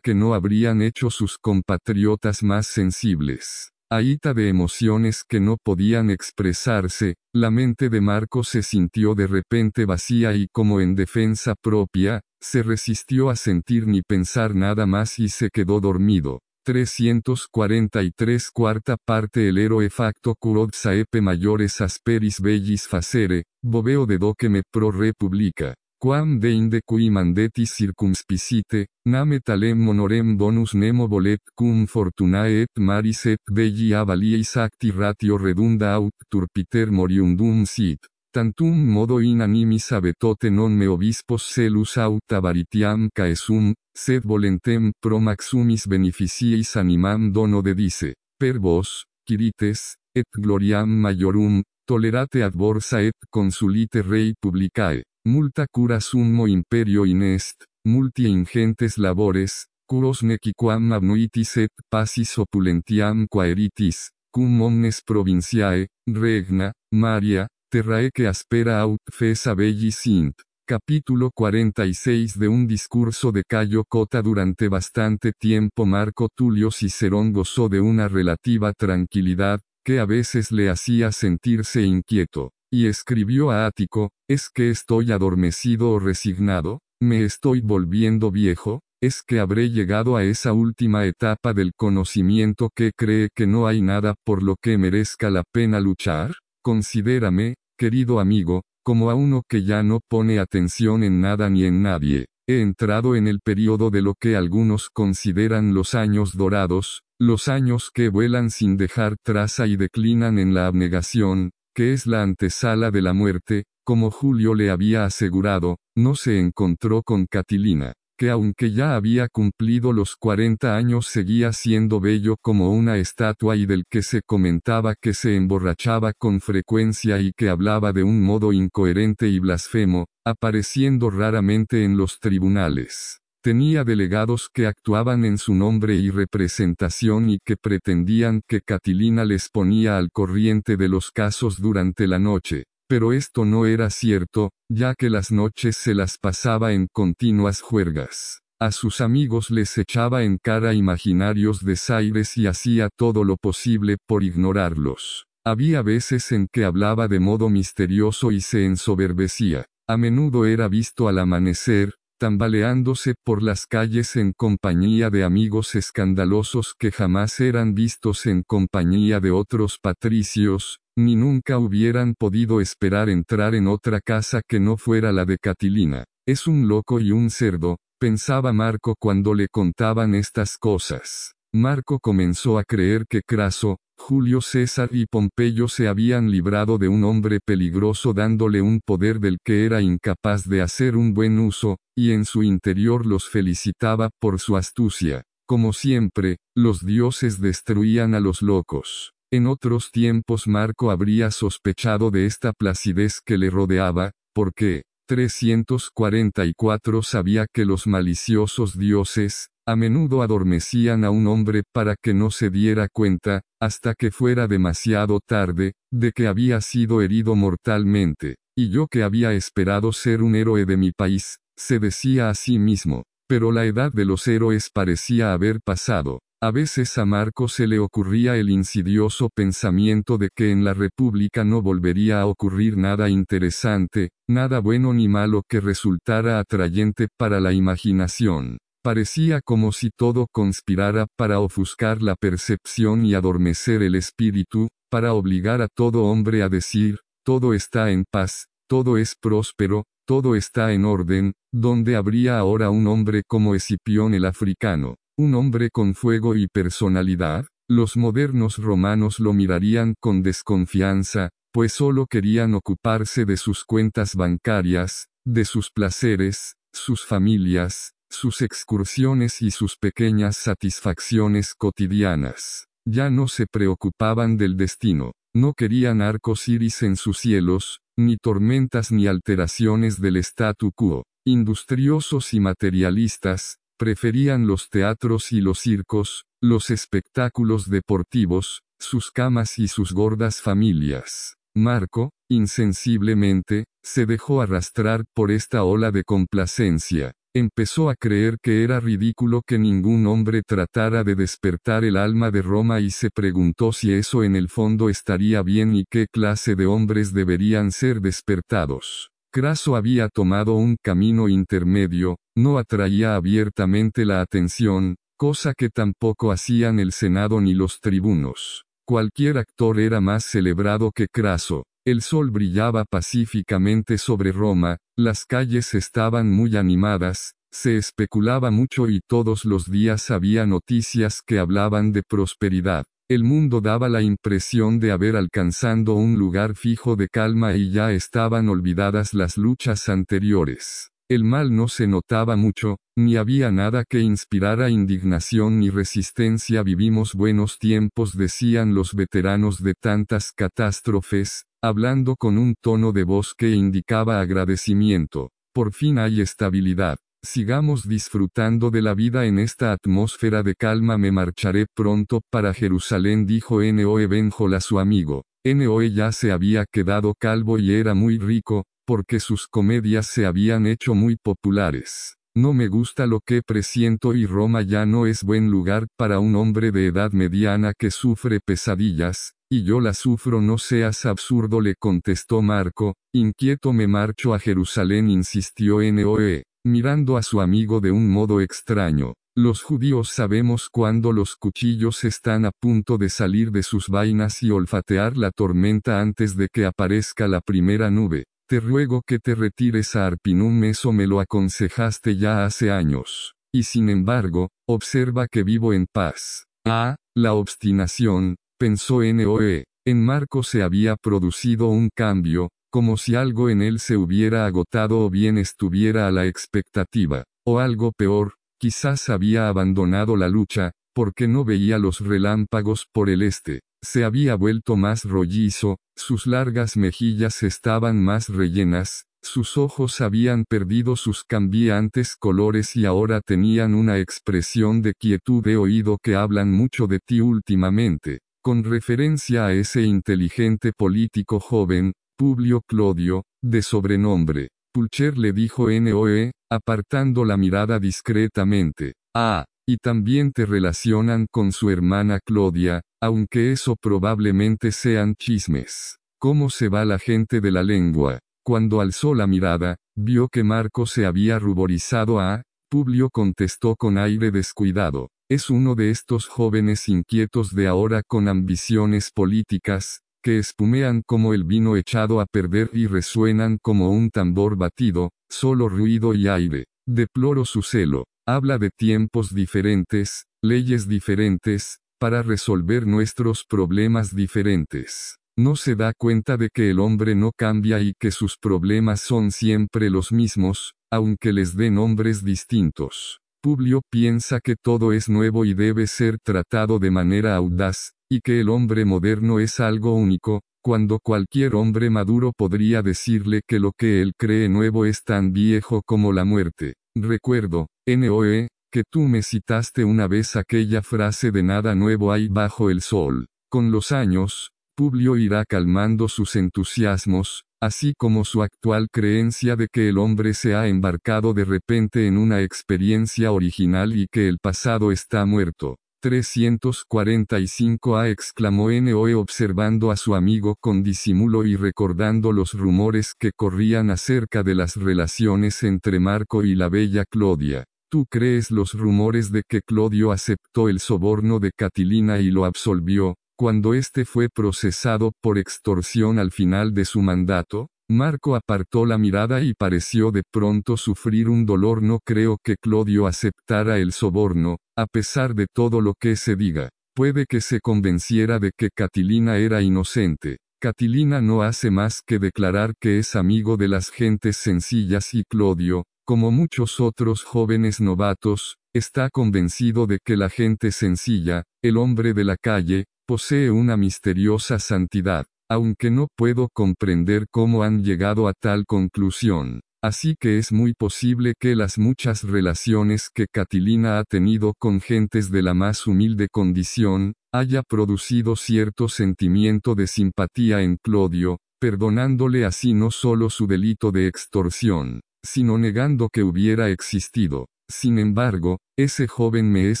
que 0.00 0.14
no 0.14 0.34
habrían 0.34 0.82
hecho 0.82 1.10
sus 1.10 1.38
compatriotas 1.38 2.42
más 2.42 2.66
sensibles. 2.66 3.70
Aita 3.92 4.34
de 4.34 4.48
emociones 4.48 5.24
que 5.28 5.40
no 5.40 5.56
podían 5.56 6.10
expresarse, 6.10 7.16
la 7.34 7.50
mente 7.50 7.88
de 7.88 8.00
Marco 8.00 8.44
se 8.44 8.62
sintió 8.62 9.14
de 9.14 9.26
repente 9.26 9.84
vacía 9.84 10.32
y 10.34 10.46
como 10.52 10.80
en 10.80 10.94
defensa 10.94 11.54
propia, 11.60 12.20
se 12.40 12.62
resistió 12.62 13.30
a 13.30 13.36
sentir 13.36 13.86
ni 13.86 14.02
pensar 14.02 14.54
nada 14.54 14.86
más 14.86 15.18
y 15.18 15.28
se 15.28 15.50
quedó 15.50 15.80
dormido. 15.80 16.38
343 16.64 18.50
Cuarta 18.52 18.96
parte 19.04 19.48
El 19.48 19.58
héroe 19.58 19.90
facto 19.90 20.34
curod 20.38 20.70
saepe 20.72 21.20
mayores 21.20 21.80
asperis 21.80 22.40
bellis 22.40 22.86
facere, 22.86 23.44
boveo 23.62 24.06
de 24.06 24.18
doque 24.18 24.48
me 24.48 24.62
pro 24.70 24.92
republica. 24.92 25.74
Quam 26.02 26.38
deinde 26.38 26.80
cui 26.82 27.10
mandetis 27.10 27.74
circumspicite, 27.74 28.86
name 29.04 29.40
talem 29.40 29.76
monorem 29.84 30.34
bonus 30.34 30.72
nemo 30.72 31.06
volet 31.06 31.42
cum 31.54 31.84
fortunae 31.86 32.62
et 32.62 32.78
maris 32.78 33.26
et 33.26 33.42
belli 33.52 33.92
avalieis 33.92 34.56
acti 34.56 34.90
ratio 34.90 35.36
redunda 35.36 35.92
aut 35.98 36.16
turpiter 36.30 36.90
moriundum 36.90 37.66
sit. 37.66 38.08
Tantum 38.32 38.78
modo 38.94 39.18
in 39.20 39.42
animis 39.42 39.90
abetote 39.92 40.48
non 40.48 40.72
me 40.72 40.88
obispos 40.88 41.42
celus 41.52 41.98
aut 41.98 42.32
avaritiam 42.32 43.10
caesum, 43.12 43.74
sed 43.92 44.24
volentem 44.24 44.92
pro 45.02 45.20
maxumis 45.20 45.84
beneficieis 45.86 46.76
animam 46.76 47.30
dono 47.30 47.60
de 47.60 47.74
dice, 47.74 48.14
per 48.38 48.58
vos, 48.58 49.04
Quirites, 49.26 49.96
et 50.16 50.24
gloriam 50.32 50.88
majorum, 50.88 51.60
tolerate 51.84 52.42
ad 52.42 52.56
borsa 52.56 53.02
et 53.02 53.18
consulite 53.28 54.00
rei 54.00 54.32
publicae, 54.40 55.02
multa 55.26 55.66
cura 55.70 56.00
summo 56.00 56.46
imperio 56.46 57.04
inest, 57.04 57.64
multi 57.84 58.26
ingentes 58.26 58.96
labores, 58.96 59.66
curos 59.86 60.22
nequiquam 60.22 60.92
abnuitis 60.92 61.56
et 61.56 61.72
pacis 61.90 62.38
opulentiam 62.38 63.26
quaeritis, 63.28 64.10
cum 64.32 64.62
omnes 64.62 65.02
provinciae, 65.02 65.88
regna, 66.06 66.72
Maria, 66.92 67.48
Terrae 67.70 68.10
que 68.10 68.26
aspera 68.26 68.80
aut 68.80 69.00
fesa 69.12 69.54
belli 69.54 69.92
sint. 69.92 70.34
Capítulo 70.66 71.30
46 71.32 72.36
de 72.36 72.48
un 72.48 72.66
discurso 72.66 73.30
de 73.30 73.44
Cayo 73.48 73.84
Cota 73.84 74.22
Durante 74.22 74.68
bastante 74.68 75.32
tiempo 75.32 75.86
Marco 75.86 76.28
Tulio 76.34 76.72
Cicerón 76.72 77.32
gozó 77.32 77.68
de 77.68 77.80
una 77.80 78.08
relativa 78.08 78.72
tranquilidad, 78.72 79.60
que 79.84 80.00
a 80.00 80.04
veces 80.04 80.50
le 80.50 80.68
hacía 80.68 81.12
sentirse 81.12 81.82
inquieto, 81.82 82.50
y 82.72 82.86
escribió 82.86 83.52
a 83.52 83.66
Ático, 83.66 84.10
¿es 84.30 84.48
que 84.48 84.70
estoy 84.70 85.10
adormecido 85.10 85.90
o 85.90 85.98
resignado? 85.98 86.82
¿Me 87.02 87.24
estoy 87.24 87.62
volviendo 87.62 88.30
viejo? 88.30 88.80
¿Es 89.02 89.24
que 89.26 89.40
habré 89.40 89.70
llegado 89.70 90.16
a 90.16 90.22
esa 90.22 90.52
última 90.52 91.04
etapa 91.04 91.52
del 91.52 91.72
conocimiento 91.74 92.70
que 92.72 92.92
cree 92.96 93.30
que 93.34 93.48
no 93.48 93.66
hay 93.66 93.82
nada 93.82 94.14
por 94.24 94.44
lo 94.44 94.54
que 94.54 94.78
merezca 94.78 95.30
la 95.30 95.42
pena 95.52 95.80
luchar? 95.80 96.36
Considérame, 96.62 97.54
querido 97.76 98.20
amigo, 98.20 98.62
como 98.84 99.10
a 99.10 99.16
uno 99.16 99.42
que 99.48 99.64
ya 99.64 99.82
no 99.82 99.98
pone 100.08 100.38
atención 100.38 101.02
en 101.02 101.20
nada 101.20 101.50
ni 101.50 101.64
en 101.64 101.82
nadie. 101.82 102.26
He 102.48 102.60
entrado 102.60 103.16
en 103.16 103.26
el 103.26 103.40
periodo 103.40 103.90
de 103.90 104.02
lo 104.02 104.14
que 104.14 104.36
algunos 104.36 104.90
consideran 104.90 105.74
los 105.74 105.96
años 105.96 106.36
dorados, 106.36 107.02
los 107.18 107.48
años 107.48 107.90
que 107.92 108.08
vuelan 108.10 108.50
sin 108.50 108.76
dejar 108.76 109.16
traza 109.24 109.66
y 109.66 109.74
declinan 109.74 110.38
en 110.38 110.54
la 110.54 110.68
abnegación, 110.68 111.50
que 111.74 111.92
es 111.94 112.06
la 112.06 112.22
antesala 112.22 112.92
de 112.92 113.02
la 113.02 113.12
muerte, 113.12 113.64
como 113.90 114.12
Julio 114.12 114.54
le 114.54 114.70
había 114.70 115.04
asegurado, 115.04 115.78
no 115.96 116.14
se 116.14 116.38
encontró 116.38 117.02
con 117.02 117.26
Catilina 117.26 117.94
que 118.16 118.30
aunque 118.30 118.70
ya 118.70 118.94
había 118.94 119.26
cumplido 119.28 119.92
los 119.92 120.14
40 120.14 120.76
años 120.76 121.06
seguía 121.06 121.52
siendo 121.52 121.98
bello 121.98 122.36
como 122.40 122.70
una 122.70 122.98
estatua 122.98 123.56
y 123.56 123.66
del 123.66 123.82
que 123.90 124.02
se 124.02 124.22
comentaba 124.22 124.94
que 124.94 125.12
se 125.12 125.34
emborrachaba 125.34 126.12
con 126.12 126.40
frecuencia 126.40 127.18
y 127.18 127.32
que 127.32 127.48
hablaba 127.48 127.92
de 127.92 128.04
un 128.04 128.22
modo 128.22 128.52
incoherente 128.52 129.26
y 129.28 129.40
blasfemo, 129.40 130.06
apareciendo 130.24 131.10
raramente 131.10 131.82
en 131.82 131.96
los 131.96 132.20
tribunales. 132.20 133.18
Tenía 133.42 133.84
delegados 133.84 134.50
que 134.52 134.66
actuaban 134.66 135.24
en 135.24 135.38
su 135.38 135.54
nombre 135.54 135.94
y 135.94 136.10
representación 136.10 137.30
y 137.30 137.38
que 137.42 137.56
pretendían 137.56 138.42
que 138.46 138.60
Catilina 138.60 139.24
les 139.24 139.48
ponía 139.48 139.96
al 139.96 140.10
corriente 140.12 140.76
de 140.76 140.90
los 140.90 141.10
casos 141.10 141.58
durante 141.58 142.06
la 142.06 142.18
noche, 142.18 142.64
pero 142.90 143.12
esto 143.12 143.44
no 143.44 143.66
era 143.66 143.88
cierto, 143.88 144.50
ya 144.68 144.96
que 144.98 145.10
las 145.10 145.30
noches 145.30 145.76
se 145.76 145.94
las 145.94 146.18
pasaba 146.18 146.72
en 146.72 146.88
continuas 146.92 147.60
juergas. 147.60 148.40
A 148.60 148.72
sus 148.72 149.00
amigos 149.00 149.52
les 149.52 149.78
echaba 149.78 150.24
en 150.24 150.38
cara 150.42 150.74
imaginarios 150.74 151.64
desaires 151.64 152.36
y 152.36 152.48
hacía 152.48 152.88
todo 152.98 153.22
lo 153.22 153.36
posible 153.36 153.96
por 154.08 154.24
ignorarlos. 154.24 155.26
Había 155.46 155.82
veces 155.82 156.32
en 156.32 156.48
que 156.52 156.64
hablaba 156.64 157.06
de 157.06 157.20
modo 157.20 157.48
misterioso 157.48 158.32
y 158.32 158.40
se 158.40 158.66
ensoberbecía. 158.66 159.66
A 159.88 159.96
menudo 159.96 160.44
era 160.44 160.66
visto 160.66 161.06
al 161.06 161.20
amanecer, 161.20 161.94
tambaleándose 162.20 163.14
por 163.24 163.42
las 163.42 163.66
calles 163.66 164.14
en 164.14 164.34
compañía 164.36 165.08
de 165.08 165.24
amigos 165.24 165.74
escandalosos 165.74 166.74
que 166.78 166.92
jamás 166.92 167.40
eran 167.40 167.74
vistos 167.74 168.26
en 168.26 168.42
compañía 168.46 169.20
de 169.20 169.30
otros 169.30 169.78
patricios, 169.80 170.80
ni 170.98 171.16
nunca 171.16 171.56
hubieran 171.58 172.12
podido 172.18 172.60
esperar 172.60 173.08
entrar 173.08 173.54
en 173.54 173.66
otra 173.66 174.00
casa 174.00 174.42
que 174.46 174.60
no 174.60 174.76
fuera 174.76 175.12
la 175.12 175.24
de 175.24 175.38
Catilina. 175.38 176.04
Es 176.28 176.46
un 176.46 176.68
loco 176.68 177.00
y 177.00 177.10
un 177.10 177.30
cerdo, 177.30 177.78
pensaba 177.98 178.52
Marco 178.52 178.96
cuando 178.98 179.32
le 179.32 179.48
contaban 179.48 180.14
estas 180.14 180.58
cosas. 180.58 181.32
Marco 181.52 181.98
comenzó 181.98 182.58
a 182.58 182.64
creer 182.64 183.06
que 183.08 183.22
Craso, 183.22 183.78
Julio 183.98 184.40
César 184.40 184.90
y 184.92 185.06
Pompeyo 185.06 185.66
se 185.66 185.88
habían 185.88 186.30
librado 186.30 186.78
de 186.78 186.86
un 186.86 187.02
hombre 187.02 187.40
peligroso 187.44 188.12
dándole 188.12 188.62
un 188.62 188.80
poder 188.86 189.18
del 189.18 189.38
que 189.44 189.66
era 189.66 189.82
incapaz 189.82 190.48
de 190.48 190.62
hacer 190.62 190.96
un 190.96 191.12
buen 191.12 191.40
uso, 191.40 191.78
y 191.96 192.12
en 192.12 192.24
su 192.24 192.44
interior 192.44 193.04
los 193.04 193.28
felicitaba 193.28 194.10
por 194.20 194.38
su 194.38 194.56
astucia. 194.56 195.24
Como 195.44 195.72
siempre, 195.72 196.36
los 196.56 196.86
dioses 196.86 197.40
destruían 197.40 198.14
a 198.14 198.20
los 198.20 198.42
locos. 198.42 199.12
En 199.32 199.48
otros 199.48 199.90
tiempos 199.90 200.46
Marco 200.46 200.92
habría 200.92 201.32
sospechado 201.32 202.12
de 202.12 202.26
esta 202.26 202.52
placidez 202.52 203.20
que 203.24 203.38
le 203.38 203.50
rodeaba, 203.50 204.12
porque, 204.32 204.84
344 205.08 207.02
sabía 207.02 207.46
que 207.52 207.64
los 207.64 207.88
maliciosos 207.88 208.78
dioses, 208.78 209.48
a 209.70 209.76
menudo 209.76 210.22
adormecían 210.22 211.04
a 211.04 211.10
un 211.10 211.28
hombre 211.28 211.62
para 211.72 211.94
que 211.94 212.12
no 212.12 212.32
se 212.32 212.50
diera 212.50 212.88
cuenta, 212.92 213.42
hasta 213.60 213.94
que 213.94 214.10
fuera 214.10 214.48
demasiado 214.48 215.20
tarde, 215.24 215.74
de 215.92 216.10
que 216.10 216.26
había 216.26 216.60
sido 216.60 217.02
herido 217.02 217.36
mortalmente, 217.36 218.34
y 218.58 218.70
yo 218.70 218.88
que 218.88 219.04
había 219.04 219.32
esperado 219.32 219.92
ser 219.92 220.22
un 220.22 220.34
héroe 220.34 220.66
de 220.66 220.76
mi 220.76 220.90
país, 220.90 221.36
se 221.56 221.78
decía 221.78 222.30
a 222.30 222.34
sí 222.34 222.58
mismo, 222.58 223.04
pero 223.28 223.52
la 223.52 223.64
edad 223.64 223.92
de 223.92 224.04
los 224.06 224.26
héroes 224.26 224.70
parecía 224.74 225.32
haber 225.32 225.60
pasado. 225.60 226.18
A 226.42 226.50
veces 226.50 226.98
a 226.98 227.04
Marco 227.04 227.46
se 227.46 227.68
le 227.68 227.78
ocurría 227.78 228.36
el 228.36 228.50
insidioso 228.50 229.28
pensamiento 229.28 230.18
de 230.18 230.30
que 230.34 230.50
en 230.50 230.64
la 230.64 230.74
República 230.74 231.44
no 231.44 231.62
volvería 231.62 232.22
a 232.22 232.26
ocurrir 232.26 232.76
nada 232.76 233.08
interesante, 233.08 234.10
nada 234.28 234.58
bueno 234.58 234.92
ni 234.94 235.06
malo 235.06 235.42
que 235.48 235.60
resultara 235.60 236.40
atrayente 236.40 237.06
para 237.16 237.38
la 237.38 237.52
imaginación. 237.52 238.58
Parecía 238.82 239.42
como 239.42 239.72
si 239.72 239.90
todo 239.90 240.26
conspirara 240.32 241.06
para 241.18 241.40
ofuscar 241.40 242.00
la 242.00 242.16
percepción 242.16 243.04
y 243.04 243.14
adormecer 243.14 243.82
el 243.82 243.94
espíritu, 243.94 244.68
para 244.90 245.12
obligar 245.12 245.60
a 245.60 245.68
todo 245.68 246.04
hombre 246.04 246.42
a 246.42 246.48
decir, 246.48 246.98
todo 247.22 247.52
está 247.52 247.90
en 247.90 248.04
paz, 248.10 248.46
todo 248.68 248.96
es 248.96 249.16
próspero, 249.20 249.84
todo 250.06 250.34
está 250.34 250.72
en 250.72 250.86
orden, 250.86 251.34
donde 251.52 251.94
habría 251.94 252.38
ahora 252.38 252.70
un 252.70 252.86
hombre 252.86 253.22
como 253.28 253.54
Escipión 253.54 254.14
el 254.14 254.24
africano, 254.24 254.96
un 255.18 255.34
hombre 255.34 255.68
con 255.70 255.94
fuego 255.94 256.34
y 256.34 256.46
personalidad, 256.48 257.46
los 257.68 257.98
modernos 257.98 258.56
romanos 258.56 259.20
lo 259.20 259.34
mirarían 259.34 259.94
con 260.00 260.22
desconfianza, 260.22 261.28
pues 261.52 261.74
solo 261.74 262.06
querían 262.06 262.54
ocuparse 262.54 263.26
de 263.26 263.36
sus 263.36 263.64
cuentas 263.64 264.14
bancarias, 264.14 265.08
de 265.26 265.44
sus 265.44 265.70
placeres, 265.70 266.54
sus 266.72 267.04
familias, 267.04 267.92
sus 268.10 268.42
excursiones 268.42 269.40
y 269.40 269.50
sus 269.50 269.76
pequeñas 269.76 270.36
satisfacciones 270.36 271.54
cotidianas. 271.54 272.66
Ya 272.84 273.08
no 273.08 273.28
se 273.28 273.46
preocupaban 273.46 274.36
del 274.36 274.56
destino, 274.56 275.12
no 275.34 275.54
querían 275.54 276.02
arcos 276.02 276.48
iris 276.48 276.82
en 276.82 276.96
sus 276.96 277.18
cielos, 277.18 277.80
ni 277.96 278.16
tormentas 278.16 278.90
ni 278.90 279.06
alteraciones 279.06 280.00
del 280.00 280.16
statu 280.16 280.72
quo. 280.72 281.04
Industriosos 281.24 282.32
y 282.32 282.40
materialistas, 282.40 283.58
preferían 283.78 284.46
los 284.46 284.68
teatros 284.70 285.32
y 285.32 285.40
los 285.40 285.60
circos, 285.60 286.24
los 286.42 286.70
espectáculos 286.70 287.68
deportivos, 287.68 288.62
sus 288.78 289.10
camas 289.10 289.58
y 289.58 289.68
sus 289.68 289.92
gordas 289.92 290.40
familias. 290.40 291.36
Marco, 291.54 292.10
insensiblemente, 292.30 293.64
se 293.82 294.06
dejó 294.06 294.40
arrastrar 294.40 295.04
por 295.14 295.30
esta 295.30 295.64
ola 295.64 295.90
de 295.90 296.04
complacencia. 296.04 297.12
Empezó 297.32 297.90
a 297.90 297.94
creer 297.94 298.38
que 298.42 298.64
era 298.64 298.80
ridículo 298.80 299.42
que 299.46 299.56
ningún 299.56 300.08
hombre 300.08 300.42
tratara 300.44 301.04
de 301.04 301.14
despertar 301.14 301.84
el 301.84 301.96
alma 301.96 302.32
de 302.32 302.42
Roma 302.42 302.80
y 302.80 302.90
se 302.90 303.08
preguntó 303.08 303.70
si 303.72 303.92
eso 303.92 304.24
en 304.24 304.34
el 304.34 304.48
fondo 304.48 304.88
estaría 304.88 305.40
bien 305.44 305.76
y 305.76 305.84
qué 305.88 306.06
clase 306.10 306.56
de 306.56 306.66
hombres 306.66 307.12
deberían 307.12 307.70
ser 307.70 308.00
despertados. 308.00 309.10
Craso 309.32 309.76
había 309.76 310.08
tomado 310.08 310.54
un 310.54 310.76
camino 310.82 311.28
intermedio, 311.28 312.16
no 312.36 312.58
atraía 312.58 313.14
abiertamente 313.14 314.04
la 314.04 314.22
atención, 314.22 314.96
cosa 315.16 315.54
que 315.56 315.68
tampoco 315.68 316.32
hacían 316.32 316.80
el 316.80 316.90
Senado 316.90 317.40
ni 317.40 317.54
los 317.54 317.78
tribunos. 317.78 318.64
Cualquier 318.84 319.38
actor 319.38 319.78
era 319.78 320.00
más 320.00 320.24
celebrado 320.24 320.90
que 320.90 321.06
Craso. 321.06 321.62
El 321.90 322.02
sol 322.02 322.30
brillaba 322.30 322.84
pacíficamente 322.84 323.98
sobre 323.98 324.30
Roma, 324.30 324.76
las 324.96 325.24
calles 325.24 325.74
estaban 325.74 326.30
muy 326.30 326.56
animadas, 326.56 327.34
se 327.50 327.78
especulaba 327.78 328.52
mucho 328.52 328.88
y 328.88 329.00
todos 329.08 329.44
los 329.44 329.68
días 329.68 330.12
había 330.12 330.46
noticias 330.46 331.20
que 331.20 331.40
hablaban 331.40 331.90
de 331.90 332.04
prosperidad. 332.08 332.84
El 333.08 333.24
mundo 333.24 333.60
daba 333.60 333.88
la 333.88 334.02
impresión 334.02 334.78
de 334.78 334.92
haber 334.92 335.16
alcanzado 335.16 335.94
un 335.94 336.16
lugar 336.16 336.54
fijo 336.54 336.94
de 336.94 337.08
calma 337.08 337.56
y 337.56 337.72
ya 337.72 337.90
estaban 337.90 338.48
olvidadas 338.48 339.12
las 339.12 339.36
luchas 339.36 339.88
anteriores. 339.88 340.92
El 341.10 341.24
mal 341.24 341.56
no 341.56 341.66
se 341.66 341.88
notaba 341.88 342.36
mucho, 342.36 342.76
ni 342.96 343.16
había 343.16 343.50
nada 343.50 343.82
que 343.82 343.98
inspirara 343.98 344.70
indignación 344.70 345.58
ni 345.58 345.70
resistencia. 345.70 346.62
Vivimos 346.62 347.14
buenos 347.14 347.58
tiempos, 347.58 348.16
decían 348.16 348.74
los 348.74 348.94
veteranos 348.94 349.60
de 349.60 349.74
tantas 349.74 350.30
catástrofes, 350.30 351.46
hablando 351.62 352.16
con 352.16 352.38
un 352.38 352.54
tono 352.60 352.92
de 352.92 353.04
voz 353.04 353.34
que 353.36 353.50
indicaba 353.50 354.20
agradecimiento. 354.20 355.30
Por 355.52 355.72
fin 355.72 355.98
hay 355.98 356.20
estabilidad. 356.20 356.98
Sigamos 357.22 357.86
disfrutando 357.86 358.70
de 358.70 358.80
la 358.80 358.94
vida 358.94 359.26
en 359.26 359.38
esta 359.38 359.72
atmósfera 359.72 360.42
de 360.42 360.54
calma. 360.54 360.96
Me 360.96 361.12
marcharé 361.12 361.66
pronto 361.74 362.22
para 362.30 362.54
Jerusalén, 362.54 363.26
dijo 363.26 363.60
Noe 363.60 364.06
Benjol 364.06 364.54
a 364.54 364.60
su 364.60 364.78
amigo. 364.78 365.24
Noe 365.44 365.90
ya 365.90 366.12
se 366.12 366.32
había 366.32 366.64
quedado 366.70 367.14
calvo 367.18 367.58
y 367.58 367.74
era 367.74 367.94
muy 367.94 368.18
rico, 368.18 368.64
porque 368.86 369.20
sus 369.20 369.46
comedias 369.46 370.06
se 370.06 370.24
habían 370.24 370.66
hecho 370.66 370.94
muy 370.94 371.16
populares. 371.16 372.16
No 372.34 372.52
me 372.52 372.68
gusta 372.68 373.06
lo 373.06 373.20
que 373.20 373.42
presiento 373.42 374.14
y 374.14 374.24
Roma 374.24 374.62
ya 374.62 374.86
no 374.86 375.06
es 375.06 375.24
buen 375.24 375.50
lugar 375.50 375.88
para 375.98 376.20
un 376.20 376.36
hombre 376.36 376.70
de 376.70 376.86
edad 376.86 377.10
mediana 377.12 377.72
que 377.76 377.90
sufre 377.90 378.38
pesadillas, 378.38 379.32
y 379.50 379.64
yo 379.64 379.80
la 379.80 379.94
sufro 379.94 380.40
no 380.40 380.58
seas 380.58 381.04
absurdo 381.04 381.60
le 381.60 381.74
contestó 381.74 382.40
Marco, 382.40 382.94
inquieto 383.12 383.72
me 383.72 383.88
marcho 383.88 384.32
a 384.32 384.38
Jerusalén 384.38 385.10
insistió 385.10 385.80
Noe, 385.92 386.44
mirando 386.64 387.16
a 387.16 387.22
su 387.22 387.40
amigo 387.40 387.80
de 387.80 387.90
un 387.90 388.08
modo 388.08 388.40
extraño. 388.40 389.14
Los 389.36 389.62
judíos 389.62 390.10
sabemos 390.10 390.68
cuando 390.70 391.12
los 391.12 391.34
cuchillos 391.36 392.04
están 392.04 392.44
a 392.44 392.52
punto 392.52 392.96
de 392.96 393.08
salir 393.08 393.50
de 393.50 393.62
sus 393.62 393.88
vainas 393.88 394.42
y 394.42 394.50
olfatear 394.50 395.16
la 395.16 395.30
tormenta 395.30 396.00
antes 396.00 396.36
de 396.36 396.48
que 396.52 396.64
aparezca 396.64 397.26
la 397.26 397.40
primera 397.40 397.90
nube. 397.90 398.24
Te 398.48 398.60
ruego 398.60 399.02
que 399.06 399.18
te 399.18 399.34
retires 399.34 399.96
a 399.96 400.06
Arpinum, 400.06 400.64
eso 400.64 400.92
me 400.92 401.06
lo 401.06 401.20
aconsejaste 401.20 402.16
ya 402.16 402.44
hace 402.44 402.70
años. 402.70 403.34
Y 403.52 403.64
sin 403.64 403.88
embargo, 403.88 404.50
observa 404.68 405.26
que 405.26 405.42
vivo 405.42 405.72
en 405.72 405.86
paz. 405.92 406.46
Ah, 406.66 406.96
la 407.16 407.34
obstinación, 407.34 408.36
pensó 408.60 409.00
Noe. 409.00 409.64
En 409.86 410.04
Marco 410.04 410.42
se 410.42 410.62
había 410.62 410.96
producido 410.96 411.68
un 411.68 411.88
cambio, 411.96 412.50
como 412.70 412.98
si 412.98 413.14
algo 413.14 413.48
en 413.48 413.62
él 413.62 413.80
se 413.80 413.96
hubiera 413.96 414.44
agotado 414.44 415.00
o 415.00 415.08
bien 415.08 415.38
estuviera 415.38 416.06
a 416.06 416.10
la 416.10 416.26
expectativa, 416.26 417.24
o 417.46 417.58
algo 417.58 417.90
peor, 417.92 418.34
quizás 418.60 419.08
había 419.08 419.48
abandonado 419.48 420.14
la 420.14 420.28
lucha, 420.28 420.72
porque 420.94 421.26
no 421.26 421.42
veía 421.42 421.78
los 421.78 422.00
relámpagos 422.00 422.86
por 422.92 423.08
el 423.08 423.22
este, 423.22 423.60
se 423.82 424.04
había 424.04 424.34
vuelto 424.34 424.76
más 424.76 425.04
rollizo, 425.04 425.78
sus 425.96 426.26
largas 426.26 426.76
mejillas 426.76 427.42
estaban 427.42 428.04
más 428.04 428.28
rellenas, 428.28 429.06
sus 429.22 429.56
ojos 429.56 430.02
habían 430.02 430.44
perdido 430.44 430.96
sus 430.96 431.24
cambiantes 431.24 432.14
colores 432.14 432.76
y 432.76 432.84
ahora 432.84 433.22
tenían 433.22 433.74
una 433.74 433.98
expresión 433.98 434.82
de 434.82 434.92
quietud 434.92 435.42
de 435.42 435.56
oído 435.56 435.96
que 436.02 436.14
hablan 436.14 436.52
mucho 436.52 436.86
de 436.86 436.98
ti 437.00 437.22
últimamente. 437.22 438.20
Con 438.42 438.64
referencia 438.64 439.44
a 439.44 439.52
ese 439.52 439.82
inteligente 439.82 440.72
político 440.72 441.40
joven, 441.40 441.92
Publio 442.16 442.62
Clodio, 442.66 443.24
de 443.42 443.60
sobrenombre, 443.60 444.48
Pulcher 444.72 445.18
le 445.18 445.34
dijo 445.34 445.68
Noe, 445.68 446.32
apartando 446.50 447.26
la 447.26 447.36
mirada 447.36 447.78
discretamente. 447.78 448.94
Ah, 449.14 449.44
y 449.68 449.76
también 449.76 450.32
te 450.32 450.46
relacionan 450.46 451.26
con 451.30 451.52
su 451.52 451.68
hermana 451.68 452.18
Clodia, 452.24 452.80
aunque 453.02 453.52
eso 453.52 453.76
probablemente 453.76 454.72
sean 454.72 455.16
chismes. 455.18 455.96
¿Cómo 456.18 456.48
se 456.48 456.70
va 456.70 456.86
la 456.86 456.98
gente 456.98 457.42
de 457.42 457.50
la 457.50 457.62
lengua? 457.62 458.20
Cuando 458.42 458.80
alzó 458.80 459.14
la 459.14 459.26
mirada, 459.26 459.76
vio 459.94 460.28
que 460.28 460.44
Marco 460.44 460.86
se 460.86 461.04
había 461.04 461.38
ruborizado 461.38 462.20
a, 462.20 462.42
Publio 462.70 463.10
contestó 463.10 463.76
con 463.76 463.98
aire 463.98 464.30
descuidado. 464.30 465.08
Es 465.30 465.48
uno 465.48 465.76
de 465.76 465.90
estos 465.90 466.26
jóvenes 466.26 466.88
inquietos 466.88 467.54
de 467.54 467.68
ahora 467.68 468.02
con 468.02 468.26
ambiciones 468.26 469.12
políticas, 469.14 470.00
que 470.24 470.38
espumean 470.38 471.02
como 471.06 471.34
el 471.34 471.44
vino 471.44 471.76
echado 471.76 472.20
a 472.20 472.26
perder 472.26 472.68
y 472.72 472.88
resuenan 472.88 473.58
como 473.62 473.92
un 473.92 474.10
tambor 474.10 474.56
batido, 474.56 475.10
solo 475.30 475.68
ruido 475.68 476.14
y 476.14 476.26
aire. 476.26 476.64
Deploro 476.84 477.44
su 477.44 477.62
celo. 477.62 478.06
Habla 478.26 478.58
de 478.58 478.70
tiempos 478.76 479.32
diferentes, 479.32 480.24
leyes 480.42 480.88
diferentes, 480.88 481.78
para 482.00 482.24
resolver 482.24 482.88
nuestros 482.88 483.44
problemas 483.48 484.12
diferentes. 484.12 485.14
No 485.38 485.54
se 485.54 485.76
da 485.76 485.92
cuenta 485.96 486.38
de 486.38 486.48
que 486.52 486.70
el 486.70 486.80
hombre 486.80 487.14
no 487.14 487.30
cambia 487.38 487.78
y 487.78 487.92
que 488.00 488.10
sus 488.10 488.36
problemas 488.36 489.00
son 489.00 489.30
siempre 489.30 489.90
los 489.90 490.10
mismos, 490.10 490.74
aunque 490.90 491.32
les 491.32 491.54
dé 491.54 491.70
nombres 491.70 492.24
distintos. 492.24 493.19
Publio 493.42 493.80
piensa 493.90 494.40
que 494.40 494.54
todo 494.54 494.92
es 494.92 495.08
nuevo 495.08 495.46
y 495.46 495.54
debe 495.54 495.86
ser 495.86 496.18
tratado 496.22 496.78
de 496.78 496.90
manera 496.90 497.36
audaz, 497.36 497.92
y 498.10 498.20
que 498.20 498.38
el 498.40 498.50
hombre 498.50 498.84
moderno 498.84 499.40
es 499.40 499.60
algo 499.60 499.94
único, 499.94 500.42
cuando 500.62 500.98
cualquier 500.98 501.54
hombre 501.54 501.88
maduro 501.88 502.32
podría 502.36 502.82
decirle 502.82 503.40
que 503.48 503.58
lo 503.58 503.72
que 503.72 504.02
él 504.02 504.12
cree 504.18 504.50
nuevo 504.50 504.84
es 504.84 505.04
tan 505.04 505.32
viejo 505.32 505.80
como 505.86 506.12
la 506.12 506.26
muerte. 506.26 506.74
Recuerdo, 506.94 507.68
Noe, 507.86 508.48
que 508.70 508.82
tú 508.90 509.04
me 509.04 509.22
citaste 509.22 509.84
una 509.84 510.06
vez 510.06 510.36
aquella 510.36 510.82
frase 510.82 511.30
de 511.30 511.42
nada 511.42 511.74
nuevo 511.74 512.12
hay 512.12 512.28
bajo 512.28 512.68
el 512.68 512.82
sol. 512.82 513.26
Con 513.50 513.70
los 513.70 513.90
años, 513.90 514.50
Publio 514.76 515.16
irá 515.16 515.44
calmando 515.48 516.08
sus 516.08 516.36
entusiasmos, 516.36 517.44
así 517.60 517.94
como 517.96 518.24
su 518.24 518.42
actual 518.42 518.88
creencia 518.90 519.54
de 519.56 519.68
que 519.70 519.88
el 519.88 519.98
hombre 519.98 520.34
se 520.34 520.54
ha 520.54 520.66
embarcado 520.68 521.34
de 521.34 521.44
repente 521.44 522.06
en 522.06 522.16
una 522.16 522.42
experiencia 522.42 523.32
original 523.32 523.94
y 523.94 524.06
que 524.10 524.28
el 524.28 524.38
pasado 524.38 524.92
está 524.92 525.26
muerto. 525.26 525.76
345 526.00 527.98
A 527.98 528.08
exclamó 528.08 528.70
Noe 528.70 529.14
observando 529.14 529.90
a 529.90 529.96
su 529.96 530.14
amigo 530.14 530.56
con 530.58 530.82
disimulo 530.82 531.44
y 531.44 531.56
recordando 531.56 532.32
los 532.32 532.54
rumores 532.54 533.12
que 533.18 533.32
corrían 533.36 533.90
acerca 533.90 534.42
de 534.42 534.54
las 534.54 534.76
relaciones 534.76 535.62
entre 535.62 536.00
Marco 536.00 536.42
y 536.42 536.54
la 536.54 536.70
bella 536.70 537.04
Claudia. 537.04 537.64
¿Tú 537.90 538.06
crees 538.08 538.50
los 538.50 538.72
rumores 538.72 539.30
de 539.30 539.42
que 539.46 539.60
Claudio 539.60 540.12
aceptó 540.12 540.70
el 540.70 540.80
soborno 540.80 541.38
de 541.38 541.50
Catilina 541.54 542.18
y 542.18 542.30
lo 542.30 542.46
absolvió, 542.46 543.16
cuando 543.40 543.72
éste 543.72 544.04
fue 544.04 544.28
procesado 544.28 545.12
por 545.22 545.38
extorsión 545.38 546.18
al 546.18 546.30
final 546.30 546.74
de 546.74 546.84
su 546.84 547.00
mandato? 547.00 547.70
Marco 547.88 548.36
apartó 548.36 548.84
la 548.84 548.98
mirada 548.98 549.40
y 549.40 549.54
pareció 549.54 550.10
de 550.10 550.24
pronto 550.30 550.76
sufrir 550.76 551.30
un 551.30 551.46
dolor. 551.46 551.82
No 551.82 552.00
creo 552.04 552.36
que 552.44 552.56
Claudio 552.60 553.06
aceptara 553.06 553.78
el 553.78 553.92
soborno, 553.92 554.58
a 554.76 554.84
pesar 554.84 555.34
de 555.34 555.46
todo 555.50 555.80
lo 555.80 555.94
que 555.98 556.16
se 556.16 556.36
diga. 556.36 556.68
Puede 556.94 557.24
que 557.24 557.40
se 557.40 557.60
convenciera 557.60 558.38
de 558.40 558.50
que 558.54 558.68
Catilina 558.68 559.38
era 559.38 559.62
inocente. 559.62 560.36
Catilina 560.60 561.22
no 561.22 561.40
hace 561.40 561.70
más 561.70 562.02
que 562.06 562.18
declarar 562.18 562.74
que 562.78 562.98
es 562.98 563.16
amigo 563.16 563.56
de 563.56 563.68
las 563.68 563.88
gentes 563.88 564.36
sencillas 564.36 565.14
y 565.14 565.22
Claudio, 565.24 565.84
como 566.04 566.30
muchos 566.30 566.78
otros 566.78 567.24
jóvenes 567.24 567.80
novatos, 567.80 568.58
está 568.74 569.08
convencido 569.08 569.86
de 569.86 569.98
que 570.04 570.18
la 570.18 570.28
gente 570.28 570.72
sencilla, 570.72 571.44
el 571.62 571.78
hombre 571.78 572.12
de 572.12 572.24
la 572.24 572.36
calle, 572.36 572.84
posee 573.10 573.50
una 573.50 573.76
misteriosa 573.76 574.60
santidad 574.60 575.26
aunque 575.50 575.90
no 575.90 576.06
puedo 576.16 576.48
comprender 576.52 577.26
cómo 577.28 577.64
han 577.64 577.82
llegado 577.82 578.28
a 578.28 578.34
tal 578.40 578.66
conclusión. 578.66 579.62
Así 579.82 580.14
que 580.20 580.38
es 580.38 580.52
muy 580.52 580.74
posible 580.74 581.34
que 581.40 581.56
las 581.56 581.76
muchas 581.76 582.22
relaciones 582.22 583.08
que 583.12 583.26
Catilina 583.26 583.98
ha 583.98 584.04
tenido 584.04 584.54
con 584.56 584.80
gentes 584.80 585.28
de 585.32 585.42
la 585.42 585.52
más 585.52 585.88
humilde 585.88 586.28
condición, 586.30 587.14
haya 587.34 587.64
producido 587.64 588.36
cierto 588.36 588.88
sentimiento 588.88 589.74
de 589.74 589.88
simpatía 589.88 590.62
en 590.62 590.76
Clodio, 590.80 591.38
perdonándole 591.60 592.44
así 592.44 592.72
no 592.72 592.92
solo 592.92 593.28
su 593.28 593.48
delito 593.48 593.90
de 593.90 594.06
extorsión, 594.06 595.00
sino 595.26 595.58
negando 595.58 596.10
que 596.12 596.22
hubiera 596.22 596.70
existido. 596.70 597.48
Sin 597.68 597.98
embargo, 597.98 598.58
ese 598.78 599.08
joven 599.08 599.50
me 599.50 599.72
es 599.72 599.80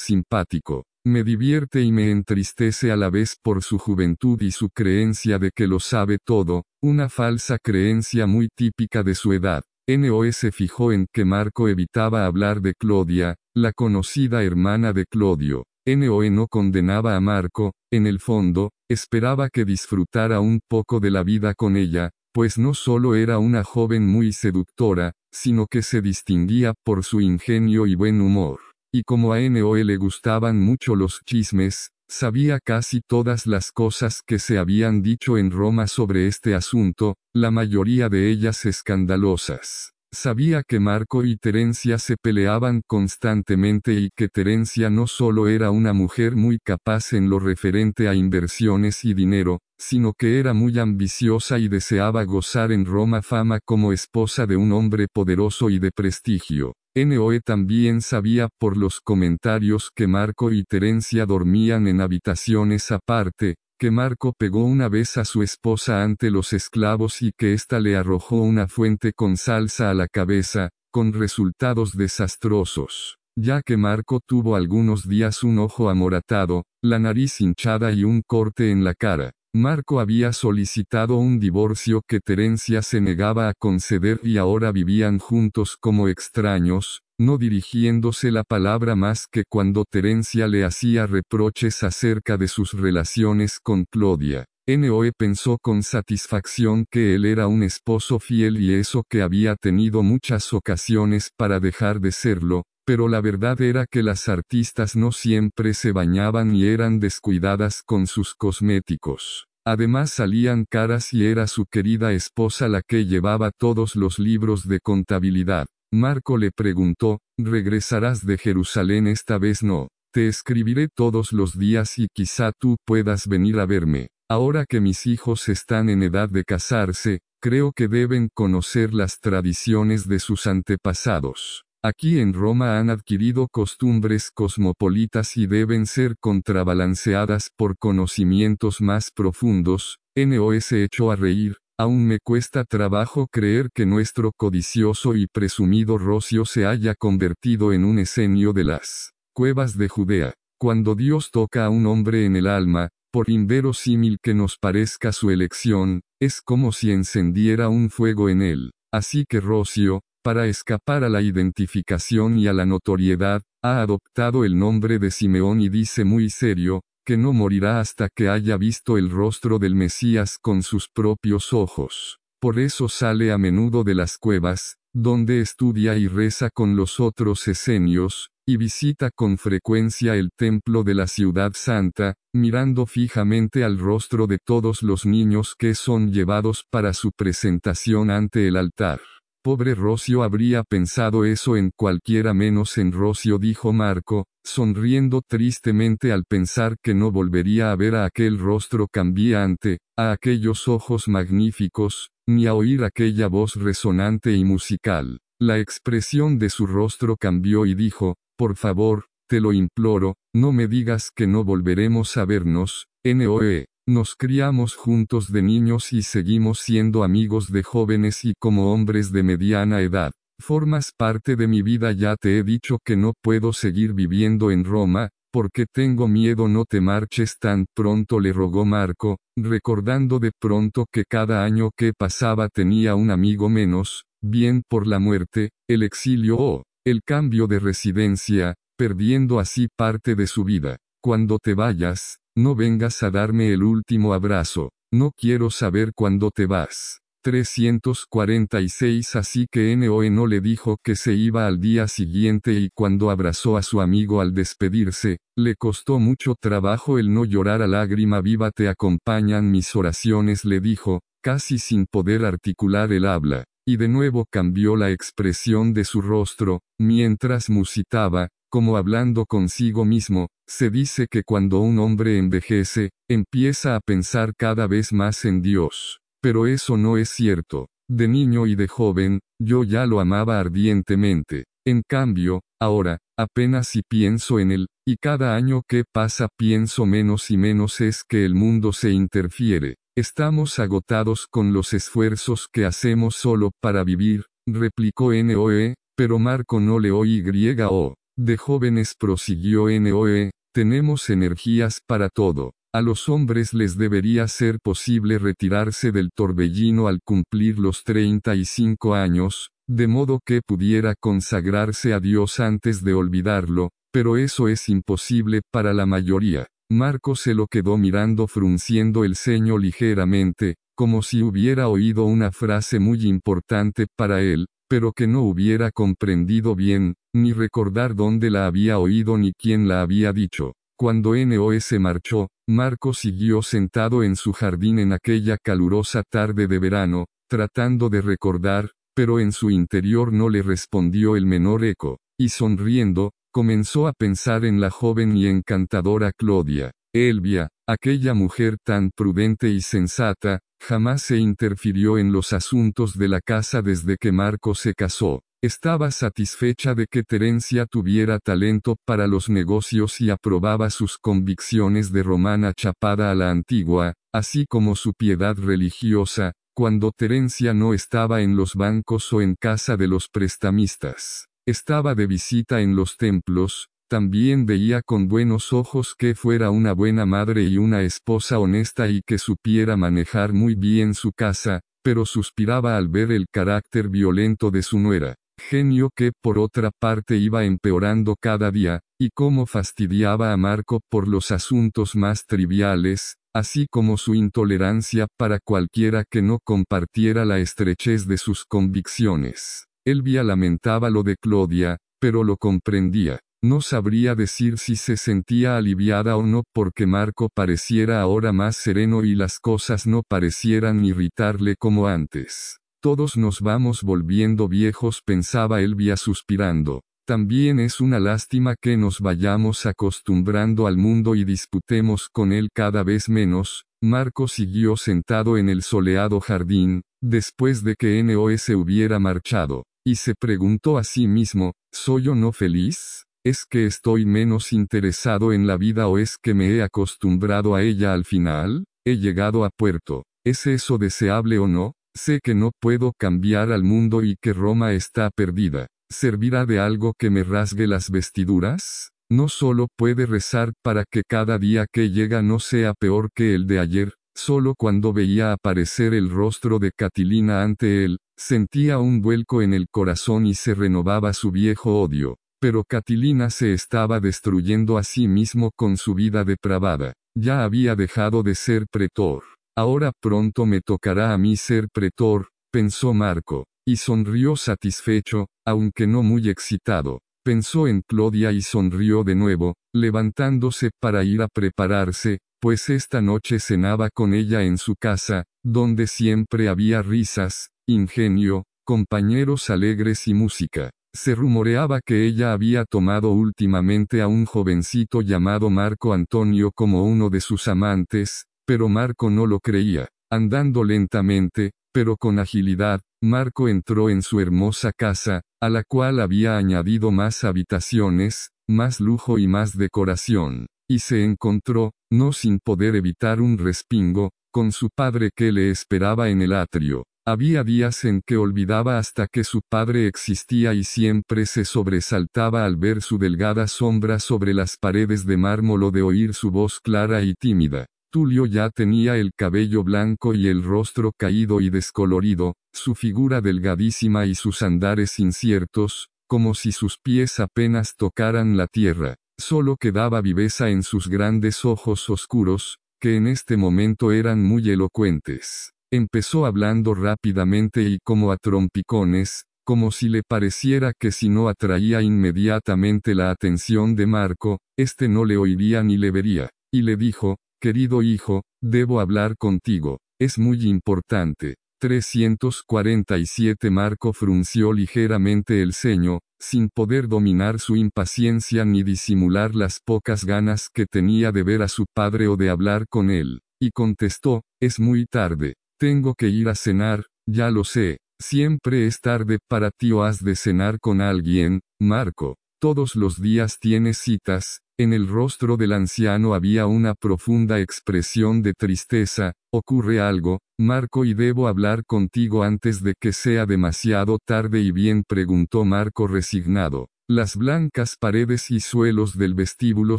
simpático, 0.00 0.82
me 1.04 1.24
divierte 1.24 1.82
y 1.82 1.92
me 1.92 2.10
entristece 2.10 2.92
a 2.92 2.96
la 2.96 3.10
vez 3.10 3.36
por 3.42 3.62
su 3.62 3.78
juventud 3.78 4.40
y 4.42 4.50
su 4.50 4.68
creencia 4.70 5.38
de 5.38 5.50
que 5.54 5.66
lo 5.66 5.80
sabe 5.80 6.18
todo, 6.22 6.64
una 6.82 7.08
falsa 7.08 7.58
creencia 7.58 8.26
muy 8.26 8.48
típica 8.54 9.02
de 9.02 9.14
su 9.14 9.32
edad. 9.32 9.62
NOE 9.88 10.32
se 10.32 10.52
fijó 10.52 10.92
en 10.92 11.06
que 11.12 11.24
Marco 11.24 11.68
evitaba 11.68 12.26
hablar 12.26 12.60
de 12.60 12.74
Claudia, 12.74 13.36
la 13.54 13.72
conocida 13.72 14.44
hermana 14.44 14.92
de 14.92 15.06
Claudio. 15.06 15.64
NOE 15.86 16.30
no 16.30 16.46
condenaba 16.46 17.16
a 17.16 17.20
Marco, 17.20 17.72
en 17.90 18.06
el 18.06 18.20
fondo, 18.20 18.70
esperaba 18.88 19.48
que 19.48 19.64
disfrutara 19.64 20.40
un 20.40 20.60
poco 20.68 21.00
de 21.00 21.10
la 21.10 21.24
vida 21.24 21.54
con 21.54 21.76
ella, 21.76 22.10
pues 22.32 22.58
no 22.58 22.74
solo 22.74 23.14
era 23.14 23.38
una 23.38 23.64
joven 23.64 24.06
muy 24.06 24.32
seductora, 24.32 25.12
sino 25.32 25.66
que 25.66 25.82
se 25.82 26.00
distinguía 26.00 26.74
por 26.84 27.04
su 27.04 27.20
ingenio 27.20 27.86
y 27.86 27.94
buen 27.94 28.20
humor. 28.20 28.69
Y 28.92 29.04
como 29.04 29.32
a 29.32 29.40
Noe 29.40 29.84
le 29.84 29.96
gustaban 29.96 30.58
mucho 30.60 30.96
los 30.96 31.20
chismes, 31.24 31.92
sabía 32.08 32.58
casi 32.58 33.00
todas 33.00 33.46
las 33.46 33.70
cosas 33.70 34.22
que 34.26 34.40
se 34.40 34.58
habían 34.58 35.00
dicho 35.00 35.38
en 35.38 35.52
Roma 35.52 35.86
sobre 35.86 36.26
este 36.26 36.56
asunto, 36.56 37.16
la 37.32 37.52
mayoría 37.52 38.08
de 38.08 38.28
ellas 38.30 38.66
escandalosas. 38.66 39.92
Sabía 40.12 40.64
que 40.66 40.80
Marco 40.80 41.24
y 41.24 41.36
Terencia 41.36 41.96
se 41.98 42.16
peleaban 42.16 42.82
constantemente 42.84 43.94
y 43.94 44.10
que 44.10 44.28
Terencia 44.28 44.90
no 44.90 45.06
solo 45.06 45.46
era 45.46 45.70
una 45.70 45.92
mujer 45.92 46.34
muy 46.34 46.58
capaz 46.58 47.12
en 47.12 47.30
lo 47.30 47.38
referente 47.38 48.08
a 48.08 48.14
inversiones 48.14 49.04
y 49.04 49.14
dinero, 49.14 49.60
sino 49.78 50.12
que 50.12 50.40
era 50.40 50.52
muy 50.52 50.80
ambiciosa 50.80 51.60
y 51.60 51.68
deseaba 51.68 52.24
gozar 52.24 52.72
en 52.72 52.86
Roma 52.86 53.22
fama 53.22 53.60
como 53.64 53.92
esposa 53.92 54.46
de 54.46 54.56
un 54.56 54.72
hombre 54.72 55.06
poderoso 55.12 55.70
y 55.70 55.78
de 55.78 55.92
prestigio. 55.92 56.74
Noe 56.96 57.40
también 57.40 58.00
sabía 58.02 58.48
por 58.58 58.76
los 58.76 59.00
comentarios 59.00 59.92
que 59.94 60.08
Marco 60.08 60.50
y 60.50 60.64
Terencia 60.64 61.24
dormían 61.24 61.86
en 61.86 62.00
habitaciones 62.00 62.90
aparte, 62.90 63.54
que 63.80 63.90
Marco 63.90 64.34
pegó 64.34 64.62
una 64.66 64.90
vez 64.90 65.16
a 65.16 65.24
su 65.24 65.42
esposa 65.42 66.02
ante 66.02 66.30
los 66.30 66.52
esclavos 66.52 67.22
y 67.22 67.32
que 67.32 67.54
ésta 67.54 67.80
le 67.80 67.96
arrojó 67.96 68.36
una 68.36 68.68
fuente 68.68 69.14
con 69.14 69.38
salsa 69.38 69.88
a 69.88 69.94
la 69.94 70.06
cabeza, 70.06 70.68
con 70.92 71.14
resultados 71.14 71.96
desastrosos, 71.96 73.16
ya 73.38 73.62
que 73.62 73.78
Marco 73.78 74.20
tuvo 74.20 74.54
algunos 74.54 75.08
días 75.08 75.42
un 75.42 75.58
ojo 75.58 75.88
amoratado, 75.88 76.64
la 76.82 76.98
nariz 76.98 77.40
hinchada 77.40 77.90
y 77.90 78.04
un 78.04 78.20
corte 78.20 78.70
en 78.70 78.84
la 78.84 78.92
cara. 78.92 79.32
Marco 79.54 79.98
había 79.98 80.34
solicitado 80.34 81.16
un 81.16 81.40
divorcio 81.40 82.02
que 82.06 82.20
Terencia 82.20 82.82
se 82.82 83.00
negaba 83.00 83.48
a 83.48 83.54
conceder 83.54 84.20
y 84.22 84.36
ahora 84.36 84.72
vivían 84.72 85.18
juntos 85.18 85.78
como 85.80 86.08
extraños, 86.08 87.00
no 87.20 87.36
dirigiéndose 87.36 88.30
la 88.30 88.44
palabra 88.44 88.96
más 88.96 89.26
que 89.30 89.44
cuando 89.46 89.84
Terencia 89.84 90.48
le 90.48 90.64
hacía 90.64 91.06
reproches 91.06 91.82
acerca 91.82 92.38
de 92.38 92.48
sus 92.48 92.72
relaciones 92.72 93.60
con 93.62 93.84
Claudia. 93.84 94.46
Noe 94.66 95.12
pensó 95.12 95.58
con 95.60 95.82
satisfacción 95.82 96.86
que 96.90 97.14
él 97.14 97.26
era 97.26 97.46
un 97.46 97.62
esposo 97.62 98.20
fiel 98.20 98.58
y 98.58 98.72
eso 98.72 99.04
que 99.06 99.20
había 99.20 99.54
tenido 99.56 100.02
muchas 100.02 100.54
ocasiones 100.54 101.30
para 101.36 101.60
dejar 101.60 102.00
de 102.00 102.12
serlo, 102.12 102.64
pero 102.86 103.06
la 103.06 103.20
verdad 103.20 103.60
era 103.60 103.84
que 103.84 104.02
las 104.02 104.28
artistas 104.30 104.96
no 104.96 105.12
siempre 105.12 105.74
se 105.74 105.92
bañaban 105.92 106.54
y 106.54 106.68
eran 106.68 107.00
descuidadas 107.00 107.82
con 107.84 108.06
sus 108.06 108.34
cosméticos. 108.34 109.46
Además 109.66 110.10
salían 110.10 110.64
caras 110.64 111.12
y 111.12 111.26
era 111.26 111.46
su 111.46 111.66
querida 111.66 112.14
esposa 112.14 112.66
la 112.68 112.80
que 112.80 113.04
llevaba 113.04 113.50
todos 113.50 113.94
los 113.94 114.18
libros 114.18 114.66
de 114.66 114.80
contabilidad. 114.80 115.66
Marco 115.92 116.38
le 116.38 116.52
preguntó, 116.52 117.18
¿regresarás 117.36 118.24
de 118.24 118.38
Jerusalén 118.38 119.08
esta 119.08 119.38
vez 119.38 119.64
no? 119.64 119.88
Te 120.12 120.28
escribiré 120.28 120.86
todos 120.88 121.32
los 121.32 121.58
días 121.58 121.98
y 121.98 122.06
quizá 122.14 122.52
tú 122.56 122.76
puedas 122.86 123.26
venir 123.26 123.58
a 123.58 123.66
verme. 123.66 124.08
Ahora 124.28 124.66
que 124.68 124.80
mis 124.80 125.06
hijos 125.06 125.48
están 125.48 125.88
en 125.88 126.04
edad 126.04 126.28
de 126.28 126.44
casarse, 126.44 127.22
creo 127.42 127.72
que 127.72 127.88
deben 127.88 128.28
conocer 128.32 128.94
las 128.94 129.18
tradiciones 129.18 130.06
de 130.06 130.20
sus 130.20 130.46
antepasados. 130.46 131.64
Aquí 131.82 132.20
en 132.20 132.34
Roma 132.34 132.78
han 132.78 132.88
adquirido 132.88 133.48
costumbres 133.50 134.30
cosmopolitas 134.30 135.36
y 135.36 135.48
deben 135.48 135.86
ser 135.86 136.14
contrabalanceadas 136.20 137.50
por 137.56 137.76
conocimientos 137.76 138.80
más 138.80 139.10
profundos. 139.10 139.98
NOS 140.14 140.72
echó 140.72 141.10
a 141.10 141.16
reír, 141.16 141.56
aún 141.80 142.06
me 142.06 142.18
cuesta 142.18 142.64
trabajo 142.64 143.26
creer 143.32 143.70
que 143.72 143.86
nuestro 143.86 144.32
codicioso 144.36 145.16
y 145.16 145.26
presumido 145.26 145.96
Rocio 145.96 146.44
se 146.44 146.66
haya 146.66 146.94
convertido 146.94 147.72
en 147.72 147.86
un 147.86 147.98
esenio 147.98 148.52
de 148.52 148.64
las 148.64 149.12
cuevas 149.32 149.78
de 149.78 149.88
Judea. 149.88 150.34
Cuando 150.58 150.94
Dios 150.94 151.30
toca 151.30 151.64
a 151.64 151.70
un 151.70 151.86
hombre 151.86 152.26
en 152.26 152.36
el 152.36 152.48
alma, 152.48 152.90
por 153.10 153.30
inverosímil 153.30 154.18
que 154.22 154.34
nos 154.34 154.58
parezca 154.58 155.10
su 155.12 155.30
elección, 155.30 156.02
es 156.20 156.42
como 156.42 156.72
si 156.72 156.92
encendiera 156.92 157.70
un 157.70 157.88
fuego 157.88 158.28
en 158.28 158.42
él. 158.42 158.72
Así 158.92 159.24
que 159.26 159.40
Rocio, 159.40 160.02
para 160.22 160.48
escapar 160.48 161.02
a 161.02 161.08
la 161.08 161.22
identificación 161.22 162.36
y 162.36 162.46
a 162.46 162.52
la 162.52 162.66
notoriedad, 162.66 163.40
ha 163.64 163.80
adoptado 163.80 164.44
el 164.44 164.58
nombre 164.58 164.98
de 164.98 165.10
Simeón 165.10 165.62
y 165.62 165.70
dice 165.70 166.04
muy 166.04 166.28
serio, 166.28 166.82
que 167.04 167.16
no 167.16 167.32
morirá 167.32 167.80
hasta 167.80 168.08
que 168.08 168.28
haya 168.28 168.56
visto 168.56 168.98
el 168.98 169.10
rostro 169.10 169.58
del 169.58 169.74
Mesías 169.74 170.38
con 170.40 170.62
sus 170.62 170.88
propios 170.88 171.52
ojos. 171.52 172.18
Por 172.40 172.58
eso 172.58 172.88
sale 172.88 173.32
a 173.32 173.38
menudo 173.38 173.84
de 173.84 173.94
las 173.94 174.16
cuevas, 174.16 174.76
donde 174.94 175.40
estudia 175.40 175.96
y 175.96 176.08
reza 176.08 176.50
con 176.50 176.74
los 176.74 176.98
otros 176.98 177.46
esenios, 177.48 178.30
y 178.46 178.56
visita 178.56 179.10
con 179.14 179.38
frecuencia 179.38 180.16
el 180.16 180.30
templo 180.36 180.82
de 180.82 180.94
la 180.94 181.06
ciudad 181.06 181.52
santa, 181.54 182.14
mirando 182.34 182.86
fijamente 182.86 183.62
al 183.62 183.78
rostro 183.78 184.26
de 184.26 184.38
todos 184.44 184.82
los 184.82 185.06
niños 185.06 185.54
que 185.56 185.74
son 185.74 186.12
llevados 186.12 186.64
para 186.70 186.92
su 186.92 187.12
presentación 187.12 188.10
ante 188.10 188.48
el 188.48 188.56
altar. 188.56 189.00
Pobre 189.42 189.74
Rocio 189.74 190.22
habría 190.22 190.64
pensado 190.64 191.24
eso 191.24 191.56
en 191.56 191.70
cualquiera 191.74 192.34
menos 192.34 192.76
en 192.76 192.92
Rocio 192.92 193.38
dijo 193.38 193.72
Marco, 193.72 194.26
sonriendo 194.44 195.22
tristemente 195.26 196.12
al 196.12 196.24
pensar 196.24 196.76
que 196.82 196.94
no 196.94 197.10
volvería 197.10 197.72
a 197.72 197.76
ver 197.76 197.94
a 197.94 198.04
aquel 198.04 198.38
rostro 198.38 198.88
cambiante, 198.88 199.78
a 199.96 200.12
aquellos 200.12 200.68
ojos 200.68 201.08
magníficos, 201.08 202.10
ni 202.26 202.46
a 202.46 202.54
oír 202.54 202.84
aquella 202.84 203.28
voz 203.28 203.56
resonante 203.56 204.32
y 204.32 204.44
musical. 204.44 205.20
La 205.40 205.58
expresión 205.58 206.38
de 206.38 206.50
su 206.50 206.66
rostro 206.66 207.16
cambió 207.16 207.66
y 207.66 207.74
dijo, 207.74 208.16
por 208.36 208.56
favor, 208.56 209.06
te 209.28 209.40
lo 209.40 209.52
imploro, 209.52 210.16
no 210.34 210.52
me 210.52 210.68
digas 210.68 211.10
que 211.14 211.26
no 211.26 211.44
volveremos 211.44 212.16
a 212.16 212.24
vernos, 212.24 212.86
Noe. 213.04 213.66
Nos 213.88 214.14
criamos 214.14 214.76
juntos 214.76 215.32
de 215.32 215.42
niños 215.42 215.92
y 215.92 216.02
seguimos 216.02 216.60
siendo 216.60 217.02
amigos 217.02 217.50
de 217.50 217.62
jóvenes 217.62 218.24
y 218.24 218.34
como 218.38 218.72
hombres 218.72 219.10
de 219.10 219.22
mediana 219.22 219.80
edad. 219.80 220.12
Formas 220.40 220.92
parte 220.96 221.36
de 221.36 221.46
mi 221.46 221.60
vida 221.60 221.92
ya 221.92 222.16
te 222.16 222.38
he 222.38 222.42
dicho 222.42 222.78
que 222.82 222.96
no 222.96 223.12
puedo 223.22 223.52
seguir 223.52 223.92
viviendo 223.92 224.50
en 224.50 224.64
Roma, 224.64 225.10
porque 225.30 225.66
tengo 225.70 226.08
miedo 226.08 226.48
no 226.48 226.64
te 226.64 226.80
marches 226.80 227.36
tan 227.38 227.66
pronto 227.74 228.18
le 228.18 228.32
rogó 228.32 228.64
Marco, 228.64 229.18
recordando 229.36 230.18
de 230.18 230.32
pronto 230.40 230.86
que 230.90 231.04
cada 231.04 231.44
año 231.44 231.70
que 231.76 231.92
pasaba 231.92 232.48
tenía 232.48 232.94
un 232.94 233.10
amigo 233.10 233.50
menos, 233.50 234.04
bien 234.22 234.62
por 234.66 234.86
la 234.86 234.98
muerte, 234.98 235.50
el 235.68 235.82
exilio 235.82 236.36
o 236.38 236.64
el 236.86 237.02
cambio 237.04 237.46
de 237.46 237.58
residencia, 237.58 238.54
perdiendo 238.78 239.40
así 239.40 239.68
parte 239.76 240.14
de 240.14 240.26
su 240.26 240.44
vida. 240.44 240.78
Cuando 241.02 241.38
te 241.38 241.52
vayas, 241.52 242.18
no 242.34 242.54
vengas 242.54 243.02
a 243.02 243.10
darme 243.10 243.52
el 243.52 243.62
último 243.62 244.14
abrazo, 244.14 244.70
no 244.90 245.12
quiero 245.14 245.50
saber 245.50 245.92
cuándo 245.94 246.30
te 246.30 246.46
vas. 246.46 246.99
346 247.22 249.16
Así 249.16 249.46
que 249.50 249.76
Noe 249.76 250.10
no 250.10 250.26
le 250.26 250.40
dijo 250.40 250.78
que 250.82 250.96
se 250.96 251.14
iba 251.14 251.46
al 251.46 251.60
día 251.60 251.88
siguiente 251.88 252.52
y 252.54 252.70
cuando 252.74 253.10
abrazó 253.10 253.56
a 253.56 253.62
su 253.62 253.80
amigo 253.80 254.20
al 254.20 254.34
despedirse, 254.34 255.18
le 255.36 255.56
costó 255.56 255.98
mucho 255.98 256.34
trabajo 256.40 256.98
el 256.98 257.12
no 257.12 257.24
llorar 257.24 257.62
a 257.62 257.66
lágrima 257.66 258.20
viva 258.20 258.50
te 258.50 258.68
acompañan 258.68 259.50
mis 259.50 259.74
oraciones 259.76 260.44
le 260.44 260.60
dijo, 260.60 261.00
casi 261.22 261.58
sin 261.58 261.86
poder 261.86 262.24
articular 262.24 262.92
el 262.92 263.06
habla, 263.06 263.44
y 263.66 263.76
de 263.76 263.88
nuevo 263.88 264.26
cambió 264.30 264.76
la 264.76 264.90
expresión 264.90 265.74
de 265.74 265.84
su 265.84 266.00
rostro, 266.00 266.60
mientras 266.78 267.50
musitaba, 267.50 268.28
como 268.50 268.76
hablando 268.76 269.26
consigo 269.26 269.84
mismo, 269.84 270.28
se 270.48 270.70
dice 270.70 271.06
que 271.08 271.22
cuando 271.22 271.60
un 271.60 271.78
hombre 271.78 272.18
envejece, 272.18 272.90
empieza 273.08 273.76
a 273.76 273.80
pensar 273.80 274.32
cada 274.36 274.66
vez 274.66 274.92
más 274.92 275.24
en 275.24 275.40
Dios. 275.40 276.00
Pero 276.22 276.46
eso 276.46 276.76
no 276.76 276.96
es 276.96 277.08
cierto. 277.08 277.68
De 277.88 278.06
niño 278.06 278.46
y 278.46 278.54
de 278.54 278.68
joven, 278.68 279.20
yo 279.40 279.64
ya 279.64 279.86
lo 279.86 280.00
amaba 280.00 280.38
ardientemente. 280.38 281.44
En 281.66 281.82
cambio, 281.86 282.42
ahora, 282.60 282.98
apenas 283.18 283.68
si 283.68 283.82
pienso 283.82 284.38
en 284.38 284.52
él, 284.52 284.66
y 284.86 284.96
cada 284.96 285.34
año 285.34 285.62
que 285.68 285.84
pasa 285.92 286.28
pienso 286.38 286.86
menos 286.86 287.30
y 287.30 287.36
menos 287.36 287.80
es 287.80 288.04
que 288.08 288.24
el 288.24 288.34
mundo 288.34 288.72
se 288.72 288.90
interfiere. 288.90 289.76
Estamos 289.96 290.58
agotados 290.58 291.26
con 291.28 291.52
los 291.52 291.74
esfuerzos 291.74 292.48
que 292.50 292.64
hacemos 292.64 293.16
solo 293.16 293.50
para 293.60 293.84
vivir, 293.84 294.24
replicó 294.48 295.12
Noe, 295.12 295.74
pero 295.96 296.18
Marco 296.18 296.60
no 296.60 296.78
le 296.78 296.90
oí 296.92 297.22
o. 297.68 297.94
De 298.16 298.36
jóvenes 298.36 298.94
prosiguió 298.98 299.66
Noe, 299.80 300.30
tenemos 300.54 301.10
energías 301.10 301.80
para 301.86 302.08
todo. 302.08 302.52
A 302.72 302.82
los 302.82 303.08
hombres 303.08 303.52
les 303.52 303.76
debería 303.76 304.28
ser 304.28 304.60
posible 304.62 305.18
retirarse 305.18 305.90
del 305.90 306.10
torbellino 306.14 306.86
al 306.86 307.00
cumplir 307.02 307.58
los 307.58 307.82
35 307.82 308.94
años, 308.94 309.50
de 309.68 309.88
modo 309.88 310.20
que 310.24 310.40
pudiera 310.40 310.94
consagrarse 310.94 311.92
a 311.92 311.98
Dios 311.98 312.38
antes 312.38 312.84
de 312.84 312.94
olvidarlo, 312.94 313.70
pero 313.92 314.16
eso 314.16 314.46
es 314.46 314.68
imposible 314.68 315.40
para 315.50 315.74
la 315.74 315.84
mayoría. 315.84 316.46
Marco 316.70 317.16
se 317.16 317.34
lo 317.34 317.48
quedó 317.48 317.76
mirando 317.76 318.28
frunciendo 318.28 319.02
el 319.02 319.16
ceño 319.16 319.58
ligeramente, 319.58 320.54
como 320.76 321.02
si 321.02 321.24
hubiera 321.24 321.66
oído 321.66 322.04
una 322.04 322.30
frase 322.30 322.78
muy 322.78 323.04
importante 323.04 323.88
para 323.98 324.22
él, 324.22 324.46
pero 324.68 324.92
que 324.92 325.08
no 325.08 325.22
hubiera 325.22 325.72
comprendido 325.72 326.54
bien, 326.54 326.94
ni 327.12 327.32
recordar 327.32 327.96
dónde 327.96 328.30
la 328.30 328.46
había 328.46 328.78
oído 328.78 329.18
ni 329.18 329.32
quién 329.32 329.66
la 329.66 329.82
había 329.82 330.12
dicho. 330.12 330.52
Cuando 330.80 331.14
Noe 331.14 331.60
se 331.60 331.78
marchó, 331.78 332.30
Marco 332.48 332.94
siguió 332.94 333.42
sentado 333.42 334.02
en 334.02 334.16
su 334.16 334.32
jardín 334.32 334.78
en 334.78 334.94
aquella 334.94 335.36
calurosa 335.36 336.02
tarde 336.10 336.46
de 336.46 336.58
verano, 336.58 337.04
tratando 337.28 337.90
de 337.90 338.00
recordar, 338.00 338.70
pero 338.96 339.20
en 339.20 339.32
su 339.32 339.50
interior 339.50 340.10
no 340.10 340.30
le 340.30 340.40
respondió 340.40 341.16
el 341.16 341.26
menor 341.26 341.66
eco, 341.66 341.98
y 342.18 342.30
sonriendo, 342.30 343.12
comenzó 343.30 343.88
a 343.88 343.92
pensar 343.92 344.46
en 344.46 344.58
la 344.58 344.70
joven 344.70 345.18
y 345.18 345.26
encantadora 345.26 346.12
Claudia. 346.16 346.70
Elvia, 346.94 347.48
aquella 347.68 348.14
mujer 348.14 348.56
tan 348.64 348.90
prudente 348.96 349.50
y 349.50 349.60
sensata, 349.60 350.40
jamás 350.62 351.02
se 351.02 351.18
interfirió 351.18 351.98
en 351.98 352.10
los 352.10 352.32
asuntos 352.32 352.96
de 352.96 353.08
la 353.08 353.20
casa 353.20 353.60
desde 353.60 353.98
que 354.00 354.12
Marco 354.12 354.54
se 354.54 354.72
casó, 354.72 355.20
estaba 355.42 355.90
satisfecha 355.90 356.74
de 356.74 356.86
que 356.86 357.02
Terencia 357.02 357.64
tuviera 357.64 358.18
talento 358.18 358.76
para 358.84 359.06
los 359.06 359.30
negocios 359.30 359.98
y 360.02 360.10
aprobaba 360.10 360.68
sus 360.68 360.98
convicciones 360.98 361.92
de 361.92 362.02
romana 362.02 362.52
chapada 362.52 363.10
a 363.10 363.14
la 363.14 363.30
antigua, 363.30 363.94
así 364.12 364.44
como 364.46 364.76
su 364.76 364.92
piedad 364.92 365.34
religiosa, 365.38 366.32
cuando 366.54 366.92
Terencia 366.94 367.54
no 367.54 367.72
estaba 367.72 368.20
en 368.20 368.36
los 368.36 368.54
bancos 368.54 369.10
o 369.14 369.22
en 369.22 369.34
casa 369.34 369.78
de 369.78 369.88
los 369.88 370.08
prestamistas. 370.08 371.26
Estaba 371.46 371.94
de 371.94 372.06
visita 372.06 372.60
en 372.60 372.76
los 372.76 372.98
templos, 372.98 373.68
también 373.88 374.44
veía 374.44 374.82
con 374.82 375.08
buenos 375.08 375.54
ojos 375.54 375.94
que 375.98 376.14
fuera 376.14 376.50
una 376.50 376.74
buena 376.74 377.06
madre 377.06 377.44
y 377.44 377.56
una 377.56 377.80
esposa 377.80 378.38
honesta 378.38 378.88
y 378.88 379.00
que 379.06 379.16
supiera 379.16 379.78
manejar 379.78 380.34
muy 380.34 380.54
bien 380.54 380.92
su 380.92 381.12
casa, 381.12 381.60
pero 381.82 382.04
suspiraba 382.04 382.76
al 382.76 382.88
ver 382.88 383.10
el 383.10 383.24
carácter 383.32 383.88
violento 383.88 384.50
de 384.50 384.62
su 384.62 384.78
nuera 384.78 385.16
genio 385.48 385.90
que 385.94 386.12
por 386.22 386.38
otra 386.38 386.70
parte 386.78 387.16
iba 387.16 387.44
empeorando 387.44 388.14
cada 388.20 388.50
día, 388.50 388.80
y 389.00 389.10
cómo 389.10 389.46
fastidiaba 389.46 390.32
a 390.32 390.36
Marco 390.36 390.80
por 390.90 391.08
los 391.08 391.30
asuntos 391.30 391.96
más 391.96 392.26
triviales, 392.26 393.16
así 393.34 393.66
como 393.70 393.96
su 393.96 394.14
intolerancia 394.14 395.06
para 395.18 395.38
cualquiera 395.38 396.04
que 396.08 396.22
no 396.22 396.38
compartiera 396.44 397.24
la 397.24 397.38
estrechez 397.38 398.06
de 398.06 398.18
sus 398.18 398.44
convicciones. 398.44 399.66
Elvia 399.86 400.22
lamentaba 400.22 400.90
lo 400.90 401.02
de 401.02 401.16
Claudia, 401.16 401.78
pero 402.00 402.24
lo 402.24 402.36
comprendía. 402.36 403.20
No 403.42 403.62
sabría 403.62 404.14
decir 404.14 404.58
si 404.58 404.76
se 404.76 404.98
sentía 404.98 405.56
aliviada 405.56 406.18
o 406.18 406.22
no 406.22 406.42
porque 406.52 406.86
Marco 406.86 407.30
pareciera 407.34 408.02
ahora 408.02 408.32
más 408.34 408.56
sereno 408.56 409.02
y 409.02 409.14
las 409.14 409.38
cosas 409.38 409.86
no 409.86 410.02
parecieran 410.06 410.84
irritarle 410.84 411.56
como 411.56 411.88
antes. 411.88 412.59
Todos 412.82 413.18
nos 413.18 413.42
vamos 413.42 413.82
volviendo 413.82 414.48
viejos, 414.48 415.02
pensaba 415.04 415.60
Elvia 415.60 415.98
suspirando. 415.98 416.80
También 417.06 417.60
es 417.60 417.78
una 417.78 418.00
lástima 418.00 418.54
que 418.58 418.78
nos 418.78 419.00
vayamos 419.00 419.66
acostumbrando 419.66 420.66
al 420.66 420.78
mundo 420.78 421.14
y 421.14 421.24
disputemos 421.24 422.08
con 422.10 422.32
él 422.32 422.48
cada 422.54 422.82
vez 422.82 423.10
menos. 423.10 423.66
Marco 423.82 424.28
siguió 424.28 424.78
sentado 424.78 425.36
en 425.36 425.50
el 425.50 425.62
soleado 425.62 426.20
jardín, 426.20 426.80
después 427.02 427.62
de 427.64 427.74
que 427.78 428.02
NOS 428.02 428.48
hubiera 428.50 428.98
marchado, 428.98 429.64
y 429.84 429.96
se 429.96 430.14
preguntó 430.18 430.78
a 430.78 430.84
sí 430.84 431.06
mismo, 431.06 431.52
¿soy 431.70 432.08
o 432.08 432.14
no 432.14 432.32
feliz? 432.32 433.04
¿Es 433.26 433.44
que 433.44 433.66
estoy 433.66 434.06
menos 434.06 434.54
interesado 434.54 435.34
en 435.34 435.46
la 435.46 435.58
vida 435.58 435.86
o 435.86 435.98
es 435.98 436.16
que 436.16 436.32
me 436.32 436.48
he 436.48 436.62
acostumbrado 436.62 437.54
a 437.54 437.62
ella 437.62 437.92
al 437.92 438.06
final? 438.06 438.64
He 438.86 438.96
llegado 438.96 439.44
a 439.44 439.50
puerto. 439.50 440.04
¿Es 440.24 440.46
eso 440.46 440.78
deseable 440.78 441.38
o 441.38 441.46
no? 441.46 441.74
Sé 441.94 442.20
que 442.22 442.34
no 442.34 442.52
puedo 442.60 442.92
cambiar 442.98 443.52
al 443.52 443.64
mundo 443.64 444.02
y 444.02 444.16
que 444.20 444.32
Roma 444.32 444.72
está 444.72 445.10
perdida. 445.10 445.66
¿Servirá 445.90 446.46
de 446.46 446.60
algo 446.60 446.94
que 446.96 447.10
me 447.10 447.24
rasgue 447.24 447.66
las 447.66 447.90
vestiduras? 447.90 448.90
No 449.10 449.28
solo 449.28 449.66
puede 449.76 450.06
rezar 450.06 450.52
para 450.62 450.84
que 450.88 451.02
cada 451.06 451.36
día 451.38 451.66
que 451.70 451.90
llega 451.90 452.22
no 452.22 452.38
sea 452.38 452.74
peor 452.74 453.10
que 453.12 453.34
el 453.34 453.48
de 453.48 453.58
ayer, 453.58 453.94
solo 454.14 454.54
cuando 454.56 454.92
veía 454.92 455.32
aparecer 455.32 455.94
el 455.94 456.10
rostro 456.10 456.60
de 456.60 456.70
Catilina 456.70 457.42
ante 457.42 457.84
él, 457.84 457.98
sentía 458.16 458.78
un 458.78 459.00
vuelco 459.00 459.42
en 459.42 459.52
el 459.52 459.66
corazón 459.68 460.26
y 460.26 460.34
se 460.34 460.54
renovaba 460.54 461.12
su 461.12 461.32
viejo 461.32 461.80
odio. 461.80 462.18
Pero 462.40 462.62
Catilina 462.62 463.30
se 463.30 463.52
estaba 463.52 463.98
destruyendo 463.98 464.78
a 464.78 464.84
sí 464.84 465.08
mismo 465.08 465.50
con 465.56 465.76
su 465.76 465.94
vida 465.94 466.24
depravada. 466.24 466.92
Ya 467.16 467.42
había 467.42 467.74
dejado 467.74 468.22
de 468.22 468.36
ser 468.36 468.66
pretor. 468.70 469.24
Ahora 469.56 469.92
pronto 470.00 470.46
me 470.46 470.60
tocará 470.60 471.12
a 471.12 471.18
mí 471.18 471.36
ser 471.36 471.68
pretor, 471.72 472.28
pensó 472.52 472.94
Marco, 472.94 473.46
y 473.66 473.76
sonrió 473.76 474.36
satisfecho, 474.36 475.26
aunque 475.46 475.86
no 475.86 476.02
muy 476.02 476.28
excitado. 476.28 477.00
Pensó 477.24 477.68
en 477.68 477.82
Claudia 477.86 478.32
y 478.32 478.40
sonrió 478.42 479.04
de 479.04 479.14
nuevo, 479.14 479.54
levantándose 479.74 480.70
para 480.80 481.04
ir 481.04 481.20
a 481.20 481.28
prepararse, 481.28 482.18
pues 482.40 482.70
esta 482.70 483.02
noche 483.02 483.38
cenaba 483.38 483.90
con 483.90 484.14
ella 484.14 484.42
en 484.42 484.56
su 484.56 484.74
casa, 484.74 485.24
donde 485.44 485.86
siempre 485.86 486.48
había 486.48 486.80
risas, 486.82 487.50
ingenio, 487.68 488.44
compañeros 488.64 489.50
alegres 489.50 490.08
y 490.08 490.14
música. 490.14 490.70
Se 490.92 491.14
rumoreaba 491.14 491.80
que 491.80 492.06
ella 492.06 492.32
había 492.32 492.64
tomado 492.64 493.12
últimamente 493.12 494.00
a 494.00 494.08
un 494.08 494.24
jovencito 494.24 495.02
llamado 495.02 495.48
Marco 495.50 495.92
Antonio 495.92 496.50
como 496.52 496.84
uno 496.84 497.10
de 497.10 497.20
sus 497.20 497.46
amantes, 497.46 498.24
pero 498.50 498.68
Marco 498.68 499.10
no 499.10 499.26
lo 499.28 499.38
creía. 499.38 499.86
Andando 500.10 500.64
lentamente, 500.64 501.52
pero 501.72 501.96
con 501.96 502.18
agilidad, 502.18 502.80
Marco 503.00 503.46
entró 503.46 503.90
en 503.90 504.02
su 504.02 504.18
hermosa 504.18 504.72
casa, 504.76 505.22
a 505.40 505.48
la 505.48 505.62
cual 505.62 506.00
había 506.00 506.36
añadido 506.36 506.90
más 506.90 507.22
habitaciones, 507.22 508.30
más 508.48 508.80
lujo 508.80 509.20
y 509.20 509.28
más 509.28 509.56
decoración, 509.56 510.46
y 510.68 510.80
se 510.80 511.04
encontró, 511.04 511.74
no 511.92 512.12
sin 512.12 512.40
poder 512.40 512.74
evitar 512.74 513.20
un 513.20 513.38
respingo, 513.38 514.10
con 514.32 514.50
su 514.50 514.68
padre 514.76 515.10
que 515.14 515.30
le 515.30 515.50
esperaba 515.50 516.08
en 516.08 516.20
el 516.20 516.32
atrio. 516.32 516.82
Había 517.06 517.44
días 517.44 517.84
en 517.84 518.02
que 518.04 518.16
olvidaba 518.16 518.78
hasta 518.78 519.06
que 519.06 519.22
su 519.22 519.42
padre 519.48 519.86
existía 519.86 520.54
y 520.54 520.64
siempre 520.64 521.24
se 521.26 521.44
sobresaltaba 521.44 522.44
al 522.44 522.56
ver 522.56 522.82
su 522.82 522.98
delgada 522.98 523.46
sombra 523.46 524.00
sobre 524.00 524.34
las 524.34 524.56
paredes 524.60 525.06
de 525.06 525.16
mármol 525.16 525.62
o 525.62 525.70
de 525.70 525.82
oír 525.82 526.14
su 526.14 526.32
voz 526.32 526.58
clara 526.58 527.02
y 527.02 527.14
tímida. 527.14 527.66
Tulio 527.92 528.24
ya 528.26 528.50
tenía 528.50 528.96
el 528.96 529.12
cabello 529.16 529.64
blanco 529.64 530.14
y 530.14 530.28
el 530.28 530.44
rostro 530.44 530.92
caído 530.96 531.40
y 531.40 531.50
descolorido, 531.50 532.34
su 532.52 532.76
figura 532.76 533.20
delgadísima 533.20 534.06
y 534.06 534.14
sus 534.14 534.42
andares 534.42 535.00
inciertos, 535.00 535.88
como 536.06 536.34
si 536.34 536.52
sus 536.52 536.78
pies 536.78 537.18
apenas 537.18 537.74
tocaran 537.76 538.36
la 538.36 538.46
tierra. 538.46 538.94
Solo 539.18 539.56
quedaba 539.56 540.00
viveza 540.02 540.50
en 540.50 540.62
sus 540.62 540.88
grandes 540.88 541.44
ojos 541.44 541.90
oscuros, 541.90 542.58
que 542.80 542.96
en 542.96 543.08
este 543.08 543.36
momento 543.36 543.90
eran 543.90 544.22
muy 544.22 544.48
elocuentes. 544.50 545.52
Empezó 545.72 546.26
hablando 546.26 546.74
rápidamente 546.74 547.62
y 547.62 547.78
como 547.84 548.12
a 548.12 548.16
trompicones, 548.18 549.24
como 549.44 549.72
si 549.72 549.88
le 549.88 550.02
pareciera 550.08 550.72
que 550.78 550.92
si 550.92 551.08
no 551.08 551.28
atraía 551.28 551.82
inmediatamente 551.82 552.94
la 552.94 553.10
atención 553.10 553.74
de 553.74 553.86
Marco, 553.86 554.38
éste 554.56 554.88
no 554.88 555.04
le 555.04 555.16
oiría 555.16 555.64
ni 555.64 555.76
le 555.76 555.90
vería, 555.90 556.30
y 556.52 556.62
le 556.62 556.76
dijo, 556.76 557.16
Querido 557.42 557.80
hijo, 557.80 558.22
debo 558.42 558.80
hablar 558.80 559.16
contigo, 559.16 559.78
es 559.98 560.18
muy 560.18 560.46
importante. 560.46 561.36
347 561.58 563.50
Marco 563.50 563.94
frunció 563.94 564.52
ligeramente 564.52 565.40
el 565.40 565.54
ceño, 565.54 566.00
sin 566.18 566.50
poder 566.50 566.86
dominar 566.86 567.38
su 567.40 567.56
impaciencia 567.56 568.44
ni 568.44 568.62
disimular 568.62 569.34
las 569.34 569.60
pocas 569.64 570.04
ganas 570.04 570.50
que 570.52 570.66
tenía 570.66 571.12
de 571.12 571.22
ver 571.22 571.40
a 571.40 571.48
su 571.48 571.64
padre 571.74 572.08
o 572.08 572.16
de 572.16 572.28
hablar 572.28 572.66
con 572.68 572.90
él, 572.90 573.20
y 573.40 573.52
contestó, 573.52 574.22
es 574.38 574.60
muy 574.60 574.84
tarde, 574.84 575.34
tengo 575.58 575.94
que 575.94 576.08
ir 576.08 576.28
a 576.28 576.34
cenar, 576.34 576.84
ya 577.06 577.30
lo 577.30 577.44
sé, 577.44 577.78
siempre 577.98 578.66
es 578.66 578.80
tarde 578.80 579.18
para 579.28 579.50
ti 579.50 579.72
o 579.72 579.82
has 579.82 580.04
de 580.04 580.14
cenar 580.14 580.60
con 580.60 580.82
alguien, 580.82 581.40
Marco, 581.58 582.16
todos 582.38 582.74
los 582.74 583.00
días 583.00 583.38
tienes 583.38 583.78
citas, 583.78 584.40
en 584.62 584.74
el 584.74 584.88
rostro 584.88 585.38
del 585.38 585.52
anciano 585.52 586.12
había 586.12 586.46
una 586.46 586.74
profunda 586.74 587.40
expresión 587.40 588.20
de 588.20 588.34
tristeza, 588.34 589.14
ocurre 589.32 589.80
algo, 589.80 590.20
Marco 590.38 590.84
y 590.84 590.92
debo 590.92 591.28
hablar 591.28 591.64
contigo 591.64 592.22
antes 592.24 592.62
de 592.62 592.74
que 592.78 592.92
sea 592.92 593.24
demasiado 593.24 593.98
tarde 594.04 594.40
y 594.40 594.52
bien 594.52 594.82
preguntó 594.86 595.46
Marco 595.46 595.86
resignado. 595.86 596.68
Las 596.90 597.16
blancas 597.16 597.76
paredes 597.78 598.30
y 598.30 598.40
suelos 598.40 598.98
del 598.98 599.14
vestíbulo 599.14 599.78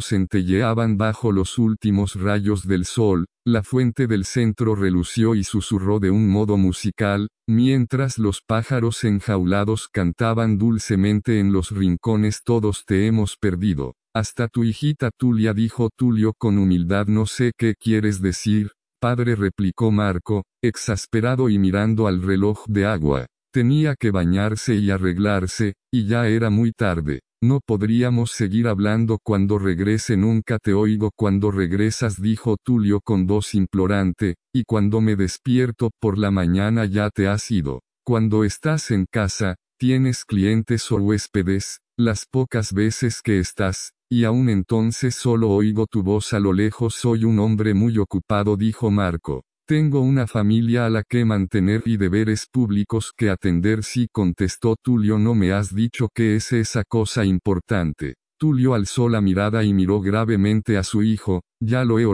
centelleaban 0.00 0.96
bajo 0.96 1.30
los 1.30 1.58
últimos 1.58 2.14
rayos 2.14 2.66
del 2.66 2.84
sol, 2.84 3.26
la 3.46 3.62
fuente 3.62 4.06
del 4.06 4.24
centro 4.24 4.74
relució 4.74 5.34
y 5.34 5.44
susurró 5.44 6.00
de 6.00 6.10
un 6.10 6.28
modo 6.28 6.56
musical, 6.56 7.28
mientras 7.46 8.18
los 8.18 8.40
pájaros 8.40 9.04
enjaulados 9.04 9.88
cantaban 9.92 10.58
dulcemente 10.58 11.38
en 11.38 11.52
los 11.52 11.70
rincones 11.70 12.40
todos 12.44 12.84
te 12.86 13.06
hemos 13.06 13.36
perdido. 13.36 13.92
Hasta 14.14 14.48
tu 14.48 14.62
hijita 14.62 15.10
Tulia 15.10 15.54
dijo 15.54 15.88
Tulio 15.96 16.34
con 16.36 16.58
humildad 16.58 17.06
no 17.06 17.24
sé 17.24 17.52
qué 17.56 17.74
quieres 17.74 18.20
decir, 18.20 18.72
padre 19.00 19.36
replicó 19.36 19.90
Marco, 19.90 20.44
exasperado 20.62 21.48
y 21.48 21.58
mirando 21.58 22.06
al 22.06 22.20
reloj 22.20 22.66
de 22.68 22.84
agua. 22.84 23.26
Tenía 23.54 23.96
que 23.98 24.10
bañarse 24.10 24.74
y 24.74 24.90
arreglarse, 24.90 25.74
y 25.90 26.06
ya 26.06 26.28
era 26.28 26.50
muy 26.50 26.72
tarde. 26.72 27.20
No 27.42 27.60
podríamos 27.64 28.32
seguir 28.32 28.68
hablando 28.68 29.18
cuando 29.22 29.58
regrese, 29.58 30.16
nunca 30.16 30.58
te 30.58 30.74
oigo 30.74 31.10
cuando 31.16 31.50
regresas, 31.50 32.20
dijo 32.20 32.56
Tulio 32.62 33.00
con 33.00 33.26
voz 33.26 33.54
implorante, 33.54 34.36
y 34.54 34.64
cuando 34.64 35.00
me 35.00 35.16
despierto 35.16 35.90
por 36.00 36.18
la 36.18 36.30
mañana 36.30 36.84
ya 36.84 37.08
te 37.10 37.28
has 37.28 37.50
ido. 37.50 37.80
Cuando 38.04 38.44
estás 38.44 38.90
en 38.90 39.06
casa, 39.10 39.56
tienes 39.78 40.24
clientes 40.24 40.92
o 40.92 40.96
huéspedes, 40.96 41.80
las 41.98 42.26
pocas 42.30 42.72
veces 42.72 43.20
que 43.22 43.38
estás, 43.38 43.92
y 44.12 44.24
aún 44.24 44.50
entonces 44.50 45.14
solo 45.14 45.48
oigo 45.48 45.86
tu 45.86 46.02
voz 46.02 46.34
a 46.34 46.38
lo 46.38 46.52
lejos, 46.52 46.96
soy 46.96 47.24
un 47.24 47.38
hombre 47.38 47.72
muy 47.72 47.96
ocupado, 47.96 48.58
dijo 48.58 48.90
Marco. 48.90 49.42
Tengo 49.66 50.02
una 50.02 50.26
familia 50.26 50.84
a 50.84 50.90
la 50.90 51.02
que 51.02 51.24
mantener 51.24 51.82
y 51.86 51.96
deberes 51.96 52.46
públicos 52.52 53.14
que 53.16 53.30
atender. 53.30 53.82
Sí 53.82 54.08
contestó 54.12 54.76
Tulio, 54.82 55.18
no 55.18 55.34
me 55.34 55.52
has 55.52 55.74
dicho 55.74 56.10
qué 56.14 56.36
es 56.36 56.52
esa 56.52 56.84
cosa 56.86 57.24
importante. 57.24 58.16
Tulio 58.38 58.74
alzó 58.74 59.08
la 59.08 59.22
mirada 59.22 59.64
y 59.64 59.72
miró 59.72 60.02
gravemente 60.02 60.76
a 60.76 60.82
su 60.82 61.02
hijo, 61.02 61.40
ya 61.58 61.86
lo 61.86 61.98
he 61.98 62.04